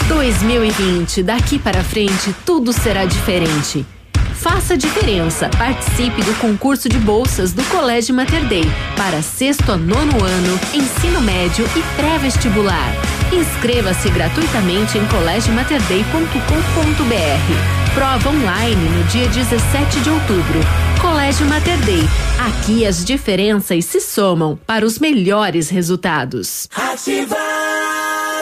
2020, 0.08 1.22
daqui 1.22 1.58
para 1.58 1.82
frente, 1.82 2.34
tudo 2.44 2.72
será 2.72 3.04
diferente. 3.04 3.86
Faça 4.34 4.76
diferença. 4.76 5.48
Participe 5.56 6.22
do 6.22 6.34
concurso 6.34 6.88
de 6.88 6.98
bolsas 6.98 7.52
do 7.52 7.64
Colégio 7.64 8.14
Mater 8.14 8.46
Dei 8.46 8.64
para 8.94 9.22
sexto 9.22 9.72
a 9.72 9.76
nono 9.76 10.22
ano, 10.22 10.60
ensino 10.74 11.22
médio 11.22 11.64
e 11.74 11.82
pré-vestibular. 11.96 13.13
Inscreva-se 13.34 14.08
gratuitamente 14.10 14.96
em 14.96 15.04
colégiomaterday.com.br. 15.08 17.94
Prova 17.94 18.28
online 18.28 18.88
no 18.90 19.02
dia 19.04 19.28
17 19.28 20.00
de 20.00 20.10
outubro. 20.10 20.60
Colégio 21.00 21.44
Mater 21.46 21.78
Dei. 21.84 22.04
Aqui 22.38 22.86
as 22.86 23.04
diferenças 23.04 23.86
se 23.86 24.00
somam 24.00 24.56
para 24.64 24.86
os 24.86 25.00
melhores 25.00 25.68
resultados. 25.68 26.68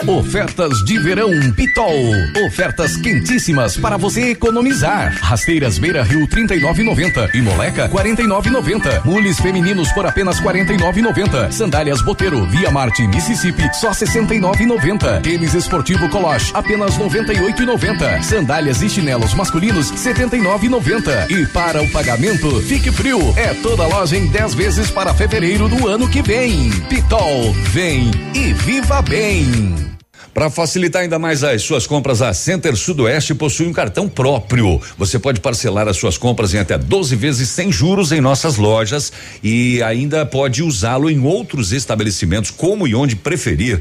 Ofertas 0.07 0.83
de 0.83 0.99
verão 0.99 1.29
Pitol. 1.55 2.11
Ofertas 2.45 2.97
quentíssimas 2.97 3.77
para 3.77 3.95
você 3.95 4.31
economizar. 4.31 5.17
Rasteiras 5.21 5.77
Beira 5.77 6.03
Rio 6.03 6.27
39,90 6.27 7.33
e 7.33 7.41
Moleca 7.41 7.87
49,90. 7.87 9.05
Mules 9.05 9.39
femininos 9.39 9.89
por 9.93 10.05
apenas 10.05 10.41
49,90. 10.41 11.51
Sandálias 11.51 12.01
Boteiro 12.01 12.45
Via 12.47 12.69
Marte 12.69 13.07
Mississippi 13.07 13.63
só 13.73 13.91
69,90. 13.91 15.21
Tênis 15.21 15.53
esportivo 15.53 16.09
Coloche 16.09 16.51
apenas 16.53 16.97
98,90. 16.97 18.23
Sandálias 18.23 18.81
e 18.81 18.89
chinelos 18.89 19.33
masculinos 19.33 19.89
79,90. 19.93 21.31
E 21.31 21.47
para 21.47 21.81
o 21.81 21.89
pagamento, 21.91 22.61
fique 22.63 22.91
frio. 22.91 23.33
É 23.37 23.53
toda 23.53 23.87
loja 23.87 24.17
em 24.17 24.27
10 24.27 24.53
vezes 24.53 24.91
para 24.91 25.13
fevereiro 25.13 25.69
do 25.69 25.87
ano 25.87 26.09
que 26.09 26.21
vem. 26.21 26.69
Pitol, 26.89 27.53
vem 27.71 28.11
e 28.33 28.51
viva 28.51 29.01
bem. 29.01 29.92
Para 30.33 30.49
facilitar 30.49 31.03
ainda 31.03 31.19
mais 31.19 31.43
as 31.43 31.61
suas 31.61 31.85
compras, 31.85 32.19
a 32.19 32.33
Center 32.33 32.75
Sudoeste 32.75 33.35
possui 33.35 33.67
um 33.67 33.73
cartão 33.73 34.09
próprio. 34.09 34.81
Você 34.97 35.19
pode 35.19 35.39
parcelar 35.39 35.87
as 35.87 35.95
suas 35.95 36.17
compras 36.17 36.55
em 36.55 36.57
até 36.57 36.75
12 36.75 37.15
vezes 37.15 37.49
sem 37.49 37.71
juros 37.71 38.11
em 38.11 38.19
nossas 38.19 38.57
lojas 38.57 39.13
e 39.43 39.81
ainda 39.83 40.25
pode 40.25 40.63
usá-lo 40.63 41.07
em 41.07 41.19
outros 41.23 41.71
estabelecimentos, 41.71 42.49
como 42.49 42.87
e 42.87 42.95
onde 42.95 43.15
preferir. 43.15 43.79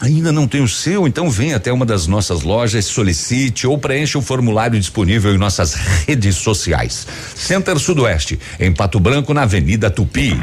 Ainda 0.00 0.32
não 0.32 0.48
tem 0.48 0.62
o 0.62 0.68
seu? 0.68 1.06
Então 1.06 1.28
venha 1.28 1.56
até 1.56 1.70
uma 1.70 1.84
das 1.84 2.06
nossas 2.06 2.40
lojas, 2.40 2.86
solicite 2.86 3.66
ou 3.66 3.76
preencha 3.76 4.18
o 4.18 4.22
formulário 4.22 4.80
disponível 4.80 5.34
em 5.34 5.38
nossas 5.38 5.74
redes 5.74 6.36
sociais. 6.36 7.06
Center 7.36 7.78
Sudoeste, 7.78 8.40
em 8.58 8.72
Pato 8.72 8.98
Branco, 8.98 9.34
na 9.34 9.42
Avenida 9.42 9.90
Tupi. 9.90 10.34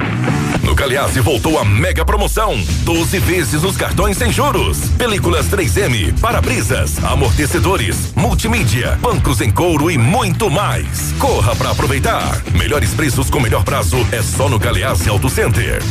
No 0.62 0.76
Galeazzi 0.76 1.20
voltou 1.20 1.58
a 1.58 1.66
mega 1.66 2.06
promoção: 2.06 2.62
12 2.84 3.18
vezes 3.20 3.62
nos 3.64 3.76
cartões 3.76 4.18
sem 4.18 4.32
juros. 4.32 4.78
Películas 4.98 5.47
3M, 5.48 6.20
para-brisas, 6.20 7.04
amortecedores, 7.04 8.14
multimídia, 8.16 8.98
bancos 9.02 9.42
em 9.42 9.50
couro 9.50 9.90
e 9.90 9.98
muito 9.98 10.50
mais. 10.50 11.14
Corra 11.20 11.56
para 11.56 11.72
aproveitar. 11.72 12.42
Melhores 12.54 12.94
preços 12.94 13.30
com 13.30 13.40
melhor 13.40 13.64
prazo 13.64 13.98
é 14.12 14.22
só 14.22 14.50
no 14.50 14.60
Galeazzi 14.60 15.10
Auto 15.10 15.30
Center. 15.30 15.82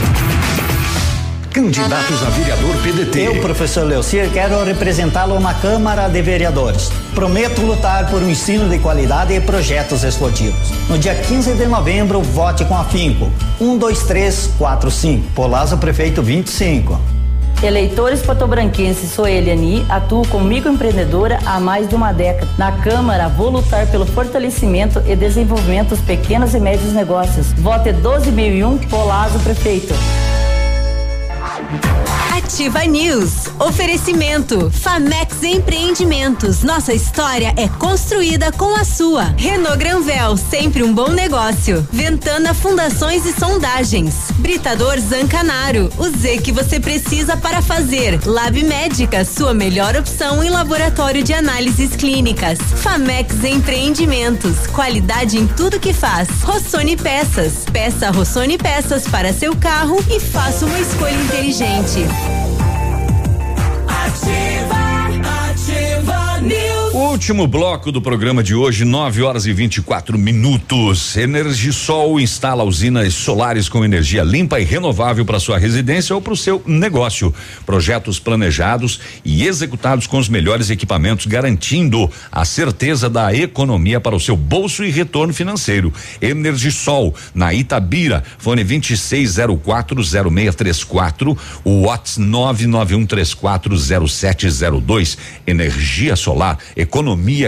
Candidatos 1.56 2.22
a 2.22 2.28
vereador 2.28 2.76
PDT. 2.82 3.28
Eu, 3.28 3.40
professor 3.40 3.82
Leocir, 3.82 4.30
quero 4.30 4.62
representá-lo 4.62 5.40
na 5.40 5.54
Câmara 5.54 6.06
de 6.06 6.20
Vereadores. 6.20 6.90
Prometo 7.14 7.62
lutar 7.62 8.10
por 8.10 8.22
um 8.22 8.28
ensino 8.28 8.68
de 8.68 8.78
qualidade 8.78 9.32
e 9.32 9.40
projetos 9.40 10.04
esportivos. 10.04 10.70
No 10.86 10.98
dia 10.98 11.14
15 11.14 11.54
de 11.54 11.64
novembro, 11.64 12.20
vote 12.20 12.62
com 12.66 12.76
afinco. 12.76 13.32
1, 13.58 13.78
2, 13.78 14.02
3, 14.02 14.50
4, 14.58 14.90
5. 14.90 15.30
Polazo 15.34 15.78
Prefeito 15.78 16.22
25. 16.22 17.15
Eleitores 17.62 18.20
patobranquenses, 18.22 19.10
sou 19.10 19.26
Eliani, 19.26 19.84
atuo 19.88 20.26
como 20.28 20.44
microempreendedora 20.44 21.38
há 21.46 21.58
mais 21.58 21.88
de 21.88 21.94
uma 21.94 22.12
década. 22.12 22.46
Na 22.58 22.70
Câmara, 22.70 23.28
vou 23.28 23.48
lutar 23.48 23.86
pelo 23.86 24.04
fortalecimento 24.04 25.02
e 25.06 25.16
desenvolvimento 25.16 25.88
dos 25.90 26.00
pequenos 26.00 26.54
e 26.54 26.60
médios 26.60 26.92
negócios. 26.92 27.52
Vote 27.54 27.90
12.001, 27.94 28.88
Polazo 28.90 29.38
Prefeito. 29.40 29.94
Ativa 32.46 32.84
News. 32.84 33.48
Oferecimento. 33.58 34.70
Famex 34.70 35.42
Empreendimentos. 35.42 36.62
Nossa 36.62 36.94
história 36.94 37.52
é 37.56 37.66
construída 37.66 38.52
com 38.52 38.72
a 38.72 38.84
sua. 38.84 39.34
Renault 39.36 39.76
Granvel, 39.76 40.36
sempre 40.36 40.84
um 40.84 40.94
bom 40.94 41.10
negócio. 41.10 41.86
Ventana 41.90 42.54
Fundações 42.54 43.26
e 43.26 43.32
Sondagens. 43.32 44.30
Britador 44.36 44.96
Zancanaro. 45.00 45.90
O 45.98 46.08
Z 46.08 46.38
que 46.38 46.52
você 46.52 46.78
precisa 46.78 47.36
para 47.36 47.60
fazer. 47.60 48.20
Lab 48.24 48.62
Médica, 48.62 49.24
sua 49.24 49.52
melhor 49.52 49.96
opção 49.96 50.40
em 50.44 50.48
laboratório 50.48 51.24
de 51.24 51.32
análises 51.32 51.96
clínicas. 51.96 52.60
Famex 52.60 53.42
Empreendimentos. 53.42 54.68
Qualidade 54.68 55.36
em 55.36 55.48
tudo 55.48 55.80
que 55.80 55.92
faz. 55.92 56.28
Rossoni 56.44 56.96
Peças. 56.96 57.64
Peça 57.72 58.12
Rossoni 58.12 58.56
Peças 58.56 59.02
para 59.08 59.32
seu 59.32 59.56
carro 59.56 59.98
e 60.08 60.20
faça 60.20 60.64
uma 60.64 60.78
escolha 60.78 61.16
inteligente. 61.16 62.06
Último 66.96 67.46
bloco 67.46 67.92
do 67.92 68.00
programa 68.00 68.42
de 68.42 68.54
hoje, 68.54 68.82
9 68.84 69.22
horas 69.22 69.44
e 69.44 69.52
24 69.52 70.18
minutos. 70.18 71.14
Energisol 71.16 72.18
instala 72.18 72.64
usinas 72.64 73.12
solares 73.12 73.68
com 73.68 73.84
energia 73.84 74.22
limpa 74.22 74.58
e 74.58 74.64
renovável 74.64 75.22
para 75.24 75.38
sua 75.38 75.58
residência 75.58 76.14
ou 76.14 76.22
para 76.22 76.32
o 76.32 76.36
seu 76.36 76.62
negócio. 76.64 77.34
Projetos 77.66 78.18
planejados 78.18 78.98
e 79.24 79.46
executados 79.46 80.06
com 80.06 80.18
os 80.18 80.28
melhores 80.28 80.70
equipamentos, 80.70 81.26
garantindo 81.26 82.10
a 82.32 82.44
certeza 82.46 83.10
da 83.10 83.34
economia 83.34 84.00
para 84.00 84.16
o 84.16 84.20
seu 84.20 84.36
bolso 84.36 84.82
e 84.82 84.90
retorno 84.90 85.34
financeiro. 85.34 85.92
Energisol, 86.20 87.14
na 87.34 87.52
Itabira, 87.52 88.24
fone 88.38 88.64
26040634, 88.64 91.36
o 91.62 91.82
WhatsApp 91.82 92.26
991340702. 92.26 95.18
Energia 95.46 96.16
solar, 96.16 96.56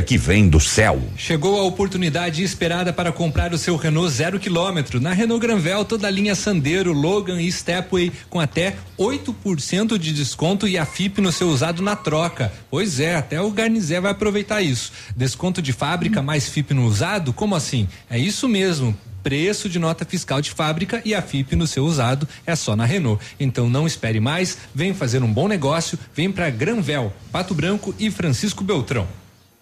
que 0.02 0.19
vem 0.19 0.48
do 0.48 0.60
céu. 0.60 1.01
Chegou 1.16 1.59
a 1.60 1.65
oportunidade 1.65 2.43
esperada 2.43 2.93
para 2.93 3.12
comprar 3.12 3.52
o 3.52 3.59
seu 3.59 3.77
Renault 3.77 4.10
zero 4.12 4.39
quilômetro. 4.39 5.01
Na 5.01 5.12
Renault 5.12 5.40
Granvel, 5.40 5.85
toda 5.85 6.06
a 6.06 6.10
linha 6.10 6.35
Sandero, 6.35 6.93
Logan 6.93 7.40
e 7.40 7.51
Stepway 7.51 8.12
com 8.28 8.40
até 8.40 8.77
8% 8.98 9.97
de 9.98 10.12
desconto 10.12 10.66
e 10.66 10.77
a 10.77 10.85
FIP 10.85 11.20
no 11.20 11.32
seu 11.32 11.48
usado 11.48 11.82
na 11.82 11.97
troca. 11.97 12.52
Pois 12.70 13.01
é, 13.01 13.16
até 13.16 13.40
o 13.40 13.51
Garnizé 13.51 14.01
vai 14.01 14.12
aproveitar 14.12 14.62
isso. 14.62 14.93
Desconto 15.16 15.62
de 15.62 15.73
fábrica 15.73 16.20
mais 16.20 16.48
FIP 16.48 16.74
no 16.74 16.85
usado? 16.85 17.32
Como 17.32 17.55
assim? 17.55 17.89
É 18.10 18.19
isso 18.19 18.48
mesmo 18.48 18.97
preço 19.23 19.69
de 19.69 19.78
nota 19.78 20.06
fiscal 20.06 20.40
de 20.40 20.51
fábrica 20.51 21.02
e 21.05 21.15
a 21.15 21.20
FIP 21.20 21.55
no 21.55 21.66
seu 21.66 21.85
usado 21.85 22.27
é 22.47 22.56
só 22.56 22.74
na 22.74 22.86
Renault. 22.86 23.23
Então 23.39 23.69
não 23.69 23.86
espere 23.86 24.20
mais, 24.20 24.56
vem 24.74 24.94
fazer 24.94 25.23
um 25.23 25.31
bom 25.31 25.47
negócio, 25.47 25.98
vem 26.15 26.32
para 26.32 26.48
Granvel, 26.48 27.12
Pato 27.31 27.55
Branco 27.55 27.94
e 27.98 28.10
Francisco 28.10 28.65
Beltrão. 28.65 29.06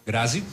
Grazi. 0.07 0.45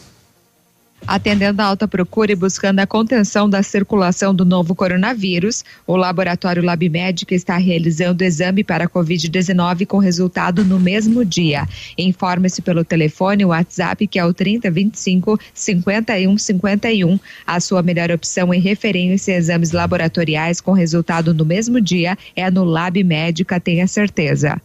Atendendo 1.06 1.62
à 1.62 1.66
alta 1.66 1.86
procura 1.86 2.32
e 2.32 2.36
buscando 2.36 2.80
a 2.80 2.88
contenção 2.88 3.50
da 3.50 3.62
circulação 3.62 4.34
do 4.34 4.46
novo 4.46 4.74
coronavírus, 4.74 5.64
o 5.86 5.98
laboratório 5.98 6.64
Lab 6.64 6.88
Médica 6.90 7.36
está 7.36 7.58
realizando 7.58 8.24
exame 8.24 8.64
para 8.64 8.86
a 8.86 8.90
Covid-19 8.90 9.86
com 9.86 9.98
resultado 9.98 10.64
no 10.64 10.80
mesmo 10.80 11.26
dia. 11.26 11.68
Informe-se 11.98 12.62
pelo 12.62 12.86
telefone 12.86 13.44
WhatsApp 13.44 14.08
que 14.08 14.18
é 14.18 14.26
o 14.26 14.34
3025 14.34 15.38
5151. 15.54 17.20
A 17.46 17.60
sua 17.60 17.84
melhor 17.84 18.10
opção 18.10 18.54
em 18.54 18.62
referência 18.62 19.36
a 19.36 19.38
exames 19.38 19.72
laboratoriais 19.72 20.62
com 20.62 20.72
resultado 20.72 21.34
no 21.34 21.44
mesmo 21.44 21.82
dia 21.82 22.18
é 22.34 22.50
no 22.50 22.64
Lab 22.64 23.04
Médica, 23.04 23.60
tenha 23.60 23.88
certeza. 23.88 24.60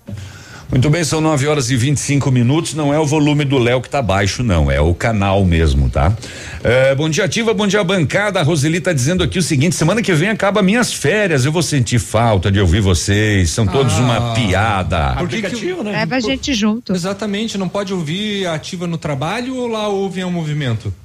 Muito 0.70 0.90
bem, 0.90 1.02
são 1.02 1.18
9 1.22 1.46
horas 1.46 1.70
e 1.70 1.76
25 1.76 2.30
minutos. 2.30 2.74
Não 2.74 2.92
é 2.92 2.98
o 3.00 3.06
volume 3.06 3.42
do 3.42 3.56
Léo 3.56 3.80
que 3.80 3.88
tá 3.88 4.02
baixo, 4.02 4.42
não. 4.42 4.70
É 4.70 4.78
o 4.78 4.92
canal 4.92 5.42
mesmo, 5.42 5.88
tá? 5.88 6.14
É, 6.62 6.94
bom 6.94 7.08
dia, 7.08 7.24
ativa, 7.24 7.54
bom 7.54 7.66
dia, 7.66 7.82
bancada. 7.82 8.38
A 8.38 8.42
Roseli 8.42 8.78
tá 8.78 8.92
dizendo 8.92 9.24
aqui 9.24 9.38
o 9.38 9.42
seguinte: 9.42 9.74
semana 9.74 10.02
que 10.02 10.12
vem 10.12 10.28
acaba 10.28 10.60
minhas 10.62 10.92
férias. 10.92 11.46
Eu 11.46 11.52
vou 11.52 11.62
sentir 11.62 11.98
falta 11.98 12.52
de 12.52 12.60
ouvir 12.60 12.82
vocês. 12.82 13.48
São 13.48 13.66
todos 13.66 13.94
Ah. 13.94 14.00
uma 14.00 14.34
piada. 14.34 15.14
Por 15.16 15.26
que 15.26 15.40
que 15.40 15.72
o- 15.72 15.82
Leva 15.82 16.16
a 16.16 16.20
gente 16.20 16.52
junto. 16.52 16.92
Exatamente, 16.92 17.56
não 17.56 17.68
pode 17.68 17.94
ouvir 17.94 18.46
ativa 18.46 18.86
no 18.86 18.98
trabalho 18.98 19.56
ou 19.56 19.68
lá 19.68 19.88
ouvem 19.88 20.22
ao 20.22 20.30
movimento? 20.30 20.92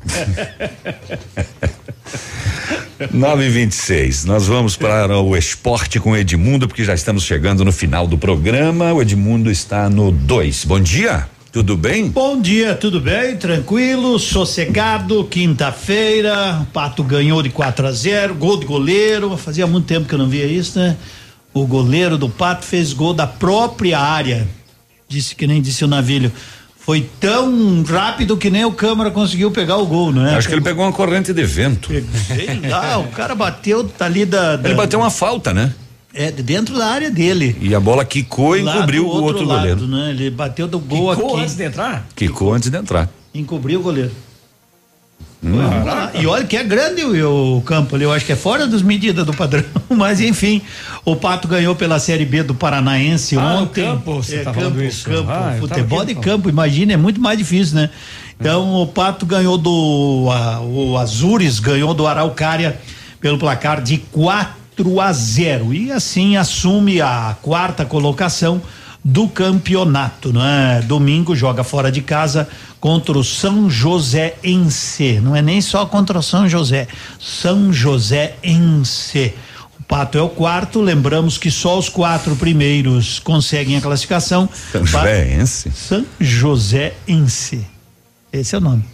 9 3.11 3.45
e 3.45 3.49
26 3.49 4.25
Nós 4.25 4.45
vamos 4.45 4.75
para 4.75 5.17
o 5.19 5.35
esporte 5.35 5.99
com 5.99 6.15
Edmundo, 6.15 6.67
porque 6.67 6.83
já 6.83 6.93
estamos 6.93 7.23
chegando 7.23 7.65
no 7.65 7.71
final 7.71 8.07
do 8.07 8.17
programa. 8.17 8.93
O 8.93 9.01
Edmundo 9.01 9.49
está 9.49 9.89
no 9.89 10.11
2. 10.11 10.65
Bom 10.65 10.79
dia, 10.79 11.27
tudo 11.51 11.75
bem? 11.75 12.09
Bom 12.09 12.39
dia, 12.39 12.75
tudo 12.75 12.99
bem? 12.99 13.35
Tranquilo, 13.35 14.19
sossegado, 14.19 15.23
quinta-feira, 15.25 16.59
o 16.61 16.65
Pato 16.65 17.03
ganhou 17.03 17.41
de 17.41 17.49
4 17.49 17.87
a 17.87 17.91
0 17.91 18.35
gol 18.35 18.57
de 18.57 18.65
goleiro, 18.65 19.35
fazia 19.37 19.65
muito 19.65 19.85
tempo 19.85 20.07
que 20.07 20.13
eu 20.13 20.19
não 20.19 20.29
via 20.29 20.45
isso, 20.45 20.77
né? 20.77 20.95
O 21.53 21.65
goleiro 21.65 22.17
do 22.17 22.29
Pato 22.29 22.65
fez 22.65 22.93
gol 22.93 23.13
da 23.13 23.27
própria 23.27 23.99
área, 23.99 24.47
disse 25.07 25.35
que 25.35 25.45
nem 25.45 25.61
disse 25.61 25.83
o 25.83 25.87
Navilho, 25.87 26.31
foi 26.85 27.09
tão 27.19 27.81
rápido 27.83 28.35
que 28.35 28.49
nem 28.49 28.65
o 28.65 28.71
Câmara 28.71 29.09
conseguiu 29.09 29.49
pegar 29.51 29.77
o 29.77 29.85
gol, 29.85 30.11
né? 30.11 30.35
Acho 30.35 30.47
que 30.49 30.53
ele 30.53 30.61
pegou 30.61 30.83
uma 30.85 30.91
corrente 30.91 31.31
de 31.33 31.43
vento. 31.45 31.89
Sei 32.27 32.69
lá, 32.69 32.97
o 32.97 33.07
cara 33.07 33.33
bateu 33.33 33.89
ali 33.99 34.25
da, 34.25 34.57
da- 34.57 34.67
Ele 34.69 34.77
bateu 34.77 34.99
uma 34.99 35.09
falta, 35.09 35.53
né? 35.53 35.73
É, 36.13 36.29
dentro 36.31 36.77
da 36.77 36.85
área 36.87 37.09
dele. 37.09 37.55
E 37.59 37.73
a 37.73 37.79
bola 37.79 38.03
quicou 38.05 38.55
e 38.57 38.61
encobriu 38.61 39.03
do 39.03 39.09
o 39.09 39.23
outro 39.23 39.45
lado, 39.45 39.59
goleiro. 39.59 39.87
Né? 39.87 40.09
Ele 40.11 40.29
bateu 40.29 40.67
do 40.67 40.77
gol 40.77 41.15
Quicou 41.15 41.31
aqui. 41.33 41.41
antes 41.43 41.55
de 41.55 41.63
entrar? 41.63 42.07
Quicou 42.15 42.53
antes 42.53 42.69
de 42.69 42.77
entrar. 42.77 43.09
Encobriu 43.33 43.79
o 43.79 43.83
goleiro. 43.83 44.11
Ah, 45.45 46.11
e 46.13 46.25
olha 46.25 46.45
que 46.45 46.55
é 46.55 46.63
grande 46.63 47.03
o, 47.03 47.57
o 47.57 47.61
campo 47.61 47.95
ali, 47.95 48.05
eu 48.05 48.13
acho 48.13 48.25
que 48.25 48.31
é 48.31 48.35
fora 48.35 48.65
das 48.65 48.81
medidas 48.81 49.25
do 49.25 49.33
padrão, 49.33 49.63
mas 49.89 50.21
enfim, 50.21 50.61
o 51.03 51.15
Pato 51.17 51.47
ganhou 51.49 51.75
pela 51.75 51.99
Série 51.99 52.25
B 52.25 52.43
do 52.43 52.55
Paranaense 52.55 53.37
Ah, 53.37 53.55
ontem. 53.55 53.83
campo, 53.83 54.15
você 54.23 54.37
é, 54.37 54.43
tá 54.43 54.53
campo, 54.53 54.81
isso. 54.81 55.03
campo, 55.09 55.29
Ah, 55.29 55.55
futebol 55.59 55.99
aqui, 55.99 56.07
de 56.09 56.15
pô. 56.15 56.21
campo, 56.21 56.49
imagina, 56.49 56.93
é 56.93 56.97
muito 56.97 57.19
mais 57.19 57.37
difícil, 57.37 57.75
né? 57.75 57.89
Então 58.39 58.73
o 58.81 58.87
Pato 58.87 59.25
ganhou 59.25 59.57
do 59.57 60.29
a- 60.31 60.61
o 60.61 60.97
Azures 60.97 61.59
ganhou 61.59 61.93
do 61.93 62.07
Araucária 62.07 62.77
pelo 63.19 63.37
placar 63.37 63.81
de 63.81 63.97
4 63.97 64.99
a 65.01 65.11
0 65.11 65.73
e 65.73 65.91
assim 65.91 66.37
assume 66.37 67.01
a 67.01 67.35
quarta 67.41 67.83
colocação 67.85 68.61
do 69.03 69.27
campeonato, 69.27 70.31
né? 70.31 70.81
Domingo 70.87 71.35
joga 71.35 71.63
fora 71.63 71.91
de 71.91 72.01
casa 72.01 72.47
contra 72.79 73.17
o 73.17 73.23
São 73.23 73.69
José 73.69 74.35
em 74.41 74.69
C. 74.69 75.19
Não 75.21 75.35
é 75.35 75.41
nem 75.41 75.61
só 75.61 75.85
contra 75.85 76.19
o 76.19 76.23
São 76.23 76.47
José, 76.47 76.87
São 77.19 77.73
José 77.73 78.35
em 78.41 78.83
C. 78.85 79.33
O 79.79 79.83
Pato 79.83 80.17
é 80.17 80.21
o 80.21 80.29
quarto, 80.29 80.81
lembramos 80.81 81.37
que 81.37 81.51
só 81.51 81.77
os 81.77 81.89
quatro 81.89 82.35
primeiros 82.37 83.19
conseguem 83.19 83.75
a 83.75 83.81
classificação. 83.81 84.47
São 84.71 84.85
Joséense. 84.85 85.71
São 85.71 86.05
Joséense. 86.19 87.67
Esse 88.31 88.55
é 88.55 88.57
o 88.57 88.61
nome. 88.61 88.85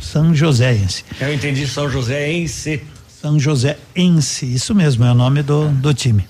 São 0.00 0.32
Joséense. 0.32 1.04
Eu 1.20 1.34
entendi 1.34 1.66
São 1.66 1.90
José 1.90 2.30
em 2.32 2.46
C. 2.46 2.82
São 3.20 3.40
Joséense, 3.40 4.46
isso 4.46 4.72
mesmo, 4.72 5.04
é 5.04 5.10
o 5.10 5.14
nome 5.14 5.42
do, 5.42 5.68
do 5.70 5.92
time. 5.92 6.24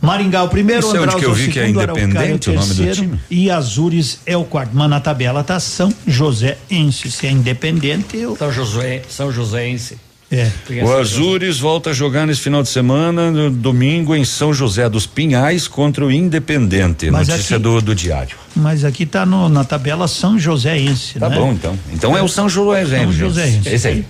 Maringá 0.00 0.42
o 0.44 0.48
primeiro, 0.48 0.82
Não 0.82 0.90
sei 0.90 1.00
onde 1.00 1.14
Andraus 1.14 1.20
que 1.20 1.26
eu 1.26 1.30
é 1.30 1.32
o 1.32 1.34
vi 1.36 1.48
que 1.52 1.58
é 1.58 1.62
segundo, 1.66 1.80
Araucária 1.80 2.04
independente 2.06 2.50
o 2.50 2.54
nome 2.54 2.66
do 2.68 2.74
terceiro 2.84 3.08
time. 3.08 3.20
E 3.30 3.50
Azures 3.50 4.20
é 4.24 4.36
o 4.36 4.44
quarto. 4.44 4.70
Mas 4.74 4.88
na 4.88 5.00
tabela 5.00 5.42
tá 5.42 5.58
São 5.58 5.92
Joséense. 6.06 7.10
Se 7.10 7.26
é 7.26 7.30
independente, 7.30 8.16
eu. 8.16 8.36
São 8.36 8.52
José, 8.52 9.02
São 9.08 9.32
Joséense. 9.32 9.98
É. 10.30 10.50
O 10.84 10.92
Azures 10.92 11.58
volta 11.58 11.88
a 11.88 11.92
jogar 11.94 12.26
nesse 12.26 12.42
final 12.42 12.62
de 12.62 12.68
semana, 12.68 13.30
no 13.30 13.50
domingo, 13.50 14.14
em 14.14 14.26
São 14.26 14.52
José 14.52 14.86
dos 14.88 15.06
Pinhais, 15.06 15.66
contra 15.66 16.04
o 16.04 16.12
Independente. 16.12 17.10
Mas 17.10 17.28
Notícia 17.28 17.56
aqui- 17.56 17.62
do, 17.62 17.80
do 17.80 17.94
diário. 17.94 18.36
Mas 18.54 18.84
aqui 18.84 19.06
tá 19.06 19.24
no, 19.24 19.48
na 19.48 19.64
tabela 19.64 20.06
São 20.06 20.38
Joséense, 20.38 21.18
Tá 21.18 21.30
né? 21.30 21.36
bom, 21.36 21.52
então. 21.52 21.78
Então 21.92 22.14
é 22.16 22.22
o 22.22 22.28
São 22.28 22.46
Joséense. 22.46 22.90
São 22.90 23.12
Joséense. 23.12 23.68
Esse 23.70 23.88
aí. 23.88 24.04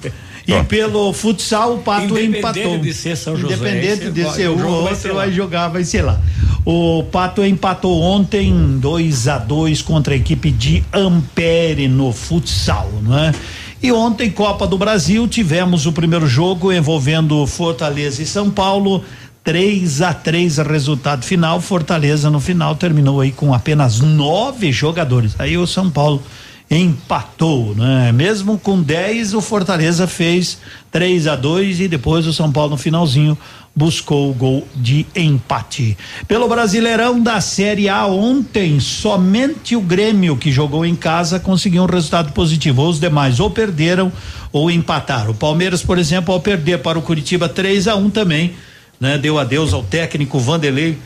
E 0.49 0.65
pelo 0.65 1.12
futsal, 1.12 1.75
o 1.75 1.79
Pato 1.79 2.19
Independente 2.19 2.39
empatou. 2.39 2.79
de 2.79 2.95
ser 2.95 3.16
São 3.19 3.37
José, 3.37 3.55
Independente 3.55 4.11
de 4.11 4.33
ser 4.33 4.49
o 4.49 4.57
um 4.57 4.66
outro, 4.66 5.15
vai 5.15 5.31
jogar, 5.31 5.69
vai 5.69 5.85
ser 5.85 6.01
lá. 6.01 6.19
O 6.65 7.05
Pato 7.12 7.45
empatou 7.45 8.01
ontem 8.01 8.79
2 8.79 9.29
a 9.29 9.37
2 9.37 9.83
contra 9.83 10.15
a 10.15 10.16
equipe 10.16 10.51
de 10.51 10.83
Ampere 10.91 11.87
no 11.87 12.12
futsal, 12.12 12.91
não 13.03 13.19
é? 13.19 13.35
E 13.83 13.93
ontem, 13.93 14.31
Copa 14.31 14.66
do 14.66 14.79
Brasil, 14.79 15.29
tivemos 15.29 15.85
o 15.85 15.93
primeiro 15.93 16.27
jogo 16.27 16.73
envolvendo 16.73 17.47
Fortaleza 17.47 18.23
e 18.23 18.27
São 18.27 18.51
Paulo. 18.51 19.05
3 19.45 20.03
a 20.03 20.12
3 20.12 20.59
resultado 20.59 21.25
final. 21.25 21.61
Fortaleza 21.61 22.31
no 22.31 22.41
final 22.41 22.75
terminou 22.75 23.20
aí 23.20 23.33
com 23.33 23.55
apenas 23.55 24.01
nove 24.01 24.73
jogadores. 24.73 25.35
Aí 25.39 25.57
o 25.57 25.66
São 25.66 25.91
Paulo 25.91 26.23
empatou, 26.70 27.74
né? 27.74 28.12
Mesmo 28.12 28.59
com 28.59 28.81
10, 28.81 29.35
o 29.35 29.40
Fortaleza 29.40 30.07
fez 30.07 30.59
3 30.90 31.27
a 31.27 31.36
2 31.36 31.81
e 31.81 31.89
depois 31.89 32.27
o 32.27 32.32
São 32.32 32.53
Paulo 32.53 32.73
no 32.73 32.77
finalzinho 32.77 33.39
buscou 33.74 34.31
o 34.31 34.35
gol 34.35 34.66
de 34.74 35.07
empate. 35.15 35.97
Pelo 36.27 36.49
Brasileirão 36.49 37.20
da 37.20 37.40
Série 37.40 37.89
A 37.89 38.07
ontem, 38.07 38.81
somente 38.81 39.77
o 39.77 39.81
Grêmio 39.81 40.36
que 40.36 40.51
jogou 40.51 40.85
em 40.85 40.97
casa 40.97 41.39
conseguiu 41.39 41.85
um 41.85 41.86
resultado 41.86 42.32
positivo. 42.32 42.86
Os 42.86 42.99
demais 42.99 43.39
ou 43.39 43.51
perderam 43.51 44.12
ou 44.53 44.70
empataram. 44.70 45.31
O 45.31 45.35
Palmeiras, 45.35 45.82
por 45.82 45.97
exemplo, 45.97 46.35
ao 46.35 46.40
perder 46.40 46.81
para 46.81 46.99
o 46.99 47.03
Curitiba 47.03 47.49
3 47.49 47.86
a 47.86 47.95
1 47.95 48.11
também, 48.11 48.55
né, 49.01 49.16
deu 49.16 49.39
adeus 49.39 49.73
ao 49.73 49.85
técnico 49.85 50.40
Vanderlei 50.40 50.99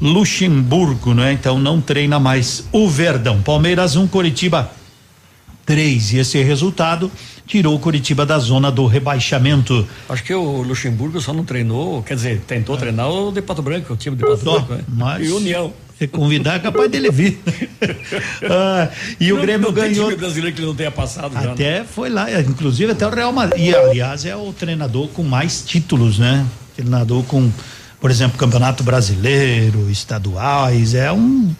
Luxemburgo, 0.00 1.12
né? 1.12 1.32
Então 1.32 1.58
não 1.58 1.80
treina 1.80 2.18
mais 2.18 2.64
o 2.72 2.88
Verdão. 2.88 3.42
Palmeiras 3.42 3.96
1, 3.96 4.02
um, 4.02 4.06
Curitiba 4.06 4.70
3. 5.66 6.12
E 6.14 6.18
esse 6.18 6.42
resultado 6.42 7.10
tirou 7.46 7.74
o 7.74 7.78
Curitiba 7.78 8.24
da 8.24 8.38
zona 8.38 8.70
do 8.70 8.86
rebaixamento. 8.86 9.86
Acho 10.08 10.22
que 10.22 10.32
o 10.32 10.62
Luxemburgo 10.62 11.20
só 11.20 11.32
não 11.32 11.44
treinou, 11.44 12.02
quer 12.02 12.14
dizer, 12.14 12.40
tentou 12.46 12.76
treinar 12.76 13.10
o 13.10 13.32
de 13.32 13.42
Pato 13.42 13.60
Branco, 13.60 13.92
o 13.92 13.96
time 13.96 14.16
de 14.16 14.24
Pato 14.24 14.44
Branco, 14.44 14.74
né? 14.74 14.84
Mas 14.88 15.28
e 15.28 15.32
União. 15.32 15.72
Se 15.98 16.06
convidar, 16.06 16.54
é 16.54 16.58
capaz 16.60 16.90
dele 16.90 17.10
vir. 17.10 17.38
ah, 18.48 18.88
e 19.20 19.28
não, 19.28 19.36
o 19.36 19.40
Grêmio 19.42 19.66
não 19.66 19.74
ganhou. 19.74 19.94
Tem 19.94 20.04
time 20.04 20.16
brasileiro 20.16 20.54
que 20.56 20.60
ele 20.62 20.68
não 20.68 20.74
tenha 20.74 20.90
passado 20.90 21.34
já, 21.34 21.52
Até 21.52 21.80
né? 21.80 21.86
foi 21.86 22.08
lá, 22.08 22.40
inclusive 22.40 22.92
até 22.92 23.06
o 23.06 23.10
Real 23.10 23.32
Madrid. 23.32 23.66
E, 23.66 23.74
aliás, 23.74 24.24
é 24.24 24.34
o 24.34 24.50
treinador 24.50 25.08
com 25.08 25.22
mais 25.22 25.62
títulos, 25.62 26.18
né? 26.18 26.46
Treinador 26.74 27.22
com, 27.24 27.50
por 28.00 28.10
exemplo, 28.10 28.38
Campeonato 28.38 28.82
Brasileiro, 28.82 29.90
estaduais, 29.90 30.94
é 30.94 31.12
um 31.12 31.54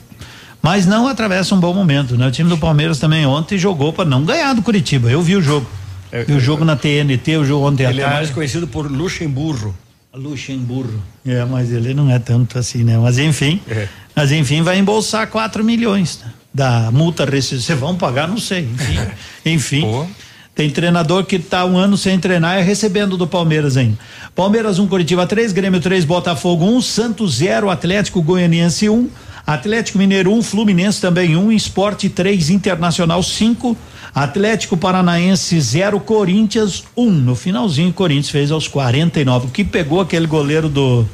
mas 0.63 0.87
não 0.87 1.07
atravessa 1.09 1.55
um 1.55 1.61
bom 1.61 1.73
momento, 1.73 2.17
né? 2.17 2.27
O 2.27 2.31
time 2.31 2.49
do 2.49 2.59
Palmeiras 2.59 2.99
também 2.99 3.25
ontem 3.27 3.57
jogou 3.59 3.93
para 3.93 4.05
não 4.05 4.25
ganhar 4.25 4.53
do 4.55 4.63
Curitiba. 4.63 5.11
Eu 5.11 5.23
vi 5.23 5.37
o 5.37 5.43
jogo. 5.43 5.67
É, 6.13 6.25
vi 6.25 6.33
o 6.35 6.41
jogo 6.41 6.65
na 6.65 6.75
TNT, 6.77 7.37
o 7.37 7.45
jogo 7.45 7.67
ontem 7.69 7.85
Ele 7.85 8.01
à 8.01 8.05
é 8.05 8.05
tarde. 8.07 8.17
mais 8.19 8.31
conhecido 8.31 8.67
por 8.67 8.91
Luxemburgo. 8.91 9.75
Luxemburgo. 10.13 11.01
É, 11.25 11.45
mas 11.45 11.71
ele 11.73 11.95
não 11.95 12.11
é 12.11 12.19
tanto 12.19 12.59
assim, 12.59 12.83
né? 12.83 12.99
Mas 12.99 13.19
enfim, 13.19 13.61
É. 13.69 13.87
mas 14.15 14.33
enfim, 14.33 14.61
vai 14.63 14.79
embolsar 14.79 15.29
4 15.29 15.63
milhões 15.63 16.19
né? 16.25 16.33
da 16.53 16.91
multa 16.91 17.25
rescisória. 17.25 17.63
Vocês 17.65 17.79
vão 17.79 17.97
pagar, 17.97 18.27
não 18.29 18.39
sei. 18.39 18.69
Enfim, 18.75 18.99
enfim. 19.47 20.07
Tem 20.53 20.69
treinador 20.69 21.25
que 21.25 21.39
tá 21.39 21.65
um 21.65 21.79
ano 21.79 21.97
sem 21.97 22.19
treinar 22.19 22.59
e 22.59 22.63
recebendo 22.63 23.17
do 23.17 23.27
Palmeiras 23.27 23.77
ainda. 23.77 23.97
Palmeiras 24.35 24.79
1, 24.81 24.83
um, 24.83 24.89
Curitiba 24.89 25.27
3, 25.27 25.53
Grêmio 25.53 25.81
3, 25.81 26.05
Botafogo 26.05 26.65
1, 26.67 26.77
um, 26.77 26.83
Santos 26.83 27.37
0, 27.37 27.71
Atlético 27.71 28.21
Goianiense 28.21 28.89
1, 28.89 28.93
um, 28.95 29.09
Atlético 29.53 29.99
Mineiro 29.99 30.33
1, 30.33 30.39
um, 30.39 30.43
Fluminense 30.43 31.01
também 31.01 31.37
1, 31.37 31.45
um, 31.45 31.51
Esporte 31.51 32.09
3, 32.09 32.51
Internacional 32.51 33.21
5, 33.21 33.77
Atlético 34.15 34.77
Paranaense 34.77 35.61
0, 35.61 35.99
Corinthians 35.99 36.85
1. 36.97 37.03
Um. 37.03 37.11
No 37.11 37.35
finalzinho, 37.35 37.91
o 37.91 37.93
Corinthians 37.93 38.31
fez 38.31 38.53
aos 38.53 38.69
49. 38.69 39.49
O 39.49 39.51
que 39.51 39.65
pegou 39.65 40.01
aquele 40.01 40.27
goleiro 40.27 40.69
do 40.69 41.05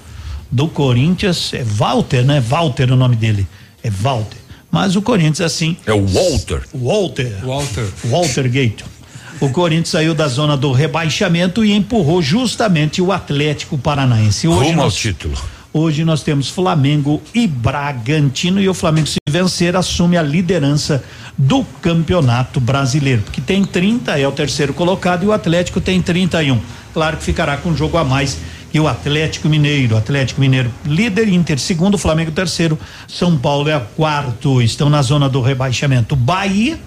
do 0.50 0.68
Corinthians 0.68 1.52
é 1.54 1.64
Walter, 1.64 2.24
né? 2.24 2.38
Walter 2.38 2.90
é 2.90 2.92
o 2.92 2.96
nome 2.96 3.16
dele. 3.16 3.46
É 3.82 3.88
Walter. 3.88 4.38
Mas 4.70 4.96
o 4.96 5.02
Corinthians 5.02 5.40
assim. 5.40 5.74
É 5.86 5.92
o 5.94 6.06
Walter. 6.06 6.62
Walter. 6.74 7.32
Walter. 7.42 7.88
Walter 8.04 8.48
Gate. 8.50 8.82
O 9.40 9.48
Corinthians 9.48 9.88
saiu 9.88 10.14
da 10.14 10.28
zona 10.28 10.58
do 10.58 10.72
rebaixamento 10.72 11.64
e 11.64 11.72
empurrou 11.72 12.20
justamente 12.20 13.00
o 13.00 13.12
Atlético 13.12 13.78
Paranaense. 13.78 14.46
Hoje 14.46 14.70
Rumo 14.70 14.80
ao 14.80 14.86
nós, 14.86 14.94
título. 14.94 15.36
Hoje 15.78 16.06
nós 16.06 16.22
temos 16.22 16.48
Flamengo 16.48 17.22
e 17.34 17.46
Bragantino 17.46 18.58
e 18.62 18.66
o 18.66 18.72
Flamengo 18.72 19.06
se 19.06 19.18
vencer 19.28 19.76
assume 19.76 20.16
a 20.16 20.22
liderança 20.22 21.04
do 21.36 21.62
Campeonato 21.82 22.58
Brasileiro, 22.58 23.20
que 23.30 23.42
tem 23.42 23.62
30 23.62 24.18
é 24.18 24.26
o 24.26 24.32
terceiro 24.32 24.72
colocado 24.72 25.24
e 25.24 25.26
o 25.26 25.32
Atlético 25.32 25.78
tem 25.78 26.00
31. 26.00 26.58
Claro 26.94 27.18
que 27.18 27.24
ficará 27.24 27.58
com 27.58 27.68
um 27.68 27.76
jogo 27.76 27.98
a 27.98 28.04
mais 28.04 28.38
e 28.72 28.80
o 28.80 28.88
Atlético 28.88 29.50
Mineiro, 29.50 29.98
Atlético 29.98 30.40
Mineiro 30.40 30.70
líder, 30.82 31.28
Inter 31.28 31.58
segundo, 31.58 31.98
Flamengo 31.98 32.30
terceiro, 32.30 32.78
São 33.06 33.36
Paulo 33.36 33.68
é 33.68 33.78
quarto, 33.78 34.62
estão 34.62 34.88
na 34.88 35.02
zona 35.02 35.28
do 35.28 35.42
rebaixamento. 35.42 36.16
Bahia 36.16 36.78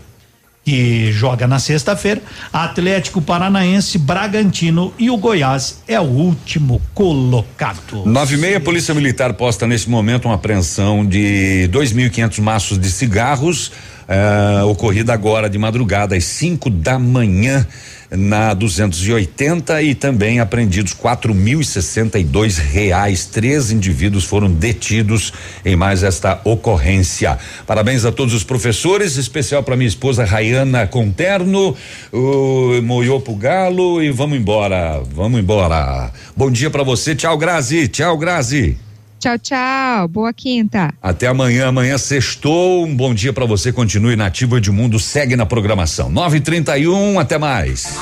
que 0.69 1.11
joga 1.11 1.47
na 1.47 1.57
sexta-feira, 1.57 2.21
Atlético 2.53 3.19
Paranaense, 3.19 3.97
Bragantino 3.97 4.93
e 4.99 5.09
o 5.09 5.17
Goiás 5.17 5.81
é 5.87 5.99
o 5.99 6.03
último 6.03 6.79
colocado. 6.93 8.05
Nove 8.05 8.35
e 8.35 8.37
meia, 8.37 8.59
Polícia 8.59 8.93
Militar 8.93 9.33
posta 9.33 9.65
nesse 9.65 9.89
momento 9.89 10.25
uma 10.25 10.35
apreensão 10.35 11.03
de 11.03 11.67
2.500 11.71 12.39
maços 12.39 12.77
de 12.77 12.91
cigarros, 12.91 13.71
eh, 14.09 14.63
ocorrida 14.63 15.13
agora 15.13 15.47
de 15.47 15.59
madrugada 15.59 16.15
às 16.15 16.23
5 16.23 16.67
da 16.71 16.97
manhã 16.97 17.65
na 18.09 18.55
280 18.55 19.83
e 19.83 19.93
também 19.93 20.39
apreendidos 20.39 20.93
quatro 20.93 21.31
mil 21.31 21.61
e 21.61 21.65
sessenta 21.65 22.17
e 22.17 22.23
dois 22.23 22.57
reais. 22.57 23.25
Três 23.27 23.69
indivíduos 23.69 24.23
foram 24.23 24.51
detidos 24.51 25.31
em 25.63 25.75
mais 25.75 26.01
esta 26.01 26.41
ocorrência. 26.43 27.37
Parabéns 27.67 28.05
a 28.05 28.11
todos 28.11 28.33
os 28.33 28.43
professores, 28.43 29.15
especial 29.15 29.61
para 29.61 29.75
minha 29.75 29.87
esposa 29.87 30.25
Rayana 30.25 30.87
Conterno, 30.87 31.75
o 32.11 32.81
Moiô 32.81 33.19
pro 33.19 33.35
Galo 33.35 34.01
e 34.01 34.09
vamos 34.09 34.39
embora, 34.39 35.03
vamos 35.13 35.39
embora. 35.39 36.11
Bom 36.35 36.49
dia 36.49 36.71
para 36.71 36.81
você, 36.81 37.15
tchau 37.15 37.37
Grazi, 37.37 37.87
tchau 37.87 38.17
Grazi. 38.17 38.88
Tchau, 39.19 39.37
tchau. 39.37 40.07
Boa 40.07 40.31
quinta. 40.33 40.93
Até 41.01 41.27
amanhã, 41.27 41.67
amanhã 41.67 41.97
sextou. 41.97 42.85
Um 42.85 42.95
bom 42.95 43.13
dia 43.13 43.33
para 43.33 43.45
você. 43.45 43.71
Continue 43.71 44.15
na 44.15 44.27
Ativa 44.27 44.57
Edmundo, 44.57 44.97
segue 44.99 45.35
na 45.35 45.45
programação. 45.45 46.09
9:31, 46.09 47.19
até 47.19 47.37
mais. 47.37 47.99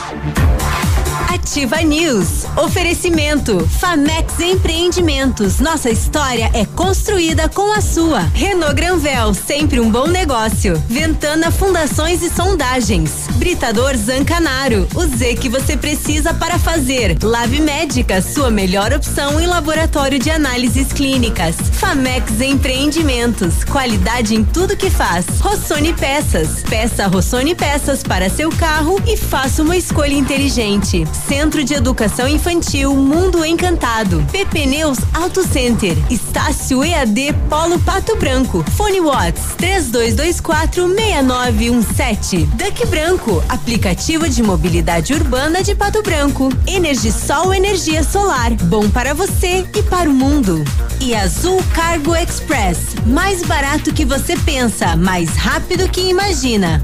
Ativa 1.38 1.82
News. 1.84 2.46
Oferecimento. 2.58 3.60
Famex 3.80 4.40
Empreendimentos. 4.40 5.60
Nossa 5.60 5.88
história 5.88 6.50
é 6.52 6.66
construída 6.66 7.48
com 7.48 7.72
a 7.72 7.80
sua. 7.80 8.22
Renault 8.34 8.74
Granvel, 8.74 9.36
sempre 9.36 9.80
um 9.80 9.90
bom 9.90 10.08
negócio. 10.08 10.82
Ventana 10.90 11.52
Fundações 11.52 12.24
e 12.24 12.30
Sondagens. 12.32 13.28
Britador 13.36 13.96
Zancanaro. 13.96 14.88
O 14.96 15.06
Z 15.06 15.36
que 15.36 15.48
você 15.48 15.78
precisa 15.78 16.34
para 16.34 16.58
fazer. 16.58 17.16
Lab 17.22 17.62
Médica, 17.62 18.20
sua 18.20 18.50
melhor 18.50 18.92
opção 18.92 19.40
em 19.40 19.46
laboratório 19.46 20.18
de 20.18 20.32
análises 20.32 20.92
clínicas. 20.92 21.56
Famex 21.74 22.42
Empreendimentos. 22.42 23.64
Qualidade 23.64 24.34
em 24.34 24.44
tudo 24.44 24.76
que 24.76 24.90
faz. 24.90 25.26
Rossoni 25.40 25.94
Peças. 25.94 26.64
Peça 26.68 27.06
Rossoni 27.06 27.54
Peças 27.54 28.02
para 28.02 28.28
seu 28.28 28.50
carro 28.50 29.00
e 29.06 29.16
faça 29.16 29.62
uma 29.62 29.78
escolha 29.78 30.16
inteligente. 30.16 31.06
Centro 31.28 31.62
de 31.62 31.74
Educação 31.74 32.26
Infantil 32.26 32.96
Mundo 32.96 33.44
Encantado. 33.44 34.26
PP 34.32 34.66
Neus 34.66 34.98
Auto 35.14 35.44
Center. 35.44 35.98
Estácio 36.10 36.82
EAD 36.84 37.34
Polo 37.50 37.78
Pato 37.80 38.16
Branco. 38.16 38.64
Fone 38.78 39.02
Watts 39.02 39.56
3224 39.58 40.88
6917. 40.88 42.46
Duck 42.54 42.86
Branco, 42.88 43.44
aplicativo 43.50 44.30
de 44.30 44.42
mobilidade 44.42 45.14
urbana 45.14 45.62
de 45.62 45.76
Pato 45.76 46.02
Branco. 46.02 46.50
Energisol 46.66 47.54
energia 47.54 48.04
solar, 48.04 48.52
bom 48.52 48.90
para 48.90 49.14
você 49.14 49.68
e 49.76 49.84
para 49.84 50.10
o 50.10 50.14
mundo. 50.14 50.64
E 51.02 51.14
Azul 51.14 51.62
Cargo 51.74 52.16
Express, 52.16 52.96
mais 53.06 53.44
barato 53.44 53.94
que 53.94 54.06
você 54.06 54.38
pensa, 54.38 54.96
mais 54.96 55.36
rápido 55.36 55.90
que 55.90 56.02
imagina. 56.10 56.84